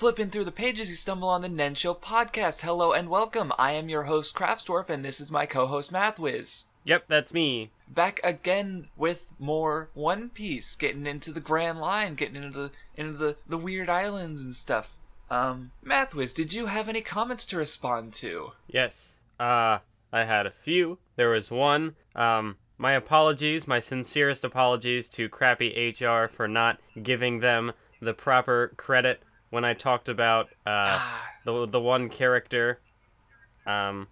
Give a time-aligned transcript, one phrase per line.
[0.00, 2.62] Flipping through the pages, you stumble on the Nen Show podcast.
[2.62, 3.52] Hello and welcome.
[3.58, 6.64] I am your host, Craftsdorf, and this is my co-host, Mathwiz.
[6.84, 7.70] Yep, that's me.
[7.86, 13.12] Back again with more One Piece, getting into the Grand Line, getting into the into
[13.12, 14.96] the, the weird islands and stuff.
[15.28, 18.52] Um, Mathwiz, did you have any comments to respond to?
[18.68, 19.18] Yes.
[19.38, 19.80] Uh,
[20.10, 20.96] I had a few.
[21.16, 21.94] There was one.
[22.16, 28.72] Um, my apologies, my sincerest apologies to Crappy HR for not giving them the proper
[28.78, 30.98] credit when I talked about uh,
[31.44, 32.80] the the one character.
[33.66, 34.08] Um,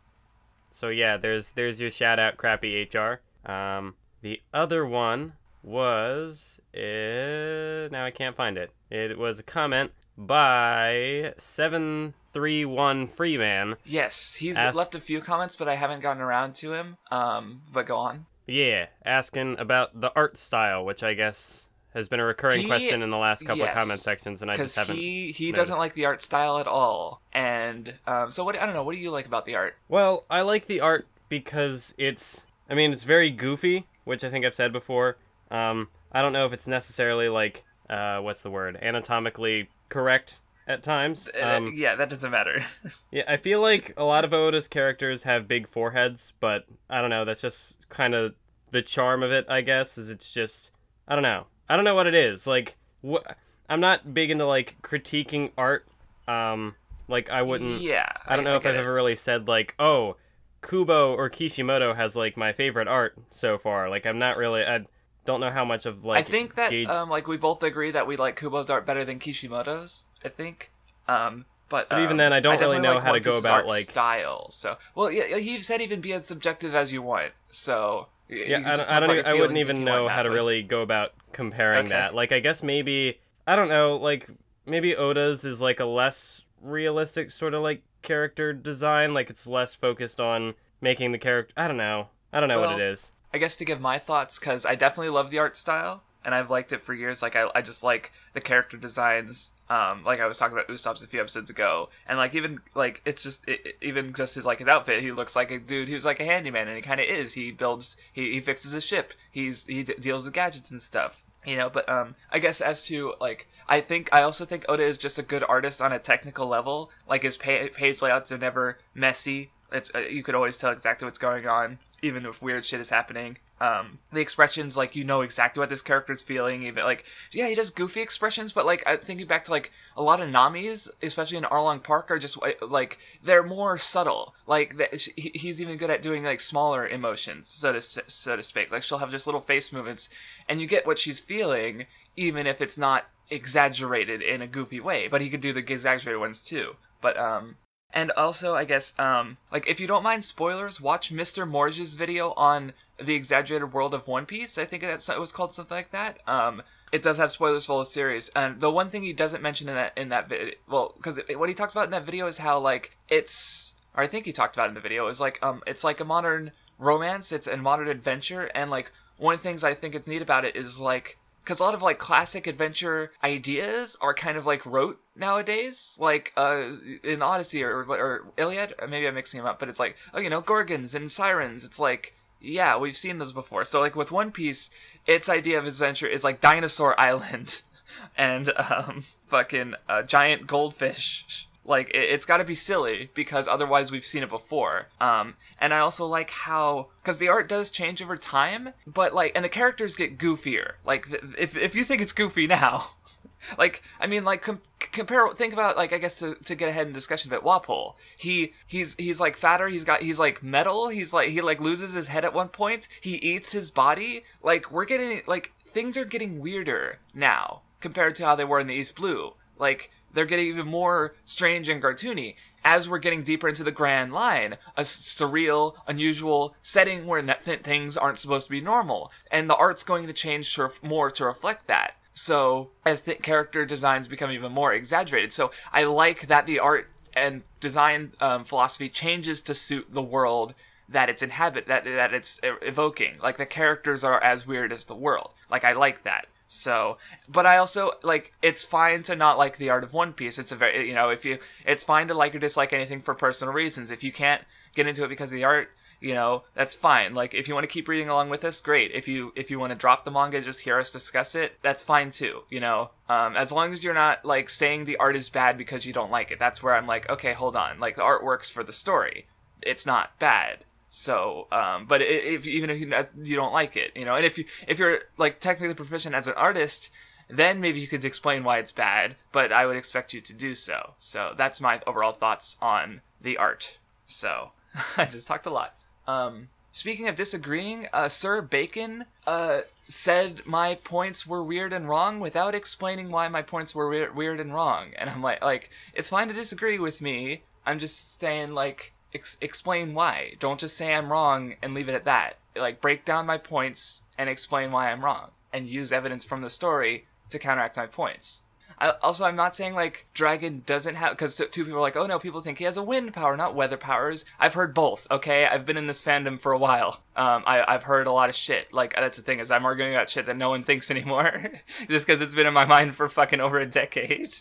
[0.70, 3.20] so yeah, there's there's your shout out, Crappy HR.
[3.50, 8.70] Um, the other one was uh, now I can't find it.
[8.90, 13.76] It was a comment by seven three one Freeman.
[13.84, 16.96] Yes, he's left a few comments, but I haven't gotten around to him.
[17.10, 18.26] Um, but go on.
[18.46, 23.02] Yeah, asking about the art style, which I guess has been a recurring He- question
[23.02, 24.96] in the last couple yes, of comment sections, and I just haven't.
[24.96, 25.56] he he noticed.
[25.56, 28.56] doesn't like the art style at all, and um, so what?
[28.60, 28.82] I don't know.
[28.82, 29.76] What do you like about the art?
[29.88, 32.46] Well, I like the art because it's.
[32.70, 35.16] I mean, it's very goofy, which I think I've said before.
[35.50, 40.82] Um, I don't know if it's necessarily like, uh, what's the word, anatomically correct at
[40.82, 41.30] times.
[41.34, 42.60] Uh, Um, yeah, that doesn't matter.
[43.10, 47.08] yeah, I feel like a lot of Oda's characters have big foreheads, but I don't
[47.08, 47.24] know.
[47.24, 48.34] That's just kind of
[48.70, 49.96] the charm of it, I guess.
[49.96, 50.70] Is it's just
[51.06, 51.46] I don't know.
[51.68, 52.46] I don't know what it is.
[52.46, 52.76] Like,
[53.08, 53.26] wh-
[53.68, 55.86] I'm not big into like critiquing art.
[56.26, 56.74] Um,
[57.08, 57.80] like I wouldn't.
[57.80, 58.80] yeah, I don't know if get I've it.
[58.80, 60.16] ever really said like, oh,
[60.62, 63.88] Kubo or Kishimoto has like my favorite art so far.
[63.88, 64.62] Like I'm not really.
[64.62, 64.84] I
[65.24, 66.18] don't know how much of like.
[66.18, 69.04] I think that gauge- um, like we both agree that we like Kubo's art better
[69.04, 70.04] than Kishimoto's.
[70.24, 70.70] I think.
[71.06, 73.66] Um, but, But even um, then, I don't really know like how to go about,
[73.68, 74.50] like- style.
[74.50, 77.32] So, well, yeah, he said even be as subjective as you want.
[77.50, 80.82] So yeah, I don't, I, don't even, I wouldn't even know how to really go
[80.82, 81.88] about comparing Okay.
[81.90, 82.14] that.
[82.14, 83.96] Like I guess maybe I don't know.
[83.96, 84.28] Like
[84.66, 89.14] maybe Oda's is like a less realistic sort of like character design.
[89.14, 91.54] Like it's less focused on making the character.
[91.56, 92.08] I don't know.
[92.32, 93.12] I don't know what it is.
[93.32, 96.50] I guess to give my thoughts because I definitely love the art style and I've
[96.50, 97.22] liked it for years.
[97.22, 99.52] Like I, I just like the character designs.
[99.70, 103.02] Um, like I was talking about Usopp's a few episodes ago, and like even like
[103.04, 105.02] it's just it, even just his like his outfit.
[105.02, 107.34] He looks like a dude who's like a handyman, and he kind of is.
[107.34, 109.12] He builds, he, he fixes a ship.
[109.30, 111.24] He's he d- deals with gadgets and stuff.
[111.44, 114.84] You know, but um, I guess as to like, I think I also think Oda
[114.84, 116.90] is just a good artist on a technical level.
[117.08, 119.50] Like his pa- page layouts are never messy.
[119.70, 122.90] It's uh, you could always tell exactly what's going on, even if weird shit is
[122.90, 123.38] happening.
[123.60, 126.62] Um, the expressions, like you know exactly what this character's feeling.
[126.62, 130.02] Even like, yeah, he does goofy expressions, but like I'm thinking back to like a
[130.02, 134.34] lot of Nami's, especially in Arlong Park, are just like they're more subtle.
[134.46, 138.42] Like that- he- he's even good at doing like smaller emotions, so to so to
[138.42, 138.70] speak.
[138.70, 140.08] Like she'll have just little face movements,
[140.48, 145.08] and you get what she's feeling, even if it's not exaggerated in a goofy way.
[145.08, 146.76] But he could do the exaggerated ones too.
[147.00, 147.56] But um,
[147.92, 151.48] and also, I guess, um, like if you don't mind spoilers, watch Mr.
[151.48, 152.72] Morj's video on
[153.02, 154.58] the exaggerated world of One Piece.
[154.58, 156.18] I think that's it was called something like that.
[156.26, 156.62] Um,
[156.92, 159.74] it does have spoilers for the series, and the one thing he doesn't mention in
[159.74, 162.58] that in that video, well, because what he talks about in that video is how
[162.58, 165.84] like it's, or I think he talked about in the video is like um, it's
[165.84, 169.74] like a modern romance, it's a modern adventure, and like one of the things I
[169.74, 173.96] think is neat about it is like because a lot of like classic adventure ideas
[174.02, 175.96] are kind of like rote nowadays.
[175.98, 176.72] Like uh
[177.02, 180.28] in odyssey or, or iliad maybe i'm mixing them up but it's like oh you
[180.28, 181.64] know gorgons and sirens.
[181.64, 183.64] It's like yeah we've seen those before.
[183.64, 184.70] So like with one piece
[185.06, 187.62] its idea of adventure is like dinosaur island
[188.16, 193.92] and um fucking uh, giant goldfish like it, it's got to be silly because otherwise
[193.92, 194.88] we've seen it before.
[195.00, 199.32] Um and i also like how because the art does change over time but like
[199.34, 200.74] and the characters get goofier.
[200.84, 202.86] Like th- if, if you think it's goofy now
[203.58, 206.86] like i mean like com- compare think about like i guess to, to get ahead
[206.86, 211.12] in discussion it Wapol he he's he's like fatter he's got he's like metal he's
[211.12, 214.24] like he like loses his head at one point he eats his body.
[214.42, 218.66] Like we're getting like things are getting weirder now compared to how they were in
[218.66, 219.34] the east blue.
[219.58, 222.34] Like they're getting even more strange and cartoony.
[222.64, 228.18] As we're getting deeper into the grand line a surreal unusual setting where things aren't
[228.18, 231.68] supposed to be normal and the art's going to change to ref- more to reflect
[231.68, 231.94] that.
[232.14, 235.32] So as the character designs become even more exaggerated.
[235.32, 240.52] So i like that the art and design um, philosophy changes to suit the world
[240.88, 243.18] that it's inhabit that that it's evoking.
[243.22, 245.32] Like the characters are as weird as the world.
[245.48, 246.96] Like i like that so
[247.28, 250.38] but i also like it's fine to not like the art of one piece.
[250.38, 253.14] It's a very you know if you it's fine to like or dislike anything for
[253.14, 253.90] personal reasons.
[253.90, 254.42] If you can't
[254.74, 257.14] get into it because of the art you know that's fine.
[257.14, 258.92] Like if you want to keep reading along with us great.
[258.92, 261.82] If you if you want to drop the manga just hear us discuss it that's
[261.82, 262.90] fine too you know?
[263.08, 266.10] Um, as long as you're not like saying the art is bad because you don't
[266.10, 266.38] like it.
[266.38, 267.80] That's where i'm like okay hold on.
[267.80, 269.26] Like the art works for the story.
[269.62, 274.16] It's not bad so um, but if even if you, don't like it you know
[274.16, 276.90] and if you if you're like technically proficient as an artist
[277.28, 280.54] then maybe you could explain why it's bad but i would expect you to do
[280.54, 284.52] so so that's my overall thoughts on the art so
[284.96, 285.74] i just talked a lot
[286.08, 292.18] um, speaking of disagreeing, uh, Sir Bacon uh, said my points were weird and wrong
[292.18, 294.92] without explaining why my points were weird, weird and wrong.
[294.96, 297.42] And I'm like, like it's fine to disagree with me.
[297.66, 300.34] I'm just saying, like, ex- explain why.
[300.38, 302.38] Don't just say I'm wrong and leave it at that.
[302.56, 306.50] Like, break down my points and explain why I'm wrong, and use evidence from the
[306.50, 308.42] story to counteract my points.
[308.80, 312.06] I, also, I'm not saying like Dragon doesn't have because two people are like, oh
[312.06, 314.24] no, people think he has a wind power, not weather powers.
[314.38, 315.06] I've heard both.
[315.10, 317.02] Okay, I've been in this fandom for a while.
[317.16, 318.72] Um, I, I've heard a lot of shit.
[318.72, 321.50] Like that's the thing is I'm arguing about shit that no one thinks anymore,
[321.88, 324.36] just because it's been in my mind for fucking over a decade.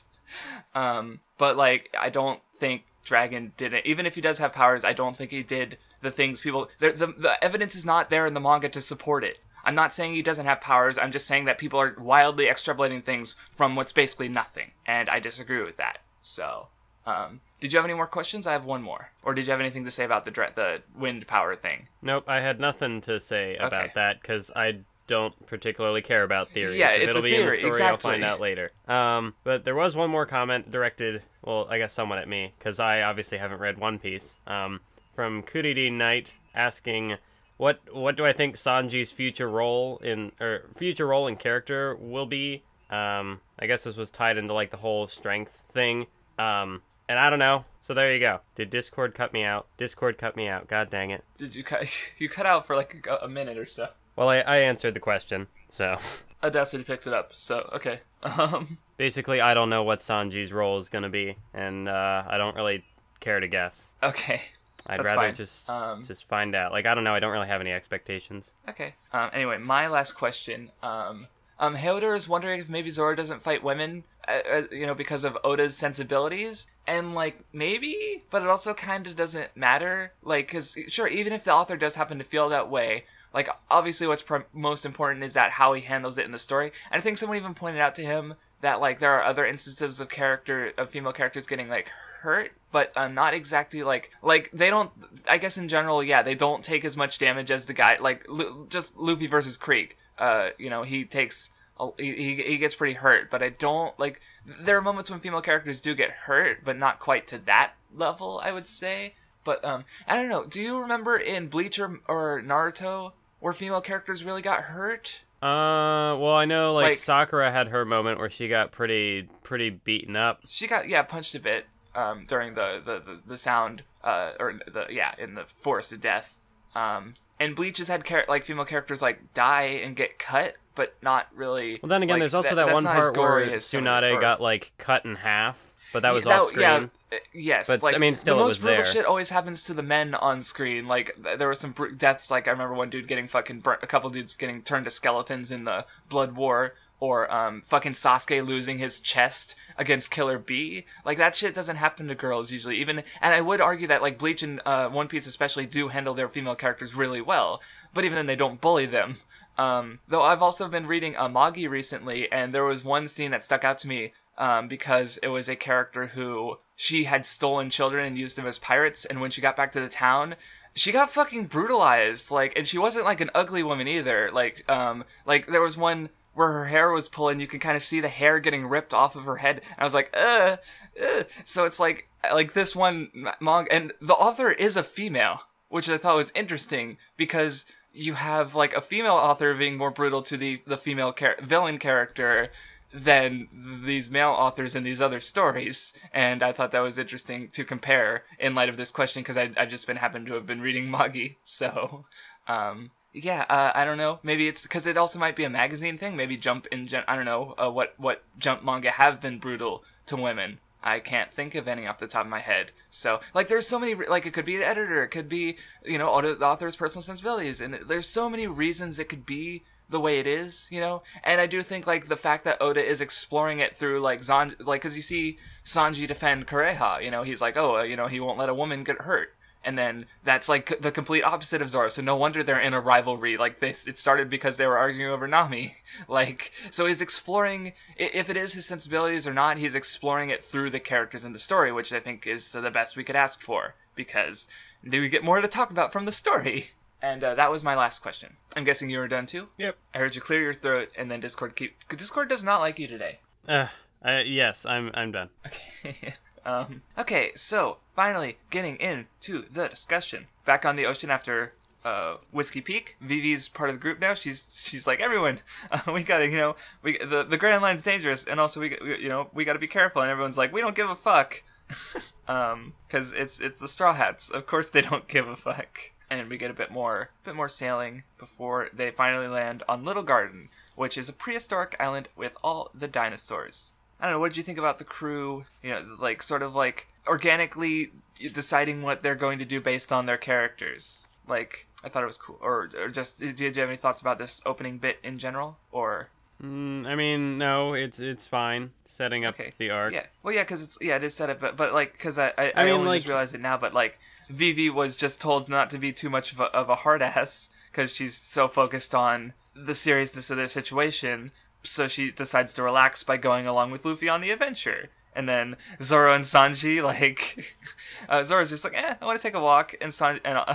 [0.75, 3.85] Um, but like I don't think Dragon did it.
[3.85, 6.69] Even if he does have powers, I don't think he did the things people.
[6.79, 9.39] The, the, the evidence is not there in the manga to support it.
[9.63, 10.97] I'm not saying he doesn't have powers.
[10.97, 15.19] I'm just saying that people are wildly extrapolating things from what's basically nothing, and I
[15.19, 15.97] disagree with that.
[16.21, 16.67] So,
[17.05, 18.47] um, did you have any more questions?
[18.47, 19.11] I have one more.
[19.23, 21.87] Or did you have anything to say about the dre- the wind power thing?
[22.01, 23.91] Nope, I had nothing to say about Okay.
[23.95, 26.77] that because I don't particularly care about theories.
[26.77, 27.67] Yeah, it's it'll be in the story.
[27.67, 28.11] exactly.
[28.11, 28.71] I'll find out later.
[28.87, 32.79] Um, but there was one more comment directed, well, I guess somewhat at me because
[32.79, 34.37] I obviously haven't read One Piece.
[34.45, 34.81] Um,
[35.15, 37.17] from Kuridi Knight asking.
[37.57, 42.27] What what do I think Sanji's future role in or future role and character will
[42.27, 42.61] be?
[42.91, 46.05] Um, I guess this was tied into like the whole strength thing.
[46.37, 47.65] Um, and I don't know.
[47.81, 48.41] So there you go.
[48.55, 49.65] Did Discord cut me out?
[49.77, 50.67] Discord cut me out.
[50.67, 51.23] God dang it.
[51.37, 51.87] Did you cut?
[52.19, 53.89] You cut out for like a, a minute or so.
[54.17, 55.47] Well, I, I answered the question.
[55.69, 55.97] So
[56.43, 57.33] Audacity picked it up.
[57.33, 58.01] So okay.
[58.23, 58.77] Um.
[58.97, 62.83] basically, I don't know what Sanji's role is gonna be, and uh, I don't really
[63.21, 63.93] care to guess.
[64.03, 64.41] Okay.
[64.89, 65.35] I'd That's rather fine.
[65.35, 66.71] just Um, just find out.
[66.71, 67.13] Like I don't know.
[67.13, 68.53] I don't really have any expectations.
[68.67, 68.95] Okay.
[69.13, 70.71] Um, anyway, my last question.
[70.81, 71.27] Um,
[71.59, 75.37] um, is wondering if maybe Zoro doesn't fight women, uh, uh, you know, because of
[75.43, 80.13] Oda's sensibilities, and like maybe, but it also kind of doesn't matter.
[80.21, 84.07] Like, cause sure, even if the author does happen to feel that way, like obviously,
[84.07, 86.71] what's pr- most important is that how he handles it in the story.
[86.91, 89.99] And I think someone even pointed out to him that like there are other instances
[89.99, 91.89] of character of female characters getting like
[92.21, 94.91] hurt but um, not exactly like like they don't
[95.29, 98.27] i guess in general yeah they don't take as much damage as the guy like
[98.27, 101.51] Lu- just luffy versus krieg uh you know he takes
[101.99, 105.79] he he gets pretty hurt but i don't like there are moments when female characters
[105.79, 109.13] do get hurt but not quite to that level i would say
[109.47, 113.81] but um i don't know do you remember in bleach or, or naruto where female
[113.81, 115.21] characters really got hurt?
[115.43, 119.69] Uh, well, I know like, Like- Sakura had her moment where she got pretty pretty
[119.69, 120.39] beaten up.
[120.47, 124.59] she got yeah punched a bit um, during the, the, the, the sound uh, or
[124.67, 126.39] the yeah in the forest of death.
[126.75, 130.95] Um, and bleach has had char- like female characters like die and get cut but
[131.03, 133.63] not really Well, then again, like, there's also that- that, one part where gory as
[133.65, 136.61] some of the- Tsunade got like cut in half, but that was Yeah, off screen.
[136.61, 138.85] yeah, uh, yes But, like I mean, still, the most brutal there.
[138.85, 142.47] shit always happens to the men on screen like there were some br- deaths like
[142.47, 145.63] i remember one dude getting fucking burnt a couple dudes getting turned to skeletons in
[145.63, 150.83] the blood war or um, fucking Sasuke losing his chest against Killer B.
[151.05, 152.77] Like that shit doesn't happen to girls usually.
[152.77, 156.15] Even and I would argue that like Bleach and uh, One Piece especially do handle
[156.15, 157.61] their female characters really well.
[157.93, 159.17] But even then, they don't bully them.
[159.59, 163.63] Um, though I've also been reading Amagi recently, and there was one scene that stuck
[163.63, 168.17] out to me um, because it was a character who she had stolen children and
[168.17, 170.35] used them as pirates, and when she got back to the town,
[170.75, 172.31] she got fucking brutalized.
[172.31, 174.29] Like, and she wasn't like an ugly woman either.
[174.31, 177.81] Like, um, like there was one where her hair was pulling, you can kind of
[177.81, 179.57] see the hair getting ripped off of her head.
[179.57, 180.57] And I was like, uh,
[181.01, 181.23] uh.
[181.43, 183.09] So it's like, like this one
[183.41, 188.53] manga, and the author is a female, which I thought was interesting because you have
[188.53, 192.51] like a female author being more brutal to the the female char- villain character
[192.93, 193.47] than
[193.83, 195.93] these male authors in these other stories.
[196.13, 199.51] And i thought that was interesting to compare in light of this question because I,
[199.57, 202.05] I just been happened to have been reading magi so
[202.47, 204.19] um yeah uh, i don't know.
[204.23, 206.15] Maybe it's because it also might be a magazine thing.
[206.15, 209.83] Maybe jump in gen- i don't know uh, what what jump manga have been brutal
[210.07, 210.59] to women.
[210.83, 212.71] I can't think of any off the top of my head.
[212.89, 215.57] So, like, there's so many, re- like, it could be an editor, it could be,
[215.83, 220.19] you know, author's personal sensibilities, and there's so many reasons it could be the way
[220.19, 221.03] it is, you know?
[221.23, 224.55] And I do think, like, the fact that Oda is exploring it through, like, Zan,
[224.59, 228.07] like, because you see Sanji defend Kureha, you know, he's like, oh, uh, you know,
[228.07, 229.33] he won't let a woman get hurt.
[229.67, 231.89] and then that's like the complete opposite of Zoro.
[231.89, 233.35] So no wonder they're in a rivalry.
[233.35, 235.75] Like this, it started because they were arguing over Nami.
[236.07, 239.57] Like so, he's exploring if it is his sensibilities or not.
[239.57, 242.95] He's exploring it through the characters in the story, which I think is the best
[242.95, 244.47] we could ask for because
[244.83, 246.67] we get more to talk about from the story?
[247.01, 248.37] And uh, that was my last question.
[248.55, 249.49] I'm guessing you were done too.
[249.57, 249.77] Yep.
[249.93, 251.87] I heard you clear your throat, and then Discord keep.
[251.87, 253.19] Discord does not like you today.
[253.47, 253.67] Uh,
[254.03, 255.29] uh, yes, I'm I'm done.
[255.45, 256.13] Okay.
[256.45, 260.27] um, okay, so finally getting into the discussion.
[260.45, 261.53] Back on the ocean after
[261.85, 262.97] uh, Whiskey Peak.
[263.01, 264.13] Vivi's part of the group now.
[264.13, 265.39] She's she's like everyone.
[265.69, 268.99] Uh, we gotta you know we the the Grand Line's dangerous, and also we, we
[268.99, 270.01] you know we gotta be careful.
[270.01, 271.43] And everyone's like we don't give a fuck.
[272.27, 274.29] um, because it's it's the Straw Hats.
[274.29, 275.91] Of course they don't give a fuck.
[276.09, 280.03] And we get a bit more bit more sailing before they finally land on Little
[280.03, 283.73] Garden, which is a prehistoric island with all the dinosaurs.
[283.99, 284.19] I don't know.
[284.19, 285.45] What did you think about the crew?
[285.61, 287.91] You know, like sort of like organically
[288.33, 291.07] deciding what they're going to do based on their characters.
[291.27, 292.37] Like I thought it was cool.
[292.41, 295.57] Or, or just did you have any thoughts about this opening bit in general?
[295.71, 296.09] Or
[296.41, 299.91] Mm, I mean, no, it's it's fine setting up okay, the arc.
[299.91, 302.27] Yeah, well, yeah, because it's yeah, it is set up, but but like because I
[302.27, 303.97] I, I, I mean, only like- just realized it now, but like
[304.29, 307.49] Vivi was just told not to be too much of a, of a hard ass
[307.71, 311.31] because she's so focused on the seriousness of their situation,
[311.63, 314.89] so she decides to relax by going along with Luffy on the adventure.
[315.15, 317.57] And then Zoro and Sanji, like,
[318.09, 319.73] uh, Zoro's just like, eh, I want to take a walk.
[319.81, 320.45] And, San- and uh,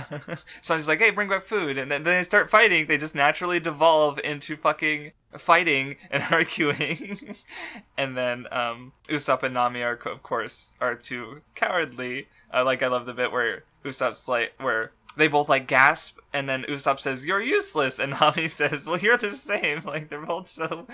[0.61, 1.77] Sanji's like, hey, bring back food.
[1.77, 2.87] And then, then they start fighting.
[2.87, 7.35] They just naturally devolve into fucking fighting and arguing.
[7.97, 12.27] and then um, Usopp and Nami are, of course, are too cowardly.
[12.53, 16.49] Uh, like, I love the bit where Usopp's like, where they both like gasp, and
[16.49, 20.49] then Usopp says, "You're useless," and Nami says, "Well, you're the same." Like they're both
[20.49, 20.87] so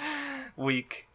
[0.57, 1.07] weak.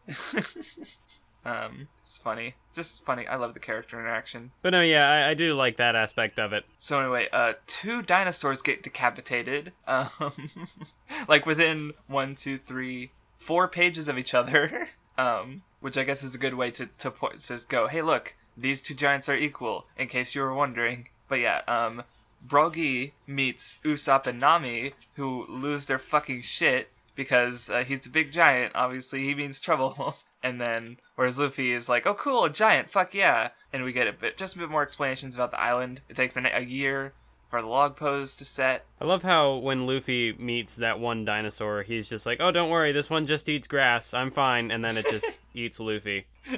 [1.45, 3.27] Um, it's funny, just funny.
[3.27, 4.53] I love the character interaction.
[4.63, 6.65] But no, yeah, I, I do like that aspect of it.
[6.79, 9.73] So anyway, uh, two dinosaurs get decapitated.
[9.87, 10.09] Um,
[11.29, 14.89] like within one, two, three, four pages of each other.
[15.17, 18.03] Um, which I guess is a good way to to point to just go, hey,
[18.03, 19.87] look, these two giants are equal.
[19.97, 21.07] In case you were wondering.
[21.29, 22.03] But yeah, um,
[22.45, 28.33] Brogy meets Usopp and Nami, who lose their fucking shit because uh, he's a big
[28.33, 28.73] giant.
[28.75, 30.17] Obviously, he means trouble.
[30.45, 34.07] and then, whereas Luffy is like, "Oh, cool, a giant, fuck yeah!" And we get
[34.07, 36.03] a bit, just a bit more explanations about the island.
[36.09, 37.15] It takes an, a year
[37.49, 38.85] for the log pose to set.
[39.01, 42.93] I love how when Luffy meets that one dinosaur, he's just like, "Oh, don't worry,
[42.93, 44.13] this one just eats grass.
[44.13, 46.27] I'm fine," and then it just eats Luffy.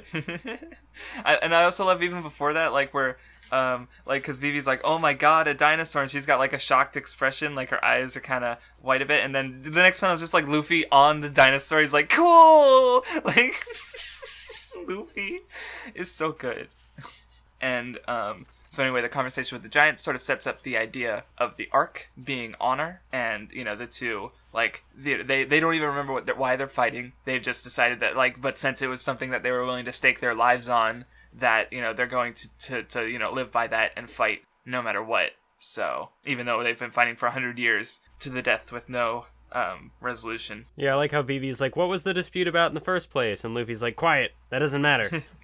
[1.24, 3.18] I, and I also love even before that, like where,
[3.52, 6.58] um, like because Vivi's like, "Oh my god, a dinosaur," and she's got like a
[6.58, 10.00] shocked expression, like her eyes are kind of white a bit, and then the next
[10.00, 11.80] panel is just like Luffy on the dinosaur.
[11.80, 13.64] He's like, "Cool!" Like
[14.88, 15.40] Luffy
[15.94, 16.68] is so good,
[17.60, 18.46] and um.
[18.68, 21.68] So anyway, the conversation with the giant sort of sets up the idea of the
[21.72, 26.14] arc being honor, and you know the two like they they, they don't even remember
[26.14, 27.12] what they're, why they're fighting.
[27.26, 29.92] They've just decided that like, but since it was something that they were willing to
[29.92, 31.04] stake their lives on,
[31.38, 34.42] that you know they're going to to, to you know live by that and fight
[34.64, 35.32] no matter what.
[35.58, 39.26] So even though they've been fighting for a hundred years to the death with no
[39.52, 42.80] um, resolution, Yeah, I like how Vivi's like, "What was the dispute about in the
[42.80, 45.08] first place?" And Luffy's like, "Quiet, that doesn't matter."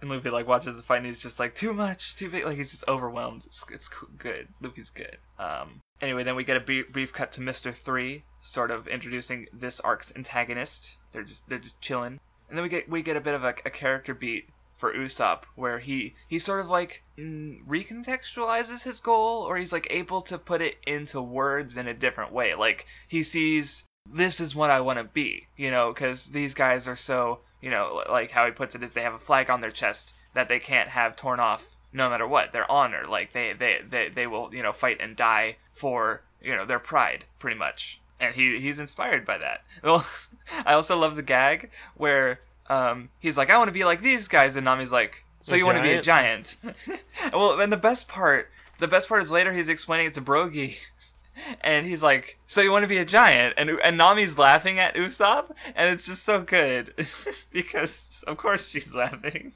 [0.00, 2.44] and Luffy like watches the fight and he's just like too much, too big.
[2.44, 3.44] Like he's just overwhelmed.
[3.44, 4.48] It's it's good.
[4.62, 5.18] Luffy's good.
[5.38, 5.80] Um.
[6.00, 9.80] Anyway, then we get a brief, brief cut to Mister Three, sort of introducing this
[9.80, 10.96] arc's antagonist.
[11.12, 13.54] They're just they're just chilling, and then we get we get a bit of a,
[13.66, 19.42] a character beat for Usopp, where he he sort of like mm, recontextualizes his goal,
[19.42, 22.54] or he's like able to put it into words in a different way.
[22.54, 26.86] Like he sees this is what I want to be, you know, because these guys
[26.86, 29.60] are so, you know, like how he puts it is they have a flag on
[29.60, 32.52] their chest that they can't have torn off no matter what.
[32.52, 36.54] Their honor, like they they they they will, you know, fight and die for you
[36.54, 38.00] know their pride, pretty much.
[38.20, 39.62] And he he's inspired by that.
[39.82, 40.06] Well,
[40.66, 44.28] I also love the gag where um he's like, I want to be like these
[44.28, 46.56] guys, and Nami's like, so A you want to be a giant?
[47.32, 50.78] well, and the best part, the best part is later he's explaining it to Brogy.
[51.62, 54.94] And he's like, "So you want to be a giant?" And and Nami's laughing at
[54.94, 56.94] Usopp, and it's just so good
[57.52, 59.52] because of course she's laughing.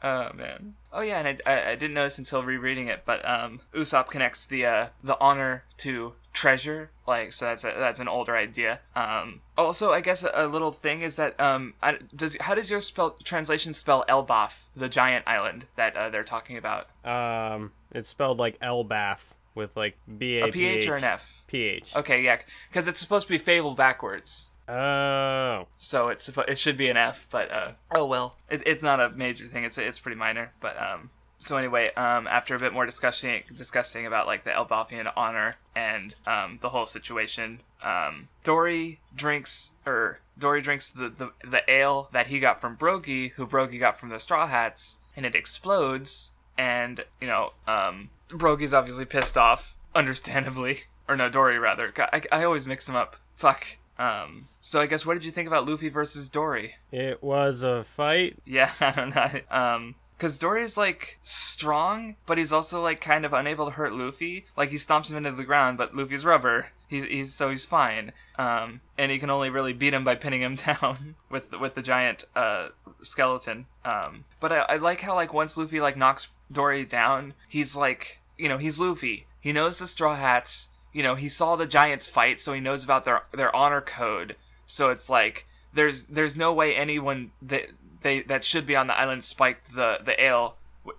[0.00, 0.74] oh man.
[0.92, 4.46] Oh yeah, and I, I, I didn't notice until rereading it, but um, Usopp connects
[4.46, 8.80] the uh, the honor to treasure, like so that's a, that's an older idea.
[8.94, 12.70] Um, also, I guess a, a little thing is that um, I, does how does
[12.70, 16.88] your spell translation spell Elbaf, the giant island that uh, they're talking about?
[17.04, 19.18] um, it's spelled like Elbaf
[19.54, 21.42] with like B A A PH or an F?
[21.46, 21.96] PH.
[21.96, 24.50] Okay, yeah, because it's supposed to be Fable backwards.
[24.68, 29.00] Oh, So it's it should be an F, but uh, oh well, it, it's not
[29.00, 29.64] a major thing.
[29.64, 31.08] It's it's pretty minor, but um,
[31.38, 36.14] so anyway, um, after a bit more discussing discussing about like the Elbaphian honor and
[36.26, 42.26] um, the whole situation, um, Dorry drinks or Dorry drinks the, the the ale that
[42.26, 46.32] he got from Brogy, who Brogy got from the Straw Hats, and it explodes.
[46.56, 51.92] And you know, um, Brogy's obviously pissed off, understandably, or no, Dorry rather.
[52.12, 53.16] I, I always mix them up.
[53.34, 53.78] Fuck.
[53.96, 56.74] Um, so I guess what did you think about Luffy versus Dorry?
[56.92, 58.38] It was a fight.
[58.44, 59.40] Yeah, I don't know.
[59.50, 64.46] Um, because Dorry's like strong, but he's also like kind of unable to hurt Luffy.
[64.56, 66.72] Like he stomps him into the ground, but Luffy's rubber.
[66.88, 68.12] He's, he's so he's fine.
[68.36, 71.82] Um, and he can only really beat him by pinning him down with with the
[71.82, 72.70] giant uh
[73.02, 73.66] skeleton.
[73.84, 78.20] Um, but I, I like how like once Luffy like knocks Dorry down, he's like
[78.36, 79.26] you know he's Luffy.
[79.40, 80.70] He knows the Straw Hats.
[80.92, 84.34] You know he saw the giants fight, so he knows about their their honor code.
[84.66, 87.66] So it's like there's there's no way anyone that
[88.02, 90.56] they that should be on the island spiked the the ale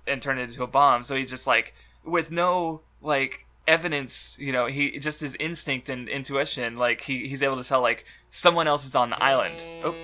[0.07, 1.03] and turned it into a bomb.
[1.03, 6.09] So he's just like with no like evidence, you know, he just his instinct and
[6.09, 9.55] intuition, like he he's able to tell like someone else is on the island.
[9.83, 9.95] Oh.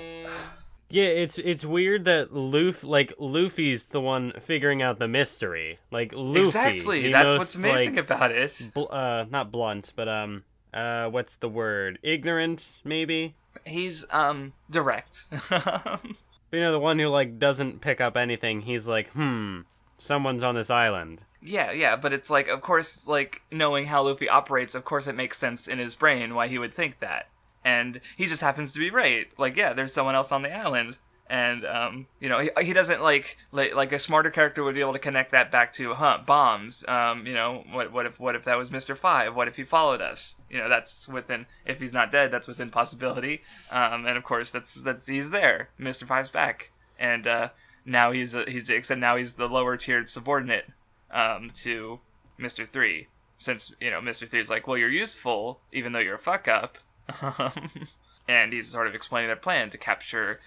[0.89, 5.79] Yeah, it's it's weird that Luffy, like Luffy's the one figuring out the mystery.
[5.91, 7.11] Like Luffy, exactly.
[7.11, 8.69] That's knows, what's amazing like, about it.
[8.73, 11.97] bl- uh, not blunt, but um, uh, what's the word?
[12.03, 13.33] Ignorant, maybe.
[13.65, 15.25] He's um direct.
[16.49, 18.61] But you know, the one who like doesn't pick up anything.
[18.61, 19.61] He's like, hmm,
[19.97, 21.23] someone's on this island.
[21.41, 25.15] Yeah, yeah, but it's like, of course, like knowing how Luffy operates, of course, it
[25.15, 27.29] makes sense in his brain why he would think that,
[27.63, 29.27] and he just happens to be right.
[29.37, 33.01] Like, yeah, there's someone else on the island, and um, you know, he, he doesn't
[33.01, 36.19] like, like like a smarter character would be able to connect that back to, huh,
[36.25, 36.85] bombs.
[36.87, 39.35] Um, you know, what what if what if that was Mister Five?
[39.35, 40.35] What if he followed us?
[40.49, 43.41] You know, that's within if he's not dead, that's within possibility.
[43.71, 45.69] Um, and of course, that's that's he's there.
[45.79, 47.49] Mister Five's back, and uh,
[47.85, 50.67] now he's a, he's except now he's the lower tiered subordinate
[51.09, 52.01] um, to
[52.39, 52.67] Mr.
[52.67, 53.07] Three,
[53.39, 54.27] since you know Mr.
[54.27, 56.77] Three is like, well, you're useful even though you're a fuck up,
[58.27, 60.39] and he's sort of explaining their plan to capture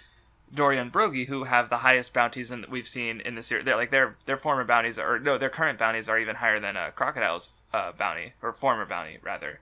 [0.53, 3.65] Dorry and Brogy, who have the highest bounties that we've seen in the series.
[3.65, 6.77] They're like their their former bounties, are no, their current bounties are even higher than
[6.77, 9.61] uh, Crocodile's uh, bounty or former bounty rather,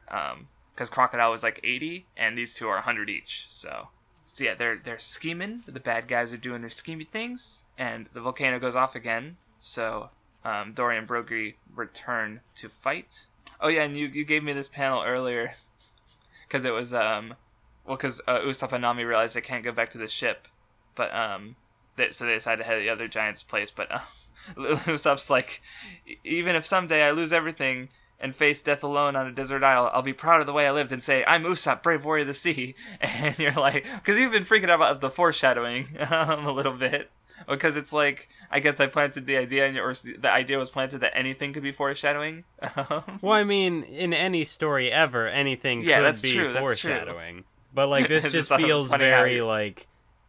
[0.74, 3.46] because Crocodile was like 80 and these two are 100 each.
[3.48, 3.88] So,
[4.24, 5.62] so yeah, they're they're scheming.
[5.66, 9.36] The bad guys are doing their schemy things, and the volcano goes off again.
[9.60, 10.10] So
[10.44, 13.26] um, Dorry and Brogy return to fight.
[13.60, 15.54] Oh yeah, and you you gave me this panel earlier
[16.46, 17.34] because it was um
[17.84, 20.46] well because uh, Usopp and Nami realized they can't go back to the ship,
[20.96, 21.54] but um
[21.96, 23.70] they, so they decide to head to the other giant's place.
[23.70, 24.00] But uh,
[24.56, 25.62] Usopp's like,
[26.06, 27.88] "E- even if someday I lose everything
[28.20, 30.72] and face death alone on a desert isle, I'll be proud of the way I
[30.72, 32.74] lived and say I'm Usopp, brave warrior of the sea.
[33.00, 37.10] And you're like, because you've been freaking out about the foreshadowing um, a little bit.
[37.46, 41.16] Because it's like, I guess I planted the idea, or the idea was planted that
[41.16, 42.44] anything could be foreshadowing.
[43.20, 46.90] Well, I mean, in any story ever, anything Yeah, could that's be trure, that's true.
[46.92, 47.44] foreshadowing.
[47.74, 49.86] But like this just just thought it was feels very like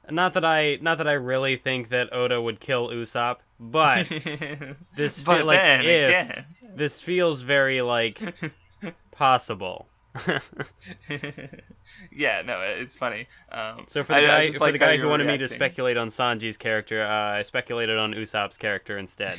[0.10, 4.06] not that I not that I really think that Oda would kill Usopp, but
[4.96, 8.20] this but fe- like if again, this feels very like
[9.12, 9.88] possible.
[12.12, 13.28] yeah, no, it's funny.
[13.52, 16.08] Um, So for the I- guy for the guy who wanted me to speculate on
[16.10, 19.38] Sanji's character, uh, I speculated on Usopp's character instead.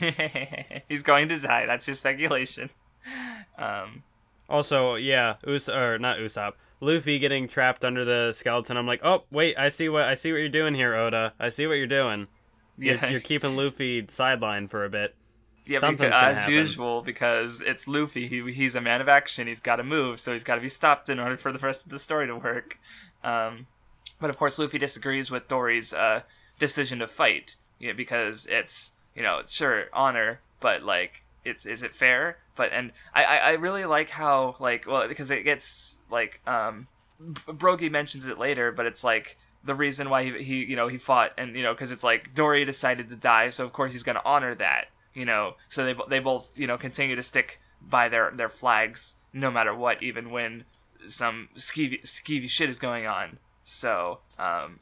[0.88, 1.66] He's going to die.
[1.66, 2.70] That's your speculation.
[3.56, 4.02] Um,
[4.48, 8.76] Also, yeah, Us or not Usopp, Luffy getting trapped under the skeleton.
[8.76, 11.34] I'm like, oh wait, I see what I see what you're doing here, Oda.
[11.38, 12.28] I see what you're doing.
[12.78, 15.16] You're, you're keeping Luffy sidelined for a bit.
[15.66, 16.54] yeah, something's because, as happen.
[16.54, 18.28] usual, because it's Luffy.
[18.28, 19.48] He, he's a man of action.
[19.48, 21.86] He's got to move, so he's got to be stopped in order for the rest
[21.86, 22.78] of the story to work.
[23.24, 23.66] Um,
[24.20, 26.22] but of course, Luffy disagrees with Dorry's uh,
[26.60, 31.94] decision to fight, yeah, because it's you know, sure honor, but like, it's is it
[31.94, 32.38] fair?
[32.54, 36.88] But and I I, I really like how like well because it gets like um,
[37.20, 40.98] Brogy mentions it later, but it's like the reason why he, he you know he
[40.98, 44.02] fought and you know because it's like Dorry decided to die, so of course he's
[44.02, 45.54] gonna honor that, you know.
[45.68, 49.74] So they they both you know continue to stick by their their flags no matter
[49.74, 50.64] what, even when
[51.06, 53.38] some skeevy skeevy shit is going on.
[53.62, 54.78] So um,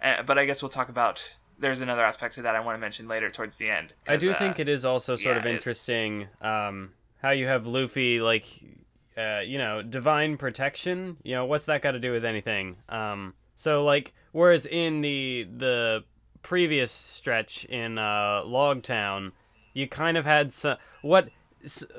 [0.00, 1.36] and, but I guess we'll talk about.
[1.60, 3.94] There's another aspect to that I want to mention later towards the end.
[4.08, 6.92] I do uh, think it is also sort yeah, of interesting um,
[7.22, 8.46] how you have Luffy like,
[9.16, 11.18] uh, you know, divine protection.
[11.22, 12.76] You know, what's that got to do with anything?
[12.88, 16.04] Um, so like, whereas in the the
[16.42, 19.32] previous stretch in uh, Logtown,
[19.74, 21.28] you kind of had some what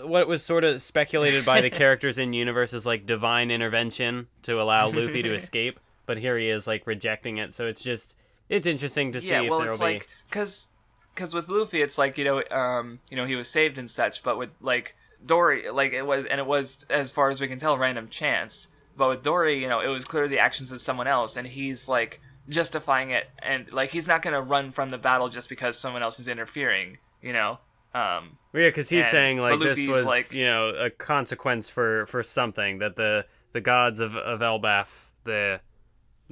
[0.04, 4.60] what was sort of speculated by the characters in universe is like divine intervention to
[4.60, 7.54] allow Luffy to escape, but here he is like rejecting it.
[7.54, 8.16] So it's just
[8.52, 10.72] it's interesting to see yeah well it's like because
[11.14, 14.24] because with Luffy, it's like you know, um, you know, he was saved and such,
[14.24, 17.60] but with like Dorry, like it was, and it was as far as we can
[17.60, 18.70] tell, random chance.
[18.98, 21.90] But with Dorry, you know, it was clearly the actions of someone else, and he's
[21.90, 26.02] like justifying it, and like he's not gonna run from the battle just because someone
[26.02, 27.60] else is interfering, you know.
[27.94, 32.06] Um, yeah, because he's and- saying like this was like- you know a consequence for
[32.06, 34.88] for something that the the gods of of Elbaf
[35.24, 35.60] the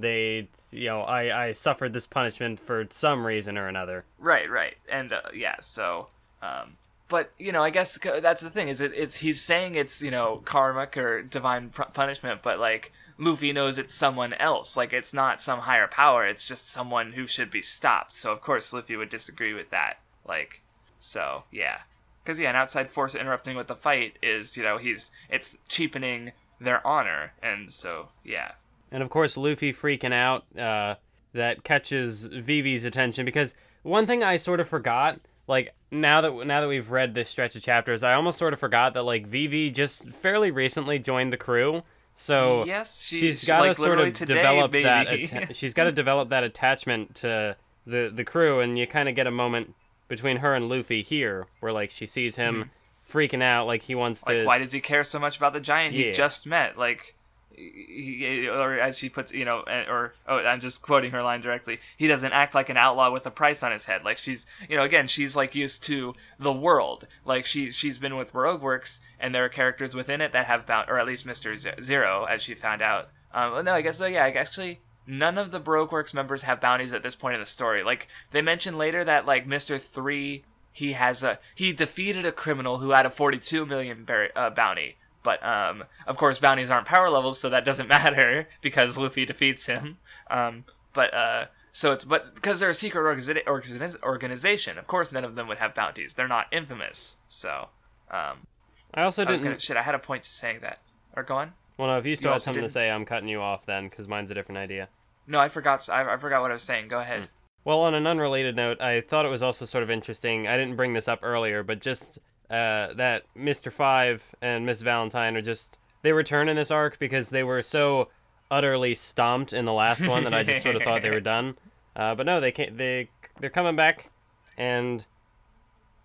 [0.01, 4.05] they you know I I suffered this punishment for some reason or another.
[4.17, 5.55] Right, right, and uh, yeah.
[5.59, 6.07] So,
[6.41, 10.01] um, but you know, I guess that's the thing is it, it's he's saying it's
[10.01, 14.77] you know karmic or divine punishment, but like Luffy knows it's someone else.
[14.77, 16.25] Like it's not some higher power.
[16.25, 18.13] It's just someone who should be stopped.
[18.13, 19.99] So of course Luffy would disagree with that.
[20.25, 20.61] Like,
[20.99, 21.79] so yeah,
[22.23, 26.31] because yeah, an outside force interrupting with the fight is you know he's it's cheapening
[26.61, 28.51] their honor, and so yeah.
[28.91, 30.95] And of course, Luffy freaking out uh,
[31.33, 36.61] that catches Vivi's attention because one thing I sort of forgot, like now that now
[36.61, 39.69] that we've read this stretch of chapters, I almost sort of forgot that like Vivi
[39.71, 41.83] just fairly recently joined the crew.
[42.15, 45.07] So Yes, she- she's she- got to like, sort of today, develop that.
[45.07, 45.29] baby.
[45.31, 47.55] atta- she's got to develop that attachment to
[47.87, 49.73] the the crew, and you kind of get a moment
[50.07, 52.71] between her and Luffy here, where like she sees him
[53.09, 54.29] freaking out, like he wants Mm-hmm.
[54.31, 54.45] Like, to.
[54.47, 56.77] why does he care so much about the giant he just met?
[56.77, 57.15] Like,
[57.59, 61.79] he, or as she puts, you know, or oh, I'm just quoting her line directly.
[61.97, 64.05] He doesn't act like an outlaw with a price on his head.
[64.05, 67.07] Like she's, you know, again, she's like used to the world.
[67.25, 70.65] Like she, she's been with Baroque Works, and there are characters within it that have
[70.65, 73.09] bound, or at least Mister Zero, as she found out.
[73.33, 74.05] Um, well, no, I guess so.
[74.05, 77.45] Yeah, actually, none of the Baroque Works members have bounties at this point in the
[77.45, 77.83] story.
[77.83, 82.77] Like they mention later that like Mister Three, he has a he defeated a criminal
[82.77, 84.95] who had a 42 million bar- uh, bounty.
[85.23, 89.65] But um, of course, bounties aren't power levels, so that doesn't matter because Luffy defeats
[89.65, 89.97] him.
[90.29, 95.11] Um, but uh, so it's but because they're a secret organiza- organiz- organization, of course,
[95.11, 96.13] none of them would have bounties.
[96.13, 97.17] They're not infamous.
[97.27, 97.69] So
[98.09, 98.47] um,
[98.93, 99.43] I also I didn't.
[99.43, 99.77] gonna shit.
[99.77, 100.79] I had a point to saying that.
[101.15, 101.53] Or go on.
[101.77, 103.65] Well, no, if you still You have something to didn't- say, I'm cutting you off
[103.65, 104.89] then, because mine's a different idea.
[105.27, 105.87] No, I forgot.
[105.91, 106.87] I, I forgot what I was saying.
[106.87, 107.29] Go ahead.
[107.65, 110.47] Well, on an unrelated note, I thought it was also sort of interesting.
[110.47, 113.71] I didn't bring this up earlier, but just uh, that Mr.
[113.71, 118.09] Five and Miss Valentine are just they return in this arc because they were so
[118.51, 121.55] utterly stomped in the last one that I just sort of thought they were done.
[121.95, 122.77] Uh, but no, they can't.
[122.77, 123.09] They
[123.39, 124.09] they're coming back,
[124.57, 125.05] and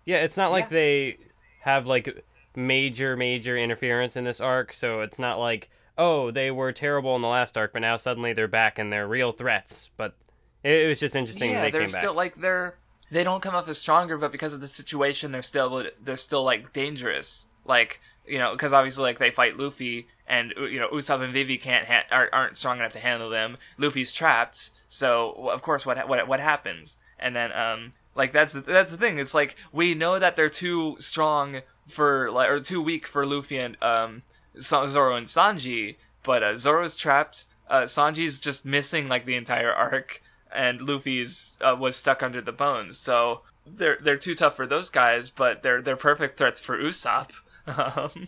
[0.05, 0.69] yeah, it's not like Yeah.
[0.77, 1.17] they
[1.61, 2.23] have like
[2.55, 4.73] major major interference in this arc.
[4.73, 8.33] So it's not like oh they were terrible in the last arc, but now suddenly
[8.33, 9.89] they're back and they're real threats.
[9.97, 10.15] But
[10.63, 12.17] it, was just interesting yeah, they they're came still back.
[12.17, 12.77] like they're
[13.11, 16.43] they don't come off as stronger, but because of the situation, they're still they're still
[16.43, 17.47] like dangerous.
[17.65, 21.57] Like you know, because obviously like they fight Luffy, and you know Usopp and Vivi
[21.57, 23.57] can't ha- aren't, aren't strong enough to handle them.
[23.77, 26.97] Luffy's trapped, so of course what what what happens?
[27.19, 29.19] And then um like that's the, that's the thing.
[29.19, 33.57] It's like we know that they're too strong for like or too weak for Luffy
[33.57, 34.23] and um
[34.59, 37.45] Zoro and Sanji, but uh, Zoro's trapped.
[37.67, 40.21] Uh, Sanji's just missing like the entire arc,
[40.55, 42.97] and Luffy's uh, was stuck under the bones.
[42.97, 47.31] So they're they're too tough for those guys, but they're they're perfect threats for Usopp,
[47.67, 48.27] um,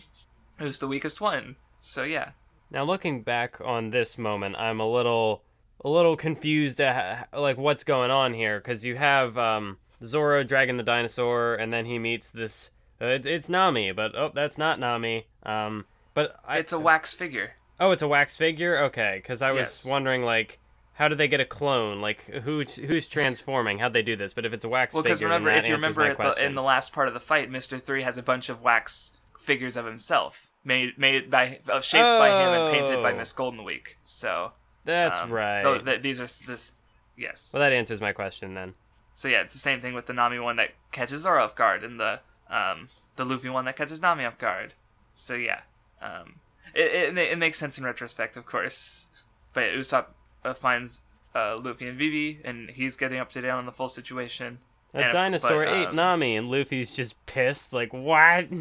[0.59, 1.55] who's the weakest one.
[1.79, 2.31] So yeah,
[2.71, 5.43] Now looking back on this moment, I'm a little
[5.85, 10.77] a little confused at like what's going on here because you have um, Zoro dragging
[10.77, 12.71] the dinosaur, and then he meets this.
[12.99, 15.27] Uh, it, it's Nami, but oh, that's not Nami.
[15.43, 15.85] Um,
[16.15, 17.53] but I, it's a wax figure.
[17.79, 18.77] oh, it's a wax figure.
[18.85, 19.85] Okay, because I was Yes.
[19.85, 20.59] wondering like.
[20.97, 22.01] How do they get a clone?
[22.01, 23.79] Like who who's transforming?
[23.79, 24.33] How'd they do this?
[24.33, 26.91] But if it's a wax Well, because remember, if you remember the, in the last
[26.91, 30.97] part of the fight, Mister Three has a bunch of wax figures of himself made
[30.97, 33.17] made by uh, shaped by him and painted by Oh.
[33.17, 33.97] Miss Golden Week.
[34.03, 34.53] So
[34.86, 35.63] That's um, right.
[35.63, 36.73] tho- th- these are this.
[37.15, 37.51] Yes.
[37.53, 38.73] well, that answers my question then.
[39.13, 41.83] So yeah, it's the same thing with the Nami one that catches Zoro off guard,
[41.83, 44.73] and the um the Luffy one that catches Nami off guard.
[45.13, 45.62] So yeah,
[46.01, 46.36] um,
[46.75, 49.07] it it, it makes sense in retrospect, of course.
[49.53, 50.07] But Usopp
[50.43, 51.02] uh, finds
[51.36, 54.60] uh, Luffy and Vivi, and he's getting up to date on the full situation.
[54.93, 57.73] A And- dinosaur but, ate um, Nami, and Luffy's just pissed.
[57.73, 58.47] Like what?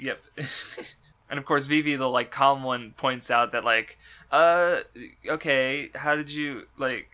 [0.00, 0.22] Yep.
[1.30, 3.98] and of course, Vivi, the like calm one, points out that like,
[4.32, 4.80] uh,
[5.28, 7.08] okay, how did you like?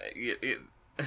[0.00, 0.58] It, it,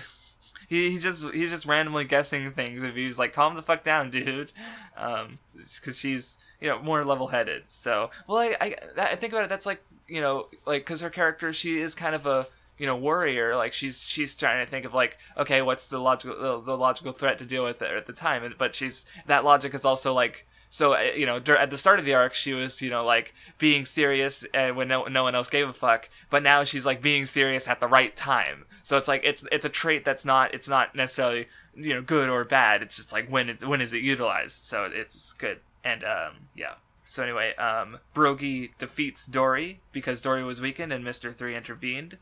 [0.69, 2.83] he, he's just he's just randomly guessing things.
[2.83, 4.51] If he's like, calm the fuck down, dude,
[4.95, 7.63] um, because she's you know more level headed.
[7.69, 9.49] So well, I, I I think about it.
[9.49, 12.95] That's like you know like because her character she is kind of a you know
[12.95, 16.77] worrier like she's she's trying to think of like okay what's the logical the, the
[16.77, 20.45] logical threat to deal with at the time but she's that logic is also like
[20.69, 23.33] So uh, you know, at the start of the arc, she was you know like
[23.57, 26.09] being serious and when no, no one else gave a fuck.
[26.29, 28.65] But now she's like being serious at the right time.
[28.83, 32.29] So it's like it's it's a trait that's not it's not necessarily you know good
[32.29, 32.81] or bad.
[32.81, 34.65] It's just like when it's when is it utilized.
[34.65, 35.59] So it's good.
[35.83, 36.75] And um yeah.
[37.07, 42.17] So anyway, um, Brogy defeats Dorry because Dorry was weakened and Mister Three intervened,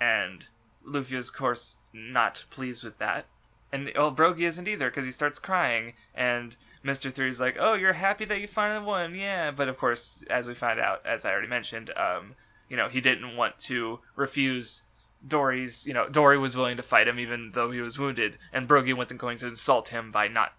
[0.00, 0.48] and
[0.84, 3.26] Luffy is of course not pleased with that.
[3.72, 7.94] And well, Brogy isn't either because he starts crying, and Mister Three's like, "Oh, you're
[7.94, 11.30] happy that you finally won, yeah." But of course, as we find out, as I
[11.30, 12.34] already mentioned, um,
[12.68, 14.82] you know, he didn't want to refuse
[15.26, 15.86] Dorry's.
[15.86, 18.92] You know, Dorry was willing to fight him even though he was wounded, and Brogy
[18.94, 20.52] wasn't going to insult him by not,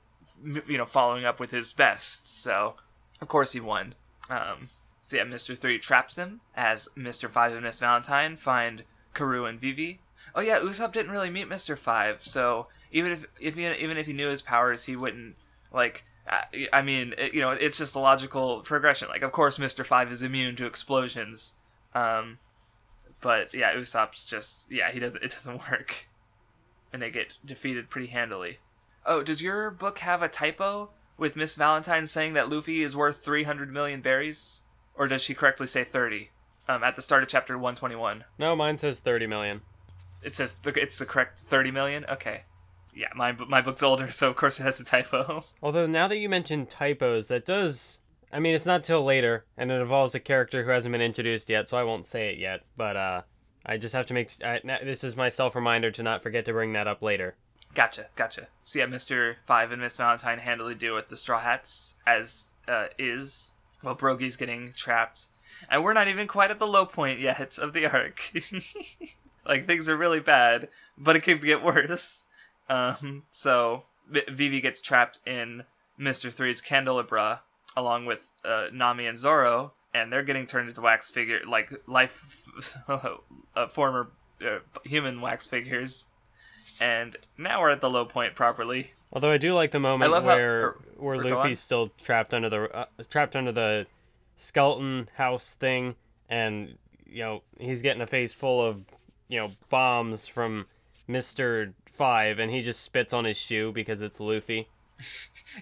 [0.67, 2.41] you know, following up with his best.
[2.41, 2.75] So,
[3.21, 3.95] of course, he won.
[4.29, 4.69] Um,
[5.01, 9.59] so yeah, Mister Three traps him as Mister Five and Miss Valentine find Karoo and
[9.59, 9.99] Vivi.
[10.35, 14.05] Oh yeah, Usopp didn't really meet Mister Five, so even if if he, even if
[14.05, 15.35] he knew his powers, he wouldn't
[15.73, 16.03] like.
[16.29, 19.07] I- I mean, it, you know, it's just a logical progression.
[19.07, 21.55] Like, of course, Mister Five is immune to explosions,
[21.95, 22.37] um,
[23.21, 25.23] but yeah, Usopp's just yeah, he doesn't.
[25.23, 26.09] It doesn't work,
[26.91, 28.57] and they get defeated pretty handily.
[29.05, 33.17] Oh, does your book have a typo with Miss Valentine saying that Luffy is worth
[33.23, 34.61] three hundred million berries,
[34.95, 36.31] or does she correctly say thirty?
[36.69, 38.25] Um, at the start of chapter one twenty one.
[38.37, 39.61] No, mine says 30 million.
[40.21, 42.05] It says the, it's the correct 30 million.
[42.09, 42.43] Okay.
[42.93, 45.43] Yeah, my my book's older, so of course it has a typo.
[45.61, 47.99] Although now that you mentioned typos, that does.
[48.33, 51.49] I mean, it's not till later, and it involves a character who hasn't been introduced
[51.49, 52.61] yet, so I won't say it yet.
[52.75, 53.21] But uh,
[53.65, 54.31] I just have to make.
[54.43, 57.35] I, this is my self reminder to not forget to bring that up later.
[57.73, 58.47] Gotcha, gotcha.
[58.63, 62.87] So yeah, Mister Five and Miss Valentine handily deal with the Straw Hats as uh,
[62.97, 65.27] is, while Brogy's getting trapped,
[65.69, 68.31] and we're not even quite at the low point yet of the arc.
[69.45, 72.25] like things are really bad, but it could get worse.
[72.69, 75.63] Um, so Vivi gets trapped in
[75.97, 77.41] Mister Three's candelabra
[77.77, 82.47] along with uh, Nami and Zoro, and they're getting turned into wax figure, like life,
[82.87, 84.11] uh, former
[84.43, 86.05] uh, human wax figures.
[86.81, 88.91] And now we're at the low point properly.
[89.11, 92.49] Although I do like the moment love how- where or- where Luffy's still trapped under
[92.49, 93.87] the uh, trapped under the
[94.35, 95.95] skeleton house thing,
[96.29, 96.77] and
[97.09, 98.83] you know he's getting a face full of
[99.27, 100.65] you know bombs from
[101.07, 104.67] Mister Five, and he just spits on his shoe because it's Luffy.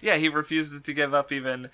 [0.02, 1.68] Yeah, he refuses to give up even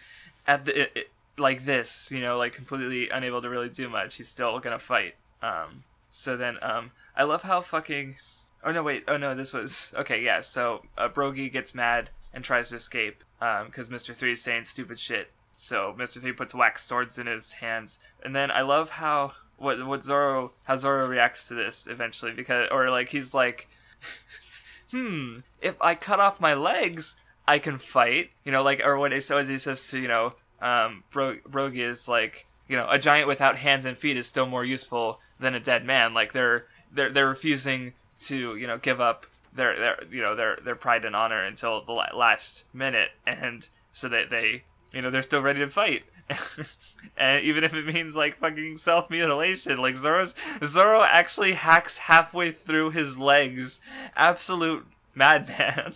[0.46, 4.16] at the it, it, like this, you know, like completely unable to really do much.
[4.16, 5.14] He's still gonna fight.
[5.42, 8.16] Um, so then, um, I love how fucking.
[8.64, 9.04] Oh no, wait.
[9.08, 10.22] Oh no, this was okay.
[10.22, 10.40] Yeah.
[10.40, 13.24] So uh, Brogy gets mad and tries to escape
[13.66, 15.30] because Mister Three is saying stupid shit.
[15.56, 19.84] So Mister Three puts wax swords in his hands, and then I love how what
[19.86, 23.68] what Zoro how Zoro reacts to this eventually because or like he's like
[24.90, 28.30] hmm, if I cut off my legs, I can fight.
[28.44, 31.78] You know, like, or what he says, he says to, you know, um, Bro- Brogy
[31.78, 35.54] is like, you know, a giant without hands and feet is still more useful than
[35.54, 36.14] a dead man.
[36.14, 40.58] Like, they're, they're, they're refusing to, you know, give up their, their, you know, their,
[40.64, 43.10] their pride and honor until the last minute.
[43.26, 46.04] And so that they, you know, they're still ready to fight.
[47.16, 52.50] and even if it means like fucking self mutilation, like Zoro's Zoro actually hacks halfway
[52.52, 53.80] through his legs.
[54.16, 55.94] Absolute madman.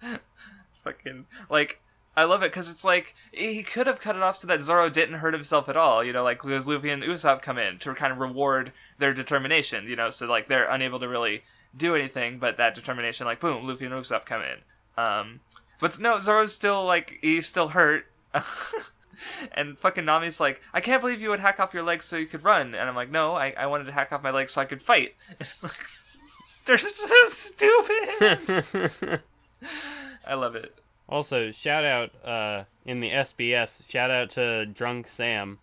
[0.72, 1.80] fucking like
[2.16, 4.88] I love it because it's like he could have cut it off so that Zoro
[4.88, 6.04] didn't hurt himself at all.
[6.04, 9.88] You know, like because Luffy and Usopp come in to kind of reward their determination.
[9.88, 11.42] You know, so like they're unable to really
[11.76, 14.58] do anything, but that determination, like boom, Luffy and Usopp come in.
[14.96, 15.40] Um,
[15.80, 18.06] but no, Zoro's still like he's still hurt.
[19.52, 22.26] and fucking Nami's like, I can't believe you would hack off your legs so you
[22.26, 22.74] could run.
[22.74, 24.82] And I'm like, no, I, I wanted to hack off my legs so I could
[24.82, 25.14] fight.
[25.40, 25.72] It's like,
[26.66, 29.20] they're so stupid.
[30.26, 30.78] I love it.
[31.08, 33.90] Also, shout out uh, in the SBS.
[33.90, 35.58] Shout out to Drunk Sam.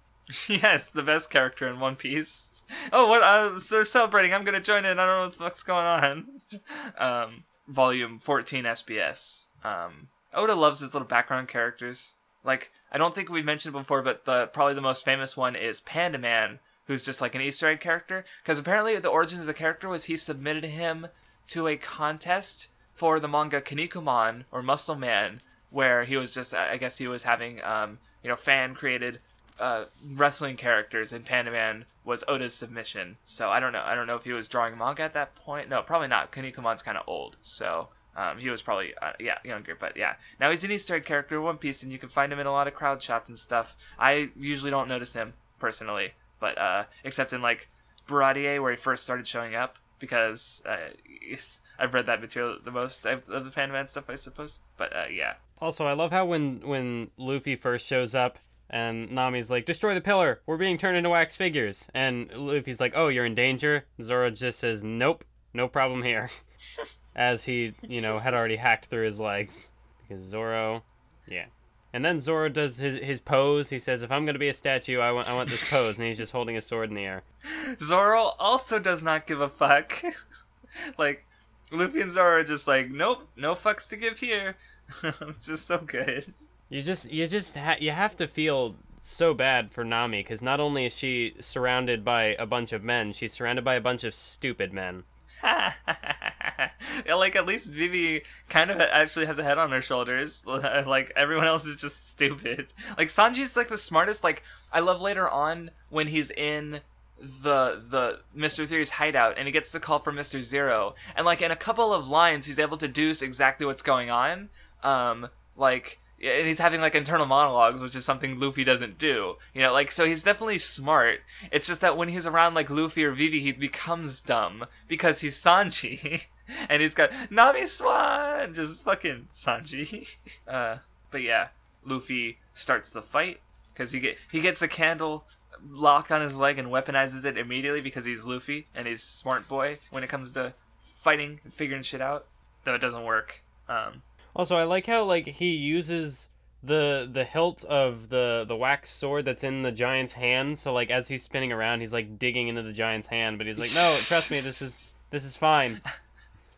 [0.47, 2.50] Yes, the best character in One Piece.
[2.93, 3.21] Oh, what?
[3.21, 4.33] Uh, so they're celebrating.
[4.33, 4.99] I'm gonna join in.
[4.99, 6.27] I don't know what the fuck's going on.
[6.97, 9.47] Um, volume 14 SBS.
[9.63, 12.15] Um, Oda loves his little background characters.
[12.43, 15.81] Like, I don't think we've mentioned before, but the probably the most famous one is
[15.81, 18.25] Panda Man, who's just like an Easter egg character.
[18.43, 21.07] Because apparently the origins of the character was he submitted him
[21.47, 26.77] to a contest for the manga Kinnikuman or Muscle Man, where he was just, I
[26.77, 29.19] guess he was having, um, you know, fan created
[29.61, 33.17] uh, wrestling characters, and Panda Man was Oda's submission.
[33.25, 33.83] So I don't know.
[33.85, 35.69] I don't know if he was drawing manga at that point.
[35.69, 36.31] No, probably not.
[36.31, 39.75] Kinnikuman's kind of old, so um, he was probably uh, yeah younger.
[39.75, 42.33] But yeah, now he's an Easter egg character in One Piece, and you can find
[42.33, 43.77] him in a lot of crowd shots and stuff.
[43.99, 47.69] I usually don't notice him personally, but uh, except in like
[48.07, 50.89] Baratie, where he first started showing up, because uh,
[51.79, 54.59] I've read that material the most of the Panda Man stuff, I suppose.
[54.75, 55.35] But uh, yeah.
[55.59, 58.39] Also, I love how when when Luffy first shows up
[58.71, 60.41] and Nami's like, "Destroy the pillar.
[60.47, 64.59] We're being turned into wax figures." And Luffy's like, "Oh, you're in danger." Zoro just
[64.59, 66.31] says, "Nope, no problem here."
[67.15, 69.71] As he, you know, had already hacked through his legs
[70.07, 70.83] because Zoro,
[71.27, 71.45] yeah.
[71.93, 73.69] And then Zoro does his his pose.
[73.69, 76.07] He says, "If I'm gonna be a statue, I want I want this pose." And
[76.07, 77.23] he's just holding a sword in the air.
[77.79, 80.01] Zoro also does not give a fuck.
[80.97, 81.25] like
[81.71, 84.57] Luffy and Zoro are just like, nope, no fucks to give here.
[85.03, 86.25] it's just so good.
[86.71, 90.61] You just you just ha- you have to feel so bad for Nami because not
[90.61, 94.13] only is she surrounded by a bunch of men, she's surrounded by a bunch of
[94.13, 95.03] stupid men.
[95.43, 100.47] like at least Vivi kind of actually has a head on her shoulders.
[100.47, 102.71] like everyone else is just stupid.
[102.97, 104.23] Like Sanji's like the smartest.
[104.23, 106.79] Like I love later on when he's in
[107.19, 108.65] the the Mr.
[108.65, 110.41] Three's hideout and he gets the call from Mr.
[110.41, 114.09] Zero and like in a couple of lines he's able to deduce exactly what's going
[114.09, 114.47] on.
[114.83, 119.37] Um, like and he's having like internal monologues, which is something Luffy doesn't do.
[119.53, 121.21] You know, like so he's definitely smart.
[121.51, 125.41] It's just that when he's around like Luffy or Vivi, he becomes dumb because he's
[125.41, 126.27] Sanji,
[126.69, 130.17] and he's got Nami Swan, just fucking Sanji.
[130.47, 130.77] Uh,
[131.11, 131.49] but yeah,
[131.85, 133.39] Luffy starts the fight
[133.73, 135.25] because he get he gets a candle
[135.73, 139.79] lock on his leg and weaponizes it immediately because he's Luffy and he's smart boy
[139.91, 142.25] when it comes to fighting and figuring shit out.
[142.63, 143.43] Though it doesn't work.
[143.67, 144.01] Um,
[144.35, 146.29] Also, I like how like he uses
[146.63, 150.59] the the hilt of the the wax sword that's in the giant's hand.
[150.59, 153.57] So like as he's spinning around, he's like digging into the giant's hand, but he's
[153.57, 155.81] like, "No, trust me, this is this is fine."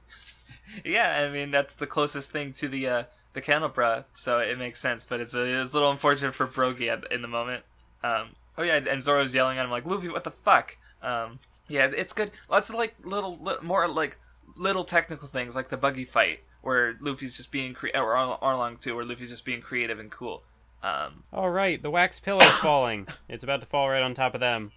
[0.85, 4.79] yeah, I mean that's the closest thing to the uh, the Candlebra, so it makes
[4.79, 5.05] sense.
[5.05, 7.63] But it's a, it's a little unfortunate for Brogy in the moment.
[8.03, 11.89] Um, oh yeah, and Zoro's yelling at him like, "Luffy, what the fuck?" Um, yeah,
[11.91, 12.31] it's good.
[12.49, 14.17] Lots of like little, li- more like
[14.57, 18.79] little technical things, like the buggy fight where Luffy's just being cre- or Ar- Arlong
[18.79, 20.41] too, where Luffy's just being creative and cool.
[20.81, 23.07] Um, All right, the wax pillar's falling.
[23.29, 24.71] It's about to fall right on top of them.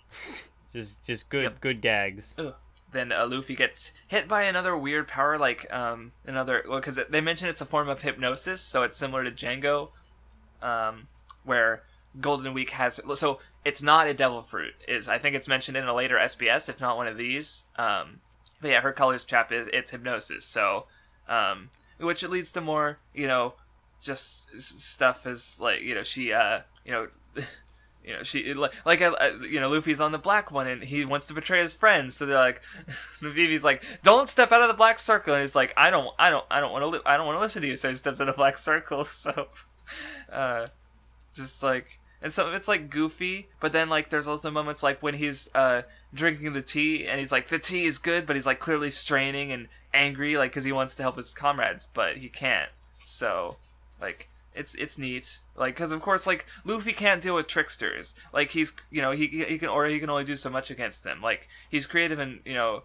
[0.72, 1.60] Just just good Yep.
[1.60, 2.34] good gags.
[2.38, 2.54] Ugh.
[2.92, 6.62] Then uh, Luffy gets hit by another weird power, like um, another.
[6.68, 9.90] Well, because they mention it's a form of hypnosis, so it's similar to Django,
[10.62, 11.08] um,
[11.44, 11.82] where
[12.20, 13.00] Golden Week has.
[13.14, 14.74] So it's not a devil fruit.
[14.86, 17.66] Is I think it's mentioned in a later SBS, if not one of these.
[17.76, 18.20] Um,
[18.60, 20.44] but yeah, her Colors Trap is it's hypnosis.
[20.44, 20.86] So,
[21.28, 23.54] um, which leads to more, you know,
[24.00, 27.08] just stuff as like you know she uh you know.
[28.04, 29.10] You know, she like, like uh,
[29.50, 32.16] you know, Luffy's on the black one, and he wants to betray his friends.
[32.16, 32.62] So they're like,
[33.20, 36.30] Vivi's like, "Don't step out of the black circle." And he's like, "I don't, I
[36.30, 37.96] don't, I don't want to, li- I don't want to listen to you." So he
[37.96, 39.04] steps out of the black circle.
[39.04, 39.48] So,
[40.32, 40.68] uh,
[41.34, 45.14] just like, and so it's like goofy, but then like there's also moments like when
[45.14, 45.82] he's uh
[46.16, 49.52] drinking the tea, and he's like, "The tea is good," but he's like clearly straining
[49.52, 52.70] and angry, like because he wants to help his comrades, but he can't.
[53.04, 53.56] So,
[54.00, 55.38] like it's it's neat.
[55.54, 58.14] Like because of course like luffy can't deal with tricksters.
[58.32, 61.04] Like he's you know he, he can or he can only do so much against
[61.04, 61.20] them.
[61.22, 62.82] Like he's creative and you know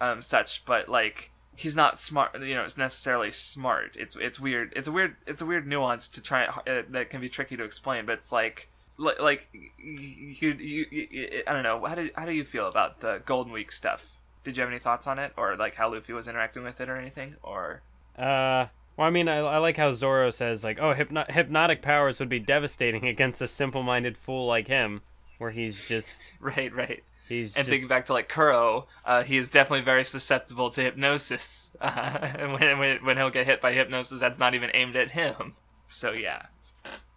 [0.00, 3.96] um such but like he's not smart you know it's necessarily smart.
[3.96, 7.20] It's it's weird it's a weird it's a weird nuance to try uh, that can
[7.20, 11.84] be tricky to explain but it's like li- like you, you, you i don't know.
[11.84, 14.20] How do how do you feel about the golden week stuff?
[14.42, 15.32] Did you have any thoughts on it?
[15.36, 17.36] Or like how luffy was interacting with it or anything?
[17.42, 17.82] Or
[18.16, 22.20] Uh, well, I mean, I, I like how Zoro says like, "Oh, hypno- hypnotic powers
[22.20, 25.02] would be devastating against a simple-minded fool like him,"
[25.38, 27.02] where he's just right right.
[27.28, 30.82] He's and just, thinking back to like Kuro, uh, he is definitely very susceptible to
[30.82, 31.74] hypnosis.
[31.80, 35.12] Uh, and when, when when he'll get hit by hypnosis, that's not even aimed at
[35.12, 35.54] him.
[35.88, 36.46] So yeah,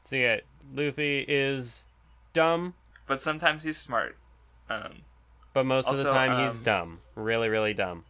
[0.08, 0.38] So yeah,
[0.74, 1.84] Luffy is
[2.32, 2.76] dumb,
[3.08, 4.16] but sometimes he's smart.
[4.70, 5.02] Um,
[5.54, 8.06] but most of the Also, time he's um, dumb, really, really dumb.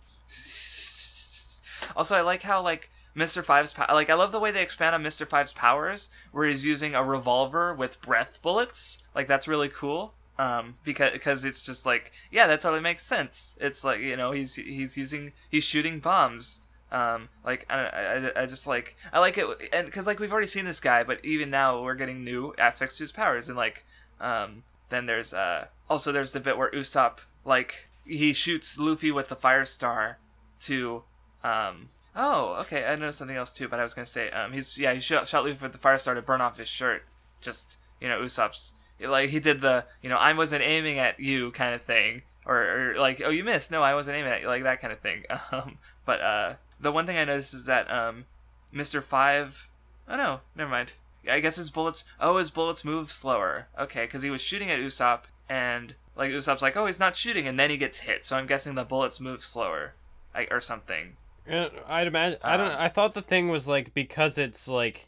[1.96, 3.44] also, I like how like Mr.
[3.44, 5.28] Five's pow- like I love the way they expand on Mr.
[5.28, 9.02] Five's powers, where he's using a revolver with breath bullets.
[9.16, 10.14] Like that's really cool.
[10.38, 13.58] Um, because because it's just like yeah, that totally makes sense.
[13.60, 16.62] It's like you know he's he's using he's shooting bombs.
[16.92, 20.48] Um, like I, I, I just like I like it, and because like we've already
[20.48, 23.86] seen this guy, but even now we're getting new aspects to his powers, and like
[24.22, 29.28] um, then there's uh also there's the bit where Usopp like he shoots Luffy with
[29.28, 30.18] the fire star
[30.62, 31.04] to
[31.44, 34.78] um oh okay I know something else too, but I was gonna say um he's
[34.78, 37.04] yeah he shot, shot Luffy with the fire star to burn off his shirt,
[37.42, 41.52] just you know Usopp's like he did the you know I wasn't aiming at you
[41.52, 42.24] kind of thing.
[42.50, 44.94] Or, or like oh you missed no I wasn't aiming at you like that kind
[44.94, 48.26] of thing um, but uh, the one thing I noticed is that um,
[48.74, 49.02] Mr.
[49.02, 49.70] Five
[50.08, 50.94] oh no never mind
[51.30, 52.06] I guess his bullets.
[52.20, 53.68] Oh, his bullets move slower.
[53.80, 57.48] Okay, because he was shooting at Usopp, and like Usopp's like, oh, he's not shooting,
[57.48, 58.26] and then he gets hit.
[58.26, 59.96] So I'm guessing the bullets move slower,
[60.34, 61.18] I, or something.
[61.50, 62.40] Uh, I'd imagine.
[62.44, 62.72] I don't.
[62.72, 65.08] Uh, I thought the thing was like because it's like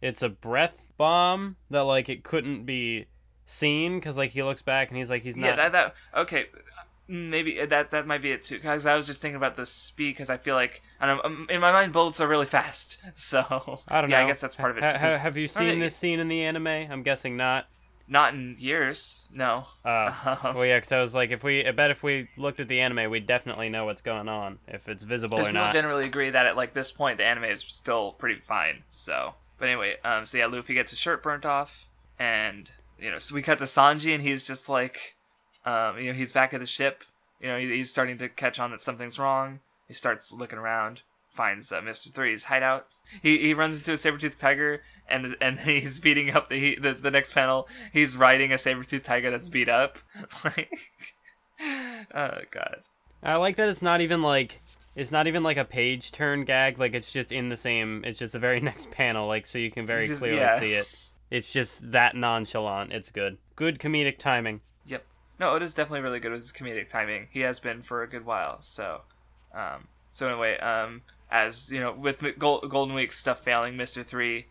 [0.00, 3.06] it's a breath bomb that like it couldn't be
[3.46, 6.46] seen because like he looks back and he's like he's not Yeah, that that okay.
[7.10, 8.56] Maybe that that might be it too.
[8.56, 10.12] Because I was just thinking about the speed.
[10.12, 12.98] Because I feel like I don't um, in my mind bullets are really fast.
[13.14, 13.40] So
[13.88, 14.24] I don't yeah, know.
[14.24, 14.86] I guess that's part of it.
[14.86, 16.66] Too, ha- have you seen this scene in the anime?
[16.66, 17.66] I'm guessing not.
[18.08, 19.28] Not in years.
[19.32, 19.64] No.
[19.84, 22.60] Uh, Um, well, yeah, because I was like, if we, I bet if we looked
[22.60, 25.72] at the anime, we'd definitely know what's going on, if it's visible or not.
[25.72, 28.82] generally agree that at like this point the anime is still pretty fine.
[28.88, 31.86] So, but anyway, um, so yeah, Luffy gets his shirt burnt off,
[32.18, 35.16] and you know, so we cut to Sanji, and he's just like,
[35.64, 37.04] um, you know, he's back at the ship.
[37.40, 39.60] You know, he, he's starting to catch on that something's wrong.
[39.88, 42.86] He starts looking around, finds uh, Mister Three's hideout.
[43.22, 46.74] He he runs into a saber toothed tiger, and and he's beating up the, he,
[46.76, 47.68] the the next panel.
[47.92, 49.98] He's riding a saber toothed tiger that's beat up.
[50.44, 50.70] like,
[52.14, 52.82] oh god.
[53.22, 54.60] I like that it's not even like
[54.96, 56.78] it's not even like a page turn gag.
[56.78, 58.04] Like it's just in the same.
[58.04, 59.26] It's just the very next panel.
[59.26, 60.58] Like so you can very Just- clearly yeah.
[60.60, 61.06] see it.
[61.30, 62.92] It's just that nonchalant.
[62.92, 63.38] It's good.
[63.54, 64.62] Good comedic timing.
[64.86, 65.04] Yep.
[65.40, 67.28] No, Oda's definitely really good with his comedic timing.
[67.30, 68.60] He has been for a good while.
[68.60, 69.00] So,
[69.54, 74.02] um, so anyway, um, as you know, with M- Gol- Golden Week stuff failing, Mister
[74.02, 74.48] Three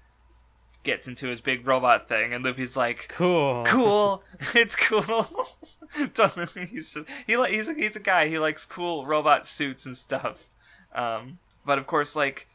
[0.82, 3.64] gets into his big robot thing, and Luffy's like, Cool.
[3.68, 4.24] "Cool,
[4.56, 5.04] it's cool."
[6.16, 8.28] totally, he's just he like he's a, he's a guy.
[8.28, 10.50] He likes cool robot suits and stuff.
[10.96, 11.38] Um,
[11.68, 12.48] but of course, like,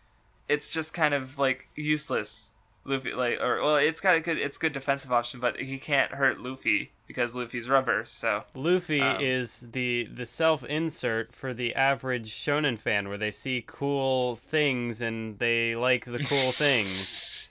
[0.49, 2.53] it's just kind of like useless.
[2.87, 6.12] Luffy, like, or well, it's got a good, it's good defensive option, but he can't
[6.12, 8.05] hurt Luffy because Luffy's rubber.
[8.05, 13.30] So Luffy Um, is the the self insert for the average shonen fan, where they
[13.30, 17.49] see cool things and they like the cool things.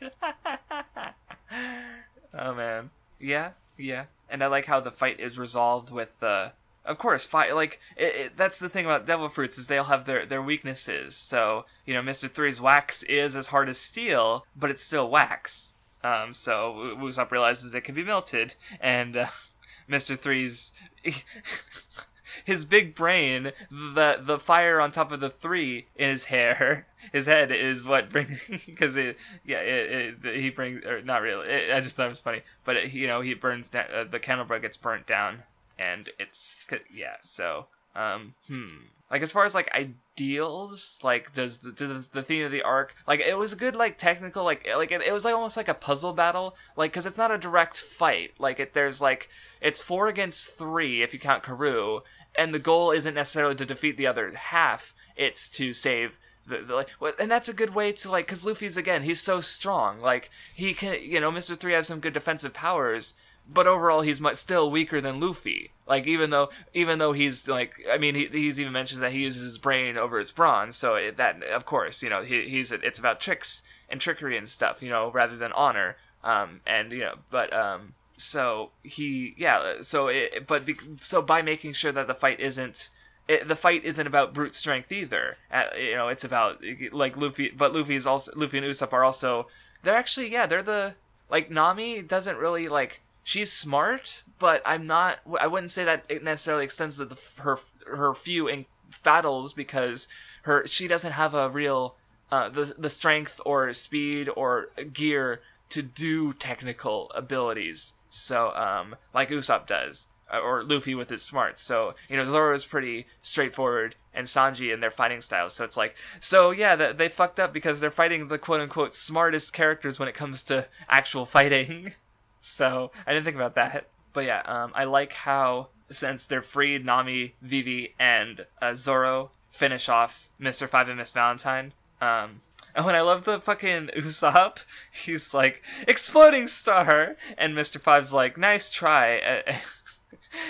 [2.33, 6.49] oh man, yeah, yeah, and I like how the fight is resolved with uh,
[6.85, 9.85] of course, fight like it, it, that's the thing about devil fruits is they all
[9.85, 11.15] have their their weaknesses.
[11.15, 15.75] So you know, Mister Three's wax is as hard as steel, but it's still wax.
[16.03, 19.27] Um, so Usopp realizes it can be melted, and uh,
[19.87, 20.73] Mister Three's
[22.45, 27.27] his big brain, the the fire on top of the three in his hair, his
[27.27, 31.47] head is what brings because it yeah it, it, he brings or not really.
[31.47, 34.19] It, I just thought it was funny, but you know he burns down uh, the
[34.19, 35.43] candlebread gets burnt down,
[35.77, 36.57] and it's
[36.93, 37.15] yeah.
[37.21, 42.45] So um hmm like as far as like ideals like does the, does the theme
[42.45, 45.23] of the arc like it was a good like technical like like it, it was
[45.23, 48.73] like almost like a puzzle battle like because it's not a direct fight like it
[48.73, 49.29] there's like
[49.61, 52.01] it's four against three if you count Karoo
[52.35, 56.75] and the goal isn't necessarily to defeat the other half it's to save the, the
[56.75, 60.29] like and that's a good way to like because Luffy's again he's so strong like
[60.53, 61.55] he can you know Mr.
[61.55, 63.13] Three has some good defensive powers
[63.51, 65.71] but overall he's much still weaker than Luffy.
[65.87, 69.23] Like even though even though he's like I mean he, he's even mentions that he
[69.23, 70.71] uses his brain over his brawn.
[70.71, 74.47] So it, that of course you know he, he's it's about tricks and trickery and
[74.47, 75.97] stuff you know rather than honor.
[76.23, 81.41] Um and you know but um so he yeah so it but be, so by
[81.41, 82.89] making sure that the fight isn't
[83.27, 85.37] it, the fight isn't about brute strength either.
[85.49, 89.47] Uh, you know, it's about like Luffy, but Luffy's also Luffy and Usopp are also
[89.81, 90.95] they're actually yeah they're the
[91.29, 95.19] like Nami doesn't really like she's smart, but I'm not.
[95.39, 97.57] I wouldn't say that it necessarily extends to the, her
[97.87, 98.65] her few in
[99.03, 100.07] battles because
[100.43, 101.95] her she doesn't have a real
[102.31, 107.93] uh, the the strength or speed or gear to do technical abilities.
[108.09, 111.61] So um like Usopp does uh, or Luffy with his smarts.
[111.61, 115.53] So you know Zoro is pretty straightforward and Sanji in their fighting styles.
[115.55, 118.93] So it's like so yeah that they fucked up because they're fighting the quote unquote
[118.93, 121.93] smartest characters when it comes to actual fighting.
[122.43, 123.87] So I didn't think about that.
[124.11, 129.87] But yeah, um, I like how since they're free, Nami, Vivi, and uh, Zoro finish
[129.87, 130.67] off Mr.
[130.67, 131.71] Five and Miss Valentine.
[132.01, 132.41] Um,
[132.75, 137.15] and when I love the fucking Usopp, he's like, exploding star!
[137.37, 137.79] And Mr.
[137.79, 139.43] Five's like, nice try.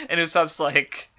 [0.10, 1.12] And Usopp's like,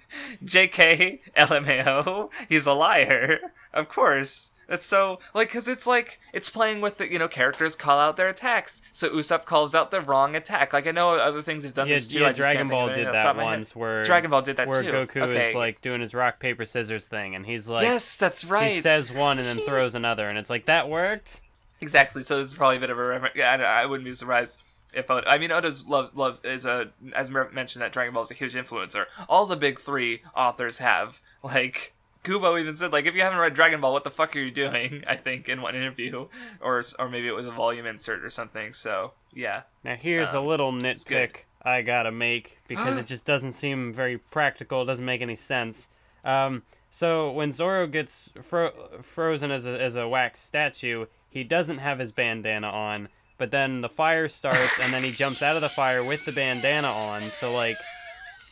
[0.43, 3.39] JK, LMAO, he's a liar.
[3.71, 4.53] Of course.
[4.67, 8.17] That's so like because it's like it's playing with the you know characters call out
[8.17, 8.81] their attacks.
[8.93, 10.73] So Usopp calls out the wrong attack.
[10.73, 12.19] Like I know other things have done Yeah, this too.
[12.19, 13.57] yeah I Dragon Ball did it off the top that of my head.
[13.59, 14.91] once, where Dragon Ball did that where too.
[14.91, 15.49] Where Goku okay.
[15.49, 18.71] is like doing his rock paper scissors thing, and he's like, yes, that's right.
[18.73, 21.41] he says one and then throws another, and it's like that worked.
[21.81, 22.23] Exactly.
[22.23, 23.35] So this is probably a bit of a reference.
[23.35, 24.61] Yeah, I, I wouldn't be surprised
[24.93, 25.29] if Oda.
[25.29, 28.53] I mean, Oda's loves loves is a as mentioned that Dragon Ball is a huge
[28.53, 29.05] influencer.
[29.27, 31.93] All the big three authors have like.
[32.25, 34.51] Kubo even said, like, if you haven't read Dragon Ball, what the fuck are you
[34.51, 35.03] doing?
[35.07, 36.27] I think in one interview,
[36.59, 38.73] or or maybe it was a volume insert or something.
[38.73, 43.53] So yeah, Now here's a Um, little nitpick I gotta make because it just doesn't
[43.53, 44.81] seem very practical.
[44.81, 45.87] It doesn't make any sense.
[46.23, 51.77] Um, so when Zoro gets fro- frozen as a as a wax statue, he doesn't
[51.79, 55.61] have his bandana on, but then the fire starts, and then he jumps out of
[55.61, 57.21] the fire with the bandana on.
[57.21, 57.75] So like,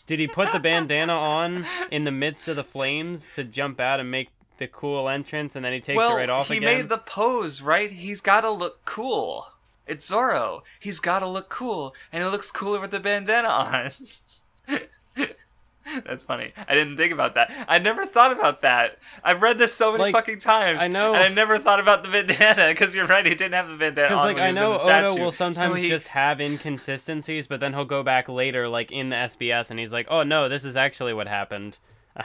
[0.06, 4.00] did he put the bandana on in the midst of the flames to jump out
[4.00, 6.78] and make the cool entrance, and then he takes well, it right off he again?
[6.78, 7.92] made the pose, right?
[7.92, 9.48] He's got to look cool.
[9.88, 10.64] It's Zoro.
[10.80, 13.92] He's got to look cool, and he looks cooler with the bandana on.
[16.06, 16.54] That's funny.
[16.68, 17.52] I didn't think about that.
[17.68, 18.98] I never thought about that.
[19.24, 20.80] I've read this so many Like, fucking times.
[20.82, 23.26] I know- and I never thought about the bandana because you're right.
[23.26, 25.08] He didn't have the bandana Because on like when he I was know in the
[25.10, 28.92] Oda will So sometimes he- just have inconsistencies, but then he'll go back later, like
[28.92, 31.78] in the SBS, and he's like, "Oh no, this is actually what happened."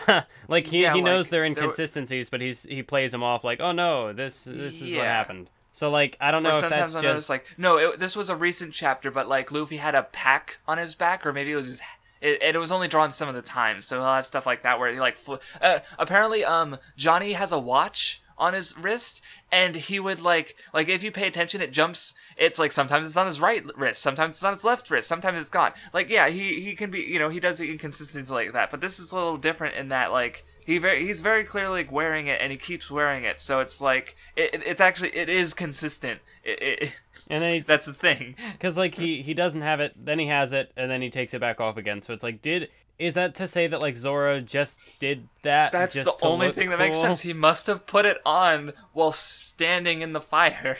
[0.49, 3.45] like he, Yeah, he knows like, there were- inconsistencies, but he's he plays them off
[3.45, 6.61] like, "Oh no, this this is what happened." So like I don't know Or if
[6.61, 9.77] sometimes that's just notice like no, it, this was a recent chapter, but like Luffy
[9.77, 11.83] had a pack on his back, or maybe it was his.
[12.21, 14.79] It, it was only drawn some of the time, so he'll have stuff like that
[14.79, 15.17] where he like.
[15.17, 20.57] Fl- uh, apparently, um, Johnny has a watch on his wrist, and he would like
[20.73, 22.15] like if you pay attention, it jumps.
[22.37, 25.41] It's like sometimes it's on his right wrist, sometimes it's on his left wrist, sometimes
[25.41, 25.73] it's gone.
[25.93, 28.99] Like yeah, he he can be you know he does inconsistencies like that, but this
[28.99, 32.41] is a little different in that like he very he's very clearly like wearing it
[32.43, 36.21] and he keeps wearing it so it's like it, it- it's actually it is consistent
[36.45, 40.19] it, it, and then that's the thing because like he he doesn't have it, then
[40.19, 42.03] he has it, and then he takes it back off again.
[42.03, 42.69] So it's like, did
[42.99, 45.73] is that to say that like Zoro just did that?
[45.73, 50.01] that's the only thing that makes sense he must have put it on while standing
[50.01, 50.77] in the fire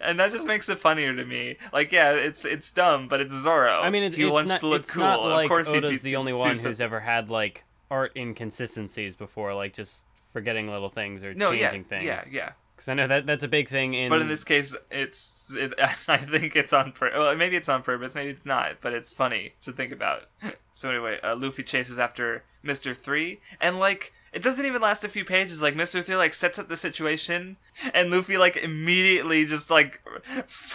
[0.00, 3.34] and that just makes it funnier to me like yeah it's it's dumb but it's
[3.34, 6.02] Zoro I mean, it, he wants not, to look cool like of course Oda's he'd
[6.02, 10.88] be, the only one who's ever had like art inconsistencies before, like just forgetting little
[10.88, 12.04] things or no yeah changing things.
[12.04, 12.52] yeah yeah
[12.82, 14.08] Because I know that that's a big thing in.
[14.08, 17.16] But in this case, it's it, I think it's on purpose.
[17.16, 18.80] Well, maybe it's on purpose, maybe it's not.
[18.80, 20.24] But it's funny to think about.
[20.72, 25.08] so anyway, uh, Luffy chases after Mister Three, and like it doesn't even last a
[25.08, 25.62] few pages.
[25.62, 27.56] Like Mister Three like sets up the situation,
[27.94, 30.02] and Luffy like immediately just like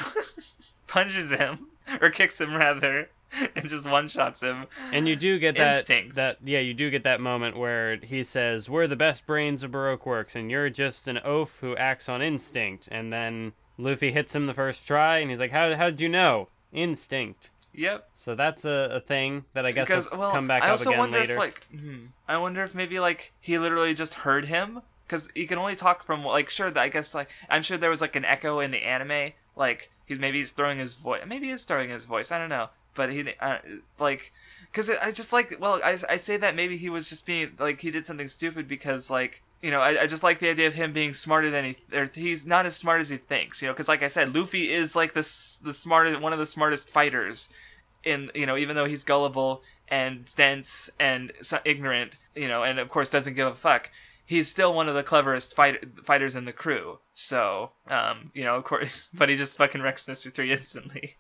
[0.87, 1.67] punches him
[2.01, 3.09] or kicks him rather,
[3.55, 4.65] and just one shots him.
[4.93, 6.15] and you do get that Instincts.
[6.15, 9.71] that yeah, you do get that moment where he says, "We're the best brains of
[9.71, 14.33] Baroque works, and you're just an oaf who acts on instinct." And then Luffy hits
[14.35, 16.49] him the first try, and he's like, "How how'd you know?
[16.71, 18.09] Instinct." Yep.
[18.15, 20.71] So that's a, a thing that I guess because will well, come back I up
[20.73, 21.33] also again wonder later.
[21.33, 25.45] if like hmm, I wonder if maybe like he literally just heard him because he
[25.45, 28.25] can only talk from like sure I guess like I'm sure there was like an
[28.25, 32.05] echo in the anime like he's maybe he's throwing his voice maybe he's throwing his
[32.05, 33.59] voice I don't know but he uh,
[33.99, 34.33] like
[34.71, 37.79] because I just like well I, I say that maybe he was just being like
[37.79, 40.73] he did something stupid because like you know I, I just like the idea of
[40.73, 43.73] him being smarter than he or he's not as smart as he thinks you know
[43.73, 45.21] because like I said Luffy is like the
[45.63, 47.49] the smartest one of the smartest fighters
[48.03, 51.31] in you know even though he's gullible and dense and
[51.63, 53.89] ignorant you know and of course doesn't give a fuck
[54.27, 56.99] he's still one of the cleverest fight- fighters in the crew.
[57.13, 61.15] So um you know of course but he just fucking wrecks mr 3 instantly.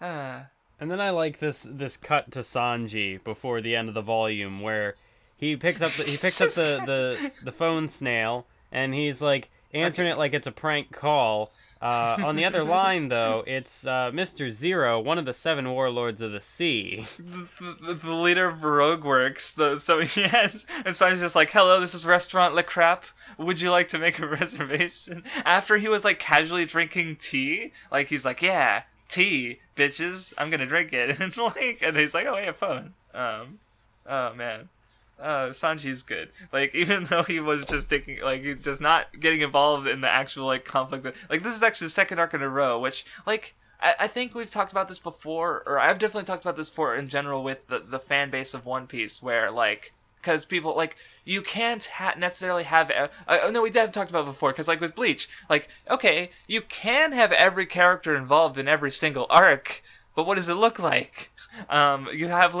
[0.00, 0.42] Uh,
[0.78, 4.60] And then I like this this cut to Sanji before the end of the volume
[4.60, 4.94] where
[5.36, 9.50] he picks up the, he picks up the, the the phone snail and he's like
[9.72, 11.52] answering it like it's a prank call.
[11.80, 14.50] Uh, on the other line though, it's uh, Mr.
[14.50, 17.06] Zero, one of the seven warlords of the sea.
[17.18, 17.48] the,
[17.82, 19.52] the, the leader of Baroque Works.
[19.52, 23.04] The so yes, and so he's just like, "Hello, this is Restaurant Le Crap.
[23.38, 28.08] Would you like to make a reservation?" After he was like casually drinking tea, like
[28.08, 30.34] he's like, "Yeah, tea, bitches.
[30.38, 33.58] I'm gonna drink it." And like, and he's like, "Oh, yeah, phone." Um,
[34.06, 34.68] oh man.
[35.18, 36.30] Uh, Sanji's good.
[36.52, 40.46] Like, even though he was just taking, like, just not getting involved in the actual,
[40.46, 41.04] like, conflict.
[41.30, 44.34] Like, this is actually the second arc in a row, which, like, I, I think
[44.34, 47.68] we've talked about this before, or I've definitely talked about this before in general with
[47.68, 49.94] the, the fan base of One Piece, where, like,
[50.26, 54.24] because people, like, you can't ha- necessarily have, uh, uh, no, we have talked about
[54.24, 58.90] before, because, like, with Bleach, like, okay, you can have every character involved in every
[58.90, 59.82] single arc,
[60.16, 61.30] but what does it look like?
[61.70, 62.54] Um, you have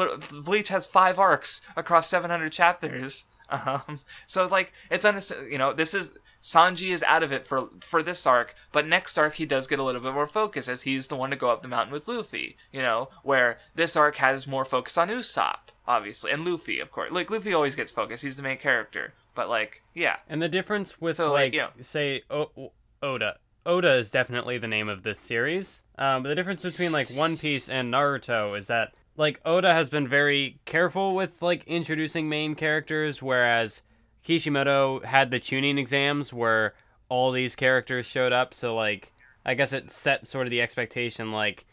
[0.44, 3.26] Bleach has five arcs across 700 chapters.
[3.48, 5.04] Um, so it's like it's
[5.48, 9.16] you know this is Sanji is out of it for for this arc, but next
[9.16, 11.50] arc he does get a little bit more focus as he's the one to go
[11.50, 12.56] up the mountain with Luffy.
[12.72, 17.10] You know where this arc has more focus on Usopp, obviously, and Luffy, of course.
[17.12, 19.14] Like Luffy always gets focus; he's the main character.
[19.34, 21.68] But like, yeah, And the difference with So, like, like, yeah.
[21.80, 22.72] say o-
[23.02, 23.36] Oda.
[23.66, 25.82] Oda is definitely the name of this series.
[25.98, 29.88] Um, but the difference between like One Piece and Naruto is that like Oda has
[29.88, 33.82] been very careful with like introducing main characters, whereas
[34.22, 36.74] Kishimoto had the Chunin exams where
[37.08, 38.54] all these characters showed up.
[38.54, 39.12] So like,
[39.44, 41.66] I guess it set sort of the expectation like.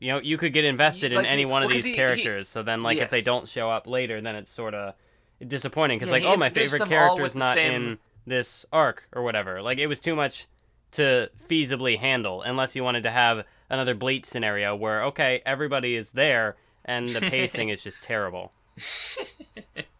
[0.00, 2.48] You know, you could get invested in any he- one of these he- he- characters.
[2.48, 4.94] so then, like, if they don't show up later, then it's sort of
[5.46, 7.98] disappointing because Yeah, like oh my favorite character all character's with the not same- in
[8.26, 10.46] this arc or whatever like it was too much
[10.90, 16.10] to feasibly handle unless you wanted to have another Bleach scenario where okay, everybody is
[16.12, 18.52] there and the pacing is just terrible.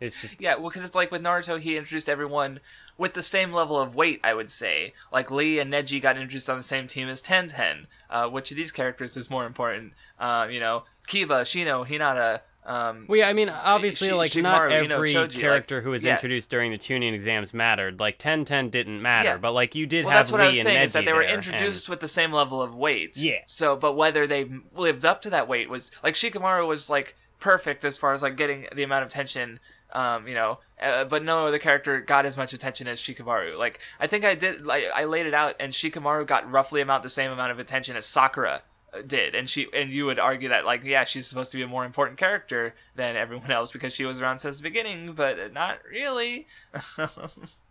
[0.00, 2.60] It's just Yeah, well, because it's like with Naruto, he introduced everyone
[2.96, 4.92] with the same level of weight, I would say.
[5.12, 7.86] Like Lee and Neji got introduced on the same team as Tenten.
[8.08, 9.92] Uh, which of these characters is more important?
[10.20, 12.42] Um, you know, Kiba, Shino, Hinata.
[12.64, 15.80] Um, Well, yeah, I mean, obviously, like not Shikamaru, you know, every Choji, like, character
[15.80, 16.12] who was yeah.
[16.12, 17.98] introduced during the Chunin exams mattered.
[17.98, 19.36] Like Tenten didn't matter, Yeah.
[19.38, 20.92] but like you did well, have that's what Lee I was and saying Neji is
[20.92, 23.16] that they were introduced with the same level of weight.
[23.18, 23.38] Yeah.
[23.46, 27.84] So, but whether they lived up to that weight was like Shikamaru was like perfect
[27.84, 29.60] as far as like getting the amount of tension.
[29.92, 33.56] Um, you know, uh, but no other character got as much attention as Shikamaru.
[33.56, 37.02] Like I think I did, like I laid it out, and Shikamaru got roughly about
[37.02, 38.62] the same amount of attention as Sakura
[38.92, 41.62] uh, did, and she and you would argue that like yeah, she's supposed to be
[41.62, 45.52] a more important character than everyone else because she was around since the beginning, but
[45.54, 46.46] not really.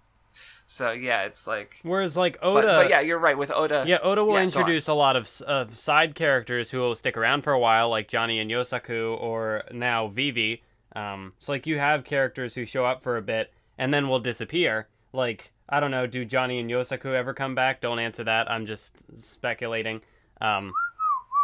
[0.68, 1.78] so yeah, it's like.
[1.82, 3.86] Whereas like Oda, But, but yeah, you're right with Oda.
[3.88, 7.44] Yeah, Oda will Yeah, introduce a lot of, of side characters who will stick around
[7.44, 10.62] for a while, like Johnny and Yosaku, or now Vivi.
[10.94, 14.20] Um, so like you have characters who show up for a bit and then will
[14.20, 14.90] disappear.
[15.14, 17.80] Like I don't know, do Johnny and Yosaku ever come back?
[17.80, 18.52] Don't answer that.
[18.52, 20.02] I'm just speculating.
[20.42, 20.74] Um,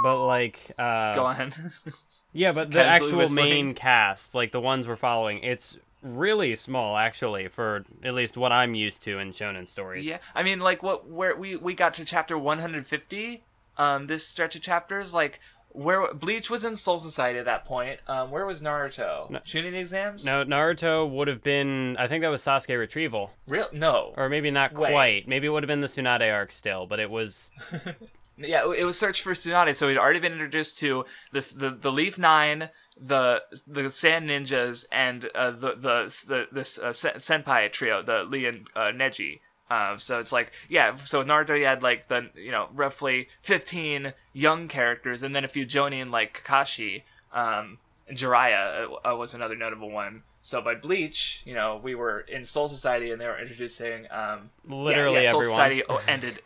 [0.03, 1.51] but like, uh, Go on.
[2.33, 7.47] yeah, but the actual main cast, like the ones we're following, it's really small actually
[7.47, 10.05] for at least what I'm used to in shonen stories.
[10.05, 13.43] yeah, I mean, like what where we we got to chapter 150.
[13.75, 15.39] Um, this stretch of chapters, like
[15.69, 17.99] where Bleach was in Soul Society at that point.
[18.07, 19.31] Um, where was Naruto?
[19.43, 20.23] Chunin exams?
[20.23, 21.97] No, Naruto would have been.
[21.97, 24.13] I think that was Sasuke retrieval, real no.
[24.15, 24.91] or maybe not Wait.
[24.91, 25.27] quite.
[25.27, 27.51] Maybe it would have been the Tsunade arc still, but it was.
[28.35, 31.91] Yeah, it was Search for Tsunade, so he'd already been introduced to this the the
[31.91, 38.01] Leaf Nine, the the Sand Ninjas, and uh, the the the this uh, Senpai trio,
[38.01, 39.39] the Lee and uh, Neji.
[39.69, 44.13] Um, so it's like yeah, so Naruto you had like the you know roughly fifteen
[44.33, 49.55] young characters, and then a few Jonin like Kakashi, um, and Jiraiya uh, was another
[49.55, 50.23] notable one.
[50.45, 54.49] So by Bleach, you know, we were in Soul Society, and they were introducing um,
[54.67, 55.55] Literally yeah, Soul everyone.
[55.55, 56.41] Society o- ended.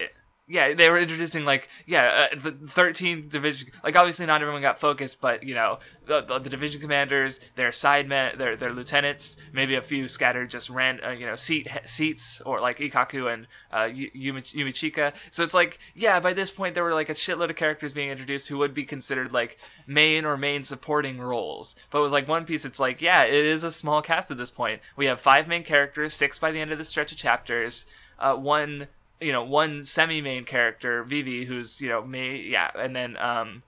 [0.50, 3.70] Yeah, they were introducing like yeah, uh, the thirteen division.
[3.84, 7.74] Like obviously not everyone got focused, but you know the, the, the division commanders, their
[7.74, 11.68] side men, their their lieutenants, maybe a few scattered just ran uh, you know seat
[11.84, 15.14] seats or like Ikkaku and uh, Yumi, Yumichika.
[15.32, 18.10] So it's like yeah, by this point there were like a shitload of characters being
[18.10, 21.76] introduced who would be considered like main or main supporting roles.
[21.90, 24.52] But with like One Piece, it's like yeah, it is a small cast at this
[24.52, 24.82] point.
[24.96, 27.86] We have five main characters, six by the end of the stretch of chapters.
[28.18, 28.88] Uh, one
[29.20, 33.62] you know one semi main character Vivi who's you know me yeah and then um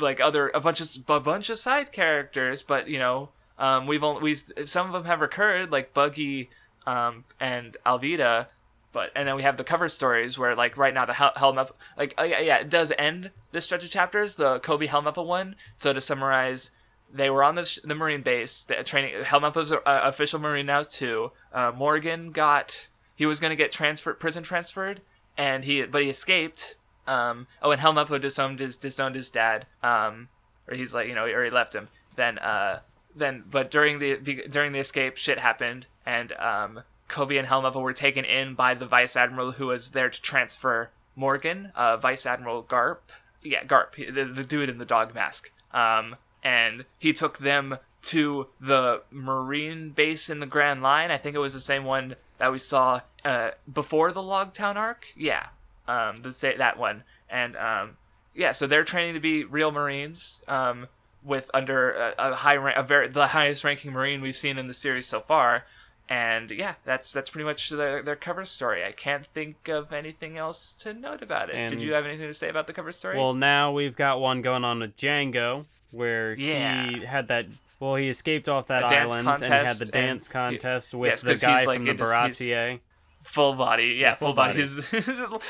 [0.00, 4.04] like other a bunch of a bunch of side characters but you know um we've
[4.04, 6.50] only we've some of them have recurred like Buggy
[6.86, 8.48] um and Alvida
[8.92, 11.72] but and then we have the cover stories where like right now the Hel- Helmeppo
[11.96, 15.56] like oh yeah yeah it does end this stretch of chapters the Kobe Helmeppo one.
[15.76, 16.70] So to summarize
[17.12, 20.82] they were on the, sh- the marine base the training Helmeppo's uh, official marine now
[20.82, 21.32] too.
[21.52, 22.88] Uh, Morgan got
[23.20, 25.02] he was going to get transferred prison transferred
[25.36, 30.30] and he but he escaped um oh and Helmeppo disowned his disowned his dad um
[30.66, 31.88] or he's like you know or he left him.
[32.16, 32.80] Then uh
[33.14, 34.16] then but during the
[34.48, 38.86] during the escape shit happened and um Kobe and Helmeppo were taken in by the
[38.86, 43.00] vice admiral who was there to transfer Morgan uh vice admiral Garp.
[43.42, 45.52] Yeah Garp the, the dude in the dog mask.
[45.72, 51.10] Um and he took them to the marine base in the Grand Line.
[51.10, 55.12] I think it was the same one that we saw uh, before the Logtown arc.
[55.16, 55.46] Yeah,
[55.86, 57.96] um, the that one, and um,
[58.34, 60.42] yeah, so they're training to be real Marines.
[60.48, 60.88] Um,
[61.22, 64.66] with under a, a high rank, a very the highest ranking Marine we've seen in
[64.66, 65.66] the series so far,
[66.08, 68.84] and yeah, that's that's pretty much their their cover story.
[68.84, 71.68] I can't think of anything else to note about it.
[71.68, 73.16] Did you have anything to say about the cover story?
[73.18, 76.90] Well, now we've got one going on with Django, where Yeah.
[76.90, 77.46] he had that.
[77.80, 81.22] Well, he escaped off that island and he had the dance and- contest with yes,
[81.22, 82.80] the guy like, from the Baratie.
[83.22, 83.96] full body.
[83.98, 84.60] Yeah, full, full body, body.
[84.60, 84.92] His,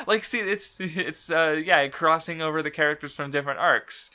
[0.06, 4.10] like see it's it's uh yeah crossing over the characters from different arcs.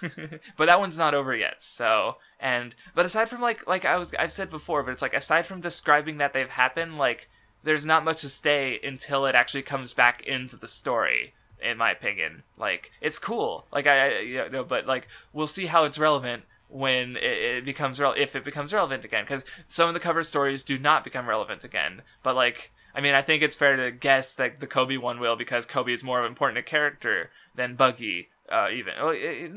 [0.56, 4.14] But that one's not over yet so and but aside from like like i was
[4.14, 7.28] i've said before but it's like aside from describing that they've happened like
[7.64, 11.90] there's not much to stay until it actually comes back into the story in my
[11.90, 12.44] opinion.
[12.56, 13.66] Like it's cool.
[13.72, 17.64] Like i, I you know but like we'll see how it's relevant when it, it
[17.64, 21.04] becomes rel- if it becomes relevant again because some of the cover stories do not
[21.04, 24.66] become relevant again but like i mean i think it's fair to guess that the
[24.66, 28.94] kobe one will because kobe is more of an important character than buggy uh, even
[28.98, 29.50] well, it,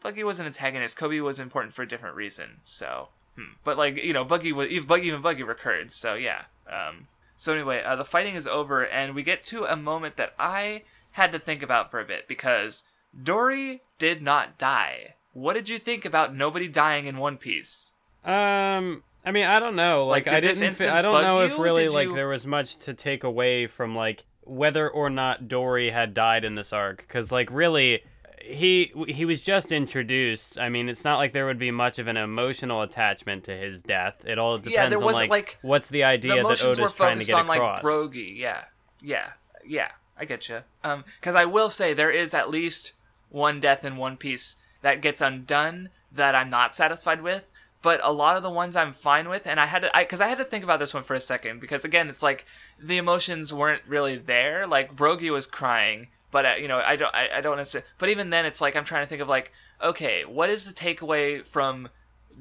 [0.00, 3.52] buggy was an antagonist kobe was important for a different reason so hmm.
[3.64, 7.06] but like you know buggy was even buggy even buggy recurred so yeah um
[7.38, 10.82] So anyway, uh, the fighting is over, and we get to a moment that I
[11.12, 12.82] had to think about for a bit because
[13.14, 15.14] Dorry did not die.
[15.40, 17.92] What did you think about nobody dying in One Piece?
[18.24, 20.06] Um, I mean, I don't know.
[20.06, 20.80] Like, Like, I didn't.
[20.82, 21.62] I don't know if you?
[21.62, 25.46] really Did like you- there was much to take away from like whether or not
[25.46, 28.02] Dorry had died in this arc, because like really.
[28.40, 30.58] He he was just introduced.
[30.58, 33.82] I mean, it's not like there would be much of an emotional attachment to his
[33.82, 34.24] death.
[34.24, 37.18] It all depends Yeah, there on like, like, what's the idea the that Oda's trying
[37.18, 37.82] to get on across.
[37.82, 38.38] like Brogy.
[38.38, 38.64] Yeah,
[39.02, 39.32] yeah,
[39.66, 39.88] yeah.
[40.18, 40.60] I get you.
[40.82, 42.92] Um, because I will say there is at least
[43.28, 47.50] one death in One Piece that gets undone that I'm not satisfied with.
[47.80, 50.26] But a lot of the ones I'm fine with, and I had to, because I,
[50.26, 52.44] had to think about this one for a second, because again, it's like
[52.80, 54.66] the emotions weren't really there.
[54.66, 57.88] Like Brogy was crying, but uh, you know, I don't, I, I don't necessarily.
[57.98, 60.74] But even then, it's like I'm trying to think of like, okay, what is the
[60.74, 61.88] takeaway from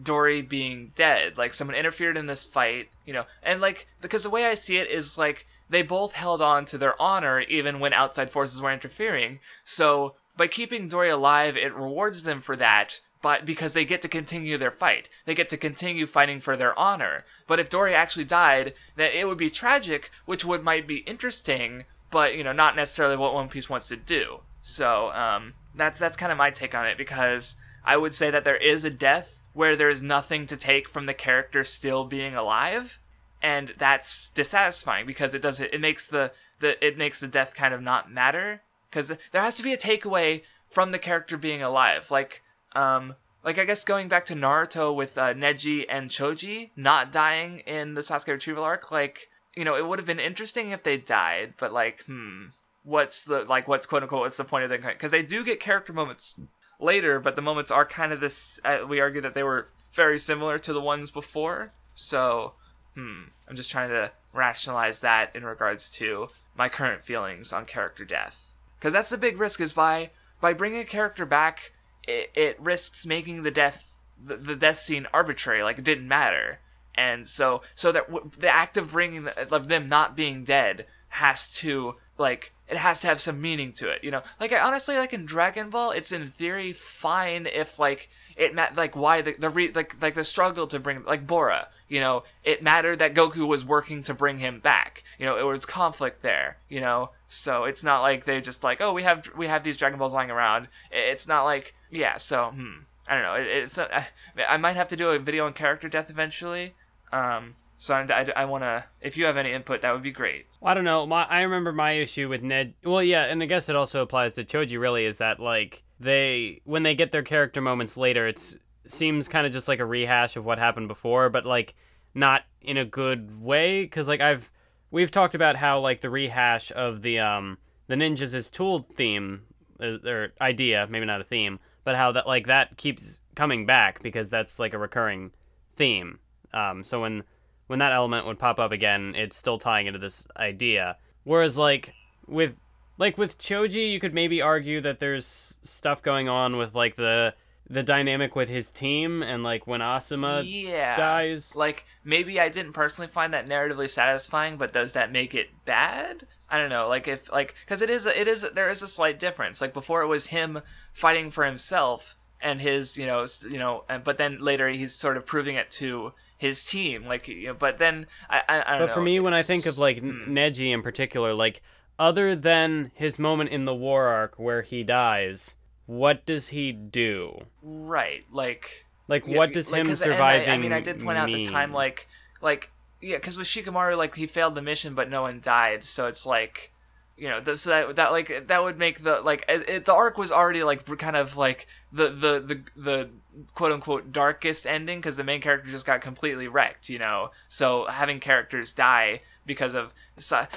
[0.02, 1.38] Dorry being dead.
[1.38, 4.78] Like someone interfered in this fight, you know, and like because the way I see
[4.78, 8.72] it is like they both held on to their honor even when outside forces were
[8.72, 9.40] interfering.
[9.64, 13.02] So by keeping Dorry alive, it rewards them for that.
[13.22, 16.78] But because they get to continue their fight, they get to continue fighting for their
[16.78, 17.26] honor.
[17.48, 21.86] But if Dorry actually died, then it would be tragic, which would might be interesting,
[22.12, 24.42] but you know, not necessarily what One Piece wants to do.
[24.62, 28.44] So um, that's that's kind of my take on it because I would say that
[28.44, 32.36] there is a death where there is nothing to take from the character still being
[32.36, 33.00] alive,
[33.42, 37.74] and that's dissatisfying because it does it makes the the it makes the death kind
[37.74, 42.12] of not matter because there has to be a takeaway from the character being alive,
[42.12, 43.16] like um.
[43.44, 47.94] Like I guess going back to Naruto with uh, Neji and Choji not dying in
[47.94, 51.56] the Sasuke retrieval arc, like you know, it would have been interesting if they died,
[51.58, 52.46] but like, hmm,
[52.84, 54.82] what's the like, what's quote unquote, what's the point of them?
[54.82, 56.40] Because they do get character moments
[56.80, 58.60] later, but the moments are kind of this.
[58.64, 61.74] Uh, we argue that they were very similar to the ones before.
[61.96, 62.54] So,
[62.94, 68.06] hmm, I'm just trying to rationalize that in regards to my current feelings on character
[68.06, 68.54] death.
[68.78, 71.72] Because that's the big risk is by by bringing a character back,
[72.08, 76.60] it, it risks making the death the, the death scene arbitrary, like it didn't matter.
[76.96, 80.86] And so so that w- the act of bringing the, of them not being dead
[81.10, 84.24] has to like it has to have some meaning to it, you know.
[84.40, 88.70] Like I honestly like in Dragon Ball, it's in theory fine if like it ma-
[88.76, 92.24] like why the the re- like like the struggle to bring like Bora, you know,
[92.44, 95.04] it mattered that Goku was working to bring him back.
[95.18, 97.10] You know, it was conflict there, you know.
[97.28, 100.14] So it's not like they just like, oh, we have we have these Dragon Balls
[100.14, 100.68] lying around.
[100.92, 102.18] It's not like yeah.
[102.18, 103.34] So hmm, I don't know.
[103.34, 104.08] It, it's I,
[104.48, 106.76] I might have to do a video on character death eventually.
[107.12, 108.86] Um, so I, I, I want to.
[109.02, 110.46] If you have any input, that would be great.
[110.62, 111.08] Well, I don't know.
[111.08, 112.76] My I remember my issue with Ned.
[112.84, 114.80] Well, yeah, and I guess it also applies to Choji.
[114.80, 119.46] Really, is that like they when they get their character moments later, it seems kind
[119.46, 121.76] of just like a rehash of what happened before, but like
[122.14, 123.84] not in a good way.
[123.84, 124.52] Because like I've
[124.92, 129.44] we've talked about how like the rehash of the um the ninjas is tool theme
[129.80, 134.02] uh, or idea, maybe not a theme, but how that like that keeps coming back
[134.02, 135.32] because that's like a recurring
[135.76, 136.20] theme.
[136.54, 137.24] Um, so when
[137.68, 140.98] when that element would pop up again, it's still tying into this idea.
[141.24, 141.94] Whereas like
[142.28, 142.56] with
[142.98, 147.34] like with Choji, you could maybe argue that there's stuff going on with like the
[147.70, 150.96] the dynamic with his team and like when Asuma yeah.
[150.96, 151.56] dies.
[151.56, 156.24] Like maybe I didn't personally find that narratively satisfying, but does that make it bad?
[156.50, 156.88] I don't know.
[156.88, 159.62] Like if like because it is it is there is a slight difference.
[159.62, 160.62] Like before it was him
[160.94, 165.18] fighting for himself and his you know you know and but then later he's sort
[165.18, 167.06] of proving it to his team.
[167.06, 168.88] Like you know, but then I I, I don't But know.
[168.88, 171.62] But for me, when I think of like N Neji in particular, like
[172.00, 177.46] other than his moment in the war arc where he dies, what does he do?
[177.62, 181.18] right like Like, Yeah, what does like, him surviving I, I mean, I did point
[181.18, 182.08] out at the time, like,
[182.42, 182.72] like,
[183.02, 186.26] yeah, because with Shikamaru, like, he failed the mission, but no one died, so it's
[186.26, 186.74] like,
[187.16, 190.32] you know, so that that like that would make the like it, the arc was
[190.32, 193.10] already like kind of like the the the the
[193.56, 197.32] quote unquote darkest ending because the main character just got completely wrecked, you know.
[197.48, 199.96] So having characters die because of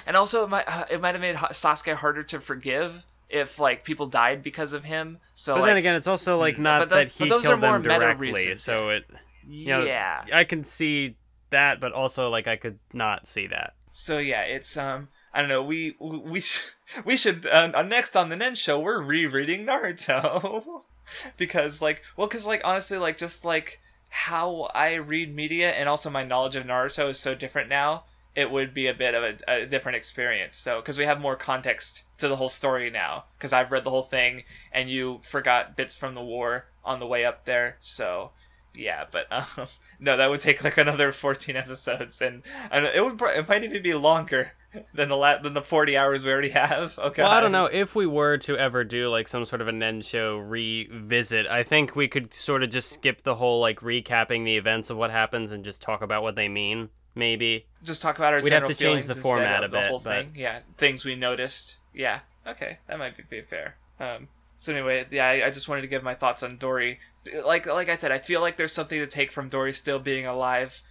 [0.07, 3.85] and also it might uh, it might have made Sasuke harder to forgive if like
[3.85, 5.19] people died because of him.
[5.33, 7.43] So But like, then again, it's also like not but tho- that but he those
[7.43, 9.05] killed are more them meta directly, reasons, so it
[9.49, 10.25] you know, yeah.
[10.33, 11.17] I can see
[11.51, 13.75] that, but also like I could not see that.
[13.93, 15.63] So yeah, it's um I don't know.
[15.63, 16.71] We we sh-
[17.05, 20.83] we should uh, uh, next on the Nen show we're rereading Naruto
[21.37, 26.11] because like well because like honestly like just like how I read media and also
[26.11, 28.05] my knowledge of Naruto is so different now.
[28.41, 30.57] It would be a bit of a, a different experience.
[30.57, 33.91] So because we have more context to the whole story now because I've read the
[33.91, 37.77] whole thing and you forgot bits from the war on the way up there.
[37.81, 38.33] So
[38.75, 39.27] yeah, but
[39.59, 39.67] um,
[39.99, 43.83] no, that would take like another fourteen episodes, and, and it would it might even
[43.83, 44.53] be longer
[44.95, 46.99] than the la- than the forty hours we already have.
[47.11, 47.23] Okay.
[47.23, 49.73] Well, I don't know if we were to ever do like some sort of a
[49.73, 51.47] Nen show revisit.
[51.47, 54.97] I think we could sort of just skip the whole like recapping the events of
[54.97, 56.91] what happens and just talk about what they mean.
[57.21, 59.77] Maybe just talk about our We'd have general to change feelings the format of a
[59.77, 60.33] the bit, whole but- thing.
[60.35, 61.79] Yeah, things we noticed.
[61.95, 63.77] Yeah, okay, that might be fair.
[64.01, 66.99] Um, so anyway, yeah, I, I just wanted to give my thoughts on Dorry.
[67.47, 70.27] Like, like I said, I feel like there's something to take from Dorry still being
[70.27, 70.83] alive.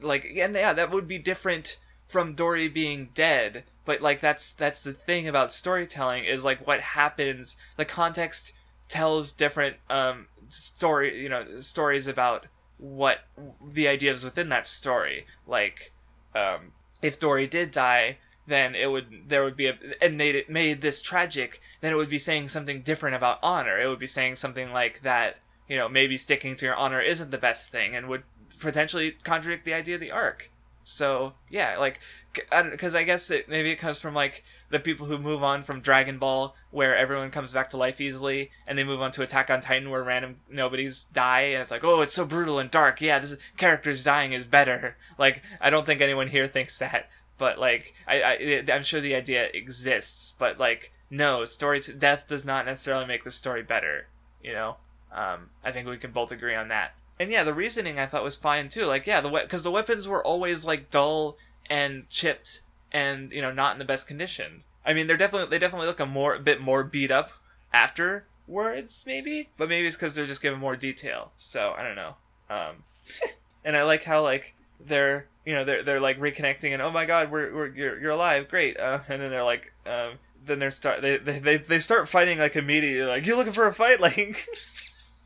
[0.00, 3.64] Like, and yeah, that would be different from Dorry being dead.
[3.84, 7.56] But like, that's that's the thing about storytelling is like what happens.
[7.76, 8.52] The context
[8.88, 12.46] tells different um story, you know, stories about
[12.80, 13.20] what
[13.64, 15.26] the ideas within that story.
[15.46, 15.92] Like,
[16.34, 16.72] um,
[17.02, 20.80] if Dorry did die, then it would there would be a and made it made
[20.80, 21.60] this tragic.
[21.80, 23.78] Then it would be saying something different about honor.
[23.78, 25.38] It would be saying something like that.
[25.68, 28.24] You know, maybe sticking to your honor isn't the best thing, and would
[28.58, 30.50] potentially contradict the idea of the arc.
[30.90, 32.00] So yeah, like,
[32.32, 35.80] because I guess it, maybe it comes from like the people who move on from
[35.80, 39.50] Dragon Ball, where everyone comes back to life easily, and they move on to Attack
[39.50, 43.00] on Titan, where random nobodies die, and it's like, oh, it's so brutal and dark.
[43.00, 44.96] Yeah, this is, characters dying is better.
[45.16, 49.14] Like, I don't think anyone here thinks that, but like, I, I I'm sure the
[49.14, 54.08] idea exists, but like, no, story t- death does not necessarily make the story better.
[54.42, 54.76] You know,
[55.12, 56.94] um, I think we can both agree on that.
[57.20, 58.86] And yeah, the reasoning I thought was fine too.
[58.86, 61.36] Like, yeah, the because the weapons were always like dull
[61.68, 64.64] and chipped and you know not in the best condition.
[64.86, 67.32] I mean, they're definitely they definitely look a more a bit more beat up
[67.74, 71.32] afterwards, maybe, but maybe it's because they're just given more detail.
[71.36, 72.14] So I don't know.
[72.48, 72.84] Um,
[73.66, 77.04] and I like how like they're you know they're they're like reconnecting and oh my
[77.04, 80.12] god we're, we're you're, you're alive great uh, and then they're like um,
[80.46, 83.66] then they're start they, they they they start fighting like immediately like you looking for
[83.66, 84.46] a fight like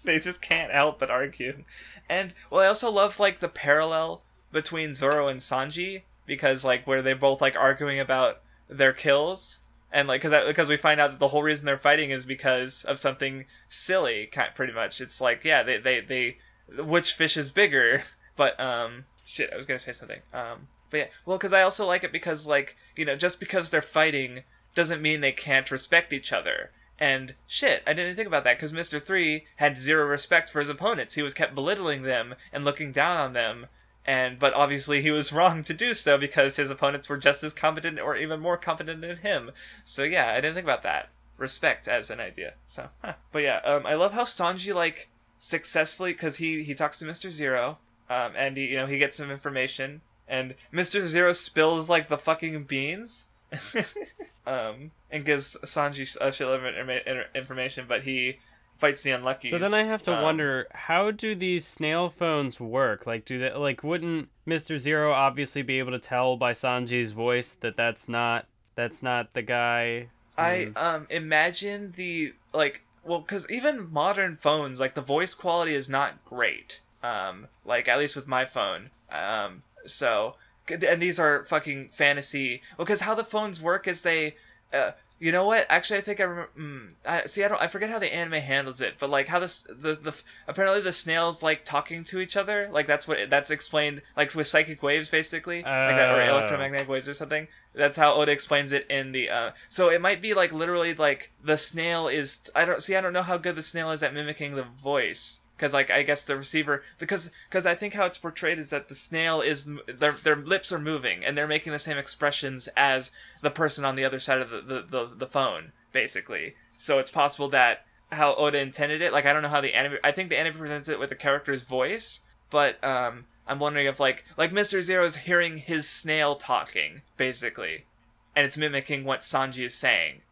[0.07, 1.65] they just can't help but argue.
[2.09, 7.03] And well i also love like the parallel between zoro and sanji because like where
[7.03, 9.61] they're both like arguing about their kills
[9.93, 12.85] and like because because we find out that the whole reason they're fighting is because
[12.85, 15.01] of something silly pretty much.
[15.01, 16.39] It's like yeah they they, they
[16.77, 18.03] which fish is bigger?
[18.37, 20.21] But um shit i was gonna say something.
[20.33, 23.71] Um but yeah well because i also like it because like you know just because
[23.71, 24.43] they're fighting
[24.75, 28.73] doesn't mean they can't respect each other and shit, I didn't think about that because
[28.73, 29.03] Mr.
[29.03, 31.15] 3 had zero respect for his opponents.
[31.15, 33.67] He was kept belittling them and looking down on them.
[34.07, 37.53] And but obviously he was wrong to do so because his opponents were just as
[37.53, 39.51] competent or even more competent than him.
[39.83, 41.11] So yeah, I didn't think about that.
[41.37, 42.55] Respect as an idea.
[42.65, 43.15] So, huh.
[43.33, 47.29] but yeah, um, I love how Sanji like successfully because he he talks to Mr.
[47.29, 47.79] Zero,
[48.09, 51.09] um, and he you know he gets some information, and Mr.
[51.09, 53.31] Zero spills like the fucking beans.
[54.47, 58.39] um, and gives Sanji a shitload of in- information, but he
[58.77, 59.51] fights the unlucky.
[59.51, 63.07] So then I have to wonder how do these snail phones work?
[63.07, 64.79] Like do they like wouldn't Mr.
[64.79, 69.43] Zero obviously be able to tell by Sanji's voice that that's not that's not the
[69.43, 70.09] guy?
[70.37, 75.89] I um imagine the like well because even modern phones like the voice quality is
[75.89, 76.81] not great.
[77.03, 78.91] Um, like at least with my phone.
[79.11, 80.37] Um, so
[80.71, 82.63] and these are fucking fantasy.
[82.79, 84.37] Well, because how the phones work is they,
[84.73, 85.65] uh, you know what?
[85.71, 86.51] Actually, I think I remember.
[86.59, 87.63] Mm, I, see, I don't.
[87.63, 90.93] I forget how the anime handles it, but like how this the the apparently the
[90.93, 92.69] snails like talking to each other.
[92.73, 94.03] Like that's what that's explained.
[94.17, 96.37] Like with psychic waves, basically, like that or Oh.
[96.39, 97.47] electromagnetic waves or something.
[97.75, 99.31] That's how Oda explains it in the.
[99.31, 102.51] Uh, so it might be like literally like the snail is.
[102.55, 102.97] I don't see.
[102.97, 106.03] I don't know how good the snail is at mimicking the voice because like I
[106.03, 109.71] guess the receiver because because I think how it's portrayed is that the snail is
[109.87, 113.11] their their lips are moving and they're making the same expressions as
[113.43, 116.55] the person on the other side of the the, the, the phone basically.
[116.77, 119.13] So it's possible that how Oda intended it.
[119.13, 119.99] Like I don't know how the anime.
[120.03, 124.01] I think the anime presents it with the character's voice, but um, I'm wondering if
[124.01, 127.87] like like Mister Zero is hearing his snail talking basically,
[128.35, 130.23] and it's mimicking what Sanji is saying.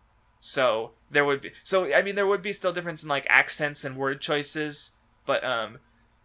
[0.40, 3.84] So there would be so I mean there would be still difference in like accents
[3.84, 4.92] and word choices,
[5.26, 5.78] but um,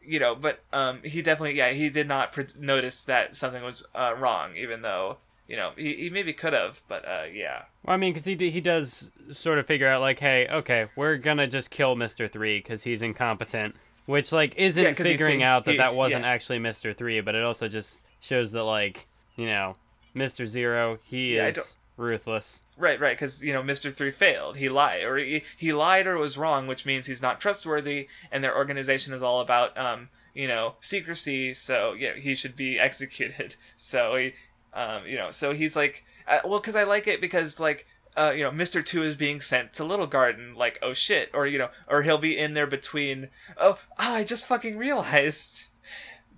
[0.05, 3.85] you know, but um, he definitely yeah he did not pre- notice that something was
[3.95, 5.17] uh, wrong, even though
[5.47, 7.63] you know he, he maybe could have, but uh, yeah.
[7.83, 11.17] Well, I mean, because he he does sort of figure out like, hey, okay, we're
[11.17, 13.75] gonna just kill Mister Three because he's incompetent,
[14.05, 16.31] which like isn't Yeah, he figuring fi- out that he- that wasn't yeah.
[16.31, 19.75] actually Mister Three, but it also just shows that like you know
[20.13, 22.63] Mister Zero he Yeah, is ruthless.
[22.77, 24.57] Right, right, because you know Mister Three failed.
[24.57, 28.43] He lied, or he, he lied or was wrong, which means he's not trustworthy, and
[28.43, 31.53] their organization is all about um you know secrecy.
[31.53, 33.55] So yeah, he should be executed.
[33.75, 34.33] So he
[34.73, 37.87] um you know so he's like uh, well because I like it because like
[38.17, 41.45] uh, you know, Mister Two is being sent to Little Garden, like oh shit, or
[41.45, 43.29] you know, or he'll be in there between.
[43.57, 45.67] Oh, ah, I just fucking realized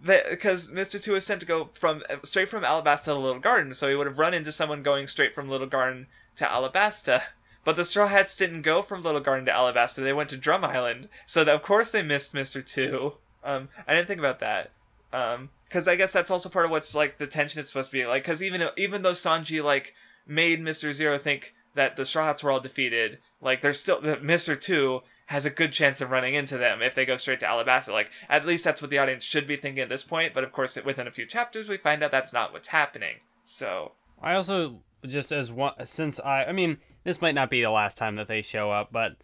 [0.03, 3.89] because Mister Two is sent to go from straight from Alabasta to Little Garden, so
[3.89, 7.21] he would have run into someone going straight from Little Garden to Alabasta.
[7.65, 10.63] But the Straw Hats didn't go from Little Garden to Alabasta; they went to Drum
[10.63, 11.09] Island.
[11.25, 13.13] So that, of course they missed Mister Two.
[13.43, 14.71] Um, I didn't think about that.
[15.11, 17.97] Um, because I guess that's also part of what's like the tension it's supposed to
[17.97, 18.23] be like.
[18.23, 19.95] Because even even though Sanji like
[20.25, 24.19] made Mister Zero think that the Straw Hats were all defeated, like there's still the
[24.19, 27.45] Mister Two has a good chance of running into them if they go straight to
[27.45, 27.93] Alabasta.
[27.93, 30.33] Like at least that's what the audience should be thinking at this point.
[30.33, 33.17] But of course, within a few chapters, we find out that's not what's happening.
[33.43, 37.71] So I also just as one since I I mean this might not be the
[37.71, 39.17] last time that they show up, but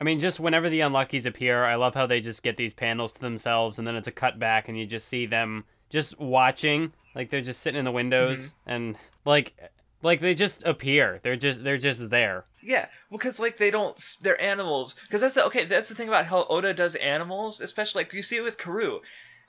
[0.00, 3.12] I mean, just whenever the unluckies appear, I love how they just get these panels
[3.12, 6.92] to themselves, and then it's a cut back, and you just see them just watching,
[7.14, 8.70] like they're just sitting in the windows, mm-hmm.
[8.70, 9.54] and like,
[10.02, 11.20] like they just appear.
[11.22, 12.44] They're just they're just there.
[12.64, 14.94] Yeah, well, because like they don't, they're animals.
[15.02, 15.64] Because that's the okay.
[15.64, 19.00] That's the thing about how Oda does animals, especially like you see it with Karoo.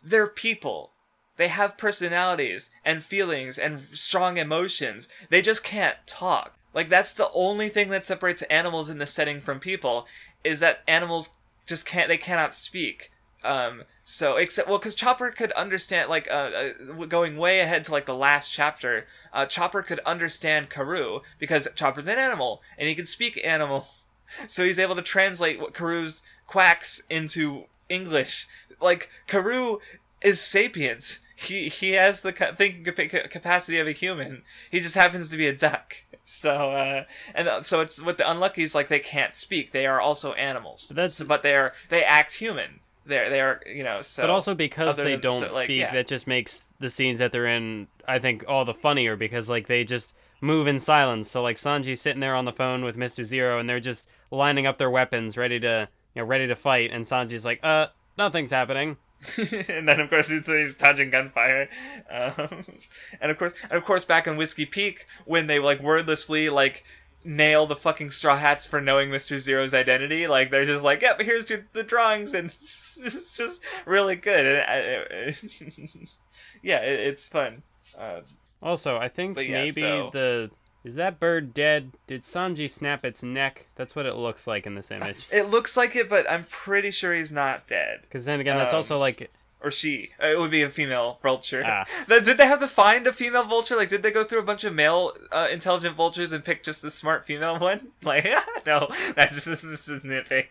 [0.03, 0.91] They're people.
[1.37, 5.07] They have personalities and feelings and strong emotions.
[5.29, 6.57] They just can't talk.
[6.73, 10.05] Like that's the only thing that separates animals in the setting from people
[10.43, 11.35] is that animals
[11.65, 13.11] just can't they cannot speak.
[13.43, 16.51] Um, so except well, because Chopper could understand like uh,
[16.93, 19.07] uh, going way ahead to like the last chapter.
[19.33, 23.87] Uh, Chopper could understand Karoo because Chopper's an animal and he can speak animal,
[24.47, 28.47] so he's able to translate what Karoo's quacks into English.
[28.79, 29.79] Like Karoo
[30.21, 31.21] is sapiens.
[31.35, 34.43] He he has the thinking capacity of a human.
[34.69, 35.95] He just happens to be a duck.
[36.27, 37.03] So uh,
[37.35, 39.69] and uh, so it's with the unluckies like they can't speak.
[39.69, 40.87] They are also animals.
[40.87, 42.79] But that's but they are they act human.
[43.05, 44.23] They're they are you know so.
[44.23, 45.93] But also because they than, don't so, like, speak, yeah.
[45.93, 49.67] that just makes the scenes that they're in I think all the funnier because like
[49.67, 51.29] they just move in silence.
[51.29, 54.65] So like Sanji's sitting there on the phone with Mister Zero and they're just lining
[54.65, 57.87] up their weapons, ready to you know ready to fight, and Sanji's like, uh,
[58.17, 58.97] nothing's happening.
[59.69, 61.69] and then of course he's, he's dodging gunfire,
[62.09, 62.63] um,
[63.21, 66.83] and of course, and of course, back in Whiskey Peak when they like wordlessly like
[67.25, 71.21] nail the fucking Straw Hats for knowing Mister Zero's identity, like they're just like, yep,
[71.21, 74.45] here's your, the drawings, and this is just really good.
[74.45, 76.17] And, uh, it,
[76.61, 77.63] yeah, it, it's fun.
[77.97, 78.21] Uh,
[78.61, 80.09] also, I think yeah, maybe so...
[80.13, 80.51] the
[80.85, 81.91] is that bird dead?
[82.05, 83.65] Did Sanji snap its neck?
[83.75, 85.27] That's what it looks like in this image.
[85.31, 88.01] It looks like it, but I'm pretty sure he's not dead.
[88.03, 89.31] Because then again, that's um, also like.
[89.65, 90.11] Or she.
[90.21, 91.63] Uh, it would be a female vulture.
[91.65, 91.85] Ah.
[92.07, 93.75] did they have to find a female vulture?
[93.75, 96.83] Like, did they go through a bunch of male uh, intelligent vultures and pick just
[96.83, 97.91] the smart female one?
[98.03, 98.25] Like,
[98.67, 100.49] no, that's just this is nitpick.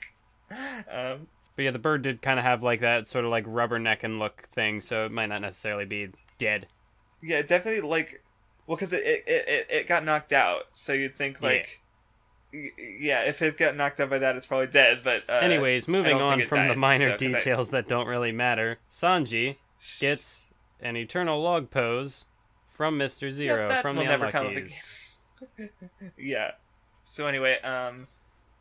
[0.51, 3.99] Um, but yeah, the bird did kind of have like that sort of like rubberneck
[4.03, 6.09] and look thing, so it might not necessarily be
[6.39, 6.67] dead.
[7.23, 8.21] Yeah, definitely like
[8.67, 11.84] well, because it, it, it, it got knocked out, so you'd think like, yeah,
[12.79, 15.01] yeah if it got knocked out by that, it's probably dead.
[15.03, 17.73] But uh, anyways, moving on from died, the minor so, details I...
[17.73, 19.57] that don't really matter, Sanji
[20.01, 20.43] gets
[20.81, 22.27] an eternal log pose
[22.71, 25.19] from Mister Zero yeah, from the never Unluckies.
[26.19, 26.53] yeah.
[27.05, 28.09] So anyway, um,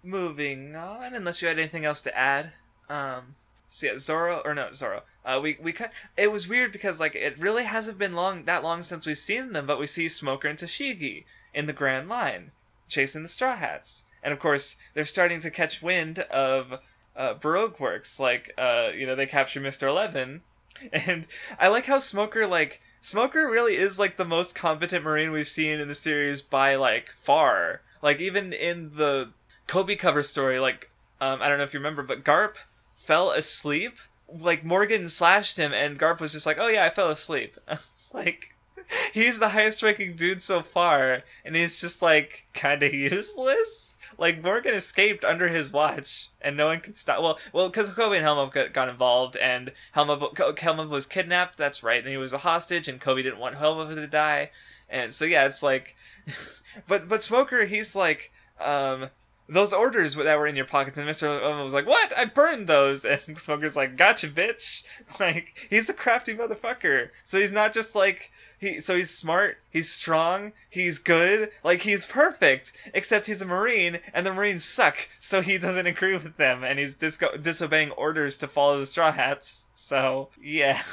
[0.04, 1.14] moving on.
[1.14, 2.54] Unless you had anything else to add,
[2.89, 3.36] um,
[3.68, 5.04] so yeah, Zoro or no Zoro.
[5.26, 5.91] Uh, we we cut.
[6.18, 9.54] It was weird because like it really hasn't been long that long since we've seen
[9.54, 11.24] them, but we see Smoker and Tashigi
[11.54, 12.52] in the Grand Line
[12.94, 16.80] chasing the Straw Hats, and of course they're starting to catch wind of
[17.16, 18.20] uh, Baroque works.
[18.20, 20.41] Like uh, you know they capture Mister Eleven,
[20.94, 21.28] and
[21.60, 25.80] I like how Smoker like Smoker really is like the most competent Marine we've seen
[25.80, 27.82] in the series by like far.
[28.02, 29.32] Like even in the
[29.68, 32.58] Koby cover story, like um, I don't know if you remember, but Garp
[32.96, 33.98] fell asleep
[34.39, 37.58] like Morgan slashed him, and Garp was just like, "Oh yeah, I fell asleep."
[38.14, 38.53] like,
[39.14, 43.98] he's the highest ranking dude so far, and he's just like kind of useless.
[44.18, 47.22] Like Morgan escaped under his watch, and no one could stop.
[47.22, 50.30] Well, well, because Koby and Helma got, got involved, and Helma
[50.60, 51.58] Helma was kidnapped.
[51.58, 54.52] That's right, and he was a hostage, and Koby didn't want Helma to die,
[54.90, 55.96] and so yeah, it's like,
[56.88, 59.10] but but Smoker, he's like, um,
[59.50, 62.68] those orders that were in your pockets and mr Owen was like what i burned
[62.68, 64.84] those and smoker's like gotcha bitch
[65.20, 68.32] like he's a crafty motherfucker so he's not just like
[68.64, 73.99] he so he's smart he's strong he's good like he's perfect except he's a marine
[74.14, 78.38] and the marines suck so he doesn't agree with them and he's disco- disobeying orders
[78.38, 80.82] to follow the straw hats so yeah.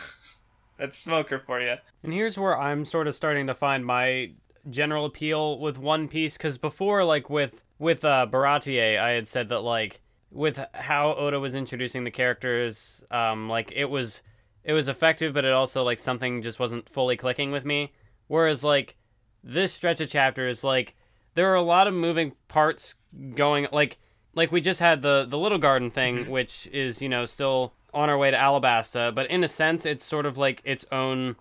[0.77, 4.31] That's smoker for you and here's where i'm sort of starting to find my
[4.69, 9.49] general appeal with one piece because before like with with uh, Baratie, I had said
[9.49, 10.01] that like
[10.31, 14.23] with how Oda was introducing the characters, um, like it was
[14.65, 17.93] it was effective, but it also like something just wasn't fully clicking with me.
[18.29, 18.97] Whereas like
[19.43, 20.95] this stretch of chapters, like
[21.35, 22.97] there are a lot of moving parts
[23.35, 23.99] going like
[24.35, 26.31] like we just had the the little garden thing Mm-hmm.
[26.31, 30.05] which is you know still on our way to alabasta but in a sense it's
[30.05, 31.35] sort of like its own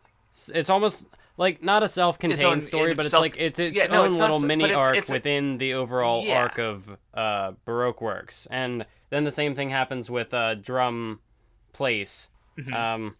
[0.53, 1.07] it's almost
[1.38, 4.01] like not a self-contained own- story it- but it's self- like it's its Yeah, no,
[4.01, 6.39] own it's little s- mini it's- arc it's a- within the overall Yeah.
[6.39, 11.20] arc of uh baroque works and then the same thing happens with uh drum
[11.74, 12.30] place
[12.74, 13.16] um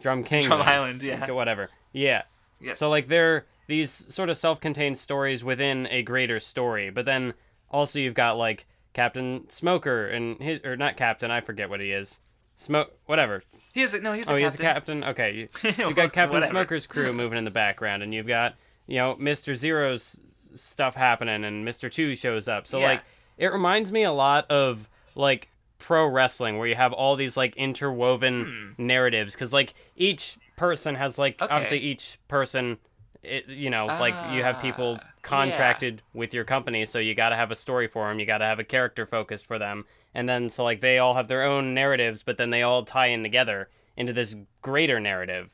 [0.00, 0.48] drum king Mm-hmm.
[0.52, 1.30] Drum Island, yeah.
[1.30, 2.22] whatever yeah
[2.60, 2.78] Yes.
[2.78, 7.34] so like they're these sort of self-contained stories within a greater story, but then
[7.70, 11.90] also you've got like Captain Smoker and his or not Captain, I forget what he
[11.92, 12.20] is.
[12.56, 13.42] Smoke whatever.
[13.72, 14.42] he is a, no, he's a captain.
[14.42, 14.50] oh, captain.
[14.50, 15.04] he's a captain.
[15.04, 15.32] Okay,
[15.72, 16.46] you, so you've got Captain.
[16.46, 18.54] Smoker's crew moving in the background, and you've got
[18.86, 20.18] you know Mister Zero's
[20.54, 22.66] stuff happening, and Mister Two shows up.
[22.66, 22.86] So Yeah.
[22.88, 23.02] like
[23.38, 25.48] it reminds me a lot of like
[25.82, 31.18] pro wrestling, where you have all these like interwoven narratives, because like each person has
[31.18, 31.44] like Hmm.
[31.44, 31.54] Okay.
[31.54, 32.78] obviously each person.
[33.22, 37.28] It, you know, like you have people Ah, contracted with your company, so you got
[37.28, 38.18] to have a story for them.
[38.18, 41.14] You got to have a character focused for them, and then so like they all
[41.14, 45.50] have their own narratives, but then they all tie in together into this greater narrative.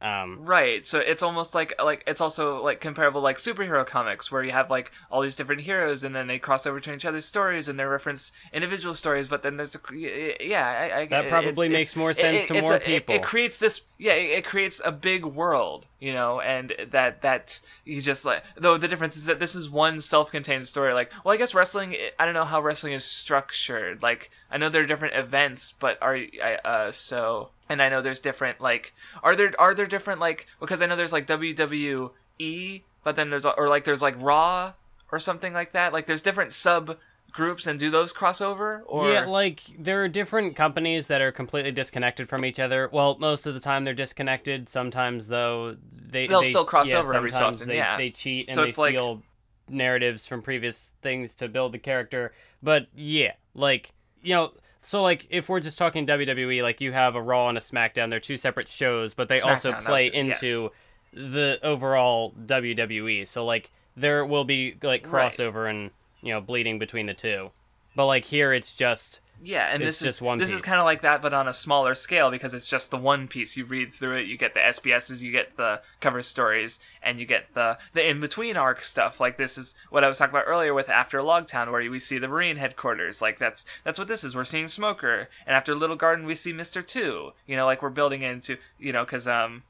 [0.00, 0.86] Um, Right.
[0.86, 4.70] So it's almost like like it's also like comparable like superhero comics where you have
[4.70, 7.80] like all these different heroes and then they cross over to each other's stories and
[7.80, 11.90] they reference individual stories, but then there's a, yeah, I, I That probably it's- makes
[11.90, 13.14] it's- more sense it- to more a- people.
[13.16, 17.60] It, creates this yeah, it, it creates a big world, you know, and that that
[17.84, 20.92] you just like though the difference is that this is one self-contained story.
[20.94, 21.96] Like, well, I guess wrestling.
[22.20, 24.00] I don't know how wrestling is structured.
[24.02, 26.16] Like, I know there are different events, but are
[26.64, 30.80] uh so and I know there's different like are there are there different like because
[30.82, 34.72] I know there's like WWE, but then there's or like there's like Raw
[35.12, 35.92] or something like that.
[35.92, 36.98] Like there's different sub
[37.30, 41.70] groups and do those crossover or yeah, like there are different companies that are completely
[41.70, 42.88] disconnected from each other.
[42.92, 44.68] Well, most of the time they're disconnected.
[44.68, 47.96] Sometimes though they They'll they- still cross yeah, over every so sometimes often, They, yeah.
[47.96, 49.22] they cheat and So they it's like- steal
[49.68, 52.32] narratives from previous things to build the character.
[52.62, 53.92] But yeah, like
[54.22, 54.52] you know.
[54.82, 58.10] So like if we're just talking WWE, like you have a Raw and a SmackDown,
[58.10, 60.42] they're two separate shows, but they also SmackDown, that play it, yes.
[60.42, 60.70] into
[61.12, 63.26] the overall WWE.
[63.26, 65.30] So like there will be like Right.
[65.32, 65.90] crossover and
[66.22, 67.50] you know bleeding between the two.
[67.96, 71.02] But like here it's just Yeah, and It's this is this is kind of like
[71.02, 73.56] that, but on a smaller scale because it's just the one piece.
[73.56, 77.26] You read through it, you get the SBSs, you get the cover stories, and you
[77.26, 79.20] get the the in between arc stuff.
[79.20, 82.18] Like this is what I was talking about earlier with After Logtown, where we see
[82.18, 83.22] the Marine headquarters.
[83.22, 84.34] Like that's that's what this is.
[84.34, 87.32] We're seeing Smoker, and after Little Garden, we see Mister Two.
[87.46, 89.62] You know, like we're building into you know because um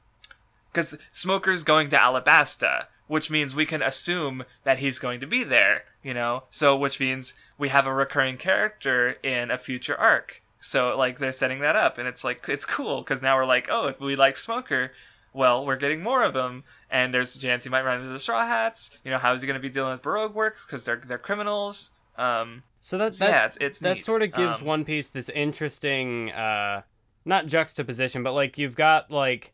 [0.71, 5.43] because Smoker's going to Alabasta, which means we can assume that he's going to be
[5.43, 6.43] there, you know?
[6.49, 10.41] So, which means we have a recurring character in a future arc.
[10.59, 13.67] So, like, they're setting that up, and it's like, it's cool, because now we're like,
[13.71, 14.91] oh, if we like Smoker,
[15.33, 18.19] well, we're getting more of him, and there's a chance he might run into the
[18.19, 18.99] Straw Hats.
[19.03, 20.65] You know, how is he going to be dealing with Baroque works?
[20.65, 21.91] Because they're, they're criminals.
[22.17, 24.05] Um, So that, So, that yeah, it's- it's that neat.
[24.05, 26.83] sort of gives Um, One Piece this interesting, uh,
[27.25, 29.51] not juxtaposition, but like you've got like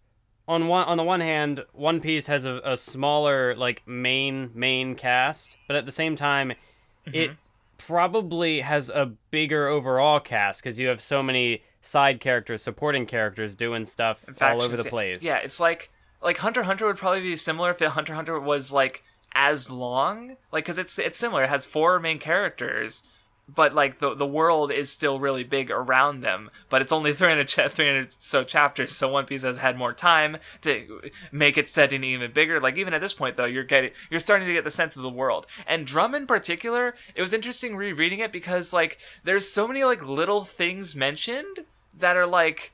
[0.47, 4.95] on one on the one hand, One Piece has a, a smaller like main main
[4.95, 7.33] cast, but at the same time, it Mm-hmm.
[7.77, 13.53] probably has a bigger overall cast because you have so many side characters, supporting characters
[13.55, 15.21] doing stuff all over the place.
[15.21, 15.91] Yeah, it's like
[16.21, 20.37] like Hunter Hunter would probably be similar if the Hunter Hunter was like as long,
[20.51, 21.43] like because it's it's similar.
[21.43, 23.03] It has four main characters,
[23.47, 26.49] but like the the world is still really big around them.
[26.69, 30.37] But it's only 300 cha- 300 so chapters, so One Piece has had more time
[30.61, 32.59] to make its setting even bigger.
[32.59, 35.03] Like even at this point though, you're getting you're starting to get the sense of
[35.03, 35.47] the world.
[35.67, 40.05] And Drum in particular, it was interesting rereading it because like there's so many like
[40.05, 41.65] little things mentioned
[41.97, 42.71] that are like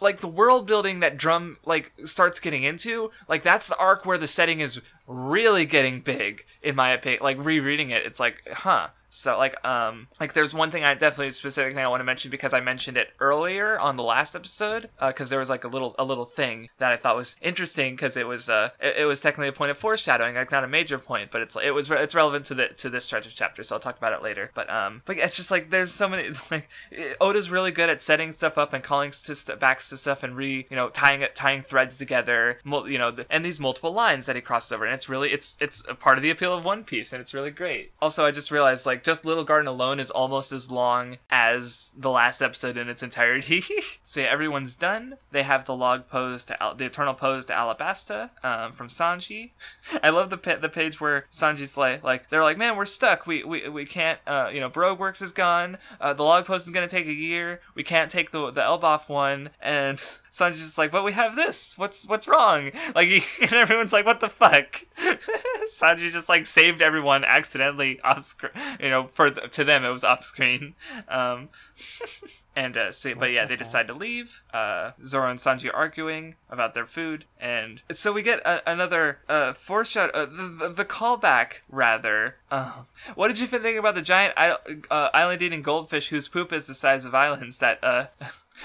[0.00, 4.16] like the world building that drum like starts getting into like that's the arc where
[4.18, 8.88] the setting is really getting big in my opinion like rereading it it's like huh
[9.10, 12.30] so like um like there's one thing i definitely specific thing i want to mention
[12.30, 15.94] because i mentioned it earlier on the last episode because there was like a little
[15.98, 19.20] a little thing that i thought was interesting because it was uh it, it was
[19.20, 21.90] technically a point of foreshadowing like not a major point but it's like it was
[21.90, 24.22] re- it's relevant to the to this stretch of chapter so i'll talk about it
[24.22, 24.50] later.
[24.54, 26.68] But um but it's just like there's so many like
[27.20, 30.36] oda's really good at setting stuff up and calling to st- backs to stuff and
[30.36, 33.92] re you know tying it tying threads together mul- you know the, and these multiple
[33.92, 36.54] lines that he crosses over and it's really it's it's a part of the appeal
[36.54, 37.92] of one piece and it's really great.
[38.00, 42.10] Also i just realized like just little garden alone is almost as long as the
[42.10, 43.62] last episode in its entirety.
[44.04, 45.14] So yeah everyone's done.
[45.30, 49.50] They have the log pose to Al- the eternal pose to alabasta um, from sanji.
[50.02, 53.26] I love the pa- the page where sanji's like like they're like man we're stuck.
[53.26, 55.78] We we, we can't uh, you know Baroque works is gone.
[56.00, 57.60] Uh, the log pose is gonna take a year.
[57.74, 59.50] We can't take the the Elbaf one.
[59.60, 61.76] And Sanji's just like, but we have this.
[61.76, 62.70] What's what's wrong?
[62.94, 64.84] Like, he, and everyone's like, what the fuck?
[65.68, 68.52] Sanji just like saved everyone accidentally off screen.
[68.78, 70.74] You know, for the, to them it was off screen.
[71.08, 71.48] Um,
[72.56, 74.42] and uh, so, but yeah, they decide to leave.
[74.52, 79.20] Uh, Zoro and Sanji are arguing about their food, and so we get a, another
[79.28, 82.36] uh, foreshadow, uh, the, the, the callback rather.
[82.50, 86.74] Um, what did you think about the giant uh, island-eating goldfish whose poop is the
[86.74, 88.06] size of islands that uh,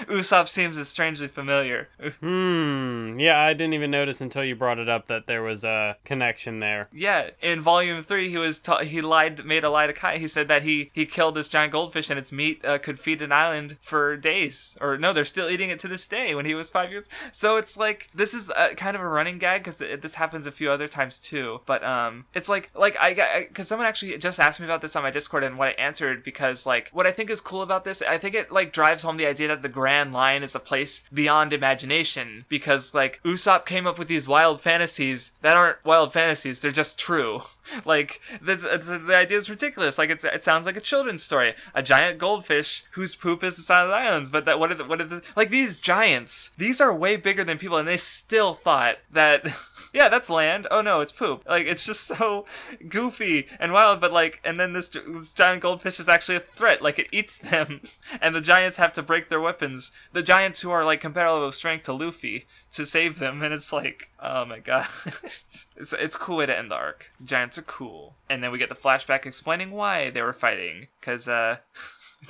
[0.04, 1.88] Usopp seems as strangely familiar.
[2.20, 3.18] hmm.
[3.18, 6.60] Yeah, I didn't even notice until you brought it up that there was a connection
[6.60, 6.88] there.
[6.92, 10.18] Yeah, in volume three, he was ta- he lied, made a lie to Kaya.
[10.18, 13.22] He said that he he killed this giant goldfish and its meat uh, could feed
[13.22, 14.76] an island for days.
[14.80, 16.34] Or no, they're still eating it to this day.
[16.34, 19.38] When he was five years, so it's like this is a, kind of a running
[19.38, 21.60] gag because this happens a few other times too.
[21.66, 25.02] But um, it's like like I because someone actually just asked me about this on
[25.02, 28.02] my Discord and what I answered because like what I think is cool about this,
[28.02, 31.04] I think it like drives home the idea that the Grand Line is a place
[31.14, 36.60] beyond imagination because like Usopp came up with these wild fantasies that aren't wild fantasies;
[36.60, 37.42] they're just true.
[37.84, 39.98] Like this, the idea is ridiculous.
[39.98, 41.54] Like it sounds like a children's story.
[41.74, 44.30] A giant goldfish whose poop is the size of the islands.
[44.30, 46.52] But that what are the, what are the like these giants?
[46.56, 49.46] These are way bigger than people, and they still thought that.
[49.96, 50.66] yeah, that's land.
[50.70, 51.42] Oh no, it's poop.
[51.48, 52.44] Like it's just so
[52.86, 53.98] goofy and wild.
[53.98, 56.82] But like, and then this, this giant goldfish is actually a threat.
[56.82, 57.80] Like it eats them,
[58.20, 59.92] and the giants have to break their weapons.
[60.12, 64.10] The giants who are like comparable strength to Luffy to save them, and it's like,
[64.20, 67.12] oh my god, it's it's cool way to end the arc.
[67.24, 71.26] Giants are cool, and then we get the flashback explaining why they were fighting, because
[71.26, 71.56] uh,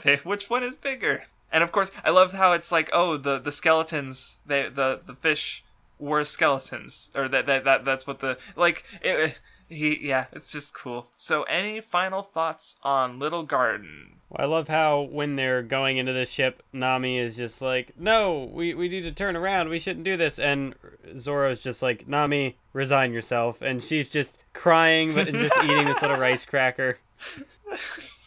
[0.04, 1.24] they which one is bigger.
[1.50, 5.14] And of course, I love how it's like, oh, the the skeletons, they the the
[5.14, 5.64] fish
[5.98, 8.84] were skeletons, or that that, that that's what the like.
[9.02, 11.08] It, he yeah, it's just cool.
[11.16, 14.16] So, any final thoughts on Little Garden?
[14.28, 18.48] Well, I love how when they're going into the ship, Nami is just like, "No,
[18.52, 19.68] we we need to turn around.
[19.68, 20.74] We shouldn't do this." And
[21.16, 26.16] Zoro's just like, "Nami, resign yourself." And she's just crying but just eating this little
[26.16, 26.98] rice cracker.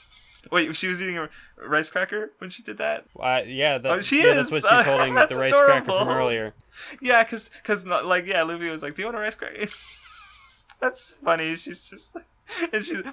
[0.52, 1.30] Wait, she was eating a
[1.66, 3.06] rice cracker when she did that?
[3.20, 4.50] Uh, yeah, that, oh, she yeah, is.
[4.52, 5.86] that's what she's holding uh, the rice adorable.
[5.86, 6.54] cracker from earlier.
[7.02, 9.56] Yeah, because cause, like yeah, Luffy was like, "Do you want a rice cracker?"
[10.80, 11.56] that's funny.
[11.56, 12.26] She's just like,
[12.74, 13.04] and she's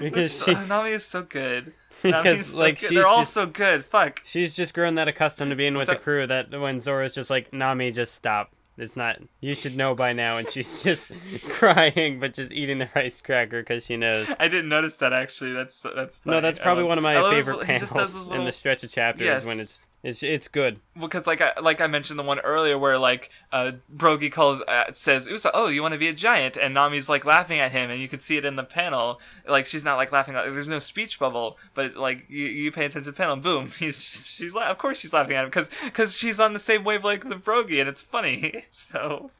[0.00, 1.72] because she, Nami is so good.
[2.02, 2.96] Because so like good.
[2.96, 3.84] they're all just, so good.
[3.84, 4.22] Fuck.
[4.24, 7.52] She's just grown that accustomed to being with the crew that when Zoro's just like
[7.52, 8.52] Nami, just stop.
[8.80, 9.18] It's not.
[9.40, 11.10] You should know by now, and she's just
[11.50, 14.32] crying, but just eating the rice cracker because she knows.
[14.40, 15.52] I didn't notice that actually.
[15.52, 16.20] That's that's.
[16.20, 16.36] Funny.
[16.36, 19.26] No, that's probably love, one of my favorite panels little, in the stretch of chapters
[19.26, 19.46] yes.
[19.46, 22.98] when it's it's it's good because like I like I mentioned the one earlier where
[22.98, 26.74] like uh Brogy calls uh, says Usa oh you want to be a giant and
[26.74, 29.84] Nami's like laughing at him and you can see it in the panel like she's
[29.84, 33.10] not like laughing like, there's no speech bubble but like you, you pay attention to
[33.10, 36.40] the panel boom he's she's la- of course she's laughing at him because because she's
[36.40, 39.30] on the same wavelength with Brogy and it's funny so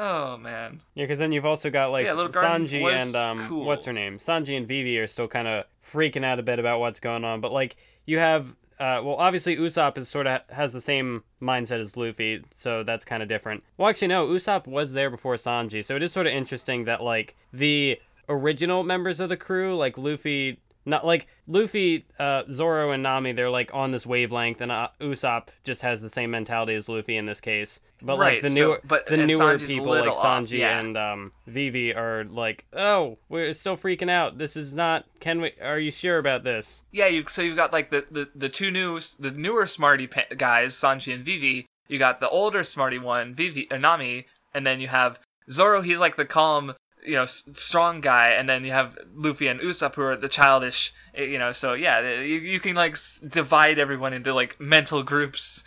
[0.00, 0.80] Oh man.
[0.94, 3.64] Yeah, because then you've also got like yeah, Sanji and um, cool.
[3.64, 4.18] what's her name?
[4.18, 7.40] Sanji and Vivi are still kind of freaking out a bit about what's going on,
[7.40, 7.76] but like
[8.06, 12.44] you have uh, well, obviously Usopp is sort of has the same mindset as Luffy,
[12.50, 13.64] so that's kind of different.
[13.76, 17.02] Well, actually, no, Usopp was there before Sanji, so it is sort of interesting that
[17.02, 23.02] like the original members of the crew, like Luffy, not like Luffy, uh, Zoro, and
[23.02, 26.88] Nami, they're like on this wavelength, and uh, Usopp just has the same mentality as
[26.88, 27.80] Luffy in this case.
[28.00, 30.78] But right, like the newer, so, but, the newer Sanji's people like Sanji yeah.
[30.78, 34.38] and um, Vivi are like, oh, we're still freaking out.
[34.38, 35.04] This is not.
[35.18, 35.52] Can we?
[35.60, 36.84] Are you sure about this?
[36.92, 37.24] Yeah, you.
[37.26, 41.12] So you've got like the the, the two new, the newer smarty pa- guys, Sanji
[41.12, 41.66] and Vivi.
[41.88, 45.18] You got the older smarty one, Vivi, uh, Nami, and then you have
[45.50, 45.80] Zoro.
[45.80, 49.58] He's like the calm, you know, s- strong guy, and then you have Luffy and
[49.58, 51.50] Usopp who are the childish, eh, you know.
[51.50, 55.64] So yeah, you, you can like s- divide everyone into like mental groups,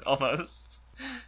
[0.06, 0.82] almost.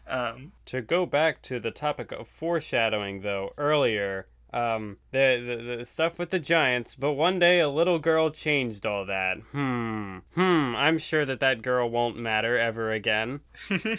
[0.08, 5.84] Um, to go back to the topic of foreshadowing, though, earlier, um, the, the, the
[5.84, 9.38] stuff with the giants, but one day a little girl changed all that.
[9.52, 10.18] Hmm.
[10.34, 10.74] Hmm.
[10.76, 13.40] I'm sure that that girl won't matter ever again.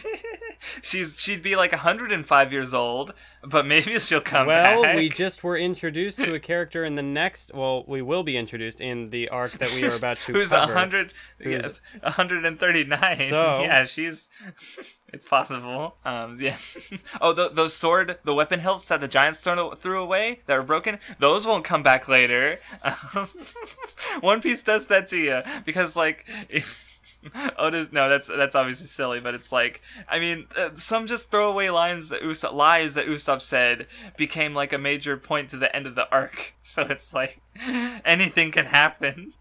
[0.81, 3.13] She's she'd be like 105 years old,
[3.43, 4.75] but maybe she'll come back.
[4.75, 4.95] well, back.
[4.95, 7.53] we just were introduced to a character in the next.
[7.53, 10.73] Well, we will be introduced in the arc that we are about to Who's cover.
[10.73, 11.13] 100?
[11.39, 11.69] Who's yeah,
[12.01, 13.15] 139.
[13.15, 14.29] So yeah, she's.
[15.13, 15.97] It's possible.
[16.03, 16.55] Um, yeah.
[17.21, 20.63] oh, the, those sword, the weapon hilts that the giants threw, threw away that were
[20.63, 20.99] broken.
[21.19, 22.57] Those won't come back later.
[22.83, 23.27] Um,
[24.19, 26.25] One Piece does that to you because, like.
[26.49, 26.86] If,
[27.57, 31.69] Oda's no, that's that's obviously silly, but it's like I mean, uh, some just throwaway
[31.69, 33.87] lines that Usopp lies that Usopp said
[34.17, 36.53] became like a major point to the end of the arc.
[36.67, 37.39] So it's like
[38.03, 39.31] anything can happen.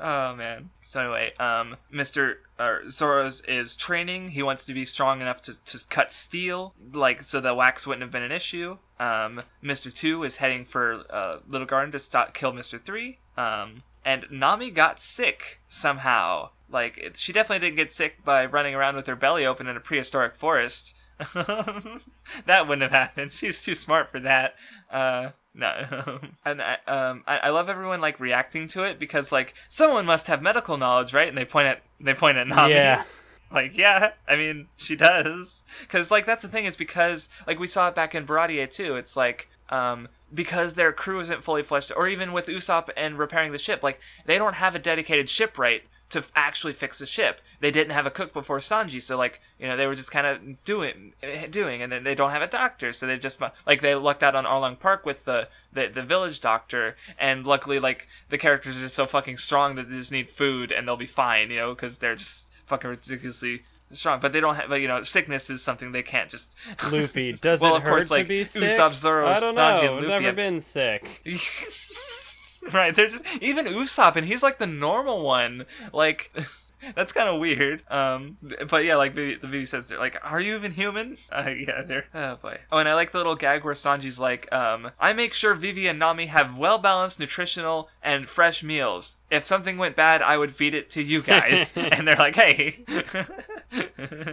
[0.00, 0.70] Oh man.
[0.82, 2.36] So anyway, um, Mr.
[2.58, 4.28] Uh, Zoro's is training.
[4.28, 8.00] He wants to be strong enough to, to cut steel, like so the wax wouldn't
[8.00, 8.78] have been an issue.
[8.98, 9.92] Um, Mr.
[9.92, 12.80] Two is heading for uh, Little Garden to stop kill Mr.
[12.80, 13.18] Three.
[13.36, 16.50] Um, and Nami got sick somehow.
[16.72, 19.76] Like it, she definitely didn't get sick by running around with her belly open in
[19.76, 20.94] a prehistoric forest.
[21.34, 23.30] that wouldn't have happened.
[23.30, 24.56] She's too smart for that.
[24.90, 29.54] Uh, no, and I, um, I, I love everyone like reacting to it because like
[29.68, 31.28] someone must have medical knowledge, right?
[31.28, 32.74] And they point at they point at Nami.
[32.74, 33.04] Yeah.
[33.50, 37.66] Like yeah, I mean she does, because like that's the thing is because like we
[37.66, 38.96] saw it back in Baratie too.
[38.96, 43.52] It's like um because their crew isn't fully fleshed, or even with Usopp and repairing
[43.52, 45.82] the ship, like they don't have a dedicated shipwright
[46.12, 47.40] to actually fix the ship.
[47.60, 50.26] They didn't have a cook before Sanji, so like you know they were just kind
[50.26, 53.80] of doing eh, doing, and then they don't have a doctor, so they just like
[53.80, 58.08] they lucked out on Arlong Park with the, the the village doctor, and luckily like
[58.28, 61.06] the characters are just so fucking strong that they just need food and they'll be
[61.06, 64.20] fine, you know, because they're just fucking ridiculously strong.
[64.20, 66.56] But they don't have, but you know, sickness is something they can't just.
[66.92, 68.62] Luffy does well, of course, to like be sick?
[68.62, 69.96] Usopp, Zoro, I don't Sanji, know.
[69.96, 71.22] and I've Luffy never have- been sick.
[72.72, 75.66] right, they're just even Usopp, and he's like the normal one.
[75.92, 76.30] Like
[76.94, 77.82] that's kind of weird.
[77.90, 78.38] Um,
[78.68, 81.82] but yeah, like Vivi, the Vivi says, they're like, "Are you even human?" Uh, yeah,
[81.82, 82.06] they're.
[82.14, 82.58] Oh boy.
[82.70, 85.86] Oh, and I like the little gag where Sanji's like, um, "I make sure Vivi
[85.86, 89.16] and Nami have well balanced, nutritional, and fresh meals.
[89.30, 92.84] If something went bad, I would feed it to you guys." and they're like, "Hey."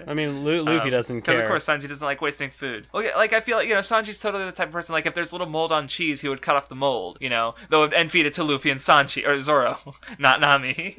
[0.07, 1.35] I mean, Lu- Luffy doesn't care.
[1.35, 2.87] because of course Sanji doesn't like wasting food.
[2.93, 5.05] Well, yeah, like I feel like you know Sanji's totally the type of person like
[5.05, 7.85] if there's little mold on cheese, he would cut off the mold, you know, though
[7.85, 9.77] and feed it to Luffy and Sanji or Zoro,
[10.19, 10.95] not Nami.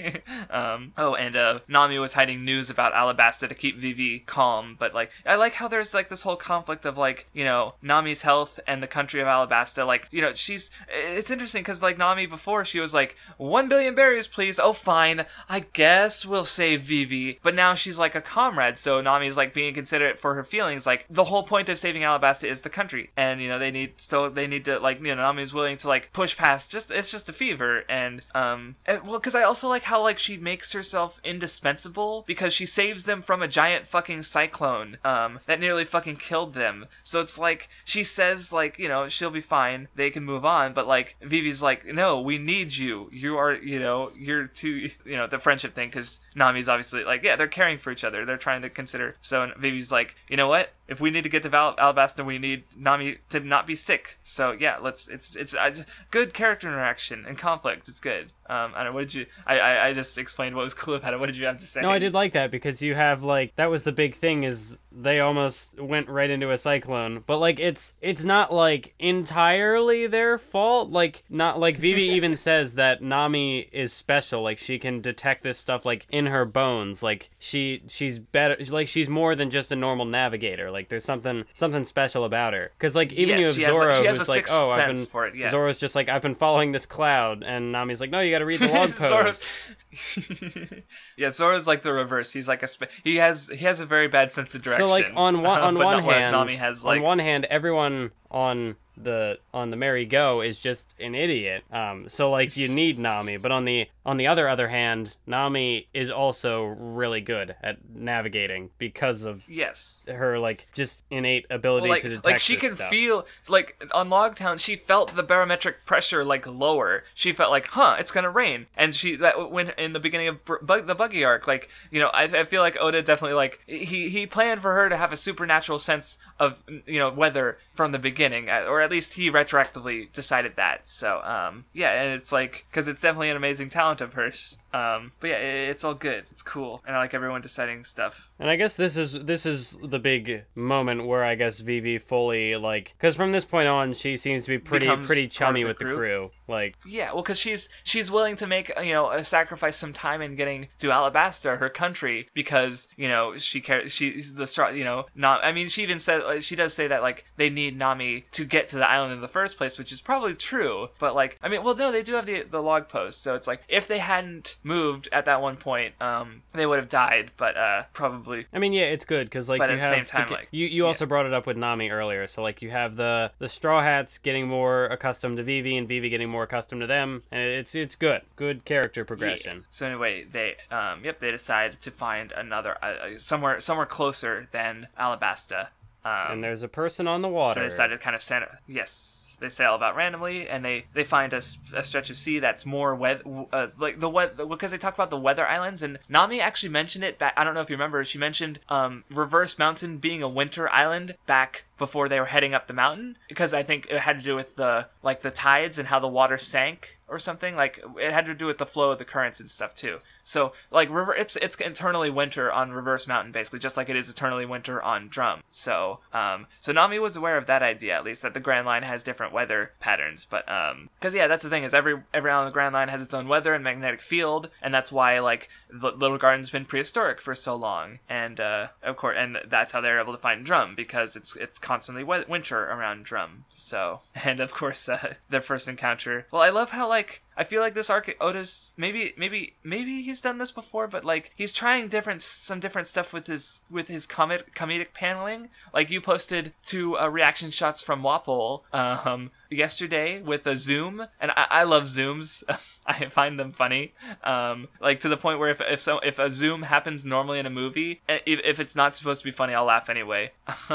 [0.51, 4.95] um, oh, and uh, Nami was hiding news about Alabasta to keep Vivi calm, but
[4.95, 8.61] like I like how there's like this whole conflict of like you know Nami's health
[8.67, 9.87] and the country of Alabasta.
[9.87, 13.95] Like you know she's it's interesting because like Nami before she was like one billion
[13.95, 14.59] berries please.
[14.59, 19.37] Oh fine, I guess we'll save Vivi, but now she's like a comrade, so Nami's
[19.37, 20.87] like being considerate for her feelings.
[20.87, 23.95] Like the whole point of saving Alabasta is the country, and you know they need
[23.97, 26.73] so they need to like you know Nami's willing to like push past.
[26.73, 30.37] Just it's just a fever, and um well because I also like how like she
[30.37, 35.85] makes herself indispensable because she saves them from a giant fucking cyclone um that nearly
[35.85, 36.87] fucking killed them.
[37.03, 40.73] So it's like she says like you know she'll be fine, they can move on,
[40.73, 43.09] but like Vivi's like no, we need you.
[43.13, 47.23] You are you know you're too you know the friendship thing because Nami's obviously like
[47.23, 48.25] yeah they're caring for each other.
[48.25, 49.17] They're trying to consider.
[49.21, 52.39] So Vivi's like you know what if we need to get to Val- Alabasta, we
[52.39, 54.19] need Nami to not be sick.
[54.25, 55.09] So yeah, let's.
[55.09, 57.89] It's it's, it's good character interaction and conflict.
[57.89, 58.33] It's good.
[58.49, 58.93] Um, I don't.
[58.93, 59.27] What did you?
[59.47, 61.21] I, I I just explained what was cool about it.
[61.21, 61.81] What did you have to say?
[61.81, 64.79] No, I did like that because you have like that was the big thing is
[64.93, 70.37] they almost went right into a cyclone, but like it's it's not like entirely their
[70.39, 70.91] fault.
[70.91, 74.43] Like not like Vivi even says that Nami is special.
[74.43, 77.03] Like she can detect this stuff like in her bones.
[77.03, 78.57] Like she she's better.
[78.69, 80.71] Like she's more than just a normal navigator.
[80.71, 82.71] Like there's something something special about her.
[82.77, 84.87] Because like even you have she has, like- Zoro has who's a like oh I've
[84.89, 85.51] been for it, yeah.
[85.51, 88.47] Zoro's just like I've been following this cloud, and Nami's like no you got to
[88.47, 89.09] read the log pose.
[89.09, 89.45] Zoro's,
[91.17, 92.33] yeah, Zoro's like the reverse.
[92.33, 94.80] He's like a sp- he has he has a very bad sense of direction.
[94.81, 99.39] So like on one on one hand, has like on one hand, everyone on the
[99.53, 101.65] on the merry go is just an idiot.
[101.73, 105.89] Um, so like you need Nami, but on the on the other other hand, Nami
[105.95, 110.05] is also really good at navigating because of yes.
[110.09, 112.91] her like just innate ability Well, like, to detect like she can stuff.
[112.91, 117.05] feel like on Logtown she felt the barometric pressure like lower.
[117.15, 120.45] She felt like, huh, it's gonna rain, and she that when in the beginning of
[120.45, 124.09] Bug, the buggy arc, like you know, I, I feel like Oda definitely like he
[124.09, 127.99] he planned for her to have a supernatural sense of you know weather from the
[127.99, 130.87] beginning, uh, or at least he retroactively decided that.
[130.87, 134.59] So um yeah, and it's like because it's definitely an amazing talent of hers.
[134.73, 136.29] Um, but yeah, it, it's all good.
[136.31, 138.31] It's cool, and I like everyone deciding stuff.
[138.39, 142.57] And I guess this is this is the big moment where I guess Vivi fully
[142.57, 145.69] like because from this point on she seems to be pretty Becomes pretty chummy the
[145.69, 145.97] with the crew?
[145.97, 146.31] crew.
[146.49, 150.23] Like Yeah, well, because she's she's willing to make you know a sacrifice some time
[150.23, 153.95] in getting to Alabasta, her country, because you know she cares.
[153.95, 154.77] She's the strong.
[154.77, 155.45] You know, not.
[155.45, 158.69] I mean, she even said she does say that like they need Nami to get
[158.69, 160.89] to the island in the first place, which is probably true.
[160.99, 163.47] But like, I mean, well, no, they do have the the log pose, so it's
[163.47, 167.31] like if they hadn't moved at that one point, um, they would have died.
[167.37, 169.95] But uh, probably I mean, yeah, it's good because like But you at the have
[169.95, 172.27] same time, the- like, you you also brought it up with Nami earlier.
[172.27, 176.09] So like you have the the Straw Hats getting more accustomed to Vivi, and Vivi
[176.09, 179.59] getting more more accustomed to them, and it's it's good, good character progression.
[179.59, 179.63] Yeah.
[179.69, 184.49] So anyway, they um, yep, they decide to find another uh, uh somewhere somewhere closer
[184.53, 185.69] than Alabasta.
[186.05, 187.55] Um, and there's a person on the water.
[187.55, 188.47] So they decided to kind of send.
[188.67, 191.39] Yes, they sail about randomly, and they they find a,
[191.75, 193.23] a stretch of sea that's more weather,
[193.53, 197.05] uh, like the weather because they talk about the weather islands, and Nami actually mentioned
[197.05, 197.35] it back.
[197.37, 198.03] I don't know if you remember.
[198.05, 202.67] She mentioned um, Reverse Mountain being a winter island back before they were heading up
[202.67, 205.89] the mountain because I think it had to do with the like the tides and
[205.89, 207.57] how the water sank or something.
[207.57, 209.99] Like it had to do with the flow of the currents and stuff too.
[210.25, 214.09] So like river, it's it's eternally winter on Reverse Mountain basically, just like it is
[214.09, 215.43] eternally winter on Drum.
[215.51, 218.85] So um, so Nami was aware of that idea at least that the Grand Line
[218.85, 220.25] has different weather patterns.
[220.25, 222.89] But um, because yeah, that's the thing is every every island on the Grand Line
[222.89, 226.65] has its own weather and magnetic field, and that's why like the Little Garden's been
[226.65, 230.45] prehistoric for so long, and uh, of course, and that's how they're able to find
[230.45, 233.45] Drum because it's it's constantly winter around Drum.
[233.49, 236.27] So and of course uh, their first encounter.
[236.31, 240.03] Well, I love how like like I feel like this arc Oda's maybe maybe maybe
[240.03, 243.89] he's done this before, but like he's trying different some different stuff with his with
[243.89, 245.49] his comic comedic paneling.
[245.73, 251.31] Like you posted two uh, reaction shots from Wapol um, yesterday with a zoom, and
[251.33, 252.43] I, I love zooms.
[252.87, 253.93] I find them funny,
[254.25, 257.47] um, like to the point where if if so if a zoom happens normally in
[257.47, 260.33] a movie, if, if it's not supposed to be funny, I'll laugh anyway.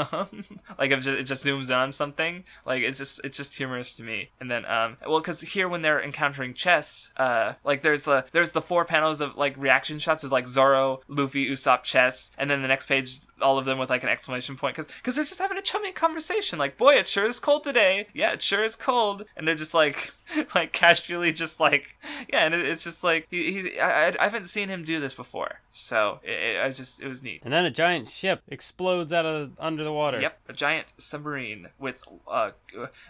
[0.78, 3.96] like if just, it just zooms in on something, like it's just it's just humorous
[3.96, 4.30] to me.
[4.40, 8.52] And then um, well, because here when they're encountering chess, uh, like there's the there's
[8.52, 10.22] the four panels of like reaction shots.
[10.22, 13.90] There's like Zoro, Luffy, Usopp, chess, and then the next page, all of them with
[13.90, 16.58] like an exclamation point, because because they're just having a chummy conversation.
[16.58, 18.06] Like, boy, it sure is cold today.
[18.14, 20.10] Yeah, it sure is cold, and they're just like,
[20.54, 21.98] like casually, just like,
[22.32, 25.14] yeah, and it, it's just like he, he I, I haven't seen him do this
[25.14, 27.42] before, so it, it, I just it was neat.
[27.44, 30.20] And then a giant ship explodes out of under the water.
[30.20, 32.50] Yep, a giant submarine with uh,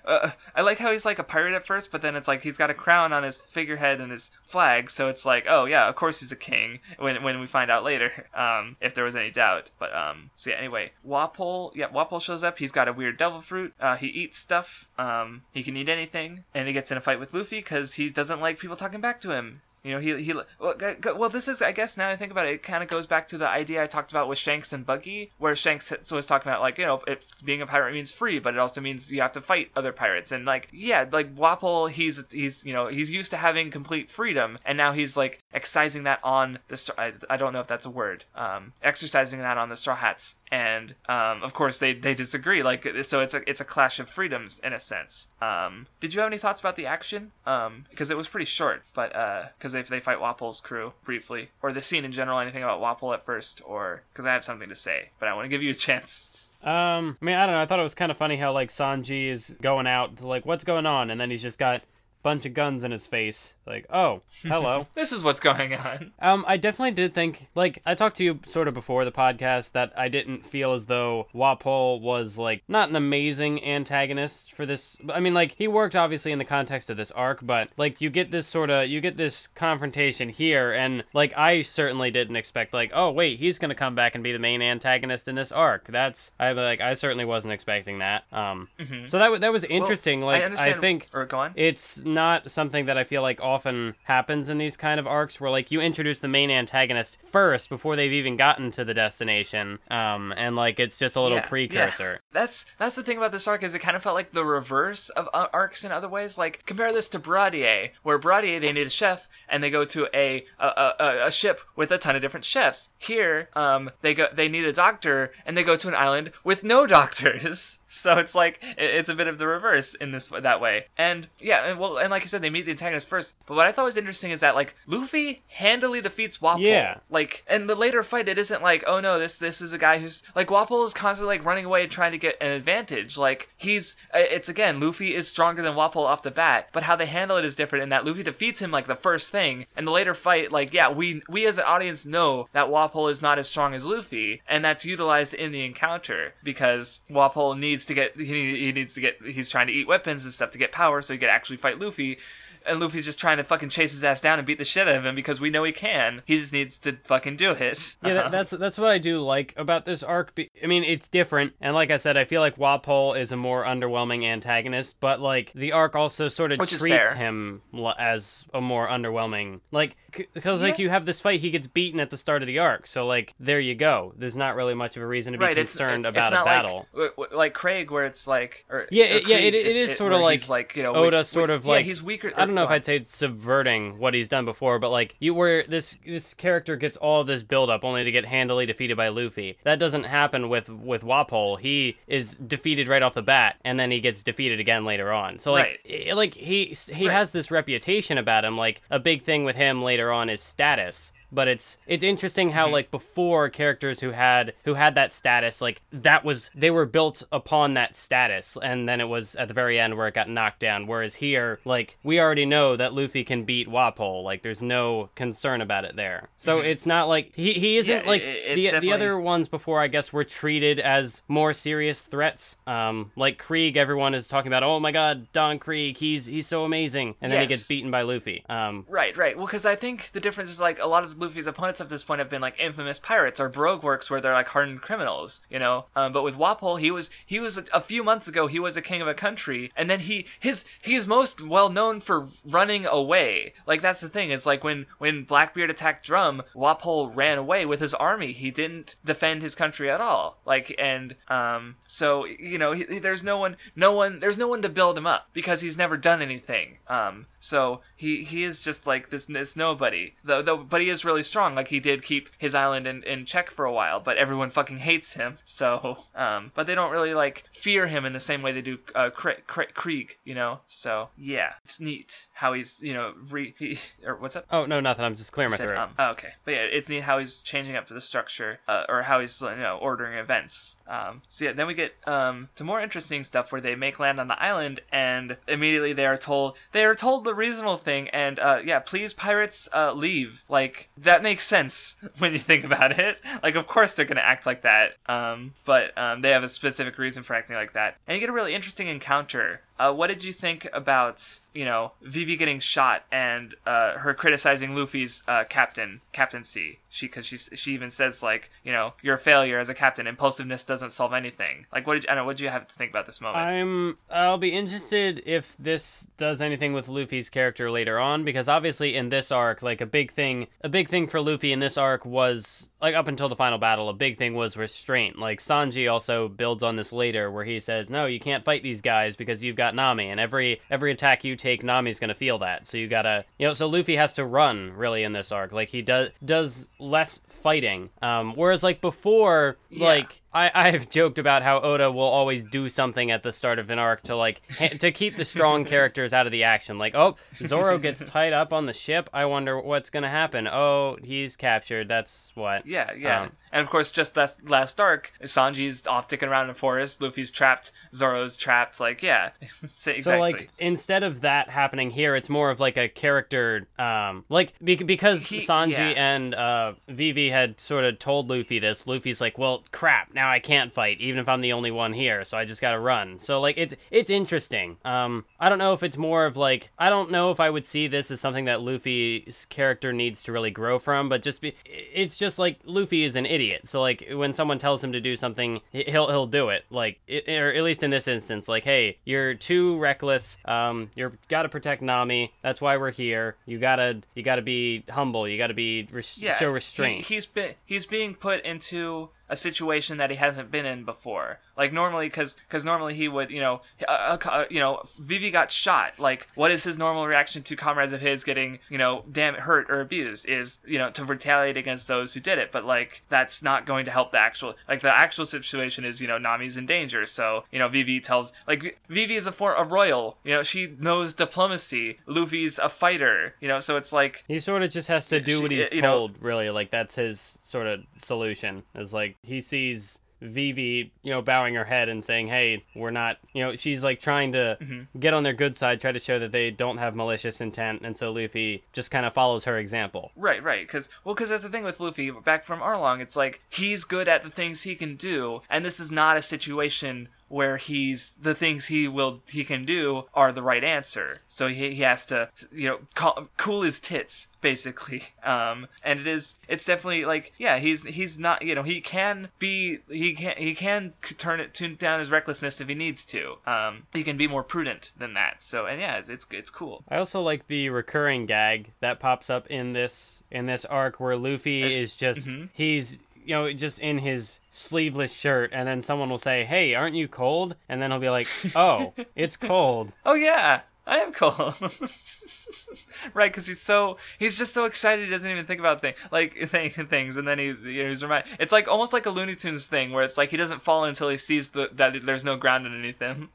[0.04, 2.56] uh, I like how he's like a pirate at first, but then it's like he's
[2.56, 5.94] got a crown on his figurehead and his flag, so it's like, oh yeah, of
[5.94, 6.80] course he's a king.
[6.98, 10.50] When when we find out later, um, if there was any doubt, but um, so
[10.50, 10.56] yeah.
[10.56, 12.58] Anyway, Wapol, yeah, Wapol shows up.
[12.58, 13.74] He's got a weird devil fruit.
[13.80, 14.88] Uh, he eats stuff.
[14.98, 18.08] Um, he can eat anything, and he gets in a fight with Luffy because he
[18.08, 19.62] doesn't like people talking back to him.
[19.86, 20.74] You know, he he well,
[21.16, 23.28] well, this is I guess now I think about it, it kind of goes back
[23.28, 26.60] to the idea I talked about with Shanks and Buggy, where Shanks was talking about
[26.60, 27.00] like you know,
[27.44, 30.32] being a pirate means free, but it also means you have to fight other pirates,
[30.32, 34.58] and like yeah, like Wapol, he's he's you know he's used to having complete freedom,
[34.64, 37.90] and now he's like excising that on the I, I don't know if that's a
[37.90, 42.62] word, um, exercising that on the Straw Hats, and um, of course they they disagree,
[42.62, 45.28] like so it's a it's a clash of freedoms in a sense.
[45.40, 47.32] Um, did you have any thoughts about the action?
[47.44, 51.50] Um, because it was pretty short, but uh, because if they fight Wapol's crew briefly,
[51.62, 54.68] or the scene in general, anything about Wapol at first, or because I have something
[54.68, 56.52] to say, but I want to give you a chance.
[56.62, 57.60] Um, I mean, I don't know.
[57.60, 60.46] I thought it was kind of funny how like Sanji is going out to like,
[60.46, 61.82] what's going on, and then he's just got
[62.26, 63.54] bunch of guns in his face.
[63.68, 64.88] Like, oh, hello.
[64.94, 66.12] this is what's going on.
[66.18, 69.70] Um, I definitely did think, like, I talked to you sort of before the podcast
[69.72, 74.96] that I didn't feel as though Wapol was, like, not an amazing antagonist for this.
[75.08, 78.10] I mean, like, he worked obviously in the context of this arc, but, like, you
[78.10, 82.74] get this sort of, you get this confrontation here, and, like, I certainly didn't expect,
[82.74, 85.86] like, oh, wait, he's gonna come back and be the main antagonist in this arc.
[85.86, 88.24] That's, I, like, I certainly wasn't expecting that.
[88.32, 89.06] Um, mm-hmm.
[89.06, 90.22] so that, that was interesting.
[90.22, 91.52] Well, like, I, I think or go on.
[91.54, 95.50] it's not something that I feel like often happens in these kind of arcs where
[95.50, 99.78] like you introduce the main antagonist first before they've even gotten to the destination.
[99.90, 102.12] Um, and like it's just a little yeah, precursor.
[102.12, 102.18] Yeah.
[102.32, 105.10] That's that's the thing about this arc is it kind of felt like the reverse
[105.10, 106.36] of uh, arcs in other ways.
[106.36, 110.08] Like compare this to Baratie, where Baratie they need a chef and they go to
[110.14, 112.92] a a, a, a ship with a ton of different chefs.
[112.98, 116.64] Here, um, they go they need a doctor and they go to an island with
[116.64, 117.78] no doctors.
[117.88, 120.86] so it's like it's a bit of the reverse in this that way.
[120.98, 123.36] And yeah, and well and like I said, they meet the antagonist first.
[123.46, 126.62] But what I thought was interesting is that like Luffy handily defeats Wapol.
[126.62, 126.98] Yeah.
[127.08, 129.98] Like in the later fight, it isn't like oh no, this this is a guy
[129.98, 133.16] who's like Wapol is constantly like running away and trying to get an advantage.
[133.16, 137.06] Like he's it's again Luffy is stronger than Wapol off the bat, but how they
[137.06, 137.84] handle it is different.
[137.84, 140.90] In that Luffy defeats him like the first thing, and the later fight, like yeah,
[140.90, 144.64] we we as an audience know that Wapol is not as strong as Luffy, and
[144.64, 149.18] that's utilized in the encounter because Wapol needs to get he, he needs to get
[149.22, 151.78] he's trying to eat weapons and stuff to get power so he can actually fight
[151.78, 152.18] Luffy
[152.66, 154.96] and Luffy's just trying to fucking chase his ass down and beat the shit out
[154.96, 156.22] of him because we know he can.
[156.26, 157.96] He just needs to fucking do it.
[158.04, 160.38] Yeah, that, that's that's what I do like about this arc.
[160.62, 163.64] I mean, it's different, and like I said, I feel like Wapol is a more
[163.64, 167.62] underwhelming antagonist, but like the arc also sort of Which treats him
[167.98, 169.60] as a more underwhelming.
[169.70, 169.96] Like
[170.34, 172.86] because like you have this fight, he gets beaten at the start of the arc,
[172.86, 174.12] so like there you go.
[174.16, 176.44] There's not really much of a reason to be right, concerned it's about not a
[176.44, 176.86] battle.
[176.92, 179.96] like like Krieg, where it's like, or Yeah, or it- yeah, it- it it's- is
[179.96, 182.32] sorta like like you know Oda we- sort we- of yeah, like he's weaker.
[182.36, 182.70] I don't know if.
[182.70, 186.96] I'd say subverting what he's done before, but like you where this this character gets
[186.96, 189.58] all this build up only to get handily defeated by Luffy.
[189.64, 191.60] That doesn't happen with with Wapol.
[191.60, 195.38] He is defeated right off the bat, and then he gets defeated again later on.
[195.38, 197.14] So like i- like he he Right.
[197.16, 198.56] has this reputation about him.
[198.56, 201.12] Like a big thing with him later on is status.
[201.32, 202.56] But it's it's interesting Mm-hmm.
[202.58, 206.86] how like before characters who had who had that status like that was they were
[206.86, 210.28] built upon that status and then it was at the very end where it got
[210.28, 214.60] knocked down whereas here like we already know that Luffy can beat Wapol like there's
[214.62, 218.04] no concern about it there so it's not like he he isn't Mm-hmm.
[218.04, 221.52] Yeah, like i- it's the the other ones before I guess were treated as more
[221.52, 226.26] serious threats um like Krieg everyone is talking about oh my god Don Krieg he's
[226.26, 229.36] he's so amazing and then he gets beaten by Luffy um Right, right.
[229.36, 232.04] Well, because I think the difference is like a lot of Luffy's opponents to this
[232.04, 235.58] point have been like infamous pirates or Baroque works where they're like hardened criminals, you
[235.58, 235.86] know.
[235.94, 238.76] Um, but with Wapol, he was he was a, a few months ago he was
[238.76, 242.86] a king of a country, and then he his he's most well known for running
[242.86, 243.52] away.
[243.66, 244.30] Like that's the thing.
[244.30, 248.32] It's like when when Blackbeard attacked Drum, Wapol ran away with his army.
[248.32, 250.38] He didn't defend his country at all.
[250.44, 254.62] Like and um, so you know he- there's no one no one there's no one
[254.62, 256.78] to build him up because he's never done anything.
[256.88, 260.14] Um, so he he is just like this this nobody.
[260.24, 261.54] Though though but he is really strong.
[261.54, 264.78] Like he did keep his island in, in check for a while, but everyone fucking
[264.78, 265.38] hates him.
[265.56, 268.78] So um but they don't really like fear him in the same way they do
[268.94, 270.60] uh Krieg, you know.
[270.66, 274.44] So yeah, it's neat how he's, you know, re he, or what's up?
[274.50, 277.02] oh no nothing I'm just clearing my throat um, oh, okay, but yeah, it's neat
[277.02, 280.78] how he's changing up the structure, uh, or how he's you know ordering events.
[280.88, 284.20] Um, so yeah, then we get um, to more interesting stuff where they make land
[284.20, 288.38] on the island, and immediately they are told they are told the reasonable thing, and
[288.38, 290.44] uh, yeah, please pirates uh, leave.
[290.48, 293.20] Like that makes sense when you think about it.
[293.42, 296.98] Like of course they're gonna act like that, um, but um, they have a specific
[296.98, 299.60] reason for acting like that, and you get a really interesting encounter.
[299.78, 304.74] Uh, what did you think about you know Vivi getting shot and uh, her criticizing
[304.74, 306.78] Luffy's uh, captain captaincy?
[306.88, 310.06] She because she she even says like you know you're a failure as a captain.
[310.06, 311.66] Impulsiveness doesn't solve anything.
[311.72, 313.44] Like what did you, I know what did you have to think about this moment?
[313.44, 318.96] I'm I'll be interested if this does anything with Luffy's character later on because obviously
[318.96, 322.06] in this arc like a big thing a big thing for Luffy in this arc
[322.06, 325.18] was like up until the final battle a big thing was restraint.
[325.18, 328.82] Like Sanji also builds on this later where he says no you can't fight these
[328.82, 332.38] guys because you've got Nami and every every attack you take Nami's going to feel
[332.38, 332.66] that.
[332.66, 335.52] So you got to you know so Luffy has to run really in this arc.
[335.52, 337.90] Like he does does less fighting.
[338.02, 339.86] Um whereas like before Yeah.
[339.88, 343.70] like I, I've joked about how Oda will always do something at the start of
[343.70, 346.76] an arc to like ha- to keep the strong characters out of the action.
[346.78, 349.08] Like, oh, Zoro gets tied up on the ship.
[349.14, 350.46] I wonder what's gonna happen.
[350.46, 351.88] Oh, he's captured.
[351.88, 352.65] That's what.
[352.66, 353.22] Yeah, yeah.
[353.22, 357.00] Um, and of course, just last last arc, Sanji's off dicking around in the forest.
[357.00, 357.72] Luffy's trapped.
[357.94, 358.80] Zoro's trapped.
[358.80, 360.02] Like, yeah, exactly.
[360.02, 364.52] So like instead of that happening here, it's more of like a character, um, like
[364.62, 366.14] be- because He- Sanji yeah.
[366.16, 368.86] and uh, Vivi had sort of told Luffy this.
[368.86, 372.24] Luffy's like, well, crap, now I can't fight, even if I'm the only one here,
[372.24, 373.20] so I just gotta run.
[373.20, 374.76] So like it's it's interesting.
[374.84, 377.64] Um, I don't know if it's more of like I don't know if I would
[377.64, 381.54] see this as something that Luffy's character needs to really grow from, but just be
[381.64, 383.68] it's just like Luffy is an idiot.
[383.68, 386.64] So like when someone tells him to do something, he- he'll he'll do it.
[386.70, 390.36] Like it, or at least in this instance, like hey, you're too reckless.
[390.44, 392.32] Um, you're gotta protect Nami.
[392.42, 393.36] That's why we're here.
[393.46, 395.28] You gotta you gotta be humble.
[395.28, 397.04] You gotta be res- yeah, show he- restraint.
[397.06, 401.40] he's been he's being put into a situation that he hasn't been in before.
[401.56, 405.50] Like normally, because because normally he would, you know, uh, uh, you know, Vivi got
[405.50, 405.98] shot.
[405.98, 409.66] Like, what is his normal reaction to comrades of his getting, you know, damn hurt
[409.70, 410.28] or abused?
[410.28, 412.52] Is you know to retaliate against those who did it.
[412.52, 416.08] But like that's not going to help the actual like the actual situation is you
[416.08, 417.06] know Nami's in danger.
[417.06, 420.18] So you know Vivi tells like Vivi is a for a royal.
[420.24, 421.98] You know she knows diplomacy.
[422.06, 423.34] Luffy's a fighter.
[423.40, 425.72] You know so it's like He sort of just has to do She- what he's
[425.72, 426.50] you know- told, really.
[426.50, 428.62] Like that's his sort of solution.
[428.74, 433.18] Is like he sees Vivi, you know, bowing her head and saying, "Hey, we're not,"
[433.34, 434.98] you know, she's like trying to Mm-hmm.
[434.98, 437.98] get on their good side, try to show that they don't have malicious intent, and
[437.98, 440.12] so Luffy just kind of follows her example.
[440.16, 440.66] Right, right.
[440.66, 442.10] Because well, because that's the thing with Luffy.
[442.10, 445.78] Back from Arlong, it's like he's good at the things he can do, and this
[445.78, 450.42] is not a situation where he's the things he will he can do are the
[450.42, 451.18] right answer.
[451.28, 455.02] So he, he has to you know call, cool his tits basically.
[455.26, 459.30] Um, and it is it's definitely like yeah he's he's not you know he can
[459.40, 463.38] be he can he can turn it tune down his recklessness if he needs to.
[463.44, 465.40] Um, he can be more prudent than that.
[465.40, 466.84] So and yeah it's it's, it's cool.
[466.88, 471.16] I also like the recurring gag that pops up in this in this arc where
[471.16, 472.46] Luffy is just mm-hmm.
[472.52, 476.94] he's you know just in his sleeveless shirt and then someone will say hey aren't
[476.96, 481.54] you cold and then he'll be like oh it's cold Oh yeah, I am cold.
[483.14, 486.34] right, because he's so he's just so excited he doesn't even think about things like
[486.50, 488.30] th- things, and then he you know, he's reminded.
[488.38, 491.08] It's like almost like a Looney Tunes thing where it's like he doesn't fall until
[491.08, 493.30] he sees the, that there's no ground underneath him.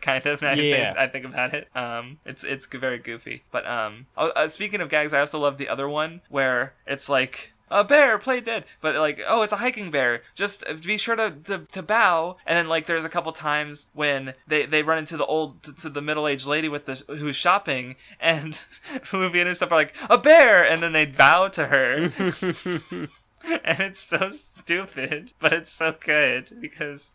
[0.00, 0.42] kind of.
[0.42, 0.84] I Yeah.
[0.94, 1.68] think, I think about it.
[1.76, 3.42] Um, it's it's very goofy.
[3.50, 7.08] But um, oh, uh, speaking of gags, I also love the other one where it's
[7.08, 8.64] like a bear play dead.
[8.80, 10.22] But like oh it's a hiking bear.
[10.34, 12.36] Just be sure to, to, to bow.
[12.46, 15.74] And then like there's a couple times when they, they run into the old to,
[15.74, 17.96] to the middle-aged lady with the who's shopping.
[18.20, 18.58] And
[19.12, 20.64] Luffy and stuff are like a bear!
[20.64, 22.10] And then they bow to her.
[23.64, 27.14] And it's so stupid but it's so good because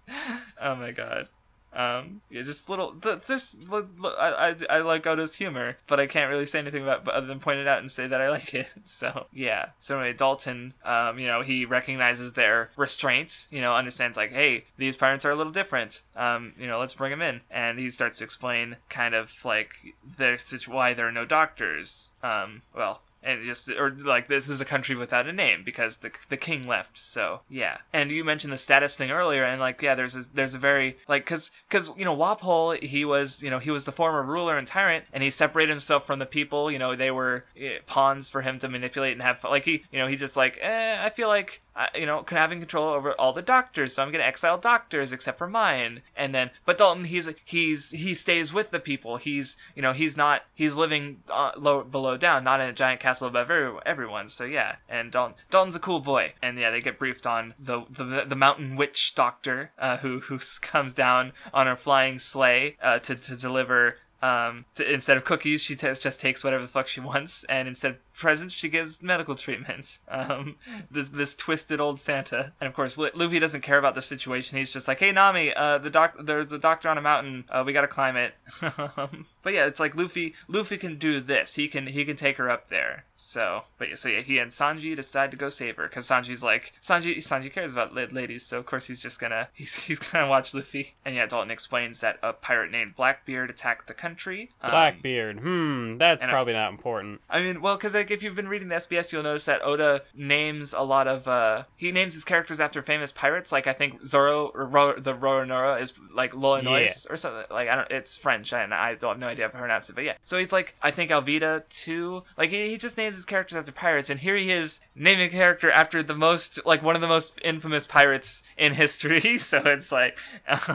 [0.62, 1.30] oh my god
[1.74, 2.94] um, yeah, just little.
[2.94, 7.08] th- There's, I, I, I like Oda's humor, but I can't really say anything about,
[7.08, 8.68] other than point it out and say that I like it.
[8.84, 9.70] So yeah.
[9.80, 13.48] So anyway, Dalton, um, you know, he recognizes their restraints.
[13.52, 16.04] You know, understands like, hey, these parents are a little different.
[16.16, 19.76] Um, you know, let's bring them in, and he starts to explain kind of like
[20.18, 22.14] their situ- why there are no doctors.
[22.24, 26.12] Um, well, and just or like this is a country without a name because the
[26.30, 27.78] the king left so yeah.
[27.94, 30.98] And you mentioned the status thing earlier and like yeah there's a, there's a very
[31.08, 34.58] like because because you know Wapol he was you know he was the former ruler
[34.58, 38.30] and tyrant and he separated himself from the people you know they were eh, pawns
[38.30, 41.10] for him to manipulate and have like he you know he just like eh, I
[41.10, 41.62] feel like
[41.96, 45.48] you know, having control over all the doctors, so I'm gonna exile doctors except for
[45.48, 46.02] mine.
[46.16, 49.18] And then, but Dalton, he's he's he stays with the people.
[49.18, 53.00] He's you know he's not he's living uh, low below down, not in a giant
[53.00, 54.28] castle above every, everyone.
[54.28, 56.34] So yeah, and Dalton Dalton's a cool boy.
[56.42, 60.40] And yeah, they get briefed on the the, the mountain witch doctor uh, who who
[60.62, 65.62] comes down on her flying sleigh uh, to to deliver um, to, instead of cookies,
[65.62, 69.02] she t- just takes whatever the fuck she wants, and instead of presents, she gives
[69.04, 70.00] medical treatment.
[70.10, 70.56] Um,
[70.92, 74.58] this this twisted old Santa, and of course, Lu- Luffy doesn't care about the situation.
[74.58, 77.46] He's just like, "Hey, Nami, uh, the doc, there's a doctor on a mountain.
[77.50, 80.34] Uh, we gotta climb it." but yeah, it's like Luffy.
[80.48, 81.56] Luffy can do this.
[81.56, 83.06] He can he can take her up there.
[83.16, 86.44] So, but yeah, so yeah, he and Sanji decide to go save her because Sanji's
[86.44, 87.18] like Sanji.
[87.18, 90.54] Sanji cares about la- ladies, so of course he's just gonna he's he's gonna watch
[90.54, 90.96] Luffy.
[91.06, 94.50] And yeah, Dalton explains that a pirate named Blackbeard attacked the country.
[94.62, 98.24] Um, blackbeard hmm that's and I- probably not important I mean, well, because like if
[98.24, 101.92] you've been reading the SBS, you'll notice that Oda names a lot of uh he
[101.92, 103.52] names his characters after famous pirates.
[103.52, 107.44] Like I think Zoro or Ro, the Roronoa is like Loenois or something.
[107.52, 109.96] Like I don't, it's French and I don't have no idea how to pronounce it,
[109.96, 110.16] but yeah.
[110.24, 112.24] So he's like I think Alvida too.
[112.38, 115.30] Like he, he just names his characters after pirates, and here he is naming a
[115.30, 119.20] character after the most like one of the most infamous pirates in history.
[119.38, 120.18] so it's like,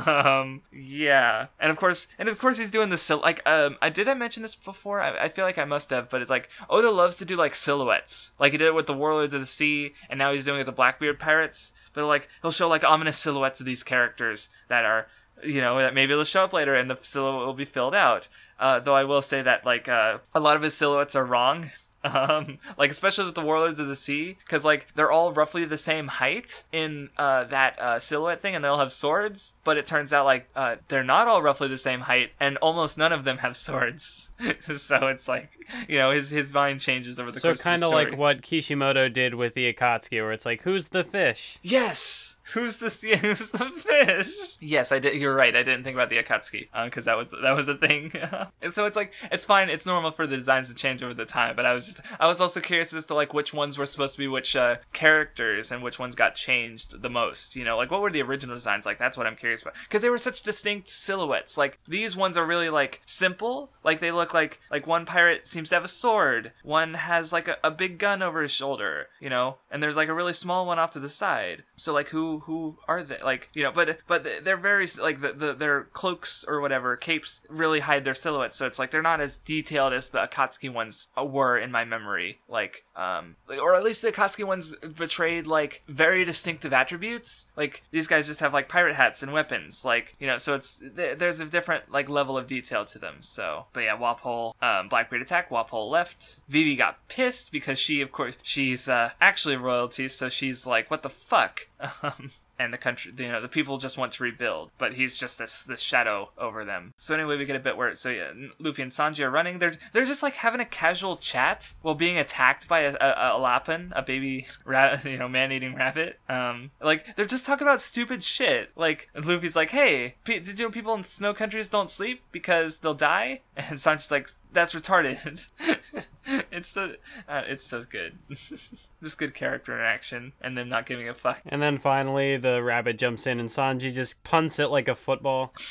[0.06, 4.06] um, yeah, and of course, and of course he's doing the like um I did
[4.06, 5.00] I mention this before?
[5.00, 7.54] I, I feel like I must have, but it's like Oda loves to do like
[7.54, 10.56] silhouettes, like he did it with the Warlords of the Sea, and now he's doing
[10.56, 11.72] it with the Blackbeard pirates.
[11.92, 15.06] But like he'll show like ominous silhouettes of these characters that are
[15.42, 18.28] you know that maybe they'll show up later and the silhouette will be filled out.
[18.58, 21.70] Uh, though I will say that like uh, a lot of his silhouettes are wrong.
[22.04, 25.78] Um, like especially with the Warlords of the Sea, because like they're all roughly the
[25.78, 29.54] same height in uh, that uh, silhouette thing, and they all have swords.
[29.64, 32.98] But it turns out like uh, they're not all roughly the same height, and almost
[32.98, 34.32] none of them have swords.
[34.60, 35.50] so it's like
[35.88, 38.42] you know his his mind changes over the so course of kind of like what
[38.42, 42.33] kishimoto did with the akatsuki where it's like who's the fish Yes.
[42.52, 44.56] Who's the sea- who's the fish?
[44.60, 45.20] Yes, I did.
[45.20, 45.54] You're right.
[45.54, 48.12] I didn't think about the Akatsuki because that was that was a thing.
[48.62, 49.70] and so it's like it's fine.
[49.70, 51.56] It's normal for the designs to change over the time.
[51.56, 54.14] But I was just I was also curious as to like which ones were supposed
[54.14, 57.56] to be which uh, characters and which ones got changed the most.
[57.56, 58.98] You know, like what were the original designs like?
[58.98, 61.56] That's what I'm curious about because they were such distinct silhouettes.
[61.56, 63.70] Like these ones are really like simple.
[63.82, 66.52] Like they look like like one pirate seems to have a sword.
[66.62, 69.08] One has like a, a big gun over his shoulder.
[69.20, 71.64] You know, and there's like a really small one off to the side.
[71.74, 73.18] So like who who are they?
[73.18, 77.42] Like you know, but but they're very like the, the their cloaks or whatever capes
[77.50, 78.54] really hide their silhouettes.
[78.54, 81.84] So it's like they're not as detailed as the Akatsuki ones uh, were in my
[81.84, 82.38] memory.
[82.48, 87.46] Like um or at least the Akatsuki ones betrayed like very distinctive attributes.
[87.56, 89.84] Like these guys just have like pirate hats and weapons.
[89.84, 93.16] Like you know, so it's th- there's a different like level of detail to them.
[93.20, 95.50] So but yeah, Wapol, um, Blackbeard attack.
[95.50, 96.40] Wapol left.
[96.48, 101.02] Vivi got pissed because she of course she's uh, actually royalty, so she's like, what
[101.02, 101.68] the fuck.
[102.02, 105.38] Um, and the country, you know, the people just want to rebuild, but he's just
[105.38, 106.94] this this shadow over them.
[106.98, 109.58] So anyway, we get a bit where so yeah, Luffy and Sanji are running.
[109.58, 113.38] They're they're just like having a casual chat while being attacked by a, a, a
[113.38, 114.46] lapin, a baby
[115.04, 116.18] you know, man eating rabbit.
[116.28, 118.70] Um, like they're just talking about stupid shit.
[118.76, 122.80] Like Luffy's like, "Hey, p- did you know people in snow countries don't sleep because
[122.80, 125.48] they'll die?" And Sanji's like, "That's retarded."
[126.50, 126.94] it's so
[127.28, 128.18] uh, it's so good.
[128.28, 131.42] just good character interaction, and them not giving a fuck.
[131.46, 135.54] And then finally, the rabbit jumps in, and Sanji just punts it like a football.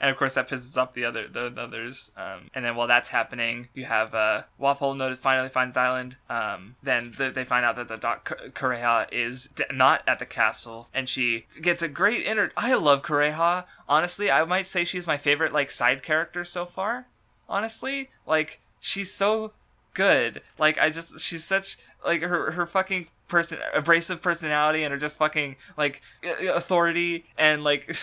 [0.00, 2.12] and of course that pisses off the other the others.
[2.16, 6.16] Um, and then while that's happening, you have uh, Wapol notice finally finds the island.
[6.28, 10.26] Um, then the, they find out that the Doc Kureha is d- not at the
[10.26, 12.50] castle, and she gets a great inner.
[12.56, 13.64] I love Kureha.
[13.88, 17.06] Honestly, I might say she's my favorite like side character so far.
[17.48, 19.52] Honestly, like she's so
[19.94, 20.42] good.
[20.58, 25.18] Like I just she's such like her her fucking person abrasive personality and her just
[25.18, 26.02] fucking like
[26.48, 27.86] authority and like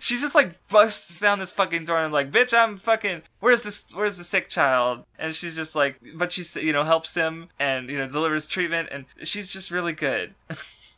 [0.00, 3.86] she's just like busts down this fucking door and like bitch i'm fucking where's this
[3.94, 7.88] where's the sick child and she's just like but she you know helps him and
[7.88, 10.34] you know delivers treatment and she's just really good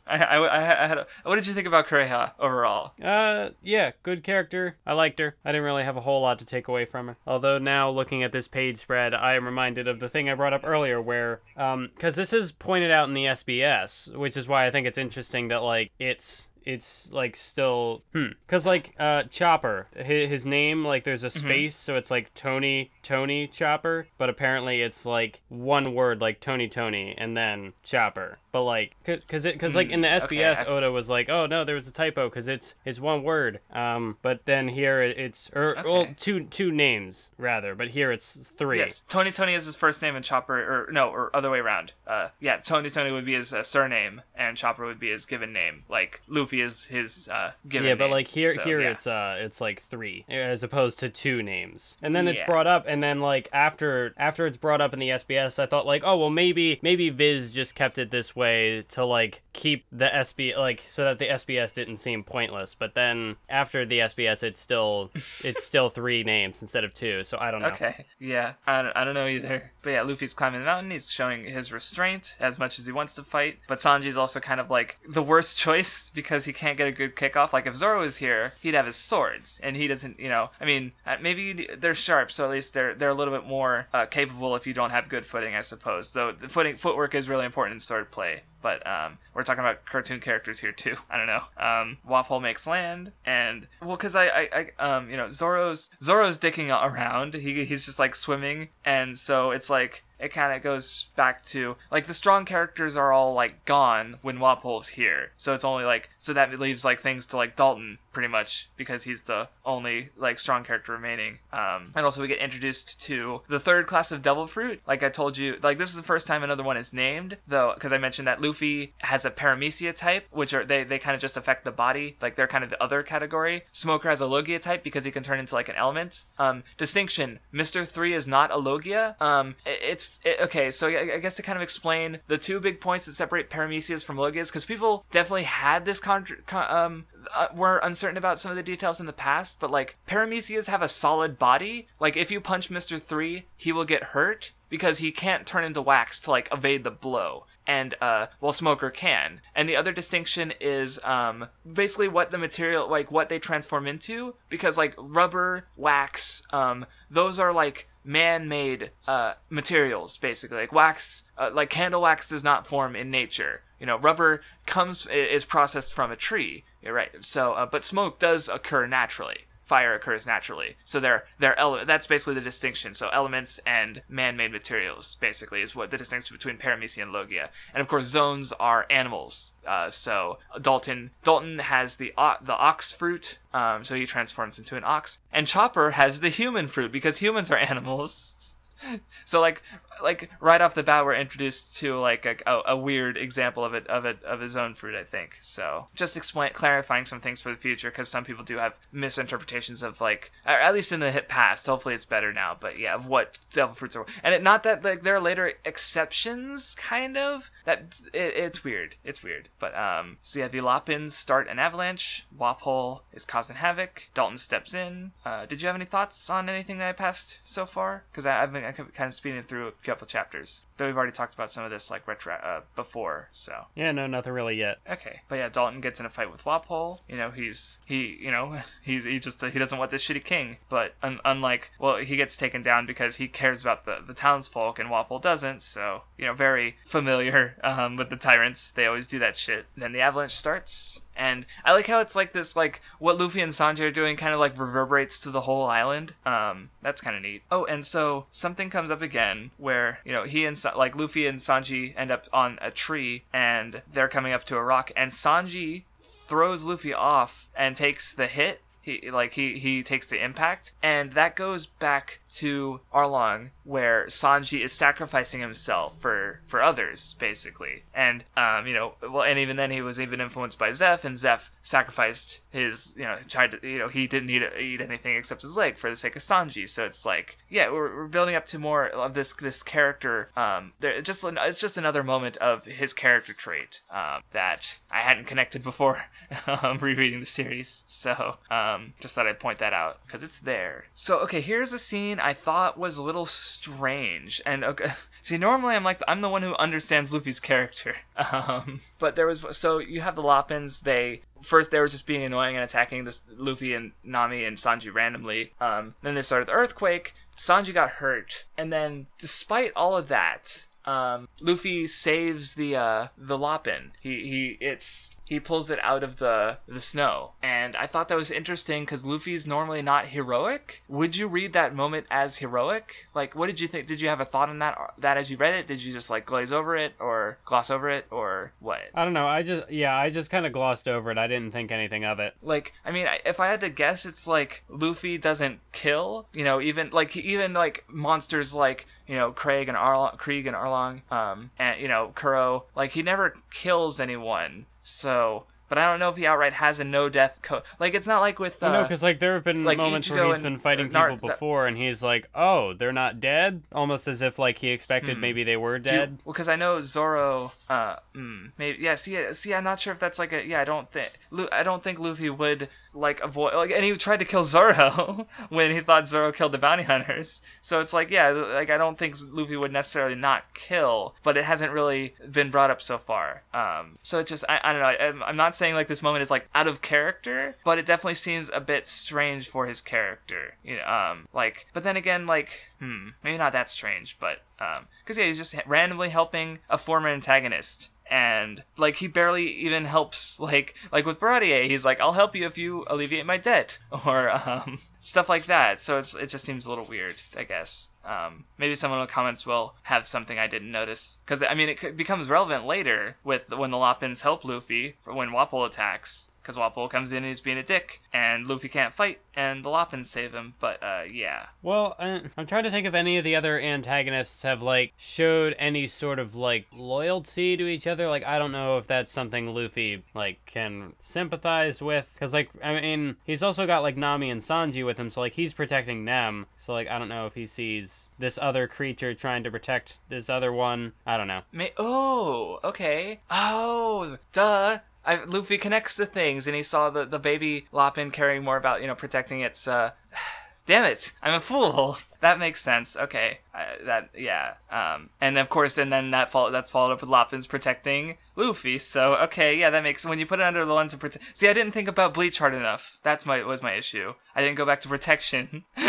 [0.07, 2.93] I, I, I had a, what did you think about Kureha overall?
[3.01, 4.75] Uh, yeah, good character.
[4.85, 5.35] I liked her.
[5.43, 7.17] I didn't really have a whole lot to take away from her.
[7.25, 10.53] Although now looking at this page spread, I am reminded of the thing I brought
[10.53, 14.67] up earlier, where um, because this is pointed out in the SBS, which is why
[14.67, 18.27] I think it's interesting that like it's it's like still hmm.
[18.45, 21.85] Because like uh chopper his, his name like there's a space mm-hmm.
[21.85, 27.15] so it's like tony tony chopper but apparently it's like one word like tony tony
[27.17, 28.39] and then chopper.
[28.51, 31.65] But like because it because like in the sbs okay, oda was like oh no
[31.65, 33.59] there was a typo because it's it's one word.
[33.71, 35.89] Um but then here it's or okay.
[35.89, 38.79] well two two names rather but here it's three.
[38.79, 41.93] Yes tony tony is his first name and chopper or no or other way around.
[42.07, 45.53] Uh yeah tony tony would be his uh, surname and chopper would be his given
[45.53, 47.89] name like luffy is his uh, given.
[47.89, 48.11] Yeah, but name.
[48.11, 48.91] like here, so, here yeah.
[48.91, 52.45] it's uh, it's like three as opposed to two names, and then it's yeah.
[52.45, 55.85] brought up, and then like after after it's brought up in the SBS, I thought
[55.85, 60.07] like, oh well, maybe maybe Viz just kept it this way to like keep the
[60.07, 64.59] SB like so that the SBS didn't seem pointless, but then after the SBS, it's
[64.59, 67.67] still it's still three names instead of two, so I don't know.
[67.67, 70.89] Okay, yeah, I don't, I don't know either, but yeah, Luffy's climbing the mountain.
[70.89, 74.59] He's showing his restraint as much as he wants to fight, but Sanji's also kind
[74.59, 77.53] of like the worst choice because he can't get a good kickoff.
[77.53, 80.19] Like if Zoro was here, he'd have his swords, and he doesn't.
[80.19, 83.33] You know, I mean, uh, maybe they're sharp, so at least they're they're a little
[83.33, 86.11] bit more uh, capable if you don't have good footing, I suppose.
[86.11, 89.85] Though the footing footwork is really important in sword play but um, we're talking about
[89.85, 90.95] cartoon characters here too.
[91.11, 91.43] I don't know.
[91.55, 96.39] Um, Wapol makes land, and well, because I, I, I, um, you know, Zoro's Zoro's
[96.39, 97.35] dicking around.
[97.35, 101.77] He he's just like swimming, and so it's like it kind of goes back to
[101.91, 105.31] like the strong characters are all like gone when Wapol's here.
[105.37, 109.03] So it's only like so that leaves like things to like Dalton pretty much because
[109.03, 111.39] he's the only like strong character remaining.
[111.51, 114.81] Um, and also we get introduced to the third class of Devil Fruit.
[114.87, 117.73] Like I told you, like this is the first time another one is named though,
[117.75, 121.21] because I mentioned that Luffy has a Paramecia type, which are they they kind of
[121.21, 122.17] just affect the body.
[122.21, 123.63] Like they're kind of the other category.
[123.71, 126.25] Smoker has a Logia type because he can turn into like an element.
[126.39, 129.15] Um, distinction: Mister Three is not a Logia.
[129.19, 130.71] Um, it's it, okay.
[130.71, 134.05] So I, I, guess to kind of explain the two big points that separate paramecias
[134.05, 137.05] from logias, because people definitely had this con- con- um
[137.35, 140.81] uh, were uncertain about some of the details in the past, but like paramecias have
[140.81, 141.87] a solid body.
[141.99, 145.81] Like if you punch Mister Three, he will get hurt because he can't turn into
[145.81, 150.53] wax to like evade the blow and uh well smoker can and the other distinction
[150.59, 156.43] is um basically what the material like what they transform into because like rubber wax
[156.51, 160.57] um those are like man-made uh, materials basically.
[160.57, 163.63] Like wax uh, like candle wax does not form in nature.
[163.79, 166.63] You know rubber comes is processed from a tree.
[166.83, 167.11] Right.
[167.19, 170.77] So uh, but smoke does occur naturally fire occurs naturally.
[170.85, 172.93] So they're they're ele- that's basically the distinction.
[172.93, 177.49] So elements and man-made materials basically is what the distinction between paramecia and logia.
[177.73, 179.51] And of course zones are animals.
[179.67, 184.77] Uh, so Dalton Dalton has the o- the ox fruit, um, so he transforms into
[184.77, 188.55] an ox, and Chopper has the human fruit because humans are animals.
[189.25, 189.61] so like
[190.03, 193.73] like right off the bat we're introduced to like a, a, a, weird example of
[193.73, 195.37] it of it of his own fruit i think.
[195.39, 199.83] So just explain clarifying some things for the future because some people do have misinterpretations
[199.83, 201.65] of like at least in the hit past.
[201.65, 204.05] Hopefully it's better now but yeah of what devil fruits are.
[204.23, 208.95] And it not that like there are later exceptions kind of that it, it's weird.
[209.03, 209.49] It's weird.
[209.59, 212.25] But um so yeah the lopins start an avalanche.
[212.37, 214.09] Wapol is causing havoc.
[214.13, 215.11] Dalton steps in.
[215.25, 218.03] Uh did you have any thoughts on anything that i passed so far?
[218.11, 220.65] Because i've been I kept kind of speeding through a couple chapters.
[220.77, 224.07] Though we've already talked about some of this like retro uh, before, so Yeah, no,
[224.07, 224.79] nothing really yet.
[224.89, 225.21] okay.
[225.29, 226.99] But yeah, Dalton gets in a fight with Wapol.
[227.07, 230.57] You know, he's he you know he's he just he doesn't want this shitty king.
[230.67, 234.77] But un- unlike well, he gets taken down because he cares about the the townsfolk,
[234.79, 235.61] and Wapol doesn't.
[235.61, 238.71] So you know, very familiar um, with the tyrants.
[238.71, 239.65] They always do that shit.
[239.77, 241.03] Then the avalanche starts.
[241.15, 244.33] And I like how it's like this, like what Luffy and Sanji are doing, kind
[244.33, 246.13] of like reverberates to the whole island.
[246.25, 247.43] Um, that's kind of neat.
[247.51, 251.39] Oh, and so something comes up again where you know he and like Luffy and
[251.39, 255.83] Sanji end up on a tree, and they're coming up to a rock, and Sanji
[255.97, 258.61] throws Luffy off and takes the hit.
[258.81, 264.63] He like he he takes the impact, and that goes back to Arlong, where Sanji
[264.63, 267.83] is sacrificing himself for for others, basically.
[267.93, 271.17] And um, you know, well, and even then he was even influenced by Zeph, and
[271.17, 275.41] Zeph sacrificed his, you know, tried to, you know, he didn't eat eat anything except
[275.41, 276.69] his leg for the sake of Sanji.
[276.69, 280.29] So it's like, yeah, we're, we're building up to more of this this character.
[280.37, 285.25] Um, there just it's just another moment of his character trait um, that I hadn't
[285.25, 286.05] connected before
[286.47, 287.83] um, rereading the series.
[287.87, 290.85] So um, just thought I'd point that out because it's there.
[290.93, 293.25] So okay, here's a scene I thought was a little
[293.55, 294.41] strange.
[294.45, 294.91] And okay,
[295.21, 297.95] see, normally I'm like I'm the one who understands Luffy's character.
[298.31, 300.83] Um, but there was so you have the Loppins.
[300.83, 304.93] They first they were just being annoying and attacking this Luffy and Nami and Sanji
[304.93, 305.53] randomly.
[305.59, 307.13] Um, then they started the earthquake.
[307.37, 313.37] Sanji got hurt, and then despite all of that, um, Luffy saves the uh, the
[313.37, 313.91] Loppin.
[314.01, 318.17] He he it's he pulls it out of the the snow, and I thought that
[318.17, 320.83] was interesting because Luffy's normally not heroic.
[320.87, 323.07] Would you read that moment as heroic?
[323.13, 323.87] Like, what did you think?
[323.87, 325.67] Did you have a thought on that that as you read it?
[325.67, 328.81] Did you just like glaze over it or gloss over it or what?
[328.93, 329.27] I don't know.
[329.27, 331.17] I just yeah, I just kind of glossed over it.
[331.17, 332.35] I didn't think anything of it.
[332.43, 336.27] Like, I mean, if I had to guess, it's like Luffy doesn't kill.
[336.33, 340.55] You know, even like even like monsters like you know Craig and Arlong, Krieg and
[340.55, 342.65] Arlong, um, and you know Kuro.
[342.75, 344.65] Like he never kills anyone.
[344.87, 347.63] So, but I don't know if he outright has a no death code.
[347.79, 350.15] Like it's not like with uh, no, because like there have been like moments Ichigo
[350.15, 354.07] where he's been fighting people that- before, and he's like, "Oh, they're not dead," almost
[354.07, 356.19] as if like he expected maybe they were dead.
[356.23, 357.51] well, because I know Zoro.
[357.67, 358.93] Uh, mm, maybe yeah.
[358.93, 360.61] See, see, I'm not sure if that's like a yeah.
[360.61, 361.11] I don't think
[361.51, 365.71] I don't think Luffy would like avoid like, and he tried to kill Zoro when
[365.71, 367.41] he thought Zoro killed the bounty hunters.
[367.61, 371.43] So it's like yeah, like I don't think Luffy would necessarily not kill, but it
[371.43, 373.43] hasn't really been brought up so far.
[373.53, 375.05] Um, so it just I, I don't know.
[375.07, 378.15] I'm, I'm not saying like this moment is like out of character, but it definitely
[378.15, 380.55] seems a bit strange for his character.
[380.63, 384.87] You know, um, like but then again, like hmm, maybe not that strange, but um,
[385.03, 387.91] because yeah, he's just randomly helping a former antagonist.
[388.09, 392.45] And like he barely even helps like like with Baratie, he's like, I'll help you
[392.45, 395.79] if you alleviate my debt or um, stuff like that.
[395.79, 397.89] So it's it just seems a little weird, I guess.
[398.03, 401.69] Um, maybe someone in the comments will have something I didn't notice because I mean
[401.69, 406.89] it becomes relevant later with when the Lopins help Luffy when Wapol attacks because Wapol
[406.89, 410.33] comes in and he's being a dick and Luffy can't fight and the Loppins save
[410.33, 410.53] him.
[410.59, 414.61] But uh, yeah, Well, I'm trying to think if any of the other antagonists have
[414.61, 418.07] like showed any sort of like loyalty to each other.
[418.07, 422.79] Like I don't know if that's something Luffy like can sympathize with cuz like I
[422.79, 426.45] mean, he's also got like Nami and Sanji with him, so like he's protecting them.
[426.57, 430.29] So like I don't know if he sees this other creature trying to protect this
[430.29, 430.93] other one.
[431.05, 431.41] I don't know.
[431.51, 433.19] May- oh, okay.
[433.29, 434.79] Oh, duh.
[435.05, 438.81] I, Luffy connects to things, and he saw the, the baby Lopin caring more about
[438.81, 439.67] you know protecting its.
[439.67, 439.91] Uh...
[440.65, 441.13] Damn it!
[441.21, 441.97] I'm a fool.
[442.21, 442.97] That makes sense.
[442.97, 444.55] Okay, uh, that yeah.
[444.71, 448.79] Um, and of course, and then that follow, that's followed up with Lopin's protecting Luffy.
[448.79, 451.37] So okay, yeah, that makes when you put it under the lens of protect.
[451.37, 452.97] See, I didn't think about Bleach hard enough.
[453.03, 454.15] That's my was my issue.
[454.35, 455.65] I didn't go back to protection.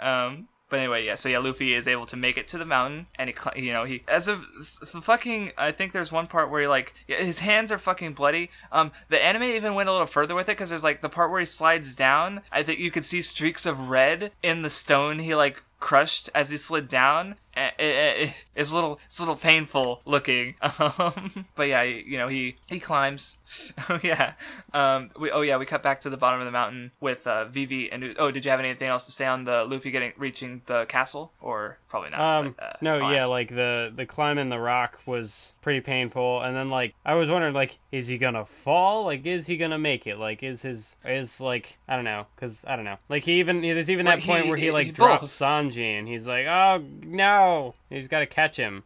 [0.00, 1.16] Um, but anyway, yeah.
[1.16, 3.84] So yeah, Luffy is able to make it to the mountain, and he, you know,
[3.84, 5.50] he as s- fucking.
[5.58, 8.50] I think there's one part where he like his hands are fucking bloody.
[8.72, 11.30] Um, the anime even went a little further with it because there's like the part
[11.30, 12.40] where he slides down.
[12.50, 16.50] I think you could see streaks of red in the stone he like crushed as
[16.50, 17.36] he slid down.
[17.56, 20.54] Eh, eh, eh, It's a little, it's a little painful looking.
[20.80, 23.38] Um, but yeah, you know, he he climbs.
[23.88, 24.34] oh yeah.
[24.72, 27.46] Um, we, oh yeah, we cut back to the bottom of the mountain with uh,
[27.46, 30.62] Vivi and oh, did you have anything else to say on the Luffy getting reaching
[30.66, 32.20] the castle or probably not?
[32.46, 36.56] Um, uh, no, yeah, like the the climb in the rock was pretty painful, and
[36.56, 39.04] then like I was wondering, like, is he gonna fall?
[39.04, 40.16] Like, is he gonna make it?
[40.18, 42.96] Like, is his is like I don't know, cause I don't know.
[43.10, 45.30] Like he even there's even that point he- where he he- like he drops both.
[45.30, 48.84] Sanji, and he's like, oh no, he's got to catch him.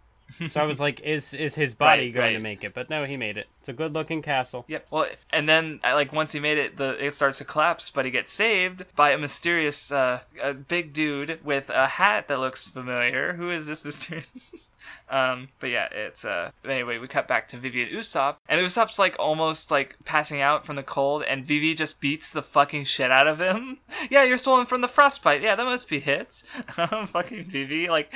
[0.49, 2.75] So I was like, is is his body Right, going to make it?
[2.75, 3.47] But no, he made it.
[3.61, 4.65] It's a good looking castle.
[4.69, 4.87] Yep.
[4.91, 8.05] Well, and then uh, like once he made it, the it starts to collapse, but
[8.05, 12.67] he gets saved by a mysterious, uh, a big dude with a hat that looks
[12.67, 13.35] familiar.
[13.35, 14.69] Who is this mysterious?
[15.09, 16.51] um, but yeah, it's uh.
[16.65, 20.65] Anyway, we cut back to Vivi and Usopp, and Usopp's like almost like passing out
[20.65, 23.79] from the cold, and Vivi just beats the fucking shit out of him.
[24.11, 25.43] yeah, you're swollen from the frostbite.
[25.43, 26.43] Yeah, that must be hits.
[27.07, 28.13] fucking Vivi, like.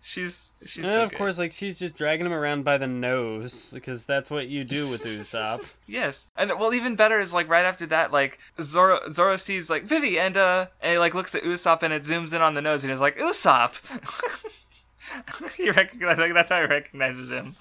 [0.00, 1.16] She's she's And so of good.
[1.18, 4.88] course, like she's just dragging him around by the nose because that's what you do
[4.90, 5.74] with Usopp.
[5.86, 9.84] Yes, and well, even better is like right after that, like Zoro Zoro sees like
[9.84, 12.62] Vivi and uh, and he like looks at Usopp and it zooms in on the
[12.62, 13.78] nose and he's like Usopp.
[15.56, 17.54] he recognize like that's how he recognizes him,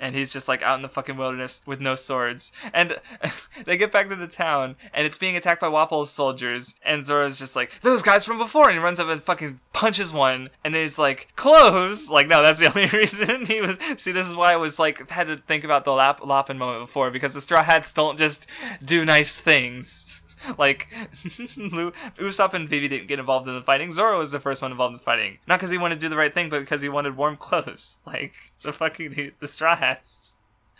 [0.00, 2.52] and he's just like out in the fucking wilderness with no swords.
[2.72, 2.96] And
[3.64, 7.38] they get back to the town and it's being attacked by Wapol's soldiers, and Zoro's
[7.38, 10.74] just like those guys from before, and he runs up and fucking punches one, and
[10.74, 12.10] then he's like clothes.
[12.10, 13.78] Like no, that's the only reason he was.
[13.96, 16.82] See, this is why I was like had to think about the Lap Loppin moment
[16.84, 18.48] before because the Straw Hats don't just
[18.84, 20.22] do nice things.
[20.56, 20.88] Like
[22.16, 23.90] Usopp and Vivi didn't get involved in the fighting.
[23.90, 26.16] Zoro was the first one involved in fighting, not because he wanted to do the
[26.16, 27.98] right thing, but because he wanted warm clothes.
[28.06, 29.87] Like the fucking the, the Straw Hats.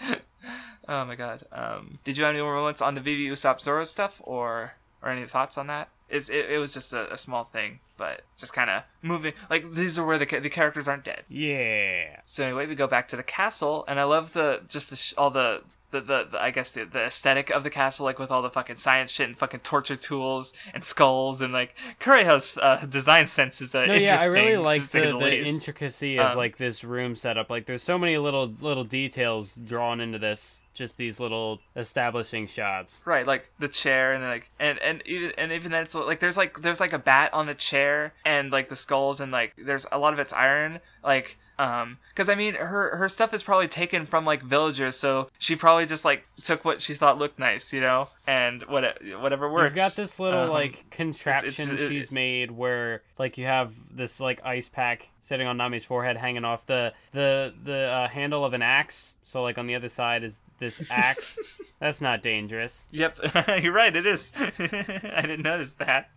[0.88, 1.42] oh my god.
[1.52, 5.10] Um, did you have any more moments on the Vivi Usopp Zoro stuff, or or
[5.10, 5.88] any thoughts on that?
[6.08, 9.34] It's, it, it was just a, a small thing, but just kind of moving.
[9.50, 11.24] Like these are where the the characters aren't dead.
[11.28, 12.20] Yeah.
[12.24, 15.14] So anyway, we go back to the castle, and I love the just the sh-
[15.18, 15.62] all the.
[15.90, 18.50] The, the, the I guess the, the aesthetic of the castle, like with all the
[18.50, 23.60] fucking science shit and fucking torture tools and skulls and like Kureha's uh, design sense
[23.62, 26.84] is uh, No, yeah, I really like say the, the intricacy of Um, like this
[26.84, 27.48] room setup.
[27.48, 30.60] Like, there's so many little little details drawn into this.
[30.74, 33.02] Just these little establishing shots.
[33.04, 36.36] Right, like the chair and like and and even and even then it's like there's
[36.36, 39.86] like there's like a bat on the chair and like the skulls and like there's
[39.90, 43.66] a lot of it's iron like um because I mean her her stuff is probably
[43.68, 47.72] taken from like villagers so she probably just like took what she thought looked nice
[47.72, 49.70] you know and what whatever works.
[49.70, 53.72] You've got this little Um, like contraption it's- it- she's made where like you have
[53.90, 58.44] this like ice pack sitting on Nami's forehead, hanging off the the the uh, handle
[58.44, 59.14] of an axe.
[59.28, 61.74] So like on the other side is this axe.
[61.80, 62.86] That's not dangerous.
[62.92, 63.18] Yep,
[63.62, 63.94] you're right.
[63.94, 64.32] It is.
[64.58, 66.08] I didn't notice that.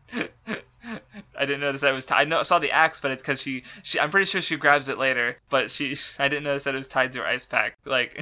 [1.38, 2.06] I didn't notice that it was.
[2.06, 4.00] T- I know, saw the axe, but it's because she, she.
[4.00, 5.94] I'm pretty sure she grabs it later, but she.
[6.20, 7.78] I didn't notice that it was tied to her ice pack.
[7.84, 8.16] Like,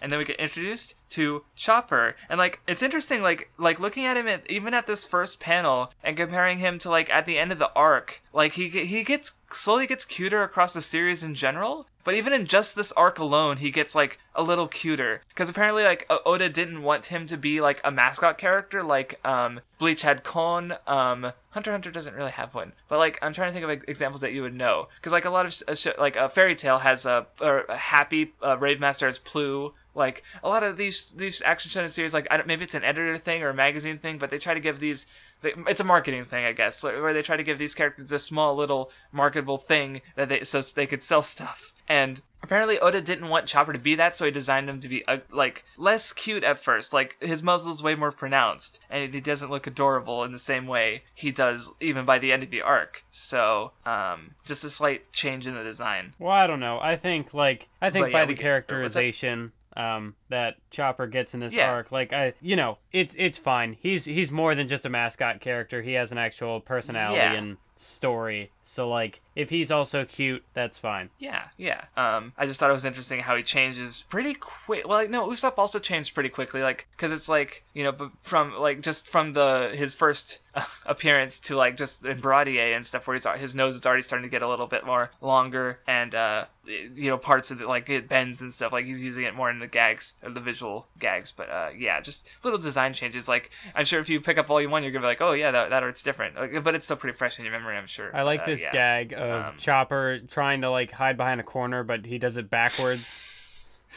[0.00, 3.20] and then we get introduced to Chopper, and like it's interesting.
[3.20, 6.88] Like, like looking at him at even at this first panel and comparing him to
[6.88, 8.22] like at the end of the arc.
[8.32, 11.86] Like he he gets slowly gets cuter across the series in general.
[12.04, 15.84] But even in just this arc alone, he gets like a little cuter because apparently
[15.84, 20.22] like Oda didn't want him to be like a mascot character like um Bleach had
[20.22, 20.74] Kon.
[20.86, 24.20] Um, Hunter Hunter doesn't really have one, but like I'm trying to think of examples
[24.20, 26.78] that you would know because like a lot of sh- sh- like a Fairy Tail
[26.78, 29.72] has a, or a happy uh, Rave Master has Plu.
[29.94, 33.42] Like a lot of these these action shonen series, like maybe it's an editor thing
[33.42, 35.06] or a magazine thing, but they try to give these.
[35.42, 38.18] They, it's a marketing thing, I guess, where they try to give these characters a
[38.18, 41.73] small little marketable thing that they so they could sell stuff.
[41.88, 45.04] And apparently Oda didn't want Chopper to be that, so he designed him to be
[45.06, 46.92] uh, like less cute at first.
[46.92, 51.04] Like his muzzle's way more pronounced, and he doesn't look adorable in the same way
[51.14, 53.04] he does even by the end of the arc.
[53.10, 56.14] So, um, just a slight change in the design.
[56.18, 56.78] Well, I don't know.
[56.80, 61.40] I think like I think But, by yeah, the characterization um that Chopper gets in
[61.40, 61.72] this Yeah.
[61.72, 63.76] arc, like I you know, it's it's fine.
[63.80, 65.82] He's he's more than just a mascot character.
[65.82, 67.32] He has an actual personality Yeah.
[67.32, 68.52] and story.
[68.62, 71.10] So like if he's also cute, that's fine.
[71.18, 71.84] Yeah, yeah.
[71.96, 74.86] Um, I just thought it was interesting how he changes pretty quick.
[74.86, 78.54] Well, like, no, Usopp also changed pretty quickly, like, because it's like you know, from
[78.58, 80.40] like just from the his first
[80.86, 84.22] appearance to like just in Baratie and stuff, where he's his nose is already starting
[84.24, 87.90] to get a little bit more longer, and uh, you know, parts of it like
[87.90, 88.72] it bends and stuff.
[88.72, 91.32] Like he's using it more in the gags, uh, the visual gags.
[91.32, 93.28] But uh, yeah, just little design changes.
[93.28, 95.50] Like I'm sure if you pick up Volume One, you're gonna be like, oh yeah,
[95.50, 96.36] that, that art's different.
[96.36, 98.14] Like, but it's still pretty fresh in your memory, I'm sure.
[98.14, 98.72] I like Uh, this yeah.
[98.72, 102.50] gag of Um, Chopper trying to like hide behind a corner, but he does it
[102.50, 103.30] backwards.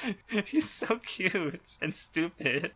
[0.45, 2.71] he's so cute and stupid.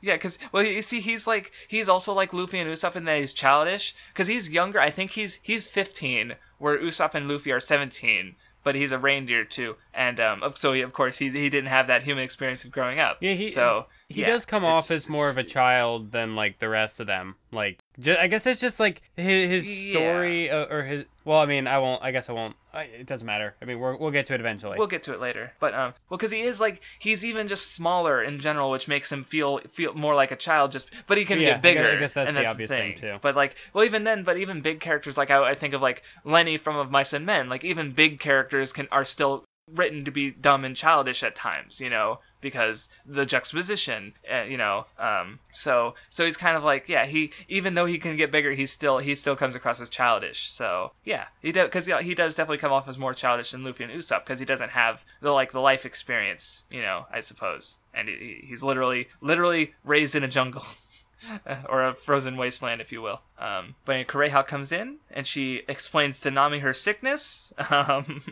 [0.00, 3.18] Yeah, because well, you see, he's like he's also like Luffy and Usopp in that
[3.18, 3.94] he's childish.
[4.12, 4.80] Because he's younger.
[4.80, 8.36] I think he's he's 15, where Usopp and Luffy are 17.
[8.62, 11.86] But he's a reindeer too, and um, so he, of course he he didn't have
[11.88, 13.18] that human experience of growing up.
[13.20, 16.58] Yeah, he- so he yeah, does come off as more of a child than like
[16.58, 17.36] the rest of them.
[17.50, 21.04] Like, ju- I guess it's just like his, his story uh, or his.
[21.24, 22.02] Well, I mean, I won't.
[22.02, 22.54] I guess I won't.
[22.72, 23.54] I, it doesn't matter.
[23.62, 24.76] I mean, we're, we'll get to it eventually.
[24.76, 27.72] We'll get to it later, but um, well, because he is like he's even just
[27.72, 30.72] smaller in general, which makes him feel feel more like a child.
[30.72, 31.92] Just, but he can Yeah, get bigger.
[31.92, 33.18] I guess that's and the that's obvious the thing, thing, too.
[33.22, 36.02] But like, well, even then, but even big characters like I, I think of like
[36.24, 37.48] Lenny from Of Mice and Men.
[37.48, 41.80] Like even big characters can are still written to be dumb and childish at times,
[41.80, 44.86] you know, because the juxtaposition, uh, you know.
[44.98, 48.52] Um, so so he's kind of like yeah, he even though he can get bigger,
[48.52, 50.48] he's still he still comes across as childish.
[50.48, 53.82] So yeah, he because yeah, he does definitely come off as more childish than Luffy
[53.82, 57.78] and Usopp because he doesn't have the like the life experience, you know, I suppose,
[57.92, 60.62] and he, he's literally literally raised in a jungle.
[61.68, 63.22] or a frozen wasteland, if you will.
[63.38, 68.22] Um, but Kureha comes in and she explains to Nami her sickness, um,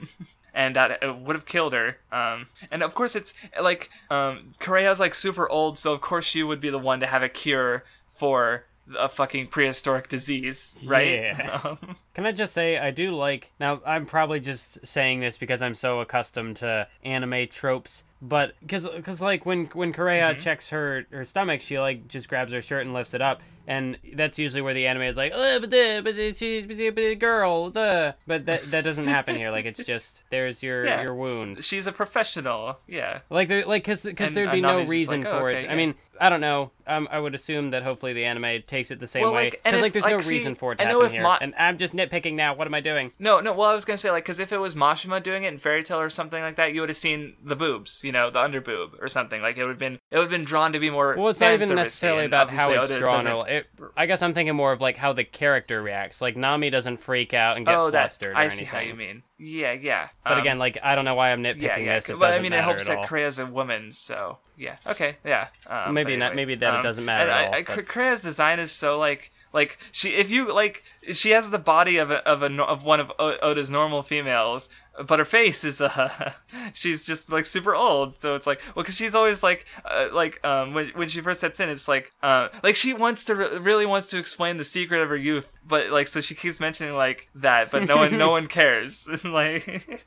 [0.55, 1.99] and that it would have killed her.
[2.11, 6.43] Um, and of course, it's like um, Kureha's like super old, so of course she
[6.43, 8.67] would be the one to have a cure for
[8.99, 11.09] a fucking prehistoric disease, right?
[11.09, 11.61] Yeah.
[11.65, 15.63] Um, Can I just say I do like now I'm probably just saying this because
[15.63, 20.41] I'm so accustomed to anime tropes, but because because like when when Kureha Mm-hmm.
[20.41, 23.99] checks her her stomach, she like just grabs her shirt and lifts it up, and
[24.15, 26.91] that's usually where the anime is like, oh, but the but the- she's but the-
[26.91, 29.51] but the girl, the but that that doesn't happen here.
[29.51, 31.03] Like it's just there's your Yeah.
[31.03, 31.63] your wound.
[31.65, 33.21] she's a professional, yeah.
[33.31, 35.71] Like there, like because because there'd be no reason like, oh, for okay, it.
[35.71, 36.71] I mean, I don't know.
[36.87, 39.61] Um, I would assume that hopefully the anime takes it the same Well, way like,
[39.65, 41.23] and because like there's no see, reason for it to I know happen if here.
[41.23, 42.55] Ma- and I'm just nitpicking now.
[42.55, 43.13] What am I doing?
[43.19, 43.53] No, no.
[43.55, 45.83] Well, I was gonna say like, because if it was Mashima doing it in Fairy
[45.83, 48.61] Tail or something like that, you would have seen the boobs, you know, the under
[48.61, 49.41] boob or something.
[49.41, 51.17] Like it would have been, it would have been drawn to be more.
[51.17, 53.27] Well, it's not even necessarily about how it's drawn.
[53.57, 53.67] It,
[53.97, 56.21] I guess I'm thinking more of like how the character reacts.
[56.21, 58.35] Like Nami doesn't freak out and get Oh, that flustered.
[58.35, 58.79] I or see anything.
[58.79, 59.23] how you mean.
[59.39, 60.09] Yeah, yeah.
[60.25, 61.95] But Um, again, like I don't know why I'm nitpicking yeah, yeah.
[61.97, 62.09] this.
[62.09, 63.05] It but I mean, it helps that all.
[63.05, 64.77] Kureha's a woman, so yeah.
[64.87, 65.49] Okay, yeah.
[65.67, 67.63] Um, Maybe but not- maybe that it um, doesn't matter And at I, all, I,
[67.63, 72.11] Kureha's design is so like, like she, if you like, she has the body of
[72.11, 74.69] a of a of one of o- Oda's normal females,
[75.07, 76.33] but her face is uh,
[76.73, 78.17] she's just like super old.
[78.19, 81.41] So it's like, well, because she's always like, uh, like um, when when she first
[81.41, 84.65] sets in, it's like, uh, like she wants to re- really wants to explain the
[84.65, 88.17] secret of her youth, but like, so she keeps mentioning like that, but no one
[88.17, 89.09] no one cares.
[89.25, 90.07] like,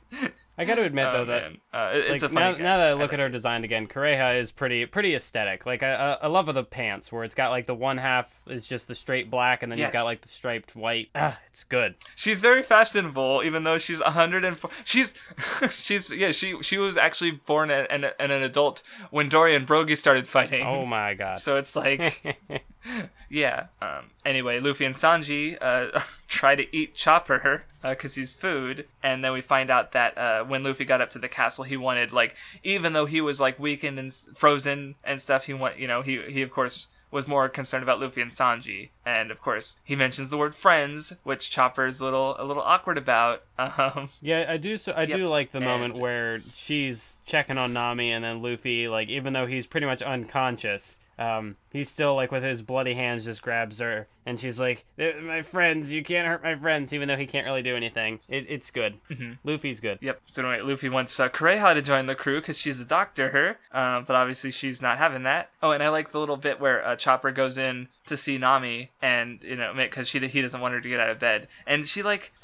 [0.58, 1.52] I got to admit oh, though that.
[1.74, 2.58] Uh, it's like, a funny.
[2.58, 5.66] now, now that I look like at her design again, Kureha is pretty pretty aesthetic.
[5.66, 8.68] Like I, I I love the pants where it's got like the one half is
[8.68, 11.10] just the straight black and then you've got like the striped white.
[11.16, 11.96] Ah, it's good.
[12.16, 14.70] She's very fashionable, even though she's 104.
[14.84, 15.14] She's,
[15.70, 19.68] she's, yeah, she she was actually born and an, an, an adult when Dorry and
[19.68, 20.66] Brogy started fighting.
[20.66, 21.40] Oh my god.
[21.40, 22.40] So it's like,
[23.30, 23.68] yeah.
[23.82, 29.32] Um, anyway, Luffy and Sanji uh, try to eat Chopper because he's food, and then
[29.32, 32.36] we find out that uh, when Luffy got up to the castle, he wanted like,
[32.64, 36.22] even though he was like weakened and frozen and stuff, he want, you know, he
[36.24, 40.30] he of course was more concerned about Luffy and Sanji, and of course he mentions
[40.30, 43.44] the word friends, which Chopper's a little a little awkward about.
[43.58, 44.76] Um, Yeah, I do.
[44.78, 49.08] So I do like the moment where she's checking on Nami, and then Luffy, like,
[49.08, 53.42] even though he's pretty much unconscious, um, he's still like with his bloody hands just
[53.42, 57.26] grabs her, and she's like, "My friends, you can't hurt my friends," even though he
[57.26, 58.20] can't really do anything.
[58.28, 58.96] It, it's good.
[59.44, 60.00] Luffy's good.
[60.02, 60.22] Yep.
[60.26, 64.02] So anyway, Luffy wants uh, Kureha to join the crew because she's a doctor, uh,
[64.02, 65.52] but obviously she's not having that.
[65.64, 68.92] Oh, and I like the little bit where uh, Chopper goes in to see Nami,
[69.02, 71.88] and you know, because she he doesn't want her to get out of bed, and
[71.88, 72.34] she like.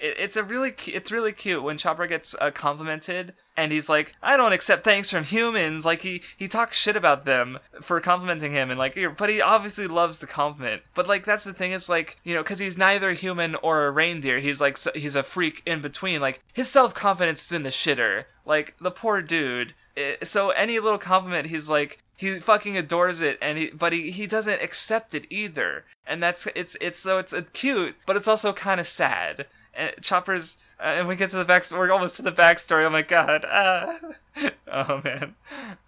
[0.00, 4.14] It, it's a really it's really cute when Chopper gets uh, complimented and he's like
[4.22, 5.84] I don't accept thanks from humans.
[5.84, 9.86] Like he he talks shit about them for complimenting him and like but he obviously
[9.86, 10.82] loves the compliment.
[10.94, 13.90] But like that's the thing is like you know because he's neither human or a
[13.90, 16.20] reindeer he's like he's a freak in between.
[16.20, 18.24] Like his self confidence is in the shitter.
[18.46, 19.74] Like the poor dude.
[20.22, 24.26] So any little compliment he's like he fucking adores it and he but he, he
[24.26, 25.84] doesn't accept it either.
[26.06, 29.92] And that's it's it's so it's uh, cute but it's also kind of sad and
[30.00, 33.02] Chopper's uh, and we get to the back we're almost to the backstory oh my
[33.02, 33.96] god ah.
[34.68, 35.34] oh man.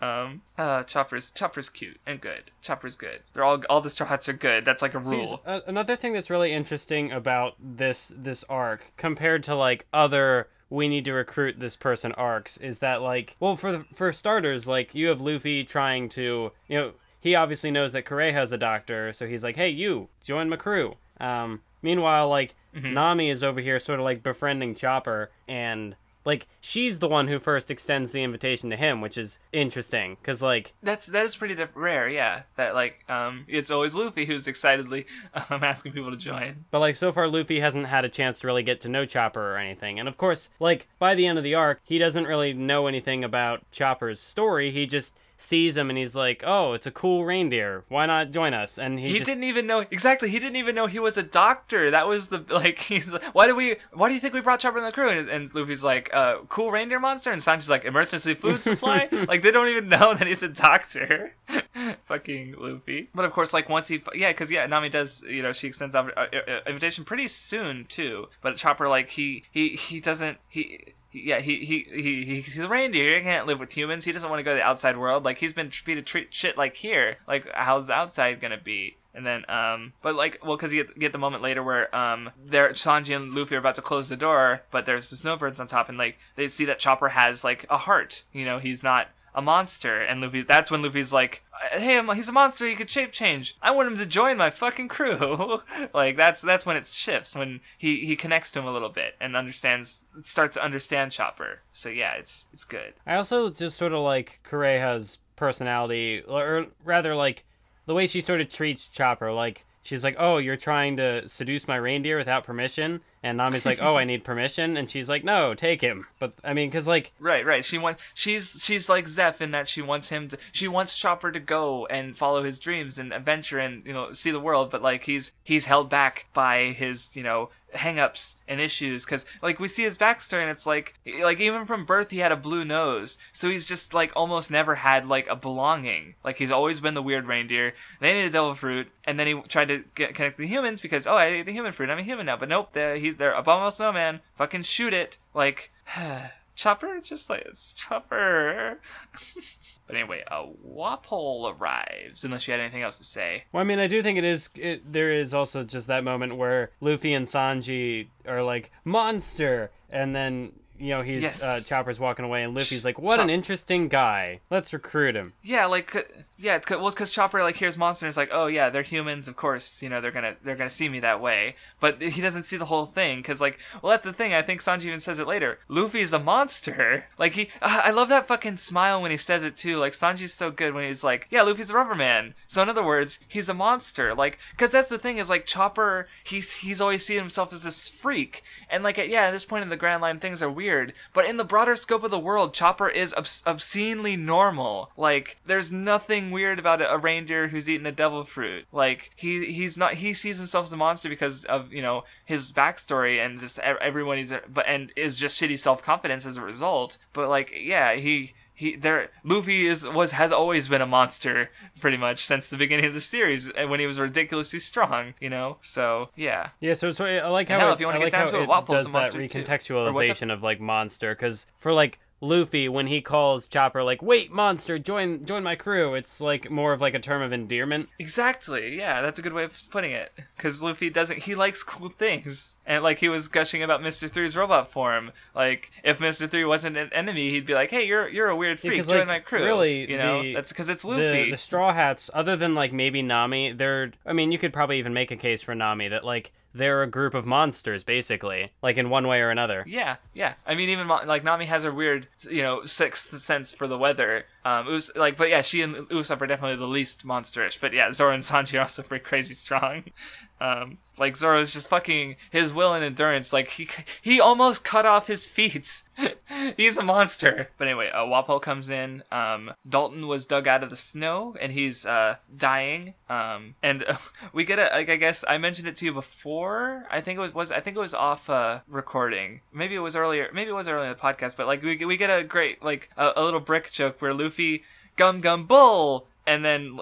[0.01, 3.21] Um uh Chopper's Chopper's cute and good Chopper's good.
[3.33, 5.41] They're all all the Straw Hats are good that's like a See, rule.
[5.47, 10.89] a- another thing that's really interesting about this this arc compared to like other we
[10.89, 14.95] need to recruit this person arcs is that like well for the, for starters like
[14.95, 19.27] you have Luffy trying to you know he obviously knows that Kureha's a doctor so
[19.27, 20.97] he's like hey you join my crew.
[21.21, 25.95] Um meanwhile like Nami is over here sort of like befriending Chopper and
[26.25, 30.41] like she's the one who first extends the invitation to him which is interesting cuz
[30.41, 34.47] like that's that is pretty diff- rare yeah that like um it's always Luffy who's
[34.47, 35.05] excitedly
[35.51, 38.47] um asking people to join But like so far, Luffy hasn't had a chance to
[38.47, 39.99] really get to know Chopper or anything.
[39.99, 43.25] And of course, like by the end of the arc, he doesn't really know anything
[43.25, 44.71] about Chopper's story.
[44.71, 47.85] He just sees him and he's like, "Oh, it's a cool reindeer.
[47.89, 50.31] Why not join us?" And he, He just, didn't even know exactly.
[50.31, 51.91] He didn't even know he was a doctor.
[51.91, 52.79] That was the like.
[52.79, 53.77] He's like, why do we?
[53.93, 55.09] Why do you think we brought Chopper in the crew?
[55.09, 57.31] And, and Luffy's like, uh, cool reindeer monster.
[57.31, 59.09] And Sanji's like, emergency food supply.
[59.29, 61.35] like they don't even know that he's a doctor.
[62.05, 63.09] Fucking Luffy.
[63.15, 65.25] But of course, like once he, yeah, because yeah, Nami does.
[65.29, 68.29] You know, she extends out uh, uh, invitation pretty soon too.
[68.41, 73.17] But Chopper, like he he he doesn't he yeah, he, he he he's a reindeer.
[73.17, 74.05] He can't live with humans.
[74.05, 75.25] He doesn't want to go to the outside world.
[75.25, 77.17] Like he's been treated treat shit like here.
[77.27, 78.97] Like how's the outside gonna be?
[79.15, 82.31] And then, um, but like, well, because you get, get the moment later where, um,
[82.43, 85.67] there Sanji and Luffy are about to close the door, but there's the snowbirds on
[85.67, 88.25] top, and like they see that Chopper has like a heart.
[88.33, 90.43] You know, he's not a monster, and Luffy.
[90.43, 91.43] That's when Luffy's like,
[91.73, 92.67] "Hey, he's a monster.
[92.67, 93.57] He could shape change.
[93.63, 95.63] I want him to join my fucking crew."
[95.95, 99.15] like that's that's when it shifts when he he connects to him a little bit
[99.21, 101.61] and understands starts to understand Chopper.
[101.73, 102.95] So yeah, it's it's good.
[103.07, 107.45] I also just sort of like Kureha's personality, or rather, like
[107.87, 109.33] the way she sort of treats Chopper.
[109.33, 113.81] Like she's like, "Oh, you're trying to seduce my reindeer without permission," and Nami's like,
[113.81, 117.13] "Oh, I need permission," and she's like, "No, take him." But I mean, because like,
[117.21, 117.65] Right, right.
[117.65, 121.31] She wants she's she's like Zeph in that she wants him to she wants Chopper
[121.31, 124.83] to go and follow his dreams and adventure and you know see the world, but
[124.83, 129.69] like he's he's held back by his you know hangups and issues because like we
[129.69, 133.19] see his backstory and it's like like even from birth he had a blue nose.
[133.33, 136.15] So he's just like almost never had like a belonging.
[136.25, 137.75] Like he's always been the weird reindeer.
[138.01, 141.07] He ate a devil fruit and then he tried to get connect the humans because
[141.07, 141.91] oh I ate the human fruit.
[141.91, 144.21] I'm a human now but nope the, he's there abominable snowman.
[144.35, 145.19] Fucking shoot it.
[145.35, 145.73] Like
[146.63, 147.45] Chopper just like
[147.77, 148.81] Chopper.
[149.89, 152.23] but anyway, a Wapol arrives.
[152.23, 153.45] Unless you had anything else to say.
[153.51, 154.49] well, I mean, I do think it is.
[154.55, 160.15] It, there is also just that moment where Luffy and Sanji are like monster, and
[160.15, 160.53] then
[160.83, 161.43] you know he's Yes.
[161.45, 164.41] uh, Chopper's walking away, and Luffy's like, "What an interesting guy.
[164.51, 165.95] Let's recruit him." Yeah, like
[166.43, 169.29] yeah, it's well, because Chopper like hears monster is like, oh yeah, they're humans.
[169.29, 171.55] Of course, you know they're gonna they're gonna see me that way.
[171.79, 174.35] But he doesn't see the whole thing because like, well, that's the thing.
[174.35, 175.61] I think Sanji even says it later.
[175.69, 177.09] Luffy's a monster.
[177.19, 179.77] Like he, uh, I love that fucking smile when he says it too.
[179.77, 182.35] Like Sanji's so good when he's like, yeah, Luffy's a rubber man.
[182.49, 184.13] So in other words, he's a monster.
[184.13, 187.89] Like, because that's the thing is like Chopper, he's he's always seen himself as this
[187.89, 188.43] freak.
[188.69, 190.72] And like, yeah, at this point in the Grand Line, things are weird.
[191.13, 194.91] But in the broader scope of the world, Chopper is obs- obscenely normal.
[194.97, 198.65] Like, there's nothing weird about a, reindeer who's eating the devil fruit.
[198.73, 199.95] Like, he he's not.
[199.95, 204.19] He sees himself as a monster because of you know his backstory and just everyone
[204.19, 206.99] he's but and is just shitty self confidence as a result.
[207.13, 211.97] But like, yeah, he he there Luffy is was has always been a monster pretty
[211.97, 215.59] much since the beginning of the series and when he was ridiculously strong, you know.
[215.61, 218.13] So yeah, Yeah, so, so I like how hell, it, if you wanna get like
[218.13, 219.43] down to it, does a that monster, too.
[219.43, 221.15] Recontextualization of like monster.
[221.15, 225.95] Because for like Luffy, when he calls Chopper like, "Wait, monster, join join my crew,"
[225.97, 227.89] it's like more of like a term of endearment.
[227.99, 228.77] Exactly.
[228.79, 230.13] Yeah, that's a good way of putting it.
[230.37, 231.21] Because Luffy doesn't.
[231.25, 235.11] He likes cool things, and like he was gushing about Mister Three's robot form.
[235.35, 238.61] Like if Mister Three wasn't an enemy, he'd be like, "Hey, you're you're a weird
[238.61, 238.79] freak.
[238.79, 241.31] 'cause, Join like, my crew." really, you know, the- that's because it's The, Luffy.
[241.33, 243.91] the Straw Hats, other than like maybe Nami, they're.
[244.07, 246.87] I mean, you could probably even make a case for Nami that like they're a
[246.87, 249.65] group of monsters, basically, like in one way or another.
[249.67, 250.35] Yeah, yeah.
[250.47, 254.27] I mean, even like Nami has her weird, you know, sixth sense for the weather.
[254.45, 257.61] Um, it was like, but yeah, she and Usopp are definitely the least monsterish.
[257.61, 259.85] But yeah, Zoro and Sanji are also pretty crazy strong.
[260.41, 263.33] Um, like Zoro's just fucking his will and endurance.
[263.33, 263.69] Like he
[264.01, 265.83] he almost cut off his feet.
[266.57, 267.51] he's a monster.
[267.57, 269.03] But anyway, uh, Wapol comes in.
[269.11, 272.95] Um, Dalton was dug out of the snow and he's uh dying.
[273.09, 273.97] Um, and uh,
[274.33, 276.87] we get a like I guess I mentioned it to you before.
[276.91, 279.41] I think it was, was I think it was off uh recording.
[279.53, 280.29] Maybe it was earlier.
[280.33, 281.37] Maybe it was earlier in the podcast.
[281.37, 284.63] But like we we get a great like a, a little brick joke where Luffy
[284.97, 286.79] gum gum bull and then.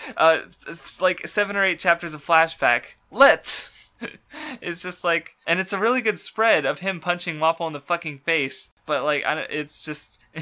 [0.16, 2.94] uh, it's, it's like seven or eight chapters of flashback.
[3.10, 3.70] Let
[4.60, 7.80] it's just like, and it's a really good spread of him punching Wapol in the
[7.80, 8.70] fucking face.
[8.86, 10.20] But like, I don't, it's just,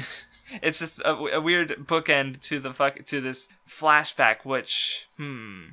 [0.61, 4.45] it's just a, a weird bookend to the fuck to this flashback.
[4.45, 5.69] Which, hmm,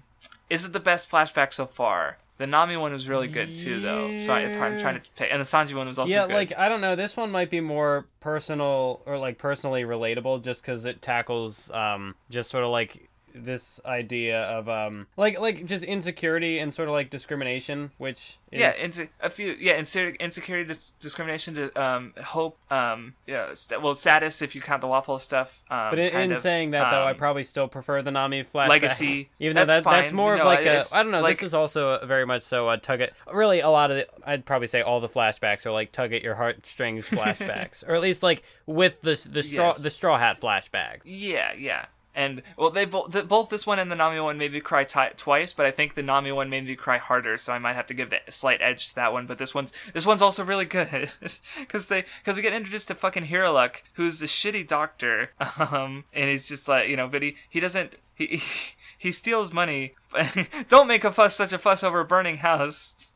[0.50, 2.18] is it the best flashback so far?
[2.36, 4.18] The Nami one was really good too, though.
[4.18, 4.72] So it's hard.
[4.72, 6.34] I'm trying to pick, and the Sanji one was also yeah, good.
[6.34, 6.96] like I don't know.
[6.96, 12.16] This one might be more personal or like personally relatable, just because it tackles um
[12.30, 16.92] just sort of like this idea of um like like just insecurity and sort of
[16.94, 22.12] like discrimination, which is, yeah, into a few yeah, inse- insecurity, dis- discrimination, to, um,
[22.24, 25.64] hope, um, yeah, st- well, status if you count the Wapol stuff.
[25.68, 28.68] Um, But in, of, saying that, though, I um, probably still prefer the Nami flashback.
[28.68, 31.20] Legacy, even though that's that, that's more No, of like a it's I don't know.
[31.20, 33.96] like- this is also a very much so a tug at really a lot of
[33.96, 37.94] the, I'd probably say all the flashbacks are like tug at your heartstrings flashbacks, or
[37.96, 39.78] at least like with the the straw Yes.
[39.82, 41.00] the straw hat flashback.
[41.04, 41.86] Yeah, yeah.
[42.14, 44.84] And well, they both the, both this one and the Nami one made me cry
[44.84, 47.74] ti twice, but I think the Nami one made me cry harder, so I might
[47.74, 49.26] have to give the slight edge to that one.
[49.26, 51.10] But this one's this one's also really good
[51.58, 56.30] because they because we get introduced to fucking Hiriluk, who's a shitty doctor, um, and
[56.30, 59.94] he's just like you know, but he he doesn't he he, he steals money.
[60.68, 63.12] Don't make a fuss, such a fuss over a burning house.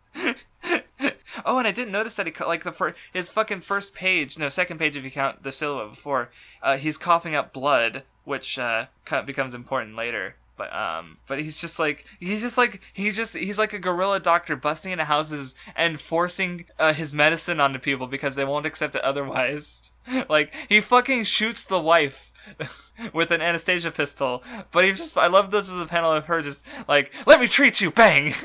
[1.44, 4.48] Oh, and I didn't notice that he like the fir- his fucking first page, no,
[4.48, 6.30] second page if you count the silhouette before.
[6.62, 8.86] Uh, he's coughing up blood, which uh,
[9.24, 10.36] becomes important later.
[10.56, 14.18] But um, but he's just like he's just like he's just he's like a gorilla
[14.20, 18.96] doctor busting into houses and forcing uh, his medicine onto people because they won't accept
[18.96, 19.92] it otherwise.
[20.28, 22.32] like he fucking shoots the wife.
[23.12, 26.66] with an anesthesia pistol, but he just—I love this as a panel of her just
[26.88, 28.32] like, "Let me treat you," bang.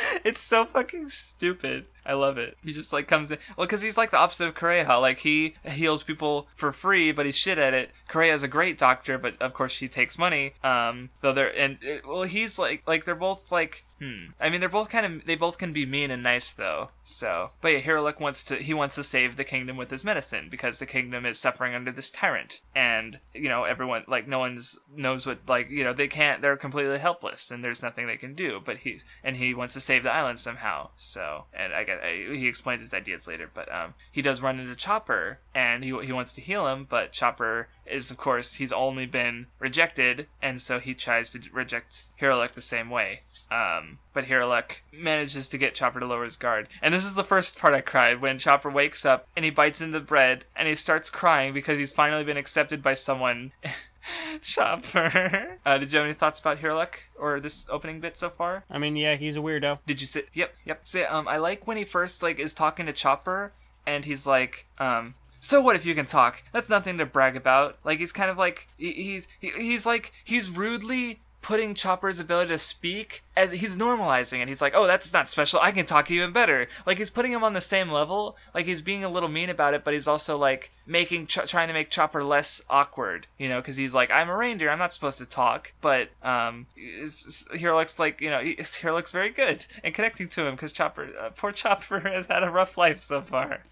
[0.24, 1.88] It's so fucking stupid.
[2.04, 2.58] I love it.
[2.62, 3.38] He just like comes in.
[3.56, 5.00] Well, because he's like the opposite of Kureha.
[5.00, 7.90] Like he heals people for free, but he's shit at it.
[8.08, 10.54] Kureha's a great doctor, but of course she takes money.
[10.64, 14.26] Um, though they're and well, he's like like they're both like Hmm.
[14.40, 16.90] I mean, they're both kind of they both can be mean and nice though.
[17.02, 20.48] So, but yeah, Hiriluk wants to he wants to save the kingdom with his medicine
[20.50, 24.78] because the kingdom is suffering under this tyrant, and you know everyone like no one's
[24.94, 28.34] knows what like you know they can't they're completely helpless and there's nothing they can
[28.34, 28.60] do.
[28.64, 30.90] But he's and he wants to save the island somehow.
[30.96, 34.76] So, and I get he explains his ideas later, but um he does run into
[34.76, 39.06] Chopper and he he wants to heal him, but Chopper is of course he's only
[39.06, 43.20] been rejected, and so he tries to reject Hiriluk the same way.
[43.50, 46.68] Um, but Hiriluk manages to get Chopper to lower his guard.
[46.82, 49.80] And this is the first part I cried when Chopper wakes up and he bites
[49.80, 53.52] into the bread and he starts crying because he's finally been accepted by someone.
[54.42, 55.58] Chopper.
[55.64, 58.64] Uh, did you have any thoughts about Hiriluk or this opening bit so far?
[58.70, 59.78] I mean, yeah, he's a weirdo.
[59.86, 60.22] Did you say?
[60.34, 60.80] Yep, yep.
[60.86, 63.52] Say, um, I like when he first like is talking to Chopper,
[63.86, 66.42] and he's like, um, so what if you can talk?
[66.52, 67.78] That's nothing to brag about.
[67.84, 73.22] Like he's kind of like he's he's like he's rudely putting Chopper's ability to speak
[73.36, 74.48] as he's normalizing it.
[74.48, 75.60] He's like, oh, that's not special.
[75.62, 76.66] I can talk even better.
[76.84, 78.36] Like he's putting him on the same level.
[78.54, 81.68] Like he's being a little mean about it, but he's also like making Ch- trying
[81.68, 83.28] to make Chopper less awkward.
[83.38, 84.70] You know, because he's like, I'm a reindeer.
[84.70, 85.72] I'm not supposed to talk.
[85.80, 90.72] But um, Hiriluk like you know he- Hiriluk very good and connecting to him because
[90.72, 93.62] Chopper, uh, poor Chopper has had a rough life so far.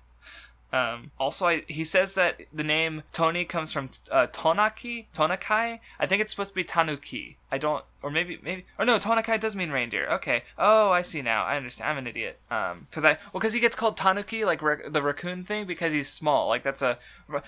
[0.72, 5.80] Um, also, I, he says that the name Tony comes from uh, Tonaki, Tonakai.
[5.98, 7.38] I think it's supposed to be Tanuki.
[7.50, 10.08] I don't, or maybe, maybe, or no, Tonakai does mean reindeer.
[10.08, 10.42] Okay.
[10.58, 11.44] Oh, I see now.
[11.44, 11.90] I understand.
[11.90, 12.40] I'm an idiot.
[12.50, 15.92] Um, cause I, well, cause he gets called Tanuki, like ra- the raccoon thing, because
[15.92, 16.48] he's small.
[16.48, 16.98] Like that's a,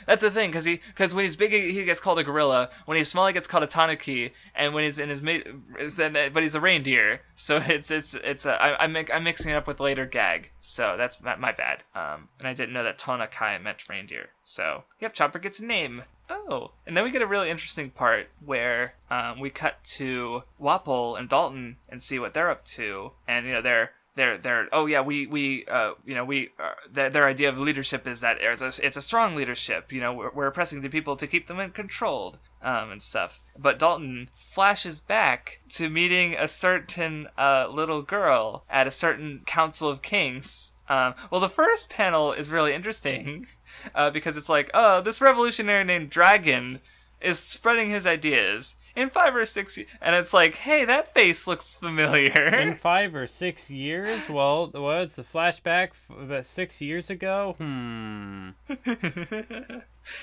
[0.07, 0.53] that's a thing.
[0.53, 2.71] Cause he, cause when he's big, he gets called a gorilla.
[2.87, 4.33] When he's small, he gets called a Tanuki.
[4.55, 5.49] And when he's in his mid,
[5.97, 7.23] then, but he's a reindeer.
[7.35, 10.53] So it's, it's, it's a, I, I'm, I'm mixing it up with later gag.
[10.61, 11.83] So that's my, my bad.
[11.97, 14.31] Um, and I didn't know that Tonakai meant reindeer.
[14.45, 16.05] So, yep, Chopper gets a name.
[16.31, 21.19] Oh, and then we get a really interesting part where um, we cut to Wapol
[21.19, 24.87] and Dalton and see what they're up to, and you know they're they're they're oh
[24.87, 28.39] yeah we we uh, you know we uh, their, their idea of leadership is that
[28.41, 29.93] it's a, it's a strong leadership.
[29.93, 33.41] You know we're, we're oppressing the people to keep them in controlled um, and stuff.
[33.57, 39.89] But Dalton flashes back to meeting a certain uh, little girl at a certain council
[39.89, 43.47] of kings um, well, the first panel is really interesting
[43.95, 46.81] uh, because it's like, oh, this revolutionary named Dragon
[47.21, 51.79] is spreading his ideas in five or six, and it's like, hey, that face looks
[51.79, 52.49] familiar.
[52.49, 54.29] In five or six years?
[54.29, 57.55] Well, what's the flashback f- about six years ago?
[57.59, 58.51] Hmm.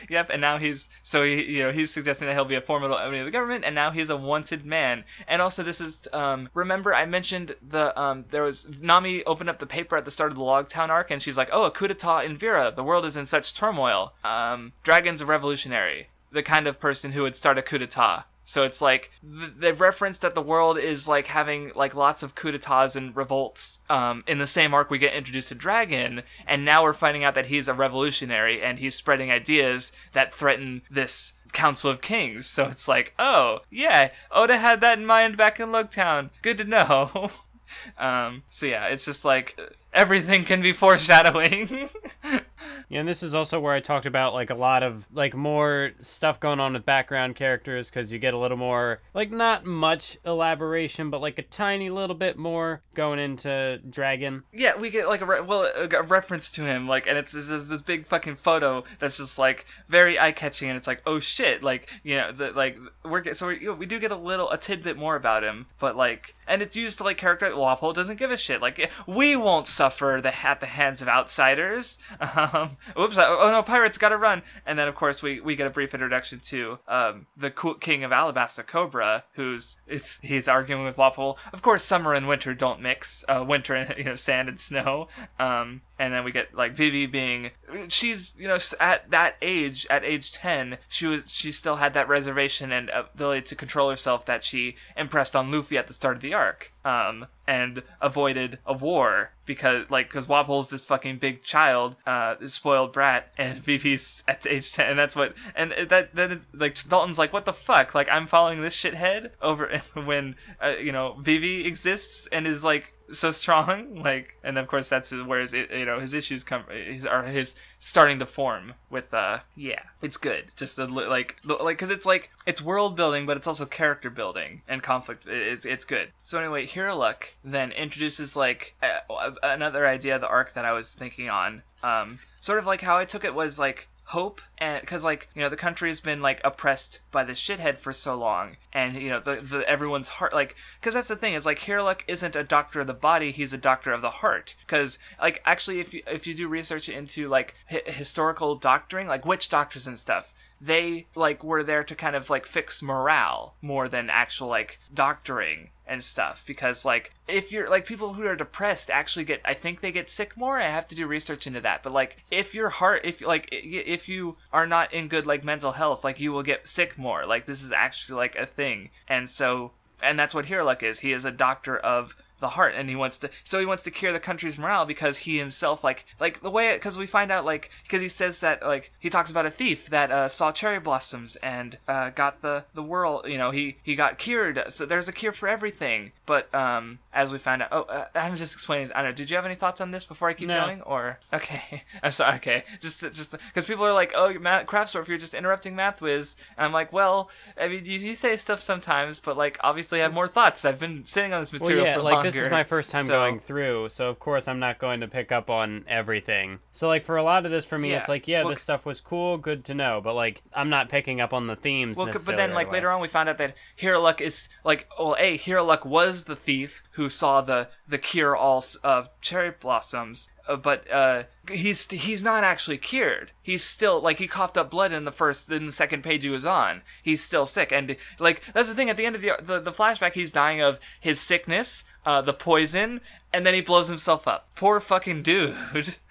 [0.10, 2.98] yep, and now he's so he, you know he's suggesting that he'll be a formidable
[3.00, 5.06] enemy of the government, and now he's a wanted man.
[5.26, 9.60] And also, this is um, remember I mentioned the um, there was Nami opened up
[9.60, 11.88] the paper at the start of the Logtown arc, and she's like, oh, a coup
[11.88, 12.74] d'état in Vera.
[12.76, 14.14] The world is in such turmoil.
[14.26, 18.26] Um, Dragon's a revolutionary, the kind of person who would start a coup d'état.
[18.46, 22.36] So it's like th- they reference that the world is like having like lots of
[22.36, 23.80] coup d'états and revolts.
[23.90, 27.34] Um, in the same arc, we get introduced to Dragon, and now we're finding out
[27.34, 32.46] that he's a revolutionary and he's spreading ideas that threaten this Council of Kings.
[32.46, 36.30] So it's like, oh yeah, Oda had that in mind back in Logtown.
[36.44, 37.32] Good to know.
[37.98, 39.60] um, so yeah, it's just like
[39.92, 41.90] everything can be foreshadowing.
[42.90, 45.92] Yeah, and this is also where I talked about like a lot of like more
[46.02, 50.18] stuff going on with background characters because you get a little more like not much
[50.26, 54.44] elaboration, but like a tiny little bit more going into Dragon.
[54.54, 57.50] Yeah, we get like a re- well a, reference to him, like, and it's, it's,
[57.50, 61.20] it's this big fucking photo that's just like very eye catching, and it's like, oh
[61.20, 64.12] shit, like you know, the, like we're get, so we, you know, we do get
[64.12, 67.50] a little a tidbit more about him, but like, and it's used to like character
[67.50, 72.00] Wapol doesn't give a shit, like we won't suffer the at the hands of outsiders.
[72.20, 72.45] Uh-huh.
[72.54, 75.70] Um, oops, oh no, pirates gotta run, and then of course we we get a
[75.70, 79.78] brief introduction to um the cool king of Alabasta Cobra, who's
[80.22, 81.38] he's arguing with Wapol.
[81.52, 83.26] Of course, summer and winter don't mix.
[83.28, 85.08] Uh, winter and you know sand and snow.
[85.40, 87.52] Um, and then we get like Vivi being
[87.90, 92.08] she's you know at that age at age 10 she was she still had that
[92.08, 96.22] reservation and ability to control herself that she impressed on Luffy at the start of
[96.22, 101.96] the arc um and avoided a war because like because Wapol's this fucking big child
[102.06, 106.48] uh spoiled brat and Vivi's at age 10 and that's what and that that is
[106.54, 107.94] like Dalton's like what the fuck?
[107.94, 112.95] Like I'm following this shithead over when uh, you know Vivi exists and is like
[113.12, 117.06] so strong like and of course that's where his you know his issues come his
[117.06, 119.84] are his starting to form with uh yeah.
[120.02, 120.46] it's good.
[120.56, 124.62] Just a, like like because it's like it's world building but it's also character building
[124.68, 126.10] and conflict it's it's good.
[126.24, 130.94] So anyway Hiriluk then introduces like a, another idea of the arc that i was
[130.94, 135.04] thinking on um sort of like how i took it was like hope and because
[135.04, 138.56] like you know the country has been like oppressed by this shithead for so long
[138.72, 142.02] and you know the, the everyone's heart like because that's the thing is like Hiriluk
[142.08, 145.80] isn't a doctor of the body he's a doctor of the heart because like actually
[145.80, 149.98] if you if you do research into like hi- historical doctoring like witch doctors and
[149.98, 154.80] stuff they like were there to kind of like fix morale more than actual like
[154.94, 159.54] doctoring and stuff because like if you're like people who are depressed actually get i
[159.54, 162.56] think they get sick more i have to do research into that but like if
[162.56, 166.32] your heart if like if you are not in good like mental health like you
[166.32, 169.72] will get sick more like this is actually like a thing and so
[170.02, 173.18] and that's what Hiriluk is he is a doctor of the heart and he wants
[173.18, 176.50] to so he wants to cure the country's morale because he himself like like the
[176.50, 179.52] way because we find out like because he says that like he talks about a
[179.52, 183.78] thief that uh, saw cherry blossoms and uh, got the the world you know he
[183.84, 184.64] he got cured.
[184.70, 186.12] So there's a cure for everything.
[186.26, 189.30] But um as we found out oh uh, i'm just explaining i don't know did
[189.32, 190.64] you have any thoughts on this before i keep No.
[190.66, 195.08] going or okay i'm sorry okay just just because people are like oh matt craftsdorf
[195.08, 198.60] you're just interrupting math whiz and i'm like well i mean you, you say stuff
[198.60, 201.86] sometimes but like obviously i have more thoughts i've been sitting on this Well, material
[201.86, 204.48] yeah, for like longer this is my first time so- going through, so of course
[204.48, 206.60] I'm not going to pick up on everything.
[206.74, 208.00] So like for a lot of this for me, Yeah.
[208.00, 210.90] it's like yeah, Well, this stuff was cool, good to know, but like I'm not
[210.90, 211.98] picking up on the themes.
[211.98, 215.38] Well, but then, like later on, we found out that Hiriluk is like, well, a
[215.38, 220.90] Hiriluk was the thief who saw the the cure all of cherry blossoms, uh, but
[220.92, 223.32] uh, he's he's not actually cured.
[223.42, 226.30] He's still like he coughed up blood in the first, in the second page he
[226.30, 226.82] was on.
[227.02, 228.90] He's still sick, and like that's the thing.
[228.90, 232.34] At the end of the the, the flashback, he's dying of his sickness, uh, the
[232.34, 233.02] poison,
[233.34, 234.48] and then he blows himself up.
[234.56, 235.56] Poor fucking dude.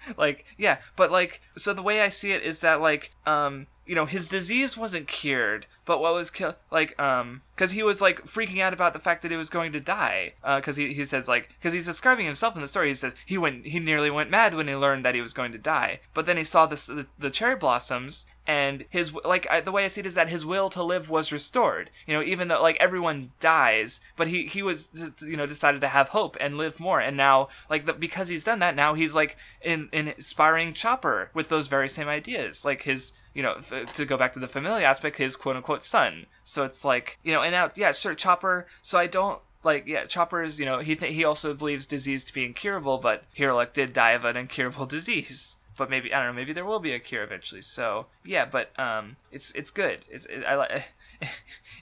[0.17, 3.95] like, yeah, but like, so the way I see it is that like, um, you
[3.95, 8.25] know, his disease wasn't cured, but what was killed, like, um, because he was like
[8.25, 10.33] freaking out about the fact that he was going to die.
[10.43, 12.89] Because he, he says like, because he's describing himself in the story.
[12.89, 15.51] He says he went, he nearly went mad when he learned that he was going
[15.51, 15.99] to die.
[16.13, 19.85] But then he saw this the, the cherry blossoms, and his like I, the way
[19.85, 21.89] I see it is that his will to live was restored.
[22.05, 25.87] You know, even though like everyone dies, but he he was you know decided to
[25.87, 26.99] have hope and live more.
[26.99, 31.31] And now like the, because he's done that, now he's like in, in inspiring Chopper
[31.33, 34.47] with those very same ideas, like his you know f- to go back to the
[34.47, 36.27] familiar aspect, his quote unquote son.
[36.43, 38.67] So it's like you know, and now yeah, sure Chopper.
[38.81, 42.25] So I don't like yeah, Chopper is you know he th- he also believes disease
[42.25, 45.57] to be incurable, but Hiriluk did die of an incurable disease.
[45.77, 46.39] But maybe I don't know.
[46.39, 47.61] Maybe there will be a cure eventually.
[47.61, 50.05] So yeah, but um, it's it's good.
[50.09, 50.71] It's it, I like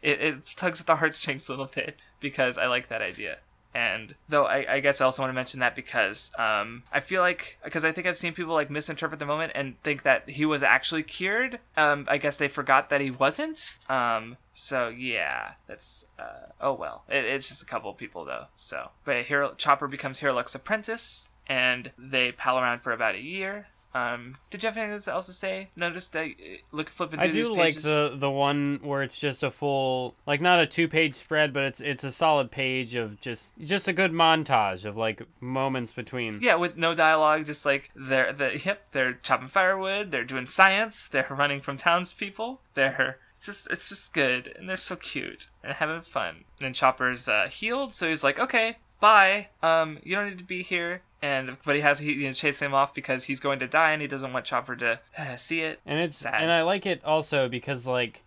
[0.01, 3.37] it, it tugs at the heartstrings a little bit because I like that idea.
[3.75, 7.21] And though I, I guess I also want to mention that because um, I feel
[7.21, 10.45] like because I think I've seen people like misinterpret the moment and think that he
[10.45, 11.59] was actually cured.
[11.75, 13.77] Um, I guess they forgot that he wasn't.
[13.89, 17.03] Um, so yeah, that's uh, oh well.
[17.09, 18.45] It, it's just a couple of people though.
[18.55, 23.67] So but Hero Chopper becomes Hiriluk's apprentice, and they pal around for about a year.
[23.95, 25.69] Um, did you have anything else to say?
[25.75, 26.25] No, just uh,
[26.71, 30.41] look flipping through I do like the the one where it's just a full like
[30.41, 33.93] not a two page spread, but it's it's a solid page of just just a
[33.93, 36.39] good montage of like moments between.
[36.41, 41.07] Yeah, with no dialogue, just like they're the yep, they're chopping firewood, they're doing science,
[41.07, 45.73] they're running from townspeople, they're it's just it's just good, and they're so cute and
[45.73, 46.45] having fun.
[46.57, 49.49] And then Chopper's uh, healed, so he's like, okay, bye.
[49.61, 51.01] Um, you don't need to be here.
[51.21, 53.91] And but he has he you know, chase him off because he's going to die
[53.91, 55.79] and he doesn't want Chopper to uh, see it.
[55.85, 56.41] and it's Sad.
[56.41, 58.21] and I like it also because like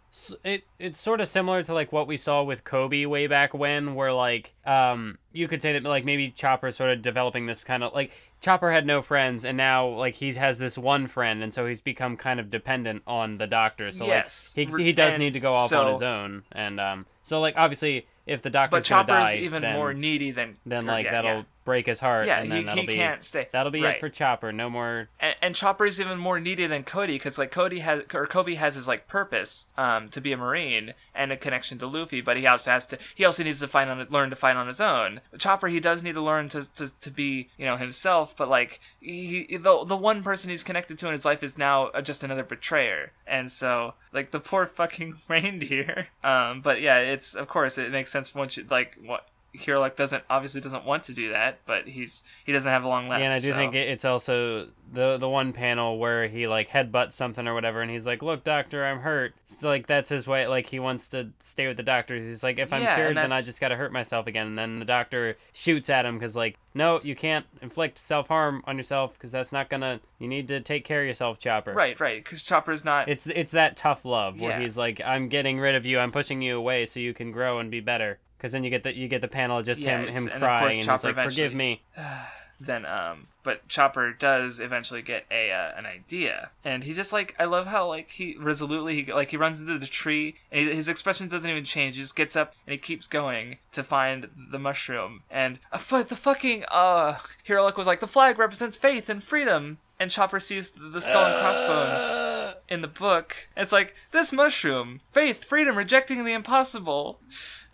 [0.45, 3.95] it it's sort of similar to like what we saw with Koby way back when,
[3.95, 7.83] where like um you could say that like maybe Chopper sort of developing this kind
[7.85, 11.53] of like Chopper had no friends and now like he has this one friend and
[11.53, 13.91] so he's become kind of dependent on the doctor.
[13.91, 14.55] So Yes.
[14.57, 17.05] like he he does And need to go off so- on his own and um
[17.23, 20.93] so like obviously if the doctor's But Chopper's even then, more needy than then or,
[20.93, 21.43] like yeah, that'll yeah.
[21.67, 22.27] Break his heart.
[22.27, 23.49] Yeah, and then he, that'll he be, can't stay.
[23.53, 23.97] That'll be right.
[23.97, 24.53] it for Chopper.
[24.53, 25.09] No more.
[25.21, 28.77] and, and is even more needy than Cody because like Cody has or Koby has
[28.77, 32.47] his like purpose um to be a marine and a connection to Luffy, but he
[32.47, 35.21] also has to he also needs to fight on learn to fight on his own.
[35.39, 38.81] Chopper he does need to learn to to, to be you know himself, but like
[39.01, 42.23] he the the one person he's connected to in his life is now uh, just
[42.23, 46.09] another betrayer, and so like the poor fucking reindeer.
[46.23, 49.29] Um, but yeah, it's of course it makes sense once you like what.
[49.57, 53.09] Hiriluk doesn't obviously doesn't want to do that, but he's he doesn't have a long
[53.09, 53.21] left.
[53.21, 56.69] Yeah, and I do so- think it's also the the one panel where he like
[56.69, 60.27] headbutts something or whatever, and he's like, "Look, doctor, I'm hurt." So like that's his
[60.29, 60.47] way.
[60.47, 62.17] Like he wants to stay with the doctor.
[62.17, 64.79] He's like, "If I'm Yeah, cured, then I just gotta hurt myself again." And then
[64.79, 69.15] the doctor shoots at him because like, no, you can't inflict self harm on yourself
[69.15, 70.01] because that's not gonna.
[70.19, 71.73] You need to take care of yourself, Chopper.
[71.73, 72.23] Right, right.
[72.23, 73.09] Because Chopper's not.
[73.09, 74.61] It's it's that tough love where Yeah.
[74.61, 75.99] he's like, "I'm getting rid of you.
[75.99, 78.83] I'm pushing you away so you can grow and be better." Because then you get
[78.83, 81.17] the you get the panel of just Yeah, him him and crying and he's like,
[81.17, 81.83] "Forgive me."
[82.61, 87.35] then um, but Chopper does eventually get a uh, an idea, and he just like
[87.39, 90.75] I love how like he resolutely he, like he runs into the tree, and he,
[90.75, 91.97] his expression doesn't even change.
[91.97, 96.03] He just gets up and he keeps going to find the mushroom, and uh, fu-
[96.03, 99.79] the fucking uh, Hiriluk was like the flag represents faith and freedom.
[99.99, 103.49] And Chopper sees the skull and crossbones in the book.
[103.57, 107.19] It's like this mushroom, faith, freedom, rejecting the impossible.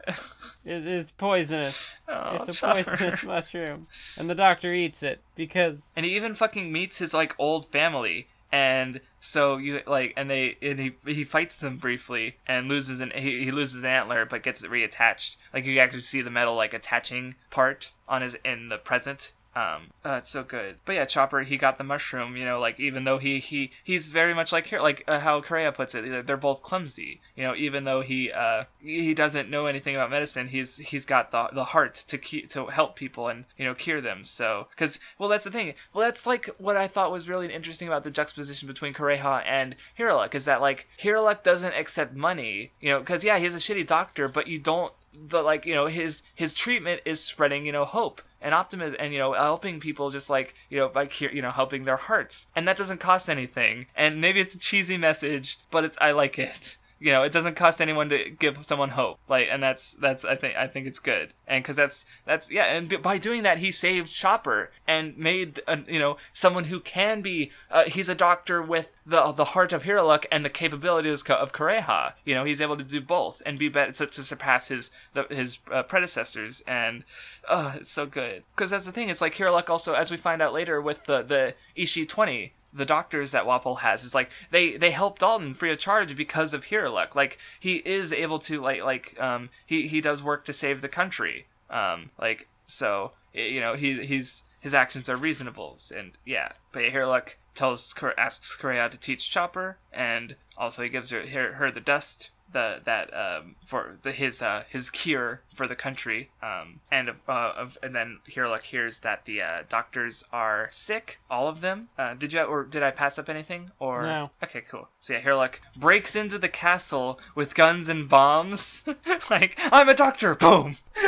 [0.64, 1.96] It is poisonous.
[2.08, 2.84] Oh, it's a Chopper.
[2.84, 3.86] poisonous mushroom,
[4.16, 8.28] and the doctor eats it because and he even fucking meets his like old family
[8.52, 13.10] and so you like and they and he he fights them briefly and loses an
[13.14, 16.54] he, he loses an antler but gets it reattached like you actually see the metal
[16.54, 20.76] like attaching part on his in the present um uh, it's so good.
[20.84, 24.08] But yeah chopper he got the mushroom you know like even though he he he's
[24.08, 27.54] very much like here like uh, how Kureha puts it they're- both clumsy you know
[27.54, 31.66] even though he uh he doesn't know anything about medicine he's he's got the the
[31.66, 35.44] heart to keep to help people and you know cure them so because well that's
[35.44, 38.92] the thing well that's like what i thought was really interesting about the juxtaposition between
[38.94, 43.54] Kureha and Hiriluk is that like Hiriluk doesn't accept money you know because yeah he's
[43.54, 47.66] a shitty doctor but you don't the like you know his his treatment is spreading
[47.66, 51.08] you know hope and optimism and you know helping people just like you know by
[51.32, 52.46] you know helping their hearts.
[52.54, 53.86] And that doesn't cost anything.
[53.96, 57.56] And maybe it's a cheesy message but it's i like it you know it doesn't
[57.56, 59.18] cost anyone to give someone hope.
[59.28, 61.34] Like and that's that's i think i think it's good.
[61.48, 65.78] And because that's that's yeah and by doing that he saved chopper and made uh,
[65.88, 69.82] you know someone who can be uh, he's a doctor with the the heart of
[69.82, 72.14] Hiriluk and the capabilities of Kureha.
[72.24, 75.26] You know he's able to do both and be better so, to surpass his the,
[75.28, 76.62] his uh, predecessors.
[76.68, 77.02] And
[77.48, 78.44] uh, it's so good.
[78.54, 81.22] Because that's the thing it's like Hiriluk also as we find out later with the
[81.22, 85.70] the Isshi 20 the doctors that Wapol has is like they they help Dalton free
[85.70, 87.14] of charge because of Hiriluk.
[87.14, 90.88] Like he is able to like like um he he does work to save the
[90.88, 91.46] country.
[91.70, 96.52] Um like so you know he he's his actions are reasonable and yeah.
[96.72, 101.70] But Hiriluk tells asks Kureha to teach Chopper and also he gives her her, her
[101.70, 106.80] the dust the that um for the his uh his cure for the country um
[106.90, 111.48] and of, uh, of and then Hiriluk hears that the uh, doctors are sick all
[111.48, 111.88] of them.
[111.98, 114.02] Uh, did you or did I pass up anything or?
[114.02, 114.30] No.
[114.42, 114.88] okay cool.
[115.00, 118.84] So yeah Hiriluk breaks into the castle with guns and bombs.
[119.30, 120.34] Like I'm a doctor!
[120.34, 120.76] Boom!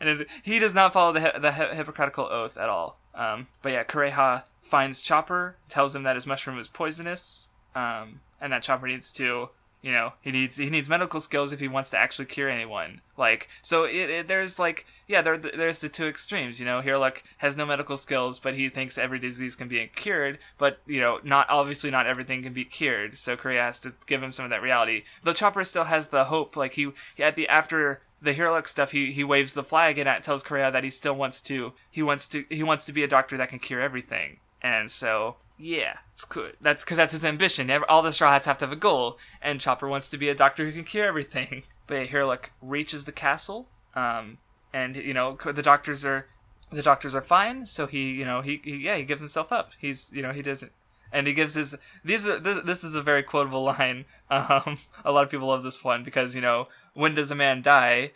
[0.00, 2.98] And he does not follow the the hi- Hippocratical oath at all.
[3.14, 8.52] Um, but yeah, Kureha finds Chopper, tells him that his mushroom is poisonous, um, and
[8.52, 9.48] that Chopper needs to,
[9.82, 13.02] you know, he needs he needs medical skills if he wants to actually cure anyone.
[13.16, 16.58] Like, so it, it there's like yeah, there there's the two extremes.
[16.58, 20.38] You know, Hiriluk has no medical skills, but he thinks every disease can be cured.
[20.58, 23.16] But you know, not obviously not everything can be cured.
[23.16, 25.04] So Kureha has to give him some of that reality.
[25.22, 26.56] Though Chopper still has the hope.
[26.56, 30.22] Like he, he at the after the Hiriluk stuff, he he waves the flag and
[30.24, 33.08] tells Kureha that he still wants to he wants to he wants to be a
[33.08, 34.38] doctor that can cure everything.
[34.62, 36.56] And so yeah, good.
[36.60, 37.70] That's because that's his ambition.
[37.88, 40.34] All the Straw Hats have to have a goal, and Chopper wants to be a
[40.34, 41.62] doctor who can cure everything.
[41.88, 44.38] But yeah, Hiriluk reaches the castle, um,
[44.72, 46.26] and you know the doctors are
[46.72, 47.64] the doctors are fine.
[47.66, 49.70] So he you know he, he yeah he gives himself up.
[49.78, 50.72] He's you know he doesn't.
[51.12, 54.04] And he gives his these are this, this is a very quotable line.
[54.28, 57.62] Um, a lot of people love this one because you know when does a man
[57.62, 58.10] die?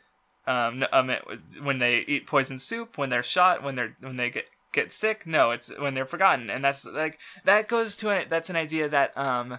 [0.49, 0.85] Um,
[1.63, 5.27] when they eat poison soup, when they're shot, when they're when they get get sick.
[5.27, 8.89] No, it's when they're forgotten, and that's like that goes to an that's an idea
[8.89, 9.59] that um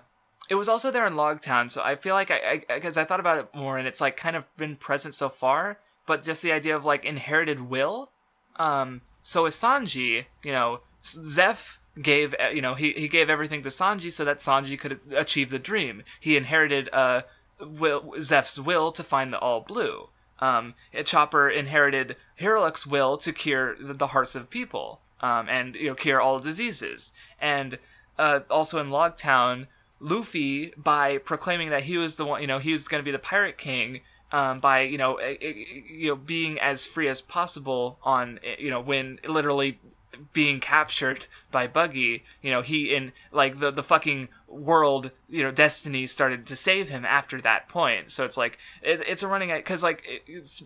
[0.50, 3.20] it was also there in Logtown, so I feel like I because I, I, thought
[3.20, 6.52] about it more, and it's like kind of been present so far, but just the
[6.52, 8.12] idea of like inherited will.
[8.58, 13.70] Um, so with Sanji, you know, Zeff gave you know he, he gave everything to
[13.70, 16.04] Sanji so that Sanji could achieve the dream.
[16.20, 17.22] He inherited uh
[17.60, 20.10] will, Zeff's will to find the All Blue.
[20.40, 20.74] Um,
[21.06, 26.22] Chopper inherited Hiriluk's will to cure the hearts of people um, and you know cure
[26.22, 27.14] all diseases.
[27.40, 27.78] And
[28.18, 29.68] uh, also in Logtown,
[30.00, 33.12] Luffy by proclaiming that he was the one, you know, he was going to be
[33.12, 34.02] the pirate king.
[34.34, 39.20] Um, by you know, you know, being as free as possible on you know when
[39.28, 39.78] literally
[40.34, 45.52] being captured by Buggy, you know, he in like the the fucking world, you know,
[45.52, 48.12] destiny started to save him after that point.
[48.12, 50.08] So it's like it's, it's a running because like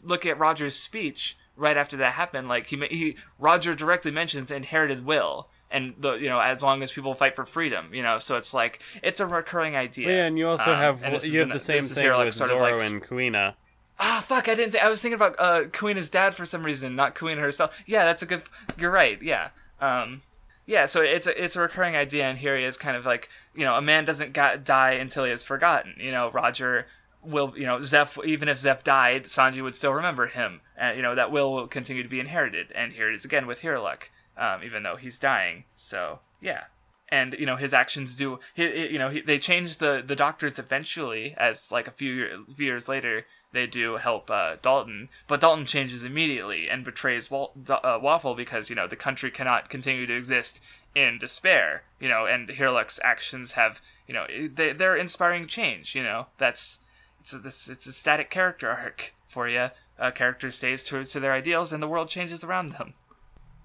[0.03, 2.47] look at Roger's speech right after that happened.
[2.47, 6.91] Like he he Roger directly mentions inherited will, and the you know as long as
[6.91, 8.17] people fight for freedom, you know.
[8.17, 10.09] So it's like it's a recurring idea.
[10.09, 12.33] Yeah, and you also um, have you have an, the same thing here, like, with
[12.33, 13.55] Zoro like, and Kuina.
[13.99, 14.49] Ah, fuck!
[14.49, 14.73] I didn't.
[14.73, 17.81] Th- I was thinking about uh, Kuina's dad for some reason, not Kuina herself.
[17.85, 18.41] Yeah, that's a good.
[18.77, 19.21] You're right.
[19.21, 19.49] Yeah.
[19.79, 20.21] Um,
[20.65, 20.85] yeah.
[20.85, 23.63] So it's a it's a recurring idea, and here he is, kind of like you
[23.63, 25.95] know, a man doesn't got, die until he is forgotten.
[25.97, 26.87] You know, Roger
[27.25, 31.03] will you know Zeff even if Zeff died, Sanji would still remember him, and you
[31.03, 32.71] know that will will continue to be inherited.
[32.73, 35.65] And here it is again with Hiriluk, um, even though he's dying.
[35.75, 36.65] So yeah,
[37.09, 38.39] and you know his actions do.
[38.53, 42.65] He, you know he, they change the the doctors eventually, as like a few, few
[42.65, 43.25] years later
[43.55, 48.69] they do help uh, Dalton, but Dalton changes immediately and betrays Wal- uh, Waffle because
[48.69, 50.61] you know the country cannot continue to exist
[50.93, 51.83] in despair.
[51.99, 55.95] You know, and Hiriluk's actions have you know they they're inspiring change.
[55.95, 56.81] You know that's
[57.25, 59.69] it's a, this it's a static character arc for you.
[59.97, 62.93] A character stays true to their ideals, and the world changes around them.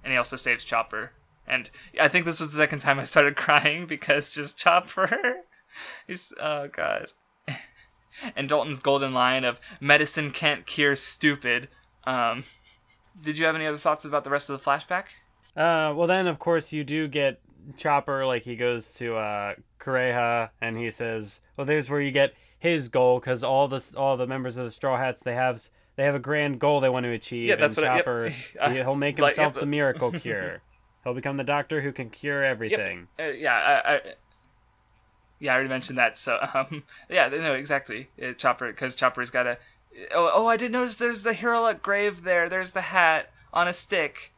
[0.02, 1.12] And he also saves Chopper.
[1.46, 1.68] And
[2.00, 5.42] I think this was the second time I started crying because just Chopper.
[6.06, 7.12] He's oh god.
[8.34, 11.68] and Dalton's golden line of "medicine can't cure stupid."
[12.04, 12.44] Um,
[13.20, 15.08] did you have any other thoughts about the rest of the flashback?
[15.54, 17.40] Uh, well, then of course you do get
[17.76, 18.24] Chopper.
[18.24, 22.88] Like he goes to uh, Kureha and he says, "Well, there's where you get his
[22.88, 26.14] goal because all the all the members of the Straw Hats they have they have
[26.14, 27.48] a grand goal they want to achieve.
[27.48, 28.28] Yeah, that's and what Chopper
[28.60, 28.76] I, yep.
[28.86, 30.62] he'll make himself like, the miracle cure.
[31.02, 33.08] he'll become the doctor who can cure everything.
[33.18, 33.28] Yep.
[33.28, 34.00] Uh, yeah, I, I,
[35.40, 36.16] yeah, I already mentioned that.
[36.16, 38.08] So um, yeah, no, exactly.
[38.22, 39.58] Uh, Chopper because Chopper's got a.
[40.14, 40.96] Oh, oh, I didn't notice.
[40.96, 42.48] There's the Hiriluk grave there.
[42.48, 44.32] There's the hat on a stick,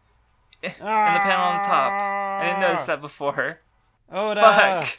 [0.63, 1.93] and the panel on the top.
[2.01, 3.61] I didn't notice that before.
[4.11, 4.99] Oh, fuck.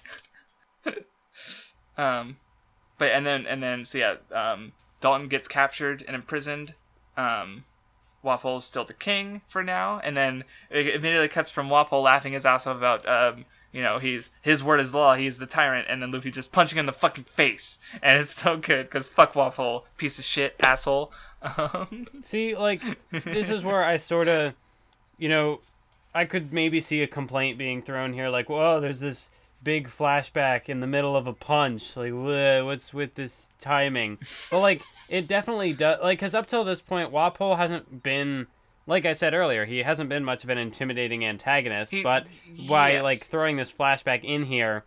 [1.98, 2.38] um,
[3.04, 4.72] but and then and then so yeah, um,
[5.02, 6.74] Dalton gets captured and imprisoned.
[7.18, 7.66] Um,
[8.24, 12.46] Waffle's still the king for now, and then it immediately cuts from Waffle laughing his
[12.46, 13.44] ass off about um,
[13.74, 15.16] you know, he's his word is law.
[15.16, 18.34] He's the tyrant, and then Luffy just punching him in the fucking face, and it's
[18.34, 21.12] so good because fuck Waffle, piece of shit, asshole.
[21.42, 24.54] Um, See, like this is where I sort of,
[25.18, 25.60] you know,
[26.16, 29.30] I could maybe see a complaint being thrown here, like, whoa, there's this
[29.64, 31.96] big flashback in the middle of a punch.
[31.96, 34.18] Like, what's with this timing?
[34.52, 36.00] But like, it definitely does.
[36.02, 38.48] Like, because up till this point, Wapol hasn't been.
[38.86, 41.90] Like I said earlier, he hasn't been much of an intimidating antagonist.
[41.90, 42.28] He's, but
[42.68, 43.04] by yes.
[43.06, 44.84] like throwing this flashback in here,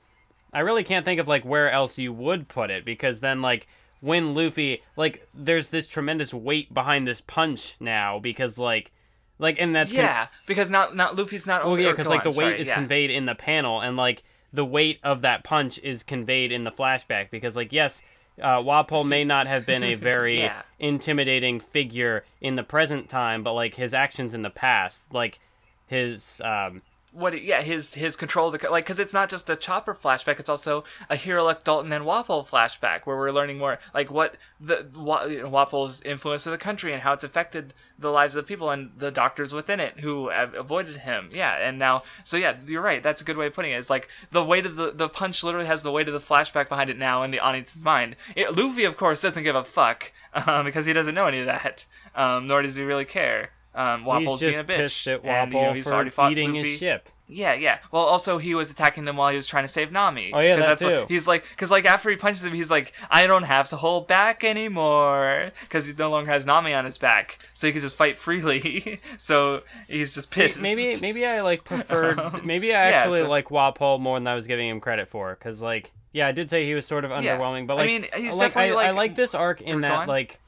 [0.53, 3.67] I really can't think of like where else you would put it because then like
[4.01, 8.93] when Luffy like there's this tremendous weight behind this punch now because like
[9.39, 11.65] like and that's yeah con- because not not Luffy's not.
[11.65, 12.75] Well, yeah, because like the weight sorry, is yeah.
[12.75, 14.23] conveyed in the panel and like
[14.57, 18.03] the weight of that punch is conveyed in the flashback because like yes
[18.41, 20.63] uh, Wapol may not have been a very yeah.
[20.79, 25.39] intimidating figure in the present time, but like his actions in the past, like
[25.87, 26.83] his um,
[27.17, 30.39] what yeah his his control of the like because it's not just a chopper flashback
[30.39, 34.87] it's also a Hiriluk Dalton and Wapol flashback where we're learning more like what the
[34.95, 38.91] Wapol's influence of the country and how it's affected the lives of the people and
[38.99, 41.31] the doctors within it who have avoided him.
[41.33, 43.91] Yeah and now so yeah you're right that's a good way of putting it it's
[43.91, 46.91] like the weight of the the punch literally has the weight of the flashback behind
[46.91, 48.17] it now in the audience's mind.
[48.35, 50.13] It, Luffy of course doesn't give a fuck
[50.47, 54.05] um, because he doesn't know any of that um, nor does he really care um,
[54.05, 55.13] Wapol's being a bitch.
[55.13, 56.71] At Wapol and, you know, he's already fought eating Luffy.
[56.71, 57.09] his ship.
[57.29, 57.79] Yeah, yeah.
[57.91, 60.31] Well, also he was attacking them while he was trying to save Nami.
[60.33, 61.01] Oh yeah, that that's too.
[61.01, 63.77] What, he's like, because like after he punches him, he's like, I don't have to
[63.77, 67.83] hold back anymore, because he no longer has Nami on his back, so he can
[67.83, 69.01] just fight freely.
[69.19, 70.63] so he's just pissed.
[70.63, 72.21] Maybe maybe I like preferred.
[72.45, 75.35] maybe I actually yeah, so, like Wapol more than I was giving him credit for,
[75.35, 77.67] because like yeah, I did say he was sort of underwhelming, yeah.
[77.67, 80.07] but like I mean, he's like, definitely I, like, I like this arc in that
[80.07, 80.39] like,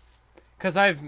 [0.56, 1.00] because I've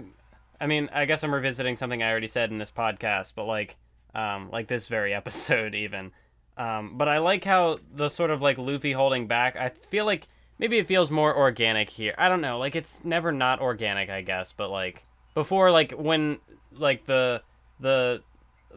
[0.61, 3.77] I mean, I guess I'm revisiting something I already said in this podcast, but like,
[4.13, 6.11] um, like this very episode even.
[6.55, 9.55] Um, but I like how the sort of like Luffy holding back.
[9.55, 10.27] I feel like
[10.59, 12.13] maybe it feels more organic here.
[12.15, 12.59] I don't know.
[12.59, 14.53] Like it's never not organic, I guess.
[14.53, 16.37] But like before, like when
[16.77, 17.41] like the
[17.79, 18.21] the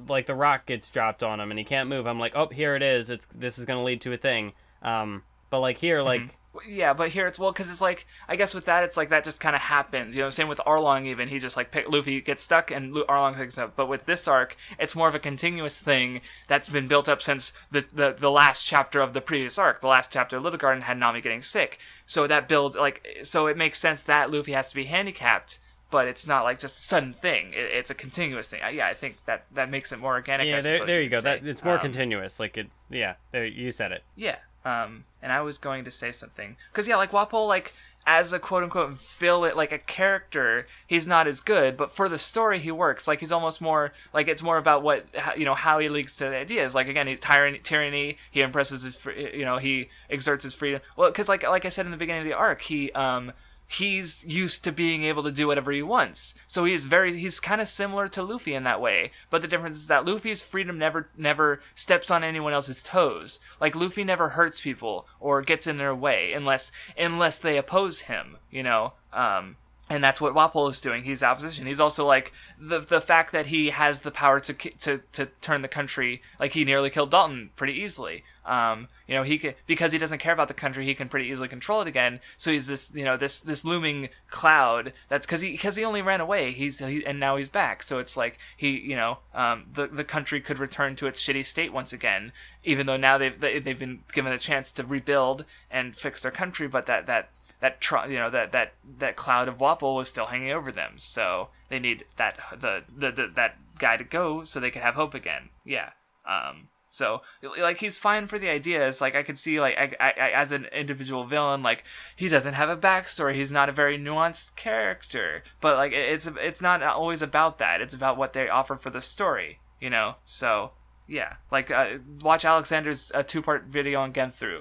[0.08, 2.06] like the rock gets dropped on him and he can't move.
[2.06, 3.10] I'm like, oh, here it is.
[3.10, 4.54] It's this is gonna lead to a thing.
[4.80, 6.22] Um, but like here, like.
[6.22, 6.36] Mm-hmm.
[6.68, 9.24] Yeah, but here it's well because it's like I guess with that it's like that
[9.24, 10.15] just kind of happens.
[10.15, 11.07] You know, same with Arlong.
[11.07, 13.74] Even he just like pick, Luffy gets stuck and Lu- Arlong picks up.
[13.74, 17.52] But with this arc, it's more of a continuous thing that's been built up since
[17.70, 19.81] the, the the last chapter of the previous arc.
[19.81, 23.47] The last chapter of Little Garden had Nami getting sick, so that builds like so
[23.49, 25.60] it makes sense that Luffy has to be handicapped.
[25.91, 27.52] But it's not like just a sudden thing.
[27.52, 28.60] It, it's a continuous thing.
[28.73, 30.49] Yeah, I think that that makes it more organic.
[30.49, 31.16] Yeah, there, there you go.
[31.18, 32.41] could That it's more Um, continuous.
[32.41, 32.68] Like it.
[32.91, 34.02] Yeah, there you said it.
[34.16, 34.36] yeah.
[34.65, 37.73] Um, and I was going to say something because yeah, like Wapol, like
[38.07, 42.18] as a quote unquote villain, like a character, he's not as good, but for the
[42.18, 43.09] story, he works.
[43.09, 46.25] Like he's almost more like it's more about what you know how he leads to
[46.25, 46.75] the ideas.
[46.75, 48.18] Like again, he's tyranny, tyranny.
[48.31, 50.81] He impresses his, you know, he exerts his freedom.
[50.97, 53.33] Well, because like like I said in the beginning of the arc, he um
[53.74, 56.34] he's used to being able to do whatever he wants.
[56.46, 59.10] So he's very he's kind of similar to Luffy in that way.
[59.30, 63.40] But the difference is that Luffy's freedom never never steps on anyone else's toes.
[63.60, 68.38] Like Luffy never hurts people or gets in their way unless unless they oppose him,
[68.50, 68.94] you know.
[69.12, 69.56] Um
[69.90, 71.04] and that's what Wapol is doing.
[71.04, 71.66] He's opposition.
[71.66, 75.60] He's also like the the fact that he has the power to to to turn
[75.62, 76.22] the country.
[76.40, 78.24] Like he nearly killed Dalton pretty easily.
[78.46, 80.84] Um, you know, he can because he doesn't care about the country.
[80.86, 82.20] He can pretty easily control it again.
[82.38, 84.94] So he's this you know this this looming cloud.
[85.08, 86.52] That's because he because he only ran away.
[86.52, 87.82] He's he, and now he's back.
[87.82, 91.44] So it's like he you know um, the the country could return to its shitty
[91.44, 92.32] state once again.
[92.64, 96.32] Even though now they've they- they've been given a chance to rebuild and fix their
[96.32, 97.28] country, but that that
[97.65, 100.93] that tr- you know that that that cloud of Wapol was still hanging over them.
[100.97, 104.97] So they need that the, the, the that guy to go so they can have
[104.97, 105.49] hope again.
[105.65, 105.93] Yeah.
[106.28, 106.68] Um.
[106.91, 107.23] So
[107.59, 109.01] like he's fine for the ideas.
[109.01, 111.84] Like I could see like I, I, I as an individual villain, like
[112.15, 113.33] he doesn't have a backstory.
[113.33, 115.43] He's not a very nuanced character.
[115.62, 117.81] But like it's it's not always about that.
[117.81, 119.60] It's about what they offer for the story.
[119.81, 120.17] You know.
[120.26, 120.73] So
[121.09, 121.36] yeah.
[121.51, 124.60] Like uh, watch Alexander's uh, two part video on Genthru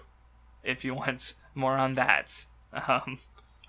[0.63, 2.45] if you want more on that.
[2.73, 3.19] Um,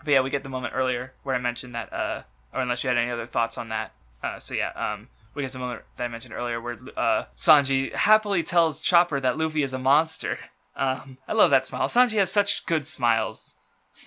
[0.04, 2.88] but yeah, we get the moment earlier where I mentioned that, uh, or unless you
[2.88, 3.92] had any other thoughts on that.
[4.22, 7.92] Uh, so yeah, um, we get the moment that I mentioned earlier where uh, Sanji
[7.92, 10.38] happily tells Chopper that Luffy is a monster.
[10.76, 11.86] Um, I love that smile.
[11.88, 13.56] Sanji has such good smiles.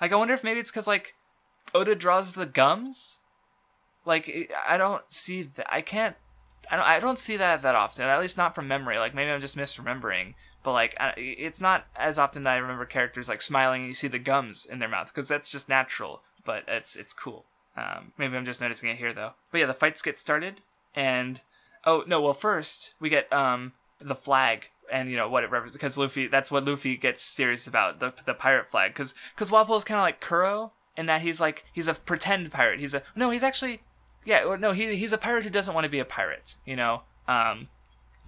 [0.00, 1.12] like, I wonder if maybe it's because like
[1.74, 3.20] Oda draws the gums.
[4.04, 5.66] Like, I don't see that.
[5.72, 6.16] I can't.
[6.70, 6.86] I don't.
[6.86, 8.06] I don't see that that often.
[8.06, 8.98] At least not from memory.
[8.98, 10.34] Like maybe I'm just misremembering.
[10.66, 14.08] But like, it's not as often that I remember characters like smiling and you see
[14.08, 16.22] the gums in their mouth because that's just natural.
[16.44, 17.44] But it's it's cool.
[17.76, 19.34] Um, maybe I'm just noticing it here though.
[19.52, 20.62] But yeah, the fights get started,
[20.92, 21.40] and
[21.84, 25.76] oh no, well first we get um the flag and you know what it represents
[25.76, 26.26] because Luffy.
[26.26, 29.98] That's what Luffy gets serious about the the pirate flag because because Wapol is kind
[30.00, 32.80] of like Kuro in that he's like he's a pretend pirate.
[32.80, 33.82] He's a no, he's actually
[34.24, 36.56] yeah no he he's a pirate who doesn't want to be a pirate.
[36.64, 37.02] You know.
[37.28, 37.68] Um,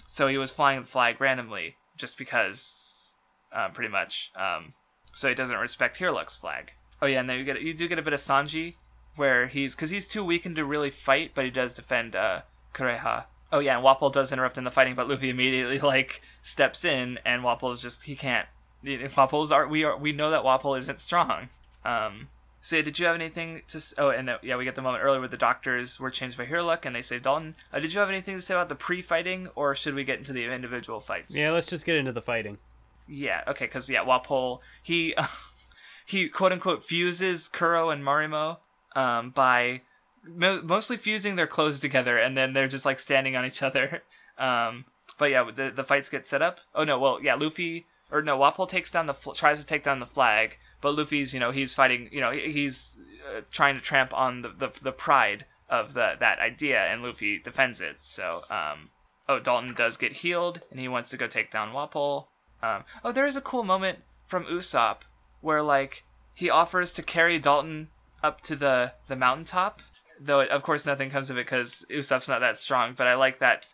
[0.06, 3.14] so he was flying the flag randomly just because,
[3.52, 4.32] uh, pretty much.
[4.36, 4.74] Um,
[5.12, 6.72] so he doesn't respect Hirluk's flag.
[7.02, 8.74] Oh yeah, and then you get you do get a bit of Sanji,
[9.16, 13.24] where he's because he's too weakened to really fight, but he does defend uh, Kureha.
[13.52, 17.18] Oh yeah, and Wapol does interrupt in the fighting, but Luffy immediately like steps in,
[17.24, 18.46] and Wapol is just he can't.
[18.84, 21.48] Wapol's are we are we know that Wapol isn't strong.
[21.84, 22.28] Um,
[22.60, 23.78] so yeah, did you have anything to?
[23.78, 26.36] s- Oh, and uh, yeah, we get the moment earlier where the doctors were changed
[26.38, 27.54] by Hirluk and they saved Dalton.
[27.72, 30.32] Uh, did you have anything to say about the pre-fighting, or should we get into
[30.32, 31.36] the individual fights?
[31.36, 32.58] Yeah, let's just get into the fighting.
[33.06, 35.14] Yeah, okay, because yeah, Wapol he
[36.06, 38.58] he quote unquote fuses Kuro and Marimo
[38.96, 39.82] um, by
[40.26, 44.02] mo- mostly fusing their clothes together, and then they're just like standing on each other.
[44.38, 44.84] Um,
[45.18, 46.60] but yeah, the the fights get set up.
[46.72, 49.82] Oh no, well yeah, Luffy or no, Wapol takes down the fl- tries to take
[49.82, 53.80] down the flag, but Luffy's you know he's fighting you know he's uh, trying to
[53.80, 58.00] tramp on the, the the pride of the that idea, and Luffy defends it.
[58.00, 58.90] So um,
[59.28, 62.26] oh Dalton does get healed, and he wants to go take down Wapol.
[62.62, 65.02] Um, oh, there is a cool moment from Usopp
[65.40, 67.88] where like he offers to carry Dalton
[68.22, 69.82] up to the the mountaintop.
[70.20, 72.94] Though of course nothing comes of it because Usopp's not that strong.
[72.96, 73.66] But I like that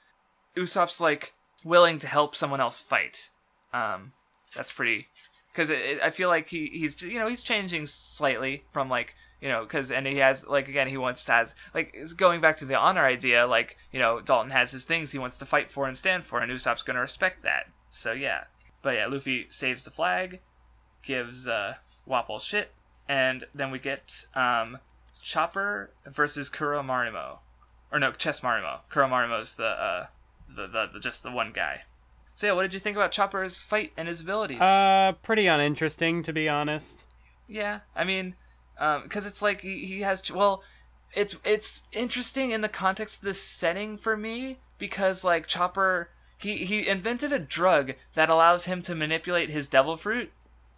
[0.57, 1.33] Usopp's like
[1.65, 3.31] willing to help someone else fight.
[3.73, 4.13] Um,
[4.55, 5.09] that's pretty
[5.55, 9.63] because I feel like he he's you know he's changing slightly from like you know
[9.63, 12.79] because and he has like again he wants to has like going back to the
[12.79, 15.97] honor idea like you know Dalton has his things he wants to fight for and
[15.97, 18.45] stand for and Usopp's gonna respect that so yeah
[18.83, 20.41] but yeah Luffy saves the flag
[21.03, 21.75] gives uh
[22.09, 22.73] Wapol shit
[23.09, 24.79] and then we get um
[25.25, 27.39] Chopper versus Kuromarimo,
[27.91, 28.81] or no, Chess Marimo.
[28.91, 30.07] Kuromarimo's the uh,
[30.55, 31.85] the, the, the just the one guy.
[32.35, 34.61] So yeah, what did you think about Chopper's fight and his abilities?
[34.61, 37.05] Uh, pretty uninteresting to be honest.
[37.47, 38.35] Yeah, I mean,
[38.75, 40.63] because um, it's like he, he has well,
[41.15, 46.59] it's it's interesting in the context of this setting for me because like Chopper he
[46.65, 50.33] he invented a drug that allows him to manipulate his devil fruit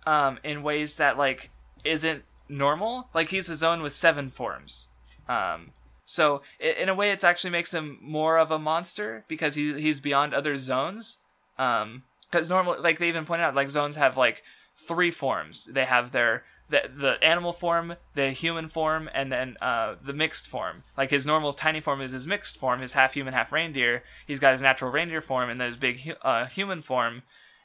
[0.06, 1.50] um, in ways that like
[1.84, 3.08] isn't normal.
[3.14, 4.88] Like he's a Zoan with seven forms.
[5.28, 5.72] Um,
[6.04, 10.00] so in a way, it actually makes him more of a monster because he he's
[10.00, 11.18] beyond other Zoans.
[11.58, 14.42] Um, because normally, like they even pointed out, like Zoans have like
[14.76, 15.66] three forms.
[15.72, 20.46] They have their the the animal form, the human form, and then uh, the mixed
[20.46, 20.82] form.
[20.96, 24.02] Like his normal tiny form is his mixed form, his half human, half reindeer.
[24.26, 27.22] He's got his natural reindeer form, and then his big uh, human form,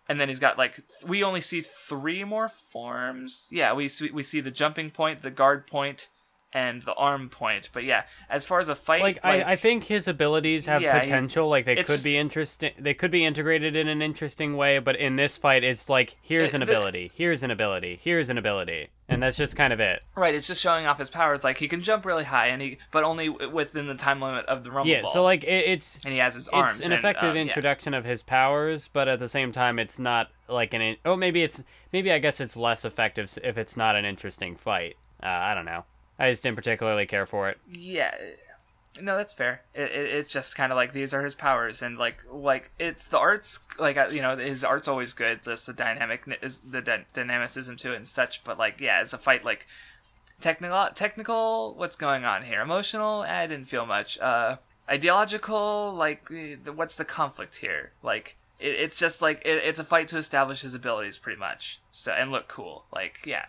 [0.08, 3.50] and then he's got like th- we only see three more forms.
[3.52, 6.10] Yeah, we see, we see the jumping point, the guard point,
[6.54, 7.70] and the arm point.
[7.72, 10.82] But yeah, as far as a fight, like, like I, I think his abilities have
[10.82, 11.48] Yeah, potential.
[11.50, 12.72] Like they could it's be interesting.
[12.78, 14.80] They could be integrated in an interesting way.
[14.80, 18.30] But in this fight, it's like here's Uh, an the- ability, here's an ability, here's
[18.30, 20.04] an ability, and that's just kind of it.
[20.16, 21.44] right, it's just showing off his powers.
[21.44, 24.64] Like he can jump really high, and he but only within the time limit of
[24.64, 25.04] the rumble Yeah.
[25.04, 25.14] ball.
[25.14, 26.78] So like it, it's and he has his arms.
[26.80, 27.42] it's an and, effective um, yeah.
[27.44, 30.98] introduction of his powers, but at the same time, it's not like an.
[31.06, 31.64] Oh, maybe it's
[31.94, 34.98] maybe I guess it's less effective if it's not an interesting fight.
[35.24, 35.86] Uh, I don't know.
[36.22, 37.58] I just didn't particularly care for it.
[37.74, 38.14] Yeah,
[39.02, 39.62] no, that's fair.
[39.74, 43.08] It, it, it's just kind of like these are his powers, and like like it's
[43.08, 43.60] the arts.
[43.80, 45.42] Like uh, you know, his art's always good.
[45.42, 48.44] Just the dynamic is the dy- dynamicism to it and such.
[48.44, 49.44] But like, yeah, it's a fight.
[49.44, 49.66] Like
[50.40, 51.74] technical, technical.
[51.74, 52.62] What's going on here?
[52.62, 53.22] Emotional.
[53.22, 54.20] I didn't feel much.
[54.20, 55.92] Uh, ideological.
[55.94, 57.94] Like, eh, what's the conflict here?
[58.04, 58.38] Like.
[58.60, 61.80] It, it's just like it, it's a fight to establish his abilities, pretty much.
[61.90, 63.46] So and look cool, like yeah.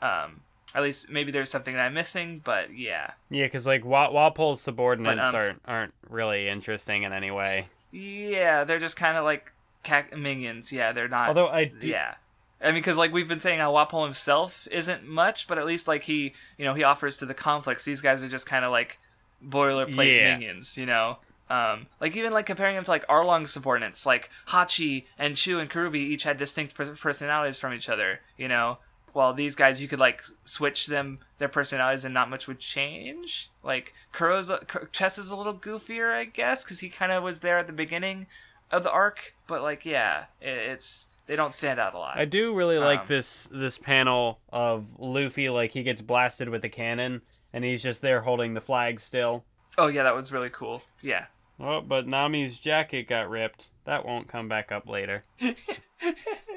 [0.00, 0.42] Um,
[0.74, 3.12] at least maybe there's something that I'm missing, but yeah.
[3.30, 7.68] Yeah, because like Wa- Wapol's subordinates But, um, aren't aren't really interesting in any way.
[7.92, 9.52] Yeah, they're just kind of like
[9.84, 10.72] cac- minions.
[10.72, 11.28] Yeah, they're not.
[11.28, 12.14] Although I do, yeah,
[12.60, 15.86] I mean, because like we've been saying, how Wapol himself isn't much, but at least
[15.86, 17.84] like he, you know, he offers to the conflicts.
[17.84, 18.98] These guys are just kind of like
[19.46, 20.32] boilerplate Yeah.
[20.34, 21.18] minions, you know.
[21.50, 25.68] Um, like even like comparing him to like Arlong's subordinates, like Hachi and Chu and
[25.68, 28.78] Kuroobi each had distinct pers- personalities from each other, you know.
[29.14, 33.50] While these guys, you could like switch them their personalities and not much would change.
[33.62, 34.52] Like Kuro's
[34.92, 37.72] Chess is a little goofier, I guess, because he kind of was there at the
[37.72, 38.26] beginning
[38.70, 39.34] of the arc.
[39.46, 42.18] But like, yeah, it, it's they don't stand out a lot.
[42.18, 46.64] I do really like Um, this this panel of Luffy like he gets blasted with
[46.64, 49.44] a cannon and he's just there holding the flag still.
[49.78, 50.82] oh yeah, that was really cool.
[51.02, 51.26] Yeah.
[51.60, 53.68] Oh, but Nami's jacket got ripped.
[53.84, 55.24] That won't come back up later.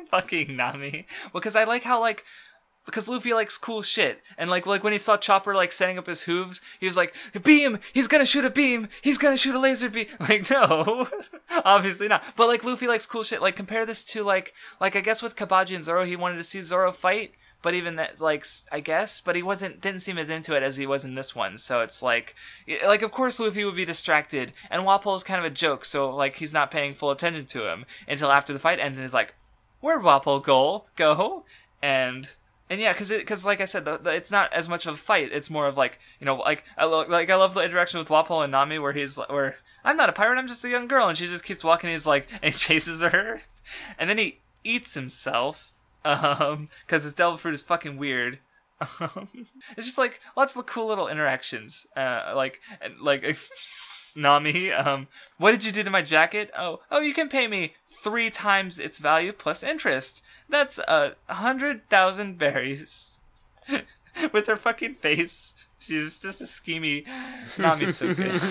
[0.10, 1.06] fucking Nami.
[1.26, 2.24] Well, because I like how like
[2.86, 6.08] because Luffy likes cool shit, and like like when he saw Chopper like setting up
[6.08, 7.80] his hooves, he was like, "Beam!
[7.94, 8.88] He's gonna shoot a beam!
[9.02, 11.08] He's gonna shoot a laser beam!" Like no,
[11.66, 12.24] obviously not.
[12.36, 13.42] But like Luffy likes cool shit.
[13.42, 16.44] Like compare this to like like I guess with Kabaji and Zoro, he wanted to
[16.44, 17.34] see Zoro fight.
[17.68, 20.78] But even that, like, i guess, but he wasn't, didn't seem as into it as
[20.78, 21.58] he was in this one.
[21.58, 22.34] So it's like,
[22.86, 26.10] like, of course Luffy would be distracted, and Wapol is kind of a joke, so
[26.16, 29.14] like he's not paying full attention to him until after the fight ends, and he's
[29.14, 29.36] like,
[29.82, 30.86] where'd Wapol go?
[30.96, 31.44] Go?
[31.82, 32.30] And
[32.70, 34.98] and yeah, because because like I said, the, the, it's not as much of a
[34.98, 35.32] fight.
[35.34, 38.08] It's more of like you know, like I lo- like I love the interaction with
[38.08, 41.10] Wapol and Nami, where he's where I'm not a pirate, I'm just a young girl,
[41.10, 41.90] and she just keeps walking.
[41.90, 43.42] And He's like and he chases her,
[44.00, 45.74] and then he eats himself,
[46.06, 48.40] um, because his devil fruit is fucking weird.
[48.80, 49.28] Um,
[49.78, 53.38] it's just like lots of cool little interactions, uh, like and like.
[54.16, 56.50] Nami, um, what did you do to my jacket?
[56.58, 60.24] Oh, oh, you can pay me three times its value plus interest.
[60.50, 63.22] That's a hundred thousand berries.
[64.32, 67.06] With her fucking face, she's just a schemy.
[67.60, 68.42] Nami's so good.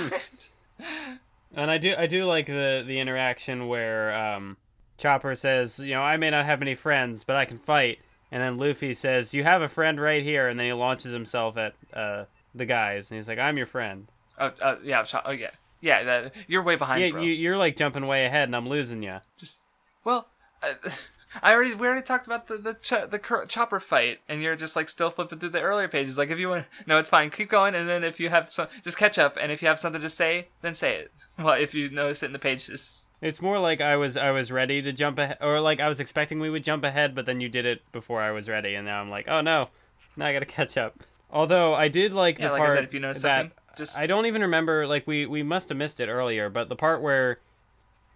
[1.57, 4.59] And I do I do like the the interaction where um,
[4.99, 7.99] Chopper says, you know, I may not have many friends, but I can fight.
[8.33, 11.57] And then Luffy says, "You have a friend right here," and then he launches himself
[11.57, 14.09] at uh, the guys, and he's like, "I'm your friend."
[14.39, 15.51] oh, uh, yeah, Cho- oh yeah,
[15.81, 16.03] yeah.
[16.03, 17.23] That, you're way behind, Yeah, bro.
[17.23, 19.19] you, you're like jumping way ahead, and I'm losing you.
[19.39, 19.63] Just
[20.03, 20.27] well,
[20.63, 20.75] uh,
[21.43, 24.57] I already we already talked about the the ch- the cur- chopper fight, and you're
[24.57, 26.17] just like still flipping through the earlier pages.
[26.19, 27.31] Like if you want, no, it's fine.
[27.31, 29.37] Keep going, and then if you have some, just catch up.
[29.41, 31.13] And if you have something to say, then say it.
[31.39, 34.51] Well, if you notice it in the pages, It's more like I was I was
[34.51, 37.43] ready to jump ahead, or like I was expecting we would jump ahead, but then
[37.43, 39.69] you did it before I was ready, and now I'm like, oh no,
[40.17, 41.03] now I gotta catch up.
[41.31, 43.59] Although I did like yeah, the like part I said, if you notice that something,
[43.77, 44.87] just I don't even remember.
[44.87, 47.39] Like we we must have missed it earlier, but the part where,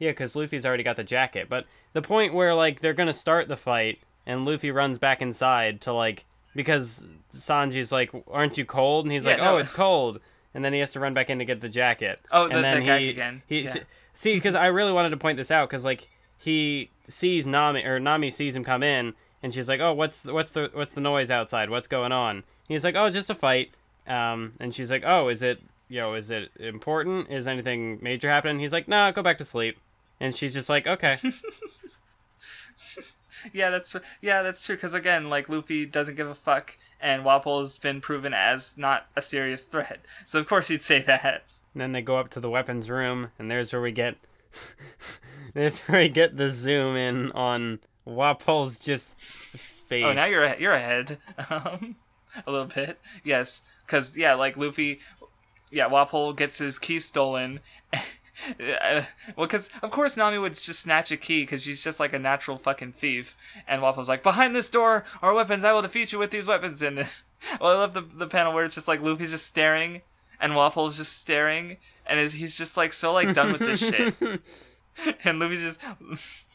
[0.00, 1.48] yeah, because Luffy's already got the jacket.
[1.48, 5.80] But the point where like they're gonna start the fight, and Luffy runs back inside
[5.82, 6.24] to like
[6.56, 9.54] because Sanji's like, "Aren't you cold?" And he's Yeah, like, no.
[9.54, 10.18] "Oh, it's cold."
[10.52, 12.18] And then he has to run back in to get the jacket.
[12.32, 13.42] Oh, and the- then the he, again.
[13.46, 13.74] He Yeah.
[14.14, 18.00] see because I really wanted to point this out because like he sees Nami or
[18.00, 21.00] Nami sees him come in and she's like, "Oh, what's the, what's the what's the
[21.00, 21.70] noise outside?
[21.70, 23.70] What's going on?" He's like, "Oh, just a fight."
[24.08, 27.30] Um, and she's like, "Oh, is it you know is it important?
[27.30, 29.78] Is anything major happening?" He's like, "Nah, go back to sleep."
[30.20, 31.16] And she's just like, "Okay."
[33.52, 34.76] Yeah, that's yeah, that's true.
[34.76, 39.22] Because again, like Luffy doesn't give a fuck, and Wapol's been proven as not a
[39.22, 40.04] serious threat.
[40.26, 41.44] So of course he'd say that.
[41.72, 44.16] And then they go up to the weapons room, and there's where we get
[45.54, 50.04] there's where we get the zoom in on Wapol's just face.
[50.04, 51.18] Oh, now you're you're ahead,
[51.50, 51.96] um,
[52.46, 52.98] a little bit.
[53.24, 55.00] Yes, because yeah, like Luffy,
[55.70, 57.60] yeah, Wapole gets his key stolen.
[58.48, 59.02] Uh,
[59.36, 62.18] well, because of course Nami would just snatch a key because she's just like a
[62.18, 63.36] natural fucking thief.
[63.66, 65.64] And Wapol's like, "Behind this door are weapons.
[65.64, 66.96] I will defeat you with these weapons." And
[67.60, 70.02] well, I love the the panel where it's just like Luffy's just staring,
[70.40, 74.14] and Wapol's just staring, and is he's just like so like done with this shit.
[75.24, 76.49] and Luffy's just.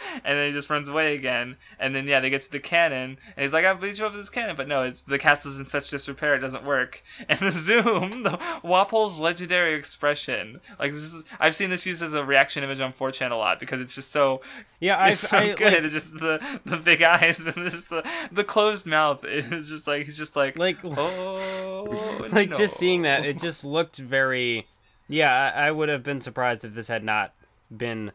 [0.24, 1.56] and then he just runs away again.
[1.78, 4.16] And then yeah, they get to the cannon, and he's like, "I bleed you over
[4.16, 7.02] this cannon," but no, it's the castle's in such disrepair, it doesn't work.
[7.28, 12.14] And the zoom, the Wapol's legendary expression, like this is, I've seen this used as
[12.14, 14.40] a reaction image on 4chan a lot because it's just so,
[14.80, 15.72] yeah, I, it's so I good.
[15.72, 19.24] like, it's just the the big eyes and this the the closed mouth.
[19.24, 23.64] is just like he's just like, like oh, like no." just seeing that it just
[23.64, 24.66] looked very
[25.08, 27.32] yeah I, I would have been surprised if this had not
[27.74, 28.12] been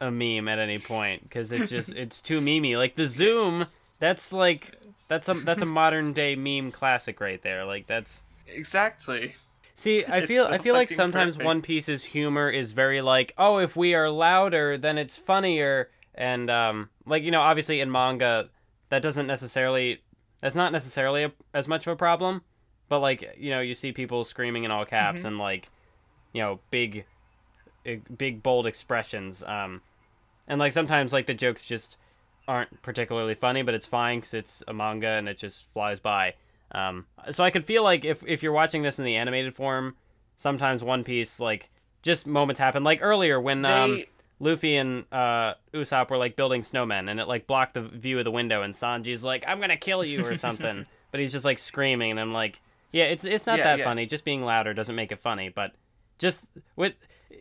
[0.00, 2.76] a meme at any point because it just it's too memey.
[2.76, 3.66] Like the zoom
[3.98, 4.74] that's like
[5.08, 7.64] that's a that's a modern day meme classic right there.
[7.64, 9.34] Like that's exactly.
[9.74, 13.58] see i feel so i feel like sometimes one piece's humor is very like oh
[13.58, 15.90] if we are louder then it's funnier.
[16.14, 18.48] And um like you know obviously in manga
[18.90, 20.00] that doesn't necessarily
[20.40, 22.42] that's not necessarily a, as much of a problem.
[22.88, 25.26] But like you know you see people screaming in all caps Mm-hmm.
[25.28, 25.68] and like
[26.32, 27.04] you know big
[28.16, 29.80] big bold expressions um
[30.48, 31.96] and like sometimes like the jokes just
[32.46, 36.34] aren't particularly funny but it's fine because it's a manga and it just flies by
[36.72, 39.94] um so i could feel like if if you're watching this in the animated form
[40.36, 41.70] sometimes one piece like
[42.02, 43.98] just moments happen like earlier when um
[44.40, 48.24] Luffy and uh, Usopp were like building snowmen, and it like blocked the view of
[48.24, 51.58] the window, and Sanji's like, "I'm gonna kill you" or something, but he's just like
[51.58, 52.60] screaming, and I'm like,
[52.92, 53.84] "Yeah, it's it's not Yeah, that yeah.
[53.84, 54.06] funny.
[54.06, 55.72] Just being louder doesn't make it funny, but
[56.18, 56.94] just with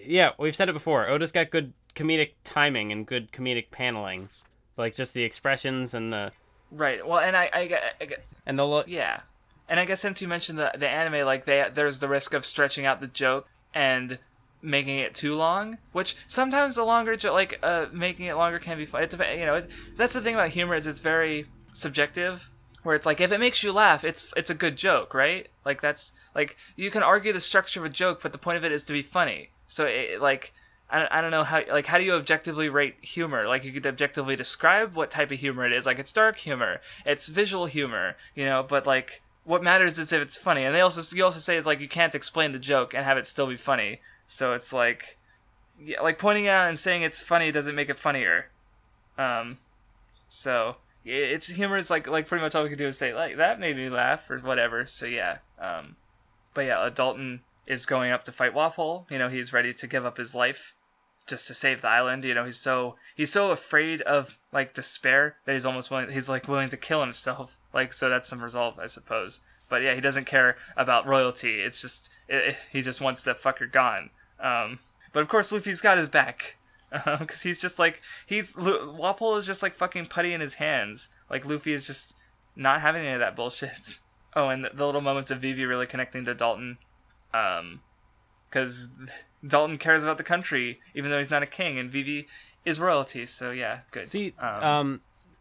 [0.06, 1.08] yeah, we've said it before.
[1.08, 4.30] Oda's got good comedic timing and good comedic paneling,
[4.78, 6.32] like just the expressions and the
[6.72, 7.06] Right.
[7.08, 8.08] Well, and I, I, get- I,
[8.48, 9.22] and the lo- Yeah,
[9.70, 12.44] and I guess since you mentioned the the anime, like they there's the risk of
[12.46, 14.18] stretching out the joke and
[14.62, 18.78] making it too long, which sometimes the longer joke, like uh, making it longer can
[18.78, 19.04] be fun.
[19.04, 22.50] It's you know, it's, that's the thing about humor is it's very subjective.
[22.82, 25.48] Where it's like if it makes you laugh, it's it's a good joke, right?
[25.64, 28.66] Like that's like you can argue the structure of a joke, but the point of
[28.66, 29.52] it is to be funny.
[29.74, 30.53] So it, like
[30.88, 33.48] I I don't know how like how do you objectively rate humor?
[33.48, 35.88] Like you could objectively describe what type of humor it is.
[35.88, 36.80] Like it's dark humor.
[37.08, 40.64] It's visual humor you know but like what matters is if it's funny.
[40.64, 43.18] And they also you also say it's like you can't explain the joke and have
[43.18, 44.00] it still be funny.
[44.27, 45.18] So it's like
[45.82, 48.52] yeah, like pointing out and saying it's funny doesn't make it funnier.
[49.18, 49.58] Um
[50.30, 53.38] so it's humor is like like pretty much all we can do is say like
[53.38, 54.85] that made me laugh or whatever.
[54.85, 55.95] So yeah um
[56.53, 59.09] but yeah, Dalton is going up to fight Wapol.
[59.11, 60.75] You know, he's ready to give up his life
[61.27, 62.24] just to save the island.
[62.25, 66.09] You know, he's so he's so afraid of like despair that he's almost willing.
[66.11, 67.58] He's like willing to kill himself.
[67.74, 69.40] Like so, that's some resolve, I suppose.
[69.67, 71.61] But yeah, he doesn't care about royalty.
[71.61, 74.11] It's just it, it- he just wants that fucker gone.
[74.40, 74.77] Um,
[75.11, 76.58] but of course, Luffy's got his back
[76.92, 81.09] because he's just like he's Lu- Wapol is just like fucking putty in his hands.
[81.32, 82.16] Like Luffy is just
[82.56, 84.00] not having any of that bullshit.
[84.35, 86.80] Oh, and the, the little moments of Vivi really connecting to Dalton,
[87.34, 87.82] um,
[88.50, 88.90] because
[89.45, 92.28] Dalton cares about the country even though he's not a king, and Vivi
[92.66, 93.26] is royalty.
[93.26, 94.06] So yeah, good.
[94.06, 94.98] See, Um, um,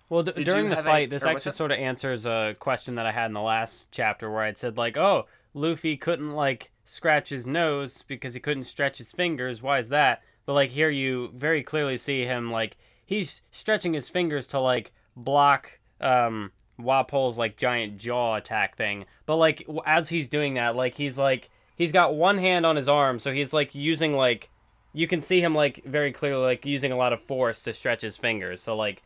[0.08, 3.06] well, d- during the have any- fight, this actually sort of answers a question that
[3.06, 7.28] I had in the last chapter, where I'd said like, "Oh, Luffy couldn't like scratch
[7.30, 9.62] his nose because he couldn't stretch his fingers.
[9.62, 14.08] Why is that?" But like here, you very clearly see him like he's stretching his
[14.08, 19.04] fingers to like block um Wapol's like giant jaw attack thing.
[19.26, 22.88] But like as he's doing that, like he's like he's got one hand on his
[22.88, 24.50] arm, so he's like using like
[24.92, 28.02] you can see him like very clearly like using a lot of force to stretch
[28.02, 28.60] his fingers.
[28.60, 29.02] So like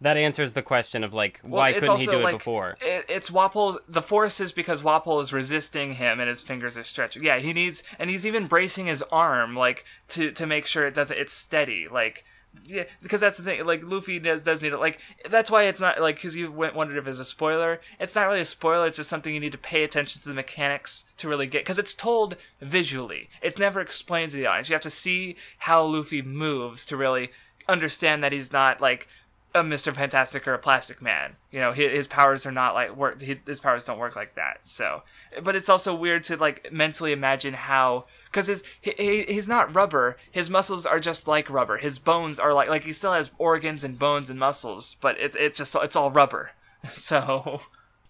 [0.00, 2.76] that answers the question of like Well, why couldn't he do it before?
[2.80, 3.78] It, it's Wapol.
[3.88, 7.24] The force is because Wapol is resisting him, and his fingers are stretching.
[7.24, 10.94] Yeah, he needs, and he's even bracing his arm, like to to make sure it
[10.94, 11.18] doesn't.
[11.18, 11.88] It's steady.
[11.90, 12.24] Like
[12.66, 13.64] yeah, because that's the thing.
[13.66, 14.78] Like Luffy does does need it.
[14.78, 17.80] Like that's why it's not like because you went wondered if it's a spoiler.
[17.98, 18.86] It's not really a spoiler.
[18.86, 21.78] It's just something you need to pay attention to the mechanics to really get because
[21.78, 23.28] it's told visually.
[23.42, 24.68] It's never explained to the audience.
[24.68, 27.30] You have to see how Luffy moves to really
[27.68, 29.08] understand that he's not like
[29.54, 29.94] a Mr.
[29.94, 31.36] Fantastic or a Plastic Man.
[31.50, 33.20] You know, his, his powers are not like work.
[33.20, 34.66] His powers don't work like that.
[34.66, 35.02] So,
[35.42, 40.16] but it's also weird to like mentally imagine how because his he, he's not rubber.
[40.30, 41.78] His muscles are just like rubber.
[41.78, 45.36] His bones are like like he still has organs and bones and muscles, but it's
[45.36, 46.52] it's just it's all rubber.
[46.90, 47.60] So,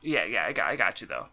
[0.02, 1.28] yeah, yeah, I got I got you though.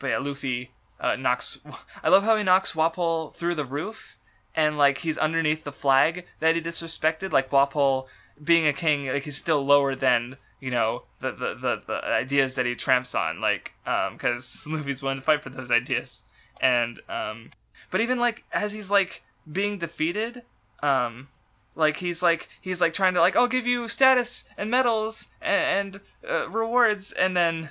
[0.00, 1.60] But yeah, Luffy uh, knocks.
[2.02, 4.18] I love how he knocks Wapol through the roof,
[4.54, 7.32] and like he's underneath the flag that he disrespected.
[7.32, 8.06] Like Wapol
[8.42, 12.54] being a king, like he's still lower than you know the the the, the ideas
[12.56, 13.40] that he tramps on.
[13.40, 16.24] Like, um, because Luffy's willing to fight for those ideas,
[16.60, 17.50] and um,
[17.90, 20.42] but even like as he's like being defeated,
[20.82, 21.28] um,
[21.74, 25.94] like he's like he's like trying to like I'll give you status and medals and,
[25.94, 27.70] and uh, rewards, and then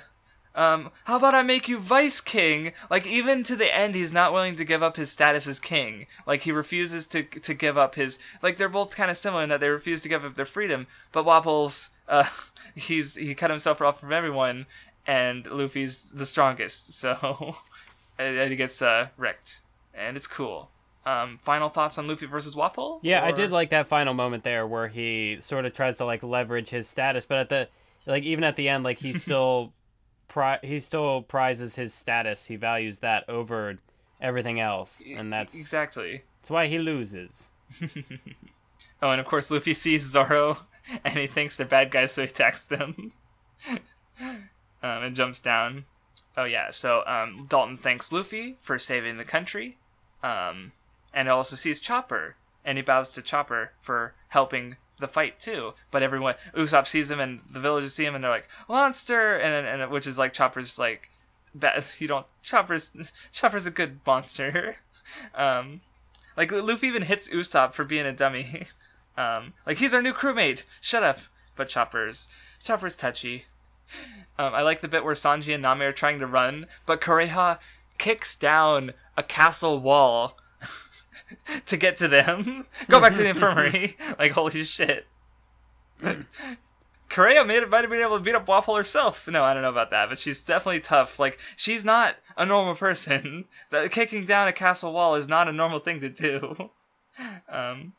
[0.54, 2.72] um, how about I make you vice king?
[2.90, 6.06] Like even to the end, he's not willing to give up his status as king.
[6.26, 9.48] Like he refuses to to give up his like they're both kind of similar in
[9.50, 10.86] that they refuse to give up their freedom.
[11.12, 12.28] But Wapol's uh,
[12.74, 14.66] he's he cut himself off from everyone,
[15.06, 17.56] and Luffy's the strongest, so
[18.18, 19.60] and he gets uh, wrecked,
[19.94, 20.70] and it's cool.
[21.06, 23.00] Um, final thoughts on Luffy versus Wapol?
[23.02, 23.26] Yeah, or...
[23.26, 26.68] I did like that final moment there where he sort of tries to like leverage
[26.68, 27.68] his status, but at the
[28.06, 29.72] like even at the end, like he still
[30.28, 32.46] pri- he still prizes his status.
[32.46, 33.78] He values that over
[34.20, 37.50] everything else, and that's exactly that's why he loses.
[39.02, 40.58] oh, and of course Luffy sees Zoro,
[41.04, 43.12] and he thinks they're bad guys, so he attacks them,
[44.20, 44.38] um,
[44.82, 45.84] and jumps down.
[46.36, 49.78] Oh yeah, so um, Dalton thanks Luffy for saving the country,
[50.22, 50.72] um,
[51.12, 55.74] and also sees Chopper, and he bows to Chopper for helping the fight too.
[55.90, 59.66] But everyone, Usopp sees him, and the villagers see him, and they're like monster, and
[59.66, 61.10] and which is like Chopper's like,
[61.54, 62.92] bad, you don't Chopper's
[63.32, 64.76] Chopper's a good monster.
[65.34, 65.80] um,
[66.36, 68.66] like Luffy even hits Usopp for being a dummy.
[69.16, 70.64] um, like he's our new crewmate.
[70.80, 71.18] Shut up.
[71.56, 72.28] But Chopper's
[72.62, 73.44] Chopper's touchy.
[74.38, 77.58] Um, I like the bit where Sanji and Nami are trying to run, but Kureha
[78.00, 80.38] kicks down a castle wall
[81.66, 82.66] to get to them.
[82.88, 83.96] Go back to the infirmary.
[84.18, 85.06] like holy shit.
[86.00, 89.28] Made might have been able to beat up Wapol herself.
[89.28, 91.18] No, I don't know about that, but she's definitely tough.
[91.18, 93.44] Like she's not a normal person.
[93.70, 96.70] That kicking down a castle wall is not a normal thing to do.
[97.48, 97.92] Um,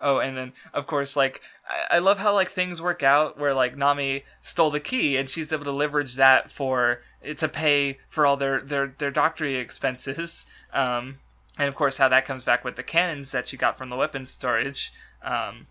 [0.00, 3.54] oh, and then of course, like I, I love how like things work out where
[3.54, 7.02] like Nami stole the key and she's able to leverage that for
[7.36, 10.46] to pay for all their their their doctory expenses.
[10.70, 11.16] Um,
[11.56, 13.96] and of course how that comes back with the cannons that she got from the
[13.96, 14.92] weapons storage.
[15.22, 15.66] Um,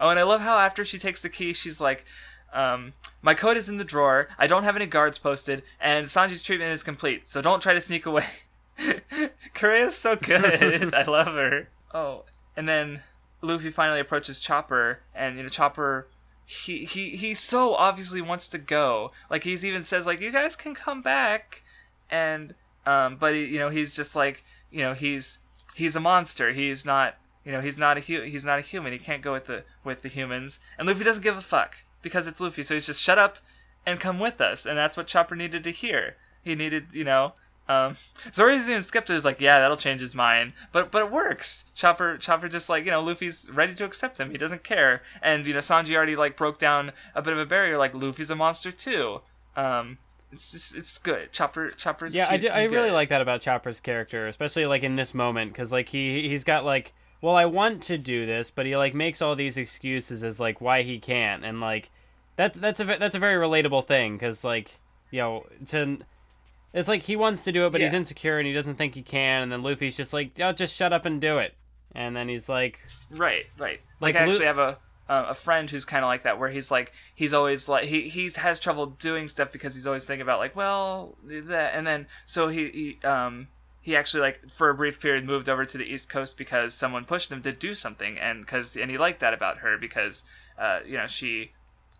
[0.00, 2.06] oh, and I love how after she takes the key, she's like,
[2.54, 4.28] um, "My code is in the drawer.
[4.38, 7.26] I don't have any guards posted, and Sanji's treatment is complete.
[7.26, 8.24] So don't try to sneak away."
[9.54, 10.94] Kureha's so good.
[10.94, 11.68] I love her.
[11.92, 12.24] Oh,
[12.56, 13.02] and then
[13.42, 16.08] Luffy finally approaches Chopper, and you know Chopper.
[16.52, 19.10] He, he he so obviously wants to go.
[19.30, 21.62] Like he's even says like you guys can come back,
[22.10, 22.54] and
[22.86, 25.38] um, but he, you know he's just like you know he's
[25.74, 26.52] he's a monster.
[26.52, 28.92] He's not you know he's not a hu- he's not a human.
[28.92, 30.60] He can't go with the with the humans.
[30.78, 32.62] And Luffy doesn't give a fuck because it's Luffy.
[32.62, 33.38] So he's just shut up
[33.86, 34.66] and come with us.
[34.66, 36.16] And that's what Chopper needed to hear.
[36.42, 37.34] He needed you know.
[37.68, 37.96] Um,
[38.32, 41.64] Zoro's even skeptic is like, yeah, that'll change his mind, but but it works.
[41.74, 44.30] Chopper Chopper just like you know Luffy's ready to accept him.
[44.30, 47.46] He doesn't care, and you know Sanji already like broke down a bit of a
[47.46, 47.78] barrier.
[47.78, 49.20] Like Luffy's a monster too.
[49.56, 49.98] Um,
[50.32, 51.30] it's just, it's good.
[51.30, 52.26] Chopper Chopper's yeah.
[52.28, 55.70] I, do, I really like that about Chopper's character, especially like in this moment, because
[55.70, 59.22] like he he's got like, well, I want to do this, but he like makes
[59.22, 61.90] all these excuses as like why he can't, and like
[62.36, 64.78] that that's a that's a very relatable thing, because like
[65.10, 65.98] you know to.
[66.72, 69.02] It's like he wants to do it, but he's insecure and he doesn't think he
[69.02, 69.42] can.
[69.42, 71.54] And then Luffy's just like, "Oh, just shut up and do it."
[71.94, 73.80] And then he's like, Right, right.
[74.00, 74.78] Like Like, I Lu- actually have a
[75.08, 78.08] uh, a friend who's kind of like that, where he's like he's always like he
[78.08, 82.06] he's has trouble doing stuff because he's always thinking about like well that and then
[82.24, 83.48] so he, he um
[83.82, 87.04] he actually like for a brief period moved over to the east coast because someone
[87.04, 90.24] pushed him to do something and because and he liked that about her because
[90.56, 91.52] uh you know she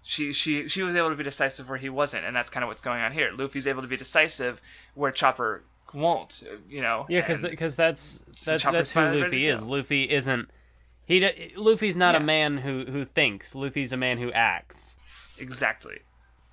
[0.03, 2.69] she she she was able to be decisive where he wasn't and that's kind of
[2.69, 4.61] what's going on here luffy's able to be decisive
[4.95, 5.63] where chopper
[5.95, 9.63] won't you know Yeah, because because that's that's, Chopper's that's who Luffy is.
[9.63, 10.51] Luffy isn't.
[11.05, 13.55] He Luffy's not a man who who thinks.
[13.55, 14.97] Luffy's a man who acts.
[15.39, 15.99] Exactly.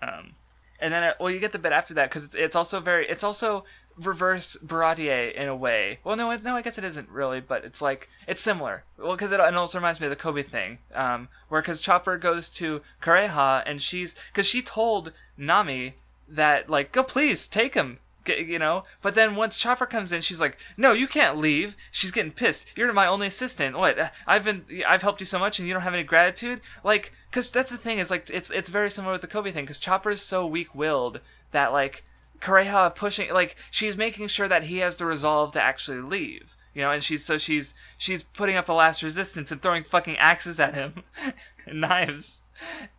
[0.01, 0.33] Um,
[0.79, 3.07] and then, uh, well, you get the bit after that because it's, it's also very,
[3.07, 3.65] it's also
[3.99, 5.99] reverse Baratie in a way.
[6.03, 8.83] Well, no, no, I guess it isn't really, but it's like it's similar.
[8.97, 12.17] Well, because it, it also reminds me of the Koby thing, um, where because Chopper
[12.17, 15.95] goes to Kureha and she's because she told Nami
[16.27, 17.99] that like go please take him.
[18.27, 22.11] You know, but then once Chopper comes in, she's like, "No, you can't leave." She's
[22.11, 22.77] getting pissed.
[22.77, 23.75] You're my only assistant.
[23.75, 24.13] What?
[24.27, 26.61] I've been, I've helped you so much, and you don't have any gratitude.
[26.83, 29.63] Like, because that's the thing is like, it's it's very similar with the Koby thing.
[29.63, 31.21] Because Chopper is so weak-willed
[31.51, 32.03] that like
[32.39, 36.55] Kureha pushing like she's making sure that he has the resolve to actually leave.
[36.73, 40.17] You know, and she's so she's she's putting up a last resistance and throwing fucking
[40.17, 41.03] axes at him,
[41.65, 42.43] and knives,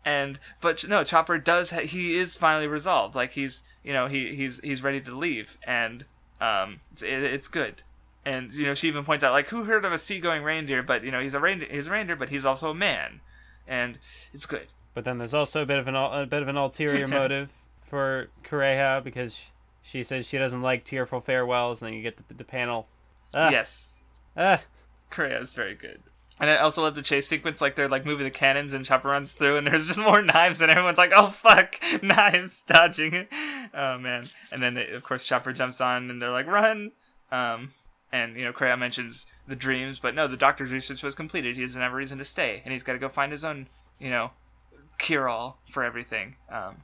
[0.05, 3.15] and but no, Chopper does ha- he is finally resolved.
[3.15, 6.05] Like he's you know he he's he's ready to leave, and
[6.41, 7.83] um it's, it, it's good.
[8.25, 10.83] And you know she even points out like who heard of a seagoing reindeer?
[10.83, 13.21] But you know he's a reindeer, he's a reindeer, but he's also a man,
[13.67, 13.99] and
[14.35, 14.67] it's good.
[14.93, 17.53] But then there's also a bit of an a bit of an ulterior motive
[17.91, 19.51] for Kureha because
[19.83, 22.87] she says she doesn't like tearful farewells, and then you get the, the panel.
[23.35, 24.05] Ah, Yes,
[24.37, 24.61] ah,
[25.11, 26.01] Kureha is very good.
[26.39, 29.09] And I also love the chase sequence, like they're like moving the cannons and Chopper
[29.09, 33.27] runs through and there's just more knives and everyone's like, oh fuck, knives, dodging.
[33.75, 34.25] Oh man.
[34.51, 36.93] And then they, of course Chopper jumps on and they're like, run.
[37.31, 37.73] Um,
[38.11, 41.57] and you know, Kureha mentions the dreams, but no, the doctor's research was completed.
[41.57, 43.69] He doesn't have a reason to stay, and he's got to go find his own,
[43.99, 44.31] you know,
[44.99, 46.37] cure all for everything.
[46.51, 46.77] Um,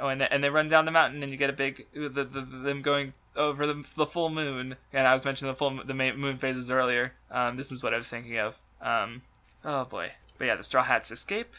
[0.00, 2.08] oh, and they, and they run down the mountain, and you get a big the,
[2.08, 4.76] the, the them going over the, the full moon.
[4.92, 7.12] And I was mentioning the full the moon phases earlier.
[7.30, 8.60] Um, this is what I was thinking of.
[8.80, 9.22] Um,
[9.64, 11.54] oh boy, but yeah, the Straw Hats escape.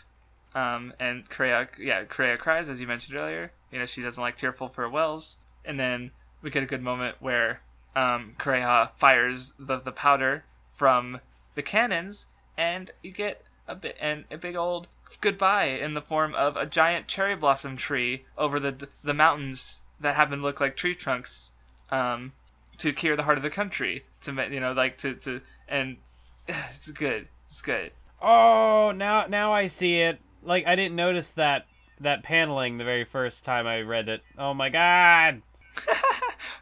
[0.56, 3.52] Um, and Kureha, yeah, Kureha cries as you mentioned earlier.
[3.72, 5.40] You know, she doesn't like tearful farewells.
[5.64, 6.12] And then
[6.42, 7.62] we get a good moment where
[7.96, 8.36] um,
[8.96, 11.20] fires the, the powder from
[11.56, 12.28] the cannons,
[12.58, 16.66] and you get a bit and a big old goodbye in the form of a
[16.66, 21.52] giant cherry blossom tree over the the mountains that happen to look like tree trunks,
[21.92, 22.34] um,
[22.78, 24.06] to cure the heart of the country.
[24.22, 25.98] To you know, like to to and
[26.48, 27.28] it's good.
[27.46, 27.92] It's good.
[28.22, 30.20] Oh, now now I see it.
[30.44, 31.66] Like I didn't notice that
[32.00, 34.22] that paneling the very first time I read it.
[34.38, 35.42] Oh my god.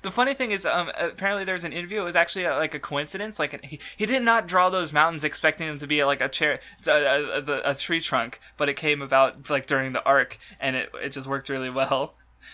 [0.08, 2.00] The funny thing is, um, apparently there's an interview.
[2.00, 3.40] It was actually a, like a coincidence.
[3.40, 6.61] Like he, he did not draw those mountains expecting them to be like a chair,
[6.88, 10.77] a, a, a, a tree trunk, but it came about like during the arc, and
[10.77, 12.14] it it just worked really well.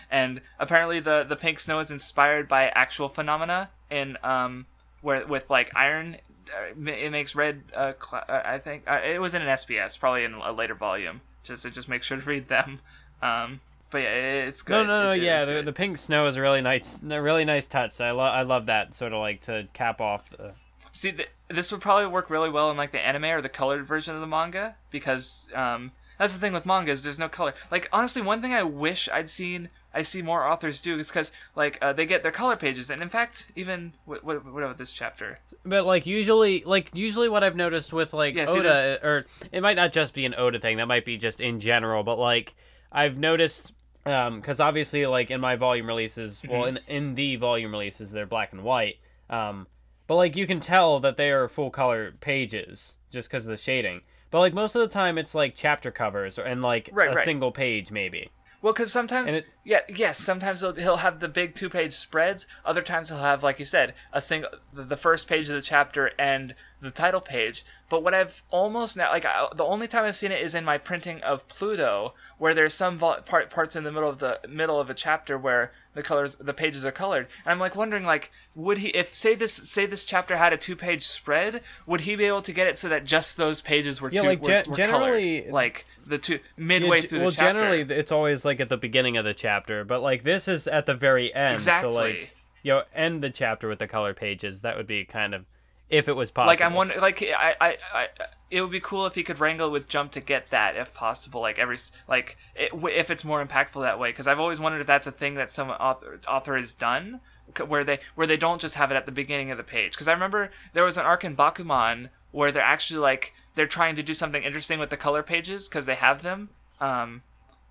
[0.09, 4.65] And apparently the the pink snow is inspired by actual phenomena in um
[5.01, 6.17] where with like iron.
[6.51, 7.65] uh, It makes red.
[7.75, 10.73] Uh, cl- uh, I think uh, it was in an SBS, probably in a later
[10.73, 11.21] volume.
[11.43, 12.79] Just to just make sure to read them.
[13.21, 13.59] Um,
[13.93, 14.85] but yeah, it's good.
[14.85, 15.11] No, no, no.
[15.13, 18.01] It- yeah, the, the pink snow is a really nice, a really nice touch.
[18.01, 20.53] I love, I love that sort of like to cap off the.
[20.91, 23.87] See, th- this would probably work really well in like the anime or the colored
[23.87, 27.53] version of the manga because um, that's the thing with manga is there's no color.
[27.71, 31.31] Like honestly, one thing I wish I'd seen, I see more authors do is because
[31.55, 34.77] like uh, they get their color pages, and in fact, even what, what, what about
[34.77, 35.39] this chapter?
[35.65, 39.75] But like usually, like usually, what I've noticed with like Yeah, Oda, or it might
[39.77, 40.77] not just be an Oda thing.
[40.77, 42.03] That might be just in general.
[42.03, 42.53] But like
[42.91, 43.71] I've noticed,
[44.05, 48.25] um, because obviously, like in my volume releases, well, in in the volume releases, they're
[48.25, 48.97] black and white.
[49.29, 49.67] Um,
[50.07, 53.57] but like you can tell that they are full color pages just because of the
[53.57, 54.01] shading.
[54.31, 57.15] But like most of the time, it's like chapter covers or and like Right, a
[57.15, 57.25] right.
[57.25, 58.29] single page maybe.
[58.61, 62.47] Well, because sometimes, it- yeah, yes, sometimes he'll, he'll have the big two-page spreads.
[62.63, 66.11] Other times he'll have, like you said, a single the first page of the chapter
[66.17, 67.65] and the title page.
[67.93, 70.65] But what I've almost now, like I, the only time I've seen it is in
[70.65, 74.39] my printing of Pluto, where there's some vol- part parts in the middle of the
[74.49, 78.03] middle of a chapter where the colors the pages are colored, and I'm like wondering,
[78.03, 82.15] like, would he if say this say this chapter had a two-page spread, would he
[82.15, 84.47] be able to get it so that just those pages were Yeah, two like, were,
[84.47, 87.53] gen- were generally- colored, like the two midway Yeah, through well, the chapter?
[87.61, 90.67] Well, generally it's always like at the beginning of the chapter, but like this is
[90.67, 91.53] at the very end.
[91.53, 91.93] Exactly.
[91.93, 94.61] So like, you know, end the chapter with the color pages.
[94.61, 95.45] That would be kind of,
[95.93, 96.47] if it was possible.
[96.47, 98.07] Like I'm wondering, like I, I, I,
[98.49, 101.41] it would be cool if he could wrangle with Jump to get that, if possible.
[101.41, 104.87] Like every, like it, if it's more impactful that way, because I've always wondered if
[104.87, 107.21] that's a thing that some author author has done,
[107.67, 109.91] where they where they don't just have it at the beginning of the page.
[109.91, 113.95] Because I remember there was an arc in Bakuman where they're actually like they're trying
[113.95, 116.49] to do something interesting with the color pages because they have them.
[116.81, 117.21] Um,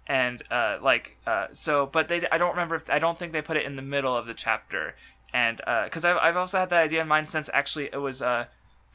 [0.06, 3.42] and uh, like uh, so but they i don't remember if i don't think they
[3.42, 4.94] put it in the middle of the chapter
[5.32, 8.46] and because I've, I've also had that idea in mind since actually it was uh,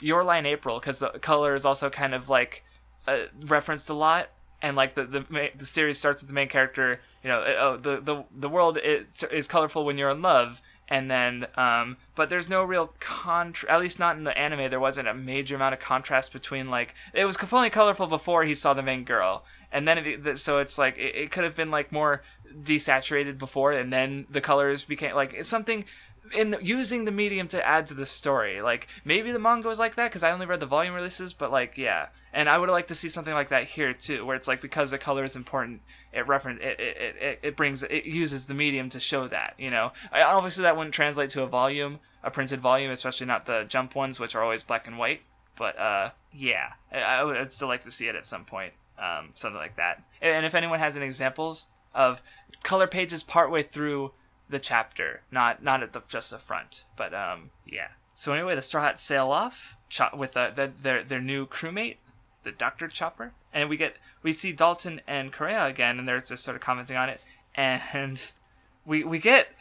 [0.01, 2.63] Your Lie in April because the color is also kind of like
[3.07, 4.29] uh, referenced a lot.
[4.59, 8.01] And like the the, the series starts with the main character you know oh the
[8.01, 10.61] the, the world is, colorful when you're in love.
[10.89, 14.79] And then um, but there's no real contrast at least not in the anime there
[14.79, 18.73] wasn't a major amount of contrast between like it was only colorful before he saw
[18.73, 19.43] the main girl.
[19.71, 22.23] And then it, so it's like it, it could have been like more
[22.63, 25.83] desaturated before and then the colors became like it's something
[26.35, 28.61] in using the medium to add to the story.
[28.61, 31.51] Like maybe the manga was like that because I only read the volume releases, but
[31.51, 34.47] like yeah, and I would like to see something like that here too, where it's
[34.47, 35.81] like because the color is important,
[36.13, 39.69] it reference it it, it, it brings it uses the medium to show that you
[39.69, 39.91] know.
[40.11, 43.95] I, obviously that wouldn't translate to a volume, a printed volume, especially not the jump
[43.95, 45.21] ones, which are always black and white.
[45.57, 48.73] But uh, yeah, I, I would I'd still like to see it at some point,
[48.99, 50.03] um, something like that.
[50.21, 52.21] And if anyone has any examples of
[52.63, 54.11] color pages partway through
[54.49, 57.89] the chapter, not not at the just the front, but um, yeah.
[58.13, 61.97] So anyway, the Straw Hats sail off cho- with uh, the, their their new crewmate,
[62.43, 66.43] the Doctor Chopper, and we get we see Dalton and Kureha again, and they're just
[66.43, 67.21] sort of commenting on it,
[67.55, 68.31] and
[68.85, 69.53] we we get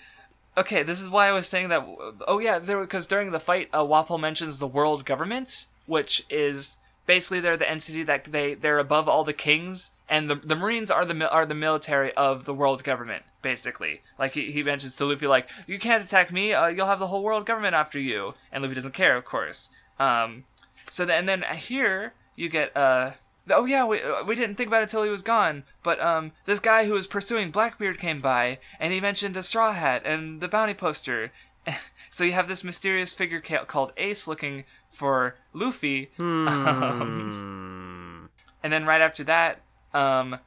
[0.56, 0.82] okay.
[0.82, 1.86] This is why I was saying that.
[2.26, 7.40] Oh yeah, there because during the fight, uh, mentions the world government, which is basically
[7.40, 11.04] they're the entity that they they're above all the kings, and the the Marines are
[11.04, 13.24] the are the military of the world government.
[13.42, 16.98] Basically, like he, he mentions to Luffy, like you can't attack me, uh, you'll have
[16.98, 19.70] the whole world government after you, and Luffy doesn't care, of course.
[19.98, 20.44] Um,
[20.88, 23.12] so then and then here you get uh.
[23.48, 25.62] Oh yeah, we, uh, we didn't think about it till he was gone.
[25.84, 29.72] But um, this guy who was pursuing Blackbeard came by, and he mentioned a straw
[29.72, 31.30] hat and the bounty poster.
[32.10, 36.10] so you have this mysterious figure ca- called Ace looking for Luffy.
[36.18, 38.30] Um,
[38.62, 39.60] and then right after that,
[39.96, 40.38] um,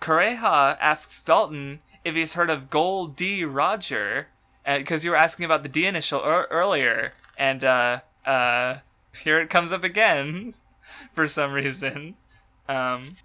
[0.00, 3.44] Kureha asks Dalton if he's heard of Gold D.
[3.44, 4.28] Roger,
[4.64, 8.78] because you were asking about the D initial er- earlier, and uh, uh,
[9.22, 10.54] here it comes up again
[11.12, 12.16] for some reason.
[12.68, 13.16] Um,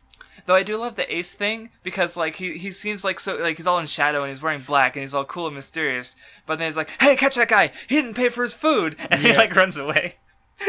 [0.46, 3.58] though I do love the Ace thing because like he, he seems like so like
[3.58, 6.58] he's all in shadow and he's wearing black and he's all cool and mysterious, but
[6.58, 7.72] then he's like, "Hey, catch that guy!
[7.88, 10.16] He didn't pay for his food," and he like runs away.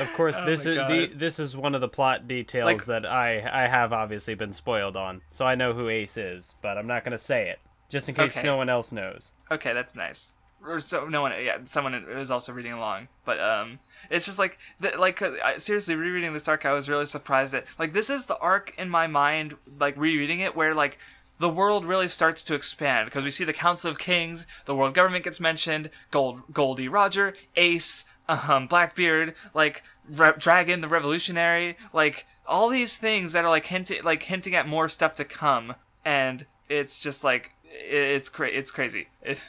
[0.00, 2.84] Of course, this Oh my is the this is one of the plot details Like-
[2.86, 6.78] that I I have obviously been spoiled on, so I know who Ace is, but
[6.78, 8.46] I'm not gonna say it just in case Okay.
[8.46, 9.32] no one else knows.
[9.50, 10.34] Okay, that's nice.
[10.64, 13.80] Or so no one, yeah, someone was also reading along, but um,
[14.10, 17.52] it's just like the, like uh, I, seriously rereading this arc, I was really surprised
[17.52, 20.98] that like this is the arc in my mind, like rereading it, where like
[21.40, 24.94] the world really starts to expand because we see the Council of Kings, the world
[24.94, 32.26] government gets mentioned, Gold Goldie Roger, Ace, um, Blackbeard, like Re- Dragon the Revolutionary, like
[32.46, 36.46] all these things that are like hinting like hinting at more stuff to come, and
[36.68, 39.42] it's just like it's cra- it's crazy it,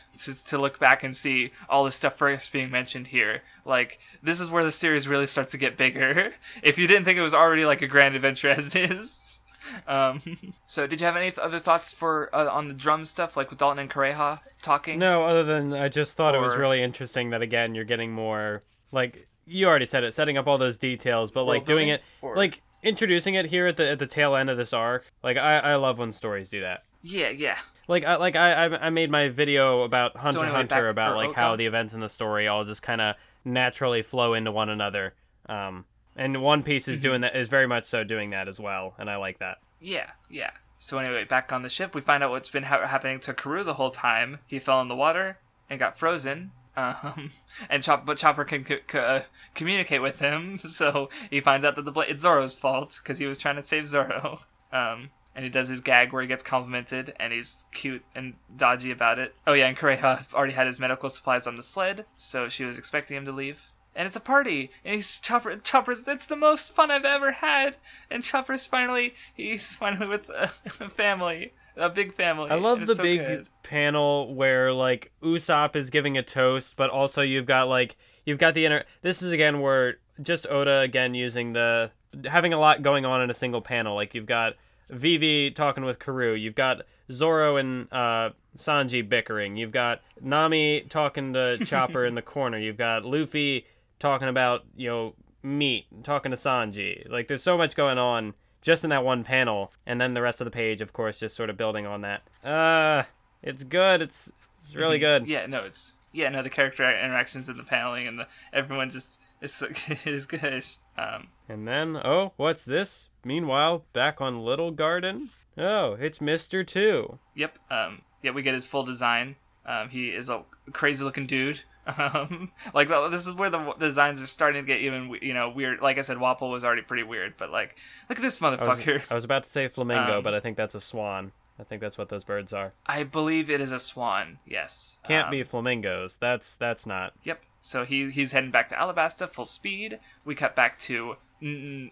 [0.47, 3.41] to, look back and see all this stuff first being mentioned here.
[3.65, 6.31] Like this is where the series really starts to get bigger.
[6.63, 9.41] if you didn't think it was already like a grand adventure as is.
[9.87, 10.21] Um,
[10.65, 13.59] so did you have any other thoughts for uh, on the drum stuff, like with
[13.59, 14.99] Dalton and Kureha talking?
[14.99, 18.61] No, other than I just thought it was really interesting that again you're getting more
[18.91, 22.35] like you already said it, setting up all those details, but like doing it Or-
[22.35, 25.05] like introducing it here at the at the tail end of this arc.
[25.23, 26.83] Like I I love when stories do that.
[27.01, 27.57] Yeah, yeah.
[27.87, 30.91] Like I like I I I made my video about Hunter x anyway, Hunter back-
[30.91, 34.01] about or- like oh, how the events in the story all just kind of naturally
[34.01, 35.13] flow into one another.
[35.49, 35.85] Um,
[36.15, 36.91] and One Piece Mm-hmm.
[36.93, 39.57] is doing that is very much so doing that as well, and I like that.
[39.79, 40.51] Yeah, yeah.
[40.79, 43.63] So anyway, back on the ship, we find out what's been ha- happening to Karu
[43.63, 44.39] the whole time.
[44.47, 45.37] He fell in the water
[45.69, 46.51] and got frozen.
[46.75, 47.29] Um,
[47.69, 49.21] and Chop- but Chopper can co- co- uh,
[49.55, 53.25] communicate with him, so he finds out that the bla- it's Zoro's fault because he
[53.25, 54.39] was trying to save Zoro.
[54.73, 58.89] Um, and he does his gag where he gets complimented, and he's cute and dodgy
[58.89, 59.35] about it.
[59.45, 62.79] Oh yeah, and Kureha already had his medical supplies on the sled, so she was
[62.79, 63.71] expecting him to leave.
[63.95, 65.55] And it's a party, and he's Chopper.
[65.57, 66.07] Chopper's.
[66.07, 67.77] It's the most fun I've ever had.
[68.09, 69.13] And Chopper's finally.
[69.33, 70.43] He's finally with a,
[70.83, 72.49] a family, a big family.
[72.49, 73.49] I love the so big good.
[73.61, 78.53] panel where like Usopp is giving a toast, but also you've got like you've got
[78.53, 78.83] the inner.
[79.01, 81.91] This is again where just Oda again using the
[82.25, 83.95] having a lot going on in a single panel.
[83.95, 84.53] Like you've got
[84.89, 86.81] Vivi talking with Karu, you've got
[87.11, 92.77] Zoro and uh, Sanji bickering, you've got Nami talking to Chopper in the corner, you've
[92.77, 93.65] got Luffy
[94.03, 97.09] talking about you know meat, talking to Sanji.
[97.09, 100.41] Like there's so much going on just in that one panel, and then the rest
[100.41, 102.21] of the page, of course, just sort of building on that.
[102.43, 103.03] Uh,
[103.41, 104.01] it's good.
[104.01, 105.25] It's it's really good.
[105.25, 109.21] Yeah, no, it's yeah, no, the character interactions and the paneling and the everyone just
[109.41, 109.63] is
[110.05, 110.65] is good.
[110.97, 113.09] Um, And then, oh, what's this?
[113.23, 115.29] Meanwhile, back on Little Garden.
[115.57, 117.19] Oh, it's Mister Two.
[117.35, 117.57] Yep.
[117.71, 119.37] Um, yeah, we get his full design.
[119.65, 121.61] Um, he is a crazy looking dude.
[121.85, 125.81] Um, like this is where the designs are starting to get even you know weird.
[125.81, 127.77] Like I said, Wapol was already pretty weird, but like
[128.09, 129.11] look at this I was, motherfucker.
[129.11, 131.31] I was about to say flamingo, Um, but I think that's a swan.
[131.59, 132.73] I think that's what those birds are.
[132.85, 134.39] I believe it is a swan.
[134.45, 134.97] Yes.
[135.03, 136.15] Can't Um, be flamingos.
[136.17, 137.13] That's that's not.
[137.23, 137.43] Yep.
[137.61, 139.99] So he he's heading back to Alabasta full speed.
[140.25, 141.17] We cut back to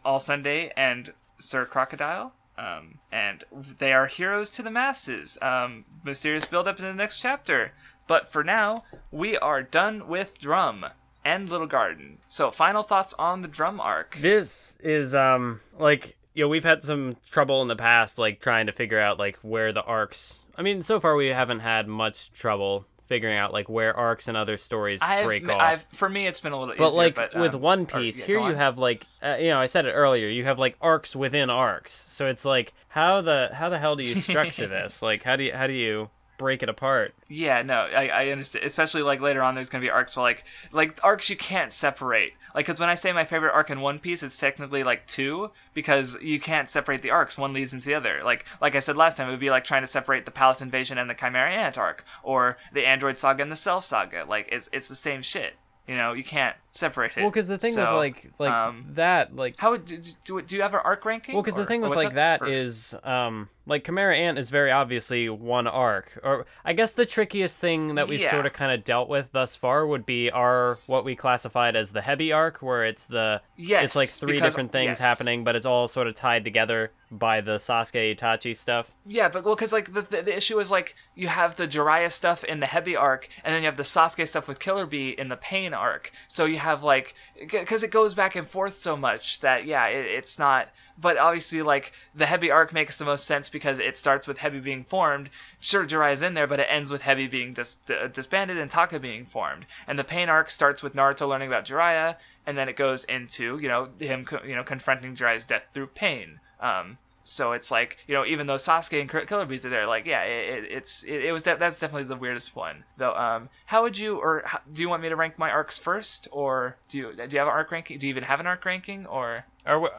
[0.05, 2.33] All Sunday and Sir Crocodile.
[2.57, 3.43] Um, and
[3.79, 5.37] they are heroes to the masses.
[5.41, 7.73] Um, mysterious build up in the next chapter.
[8.11, 10.85] But for now, we are done with Drum
[11.23, 12.17] and Little Garden.
[12.27, 14.17] So, final thoughts on the Drum arc.
[14.17, 18.65] This is um like you know we've had some trouble in the past like trying
[18.65, 20.41] to figure out like where the arcs.
[20.57, 24.35] I mean, so far we haven't had much trouble figuring out like where arcs and
[24.35, 25.61] other stories I've, break off.
[25.61, 27.03] I've, for me, it's been a little but easier.
[27.03, 29.47] like but, with um, One or- Piece, yeah, here go you have like uh, you
[29.47, 30.27] know I said it earlier.
[30.27, 31.93] You have like arcs within arcs.
[31.93, 35.01] So it's like how the how the hell do you structure this?
[35.01, 36.09] Like how do you how do you
[36.41, 37.13] break it apart?
[37.29, 38.65] Yeah, no, I, I understand.
[38.65, 42.33] Especially like later on, there's gonna be arcs where like like arcs you can't separate.
[42.53, 45.51] Like, because when I say my favorite arc in One Piece, it's technically like two
[45.73, 47.37] because you can't separate the arcs.
[47.37, 48.21] One leads into the other.
[48.25, 50.61] Like like I said last time, it would be like trying to separate the Palace
[50.61, 54.25] Invasion and the Chimera Ant arc, or the Android Saga and the Cell Saga.
[54.27, 55.55] Like it's it's the same shit.
[55.87, 57.21] You know, you can't separate it.
[57.21, 60.55] Well, because the thing So, with like like um, that like how do, do, do
[60.55, 61.35] you have an arc ranking?
[61.35, 62.13] Well, because the thing with like up?
[62.13, 66.91] that Or- is, um, like Chimera Ant is very obviously one arc, or I guess
[66.93, 68.31] the trickiest thing that we've Yeah.
[68.31, 71.91] sort of kind of dealt with thus far would be our what we classified as
[71.91, 74.99] the Hebi arc, where it's the Yes, it's like three because- different things yes.
[74.99, 78.91] happening, but it's all sort of tied together by the Sasuke Itachi stuff.
[79.05, 82.11] Yeah, but well, because like the, the the issue is like you have the Jiraiya
[82.11, 85.09] stuff in the Hebi arc, and then you have the Sasuke stuff with Killer Bee
[85.09, 86.11] in the Pain arc.
[86.27, 90.05] So you have like because it goes back and forth so much that yeah, it,
[90.05, 90.69] it's not.
[90.99, 94.61] But obviously, like the Hebi arc makes the most sense because it starts with Hebi
[94.63, 95.29] being formed.
[95.59, 97.77] Sure, Jiraiya's in there, but it ends with Hebi being dis-
[98.11, 99.65] disbanded and Taka being formed.
[99.87, 103.57] And the Pain arc starts with Naruto learning about Jiraiya, and then it goes into
[103.59, 106.39] you know him co- you know confronting Jiraiya's death through pain.
[106.59, 109.85] Um, so it's like you know, even though Sasuke and Killer Killer Bees are there,
[109.87, 112.83] like yeah, it, it, it's it, it was de- that's definitely the weirdest one.
[112.97, 115.77] Though, um, how would you or how, do you want me to rank my arcs
[115.79, 117.97] first, or do you do you have an arc ranking?
[117.97, 119.89] Do you even have an arc ranking, or Or we-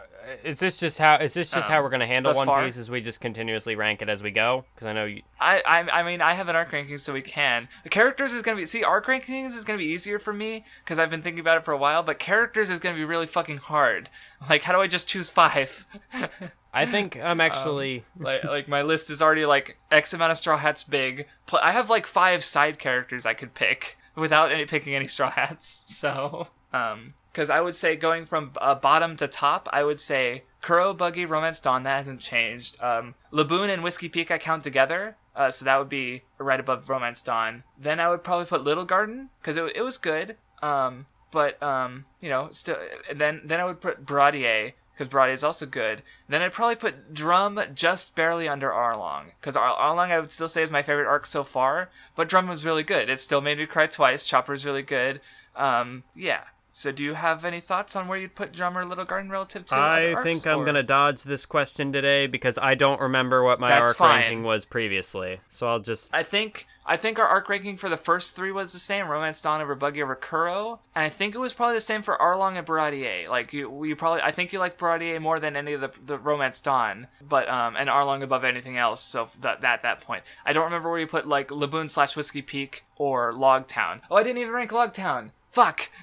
[0.45, 2.65] is this just how is this just Um, how we're gonna handle One far?
[2.65, 2.77] Piece?
[2.77, 4.65] Is we just continuously rank it as we go?
[4.75, 7.23] Because I know you, I, I I mean I have an arc ranking, so we
[7.23, 7.69] can.
[7.83, 11.01] The characters is gonna be see arc rankings is gonna be easier for me because
[11.01, 12.05] I've been thinking about it for a while.
[12.05, 14.11] But characters is gonna be really fucking hard.
[14.49, 15.87] Like how do I just choose five?
[16.75, 18.05] I think I'm Um, actually.
[18.19, 21.27] like like my list is already like X amount of straw hats big.
[21.61, 25.85] I have like five side characters I could pick without any picking any straw hats.
[25.89, 30.45] So um, because I would say going from uh, bottom to top, I would say
[30.63, 32.83] Kuro, Buggy, Romance Dawn that hasn't changed.
[32.83, 35.17] Um, Laboon and Whiskey Peak I count together.
[35.35, 37.65] Uh, so that would be right above Romance Dawn.
[37.79, 40.37] Then I would probably put Little Garden because it, it was good.
[40.63, 42.77] Um, but um, you know, still.
[43.15, 46.03] Then then I would put Baratie because Baratie is also good.
[46.29, 50.49] Then I'd probably put Drum just barely under Arlong because Ar- Arlong I would still
[50.49, 51.91] say is my favorite arc so far.
[52.15, 53.11] But Drum was really good.
[53.11, 54.25] It still made me cry twice.
[54.25, 55.21] Chopper's really good.
[55.57, 56.45] Um, yeah.
[56.75, 59.67] So do you have any thoughts on where you'd put Drum or Little Garden relative
[59.67, 59.77] to?
[59.77, 62.99] I other arcs, I think I'm or- gonna dodge this question today because I don't
[62.99, 64.21] remember what my That's arc fine.
[64.21, 65.41] ranking was previously.
[65.51, 68.73] So I'll just I think I think our arc ranking for the first three was
[68.73, 71.81] the same: Romance Dawn over Buggy over Kuro, and I think it was probably the
[71.83, 73.29] same for Arlong and Baratie.
[73.29, 76.19] Like you, you probably I think you like Baratie more than any of the the
[76.19, 79.03] Romance Dawn, but um and Arlong above anything else.
[79.03, 82.41] So that that that point, I don't remember where you put like Laboon slash Whiskey
[82.41, 84.01] Peak or Logtown.
[84.11, 85.33] Oh, I didn't even rank Logtown.
[85.51, 85.91] Fuck.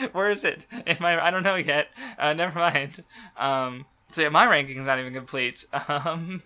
[0.12, 0.66] Where is it?
[0.86, 1.88] In my I don't know yet.
[2.18, 3.02] Uh, never mind.
[3.36, 5.64] Um, so yeah, my ranking's not even complete.
[5.88, 6.40] Um,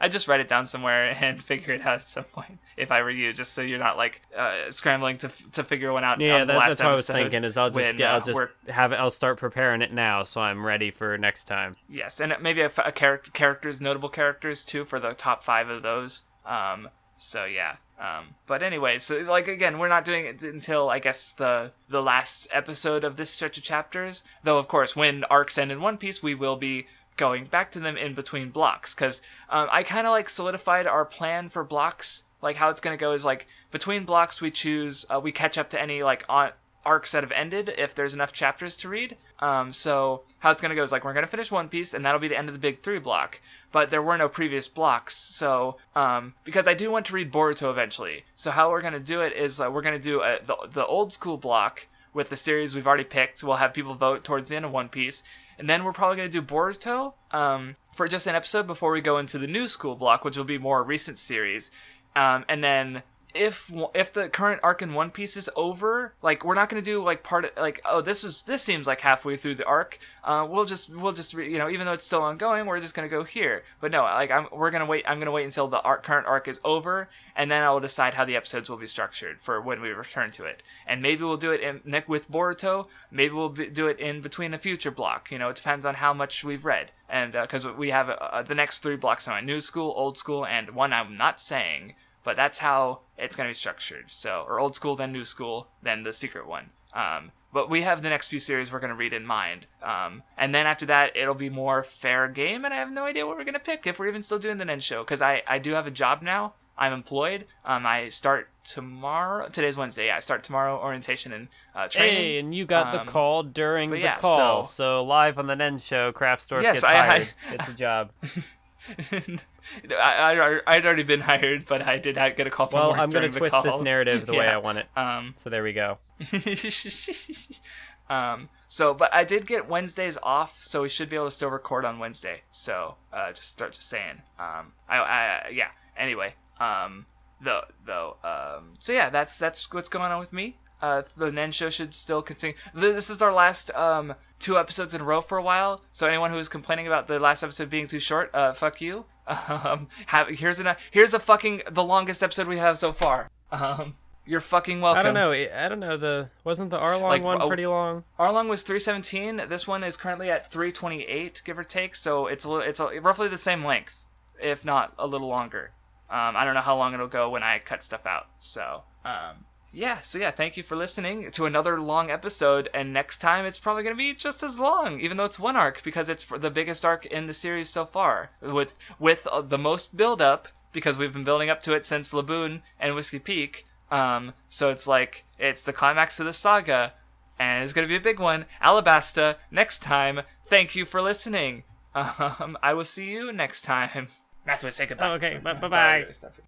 [0.00, 2.58] I just write it down somewhere and figure it out at some point.
[2.76, 6.02] If I were you, just so you're not like uh, scrambling to to figure one
[6.02, 6.20] out.
[6.20, 7.44] yeah, on the that, last that's what I was thinking.
[7.44, 8.96] Is I'll just when, yeah, uh, I'll just we're- have it.
[8.96, 11.76] I'll start preparing it now, so I'm ready for next time.
[11.88, 15.82] Yes, and maybe a, a character characters, notable characters too for the top five of
[15.82, 16.24] those.
[16.46, 17.76] Um, so yeah.
[17.98, 22.02] Um, but anyway, so like again, we're not doing it until I guess the the
[22.02, 24.22] last episode of this stretch of chapters.
[24.42, 27.80] Though of course, when arcs end in One Piece, we will be going back to
[27.80, 32.24] them in between blocks because um, I kind of like solidified our plan for blocks.
[32.42, 35.70] Like how it's gonna go is like between blocks we choose uh, we catch up
[35.70, 36.50] to any like on
[36.86, 39.16] arcs that have ended if there's enough chapters to read.
[39.40, 42.20] Um, so how it's gonna go is like we're gonna finish One Piece and that'll
[42.20, 43.40] be the end of the big three block.
[43.72, 47.70] But there were no previous blocks, so um, because I do want to read Boruto
[47.70, 48.24] eventually.
[48.34, 51.12] So how we're gonna do it is uh, we're gonna do a, the the old
[51.12, 53.42] school block with the series we've already picked.
[53.42, 55.22] We'll have people vote towards the end of One Piece,
[55.58, 59.18] and then we're probably gonna do Boruto um, for just an episode before we go
[59.18, 61.70] into the new school block, which will be more recent series.
[62.14, 63.02] Um, and then
[63.36, 67.02] if if the current arc in One Piece is over, like we're not gonna do
[67.02, 69.98] like part of like oh this is this seems like halfway through the arc.
[70.24, 72.94] Uh, we'll just we'll just re- you know even though it's still ongoing, we're just
[72.94, 73.62] gonna go here.
[73.80, 75.04] But no, like I'm we're gonna wait.
[75.06, 78.14] I'm gonna wait until the arc, current arc is over, and then I will decide
[78.14, 80.62] how the episodes will be structured for when we return to it.
[80.86, 82.88] And maybe we'll do it in Nick with Boruto.
[83.10, 85.30] Maybe we'll be, do it in between a future block.
[85.30, 88.54] You know, it depends on how much we've read, and because we have uh, the
[88.54, 91.94] next three blocks on new school, old school, and one I'm not saying
[92.26, 94.10] but that's how it's going to be structured.
[94.10, 96.70] So, or old school, then new school, then the secret one.
[96.92, 99.66] Um, but we have the next few series we're going to read in mind.
[99.82, 103.26] Um, and then after that, it'll be more fair game, and I have no idea
[103.26, 105.42] what we're going to pick if we're even still doing the Nen show because I,
[105.46, 106.52] I do have a job now.
[106.78, 107.46] I'm employed.
[107.64, 109.48] Um, I start tomorrow.
[109.48, 110.08] Today's Wednesday.
[110.08, 112.14] Yeah, I start tomorrow orientation and uh, training.
[112.16, 114.64] Hey, and you got Um, the call during the yeah, call.
[114.64, 117.32] so- So, live on the Nen Show, Craft Store Yes, gets I- I- hired.
[117.52, 118.10] It's a job.
[119.90, 122.98] I, I, I'd already been hired, but I did get a call from Well, work
[122.98, 123.62] I'm gonna twist call.
[123.62, 124.86] this narrative the way I want it.
[124.96, 125.98] Um, So there we go.
[128.08, 131.50] um, so, but I did get Wednesdays off, so we should be able to still
[131.50, 132.42] record on Wednesday.
[132.50, 134.22] So, uh, just start just saying.
[134.38, 135.68] Um, I, I, yeah.
[135.96, 137.06] Anyway, um,
[137.40, 140.58] though, though, um, so yeah, that's that's what's going on with me.
[140.82, 142.54] Uh, the Nen show should still continue.
[142.74, 144.14] This is our last um
[144.46, 145.82] two episodes in a row for a while.
[145.90, 149.04] So anyone who was complaining about the last episode being too short, uh, fuck you.
[149.48, 153.28] Um, have, here's an here's a fucking the longest episode we have so far.
[153.50, 153.94] Um,
[154.24, 155.00] you're fucking welcome.
[155.00, 155.32] I don't know.
[155.32, 155.96] I don't know.
[155.96, 158.04] The wasn't the Arlong Like, one uh, pretty long?
[158.20, 159.48] Arlong was 317.
[159.48, 161.96] This one is currently at 328, give or take.
[161.96, 164.06] So it's a, li- it's a, roughly the same length,
[164.40, 165.72] if not a little longer.
[166.08, 168.26] Um, I don't know how long it'll go when I cut stuff out.
[168.38, 169.44] So um,
[169.76, 172.68] yeah, so yeah, thank you for listening to another long episode.
[172.72, 175.82] And next time it's probably gonna be just as long, even though it's one arc
[175.82, 179.94] because it's the biggest arc in the series so far, with with uh, the most
[179.96, 183.66] build up because we've been building up to it since Laboon and Whiskey Peak.
[183.90, 186.94] Um, so it's like it's the climax of the saga,
[187.38, 188.46] and it's gonna be a big one.
[188.62, 190.22] Alabasta next time.
[190.46, 191.64] Thank you for listening.
[191.94, 194.08] Um, I will see you next time.
[194.46, 195.08] Matthew, say goodbye.
[195.08, 195.76] Oh, okay, bye- I'm bye-bye.
[195.76, 196.38] tired of stuff.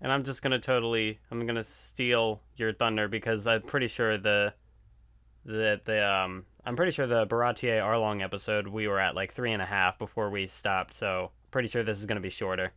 [0.00, 1.18] And I'm just gonna totally.
[1.30, 4.54] I'm gonna steal your thunder because I'm pretty sure the,
[5.44, 6.46] the the um.
[6.64, 9.98] I'm pretty sure the Baratie Arlong episode we were at like three and a half
[9.98, 10.92] before we stopped.
[10.92, 12.72] So pretty sure this is gonna be shorter.